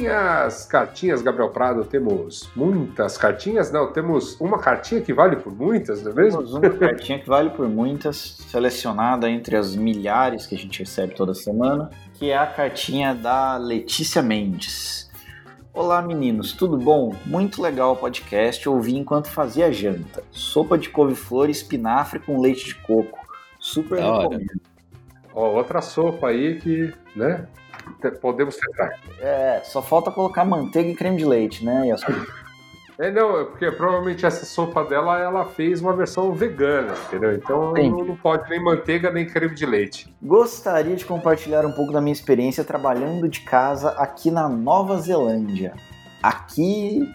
Cartinhas! 0.06 0.66
Cartinhas, 0.66 1.22
Gabriel 1.22 1.50
Prado, 1.50 1.84
temos 1.84 2.50
muitas 2.54 3.18
cartinhas? 3.18 3.72
Não, 3.72 3.92
temos 3.92 4.40
uma 4.40 4.58
cartinha 4.58 5.00
que 5.00 5.12
vale 5.12 5.36
por 5.36 5.52
muitas, 5.54 6.02
não 6.02 6.12
é 6.12 6.14
mesmo? 6.14 6.38
Temos 6.38 6.54
uma 6.54 6.70
cartinha 6.70 7.18
que 7.18 7.28
vale 7.28 7.50
por 7.50 7.68
muitas, 7.68 8.38
selecionada 8.48 9.28
entre 9.28 9.56
as 9.56 9.74
milhares 9.74 10.46
que 10.46 10.54
a 10.54 10.58
gente 10.58 10.80
recebe 10.80 11.14
toda 11.14 11.34
semana, 11.34 11.90
que 12.14 12.30
é 12.30 12.38
a 12.38 12.46
cartinha 12.46 13.14
da 13.14 13.56
Letícia 13.56 14.22
Mendes. 14.22 15.10
Olá 15.74 16.00
meninos, 16.00 16.52
tudo 16.52 16.78
bom? 16.78 17.14
Muito 17.26 17.60
legal 17.60 17.92
o 17.92 17.96
podcast, 17.96 18.66
ouvi 18.68 18.96
enquanto 18.96 19.28
fazia 19.28 19.70
janta. 19.70 20.22
Sopa 20.30 20.78
de 20.78 20.88
couve-flor 20.88 21.48
e 21.48 21.52
espinafre 21.52 22.18
com 22.18 22.40
leite 22.40 22.64
de 22.64 22.74
coco. 22.76 23.26
Super 23.58 24.00
recomendo. 24.00 24.60
Ó, 25.34 25.52
outra 25.52 25.82
sopa 25.82 26.28
aí 26.28 26.58
que, 26.58 26.94
né, 27.14 27.46
podemos 28.20 28.56
tentar. 28.56 28.98
É, 29.20 29.60
só 29.64 29.82
falta 29.82 30.10
colocar 30.10 30.44
manteiga 30.44 30.90
e 30.90 30.94
creme 30.94 31.16
de 31.16 31.24
leite, 31.24 31.64
né, 31.64 31.94
É, 32.98 33.10
não, 33.10 33.40
é 33.40 33.44
porque 33.44 33.70
provavelmente 33.70 34.24
essa 34.24 34.46
sopa 34.46 34.82
dela, 34.82 35.20
ela 35.20 35.44
fez 35.44 35.82
uma 35.82 35.92
versão 35.94 36.32
vegana, 36.32 36.94
entendeu? 37.06 37.34
Então 37.34 37.74
não, 37.74 38.04
não, 38.06 38.16
pode 38.16 38.48
nem 38.48 38.62
manteiga 38.62 39.10
nem 39.10 39.26
creme 39.26 39.54
de 39.54 39.66
leite. 39.66 40.14
Gostaria 40.22 40.96
de 40.96 41.04
compartilhar 41.04 41.66
um 41.66 41.72
pouco 41.72 41.92
da 41.92 42.00
minha 42.00 42.12
experiência 42.12 42.64
trabalhando 42.64 43.28
de 43.28 43.40
casa 43.40 43.90
aqui 43.98 44.30
na 44.30 44.48
Nova 44.48 44.96
Zelândia. 44.96 45.74
Aqui, 46.22 47.06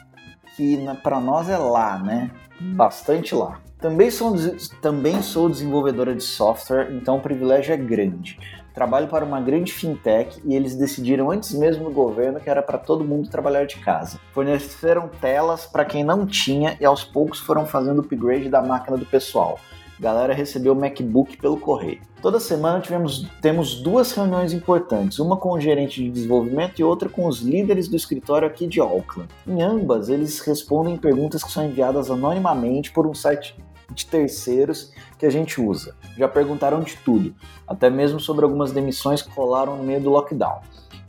que 0.56 0.77
para 1.02 1.19
nós 1.19 1.49
é 1.49 1.57
lá, 1.57 1.98
né? 1.98 2.30
Bastante 2.60 3.34
lá. 3.34 3.60
Também 3.80 4.11
sou, 4.11 4.35
também 4.80 5.23
sou 5.23 5.49
desenvolvedora 5.49 6.14
de 6.14 6.22
software, 6.22 6.91
então 6.91 7.18
o 7.18 7.22
privilégio 7.22 7.73
é 7.73 7.77
grande. 7.77 8.38
Trabalho 8.73 9.07
para 9.07 9.26
uma 9.26 9.41
grande 9.41 9.73
fintech 9.73 10.41
e 10.45 10.56
eles 10.56 10.76
decidiram 10.76 11.30
antes 11.30 11.53
mesmo 11.53 11.85
do 11.85 11.91
governo 11.91 12.39
que 12.39 12.49
era 12.49 12.61
para 12.61 12.77
todo 12.77 13.03
mundo 13.03 13.30
trabalhar 13.30 13.65
de 13.65 13.77
casa. 13.77 14.19
Forneceram 14.34 15.10
telas 15.19 15.65
para 15.65 15.84
quem 15.84 16.03
não 16.03 16.26
tinha 16.26 16.77
e 16.80 16.85
aos 16.85 17.03
poucos 17.03 17.39
foram 17.39 17.65
fazendo 17.65 18.02
upgrade 18.02 18.49
da 18.49 18.61
máquina 18.61 18.98
do 18.98 19.06
pessoal. 19.06 19.60
A 19.99 20.02
galera 20.02 20.34
recebeu 20.34 20.73
o 20.73 20.76
MacBook 20.76 21.38
pelo 21.38 21.57
correio. 21.57 22.02
Toda 22.22 22.39
semana 22.39 22.80
tivemos, 22.80 23.27
temos 23.39 23.81
duas 23.81 24.11
reuniões 24.14 24.52
importantes, 24.52 25.19
uma 25.19 25.38
com 25.38 25.52
o 25.52 25.60
gerente 25.60 26.03
de 26.03 26.10
desenvolvimento 26.10 26.80
e 26.80 26.84
outra 26.84 27.07
com 27.07 27.27
os 27.27 27.41
líderes 27.41 27.88
do 27.88 27.95
escritório 27.95 28.48
aqui 28.48 28.65
de 28.65 28.80
Auckland. 28.80 29.30
Em 29.45 29.61
ambas, 29.61 30.10
eles 30.10 30.39
respondem 30.39 30.98
perguntas 30.98 31.43
que 31.43 31.52
são 31.52 31.65
enviadas 31.65 32.10
anonimamente 32.10 32.91
por 32.91 33.06
um 33.06 33.14
site 33.14 33.56
de 33.93 34.06
terceiros 34.06 34.91
que 35.22 35.26
a 35.27 35.30
gente 35.30 35.61
usa. 35.61 35.93
Já 36.18 36.27
perguntaram 36.27 36.80
de 36.80 36.98
tudo, 36.98 37.35
até 37.68 37.91
mesmo 37.91 38.19
sobre 38.19 38.43
algumas 38.43 38.72
demissões 38.72 39.22
que 39.22 39.30
rolaram 39.30 39.77
no 39.77 39.84
meio 39.84 40.02
do 40.02 40.10
lockdown. 40.10 40.61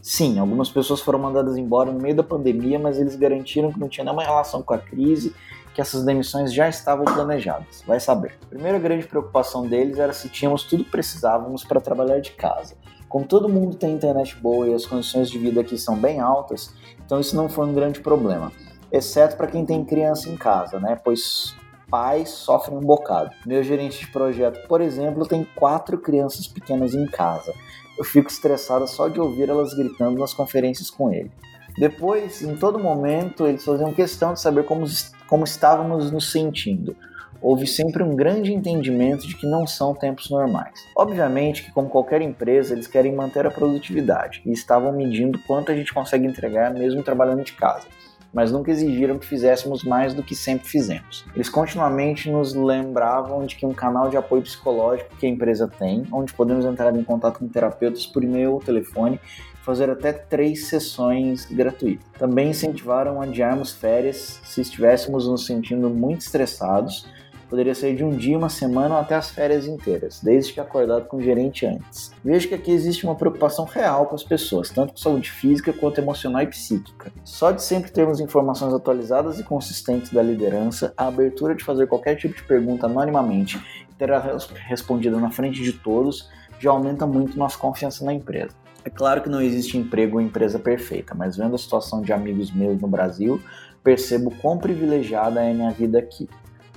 Sim, 0.03 0.39
algumas 0.39 0.69
pessoas 0.69 1.01
foram 1.01 1.19
mandadas 1.19 1.57
embora 1.57 1.91
no 1.91 1.99
meio 1.99 2.15
da 2.15 2.23
pandemia, 2.23 2.79
mas 2.79 2.99
eles 2.99 3.17
garantiram 3.17 3.73
que 3.73 3.81
não 3.81 3.89
tinha 3.89 4.05
nenhuma 4.05 4.23
relação 4.23 4.63
com 4.63 4.75
a 4.75 4.79
crise, 4.79 5.35
que 5.73 5.81
essas 5.81 6.05
demissões 6.05 6.53
já 6.53 6.69
estavam 6.69 7.07
planejadas. 7.07 7.83
Vai 7.87 7.99
saber. 7.99 8.35
A 8.43 8.47
primeira 8.51 8.79
grande 8.79 9.07
preocupação 9.07 9.67
deles 9.67 9.99
era 9.99 10.13
se 10.13 10.29
tínhamos 10.29 10.65
tudo 10.65 10.85
que 10.85 10.91
precisávamos 10.91 11.65
para 11.65 11.81
trabalhar 11.81 12.21
de 12.21 12.33
casa. 12.33 12.75
Como 13.09 13.25
todo 13.25 13.49
mundo 13.49 13.77
tem 13.77 13.95
internet 13.95 14.37
boa 14.37 14.69
e 14.69 14.75
as 14.75 14.85
condições 14.85 15.31
de 15.31 15.39
vida 15.39 15.63
aqui 15.63 15.79
são 15.79 15.97
bem 15.97 16.21
altas, 16.21 16.75
então 17.03 17.19
isso 17.19 17.35
não 17.35 17.49
foi 17.49 17.67
um 17.67 17.73
grande 17.73 18.01
problema 18.01 18.53
exceto 18.93 19.39
para 19.39 19.47
quem 19.47 19.65
tem 19.65 19.83
criança 19.83 20.29
em 20.29 20.37
casa, 20.37 20.79
né? 20.79 21.01
Pois 21.03 21.57
pais 21.93 22.31
sofrem 22.31 22.79
um 22.79 22.81
bocado. 22.81 23.31
Meu 23.45 23.63
gerente 23.63 24.01
de 24.01 24.07
projeto, 24.11 24.67
por 24.67 24.81
exemplo, 24.81 25.27
tem 25.27 25.47
quatro 25.55 25.99
crianças 25.99 26.49
pequenas 26.49 26.95
em 26.95 27.05
casa. 27.05 27.53
Eu 27.99 28.05
fico 28.05 28.31
estressada 28.31 28.87
só 28.87 29.09
de 29.09 29.21
ouvir 29.21 29.51
elas 29.51 29.75
gritando 29.75 30.19
nas 30.19 30.33
conferências 30.33 30.89
com 30.89 31.13
ele. 31.13 31.31
Depois, 31.77 32.41
em 32.41 32.57
todo 32.57 32.79
momento, 32.79 33.47
eles 33.47 33.63
faziam 33.63 33.93
questão 33.93 34.33
de 34.33 34.41
saber 34.41 34.65
como, 34.65 34.87
como 35.29 35.45
estávamos 35.45 36.11
nos 36.11 36.33
sentindo. 36.33 36.97
Houve 37.43 37.67
sempre 37.67 38.03
um 38.03 38.17
grande 38.17 38.55
entendimento 38.55 39.29
de 39.29 39.37
que 39.37 39.47
não 39.47 39.67
são 39.67 39.95
tempos 39.95 40.31
normais. 40.31 40.81
Obviamente 40.97 41.63
que, 41.63 41.73
como 41.73 41.91
qualquer 41.91 42.23
empresa, 42.23 42.73
eles 42.73 42.87
querem 42.87 43.15
manter 43.15 43.47
a 43.47 43.51
produtividade 43.51 44.41
e 44.47 44.53
estavam 44.53 44.93
medindo 44.93 45.39
quanto 45.41 45.71
a 45.71 45.75
gente 45.75 45.93
consegue 45.93 46.27
entregar 46.27 46.73
mesmo 46.73 47.03
trabalhando 47.03 47.45
de 47.45 47.53
casa 47.53 47.87
mas 48.33 48.51
nunca 48.51 48.71
exigiram 48.71 49.19
que 49.19 49.27
fizéssemos 49.27 49.85
mais 49.85 50.15
do 50.15 50.23
que 50.23 50.35
sempre 50.35 50.69
fizemos. 50.69 51.25
Eles 51.35 51.49
continuamente 51.49 52.31
nos 52.31 52.55
lembravam 52.55 53.45
de 53.45 53.57
que 53.57 53.67
um 53.67 53.75
canal 53.75 54.09
de 54.09 54.17
apoio 54.17 54.43
psicológico 54.43 55.15
que 55.17 55.27
a 55.27 55.29
empresa 55.29 55.69
tem, 55.69 56.07
onde 56.13 56.33
podemos 56.33 56.65
entrar 56.65 56.95
em 56.97 57.05
contato 57.05 57.39
com 57.39 57.49
terapeutas 57.49 58.07
por 58.07 58.25
e-mail 58.25 58.53
ou 58.53 58.61
telefone, 58.61 59.21
fazer 59.63 59.89
até 59.91 60.13
três 60.13 60.67
sessões 60.67 61.47
gratuitas. 61.47 62.05
Também 62.19 62.51
incentivaram 62.51 63.21
a 63.21 63.25
adiarmos 63.25 63.73
férias 63.73 64.41
se 64.45 64.61
estivéssemos 64.61 65.29
nos 65.29 65.47
sentindo 65.47 65.89
muito 65.89 66.23
estressados 66.23 67.07
Poderia 67.53 67.75
ser 67.75 67.95
de 67.95 68.03
um 68.03 68.09
dia, 68.09 68.39
uma 68.39 68.49
semana 68.49 68.95
ou 68.95 69.01
até 69.03 69.15
as 69.15 69.29
férias 69.29 69.67
inteiras, 69.67 70.21
desde 70.23 70.55
que 70.55 70.59
acordado 70.59 71.05
com 71.05 71.19
o 71.19 71.23
gerente 71.23 71.67
antes. 71.67 72.11
Vejo 72.25 72.49
que 72.49 72.55
aqui 72.55 72.71
existe 72.71 73.05
uma 73.05 73.15
preocupação 73.15 73.67
real 73.67 74.07
com 74.07 74.15
as 74.15 74.25
pessoas, 74.25 74.71
tanto 74.71 74.95
com 74.95 74.97
saúde 74.99 75.31
física 75.31 75.71
quanto 75.71 76.01
emocional 76.01 76.41
e 76.41 76.47
psíquica. 76.47 77.13
Só 77.23 77.51
de 77.51 77.63
sempre 77.63 77.91
termos 77.91 78.21
informações 78.21 78.73
atualizadas 78.73 79.39
e 79.39 79.45
consistentes 79.45 80.11
da 80.11 80.23
liderança, 80.23 80.95
a 80.97 81.09
abertura 81.09 81.55
de 81.55 81.63
fazer 81.63 81.87
qualquer 81.89 82.17
tipo 82.17 82.35
de 82.35 82.43
pergunta 82.43 82.87
anonimamente 82.87 83.63
e 83.91 83.95
ter 83.97 84.11
a 84.11 84.39
respondida 84.67 85.21
na 85.21 85.31
frente 85.31 85.63
de 85.63 85.75
todos 85.75 86.31
já 86.59 86.71
aumenta 86.71 87.07
muito 87.07 87.39
nossa 87.39 87.59
confiança 87.59 88.03
na 88.03 88.15
empresa. 88.15 88.55
É 88.83 88.89
claro 88.89 89.21
que 89.21 89.29
não 89.29 89.43
existe 89.43 89.77
emprego 89.77 90.17
ou 90.17 90.23
empresa 90.23 90.59
perfeita, 90.59 91.15
mas 91.15 91.37
vendo 91.37 91.55
a 91.55 91.59
situação 91.59 92.01
de 92.01 92.15
amigos 92.15 92.51
meus 92.51 92.81
no 92.81 92.89
Brasil, 92.89 93.43
percebo 93.85 94.33
quão 94.41 94.57
privilegiada 94.57 95.45
é 95.45 95.53
minha 95.53 95.71
vida 95.71 95.99
aqui 95.99 96.27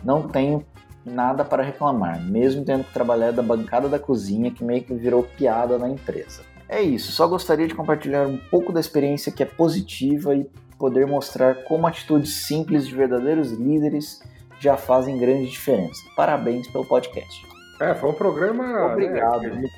não 0.06 0.27
tenho 0.27 0.64
nada 1.03 1.44
para 1.44 1.64
reclamar, 1.64 2.22
mesmo 2.23 2.64
tendo 2.64 2.84
que 2.84 2.94
trabalhar 2.94 3.32
da 3.32 3.41
bancada 3.41 3.90
da 3.90 3.99
cozinha 3.99 4.52
que 4.52 4.64
meio 4.64 4.84
que 4.84 4.94
virou 4.94 5.23
piada 5.23 5.77
na 5.77 5.90
empresa. 5.90 6.41
É 6.68 6.82
isso, 6.82 7.11
só 7.11 7.27
gostaria 7.27 7.68
de 7.68 7.76
compartilhar 7.76 8.27
um 8.27 8.38
pouco 8.38 8.72
da 8.72 8.80
experiência 8.80 9.32
que 9.32 9.44
é 9.44 9.45
positiva 9.45 10.36
e 10.36 10.49
poder 10.80 11.06
mostrar 11.06 11.64
como 11.64 11.86
atitudes 11.86 12.45
simples 12.45 12.88
de 12.88 12.95
verdadeiros 12.95 13.52
líderes 13.52 14.22
já 14.60 14.76
fazem 14.77 15.19
grande 15.19 15.49
diferença. 15.49 16.02
Parabéns 16.15 16.68
pelo 16.68 16.86
podcast. 16.86 17.45
É, 17.80 17.94
foi 17.94 18.10
um 18.10 18.14
programa. 18.14 18.65
Né, 18.65 18.94
obrigado. 18.94 19.41
Né, 19.41 19.69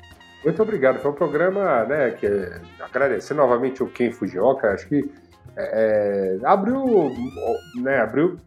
muito 0.44 0.62
obrigado. 0.62 0.98
Foi 1.00 1.10
um 1.10 1.14
programa, 1.14 1.84
né, 1.84 2.10
que 2.12 2.26
agradecer 2.80 3.34
novamente 3.34 3.82
o 3.82 3.86
Ken 3.86 4.10
Fujioka, 4.10 4.72
acho 4.72 4.88
que 4.88 5.10
é, 5.56 6.38
é 6.40 6.46
abriu, 6.46 7.12
né, 7.76 8.00
abriu 8.00 8.38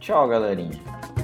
Tchau, 0.00 0.26
galerinha. 0.26 1.23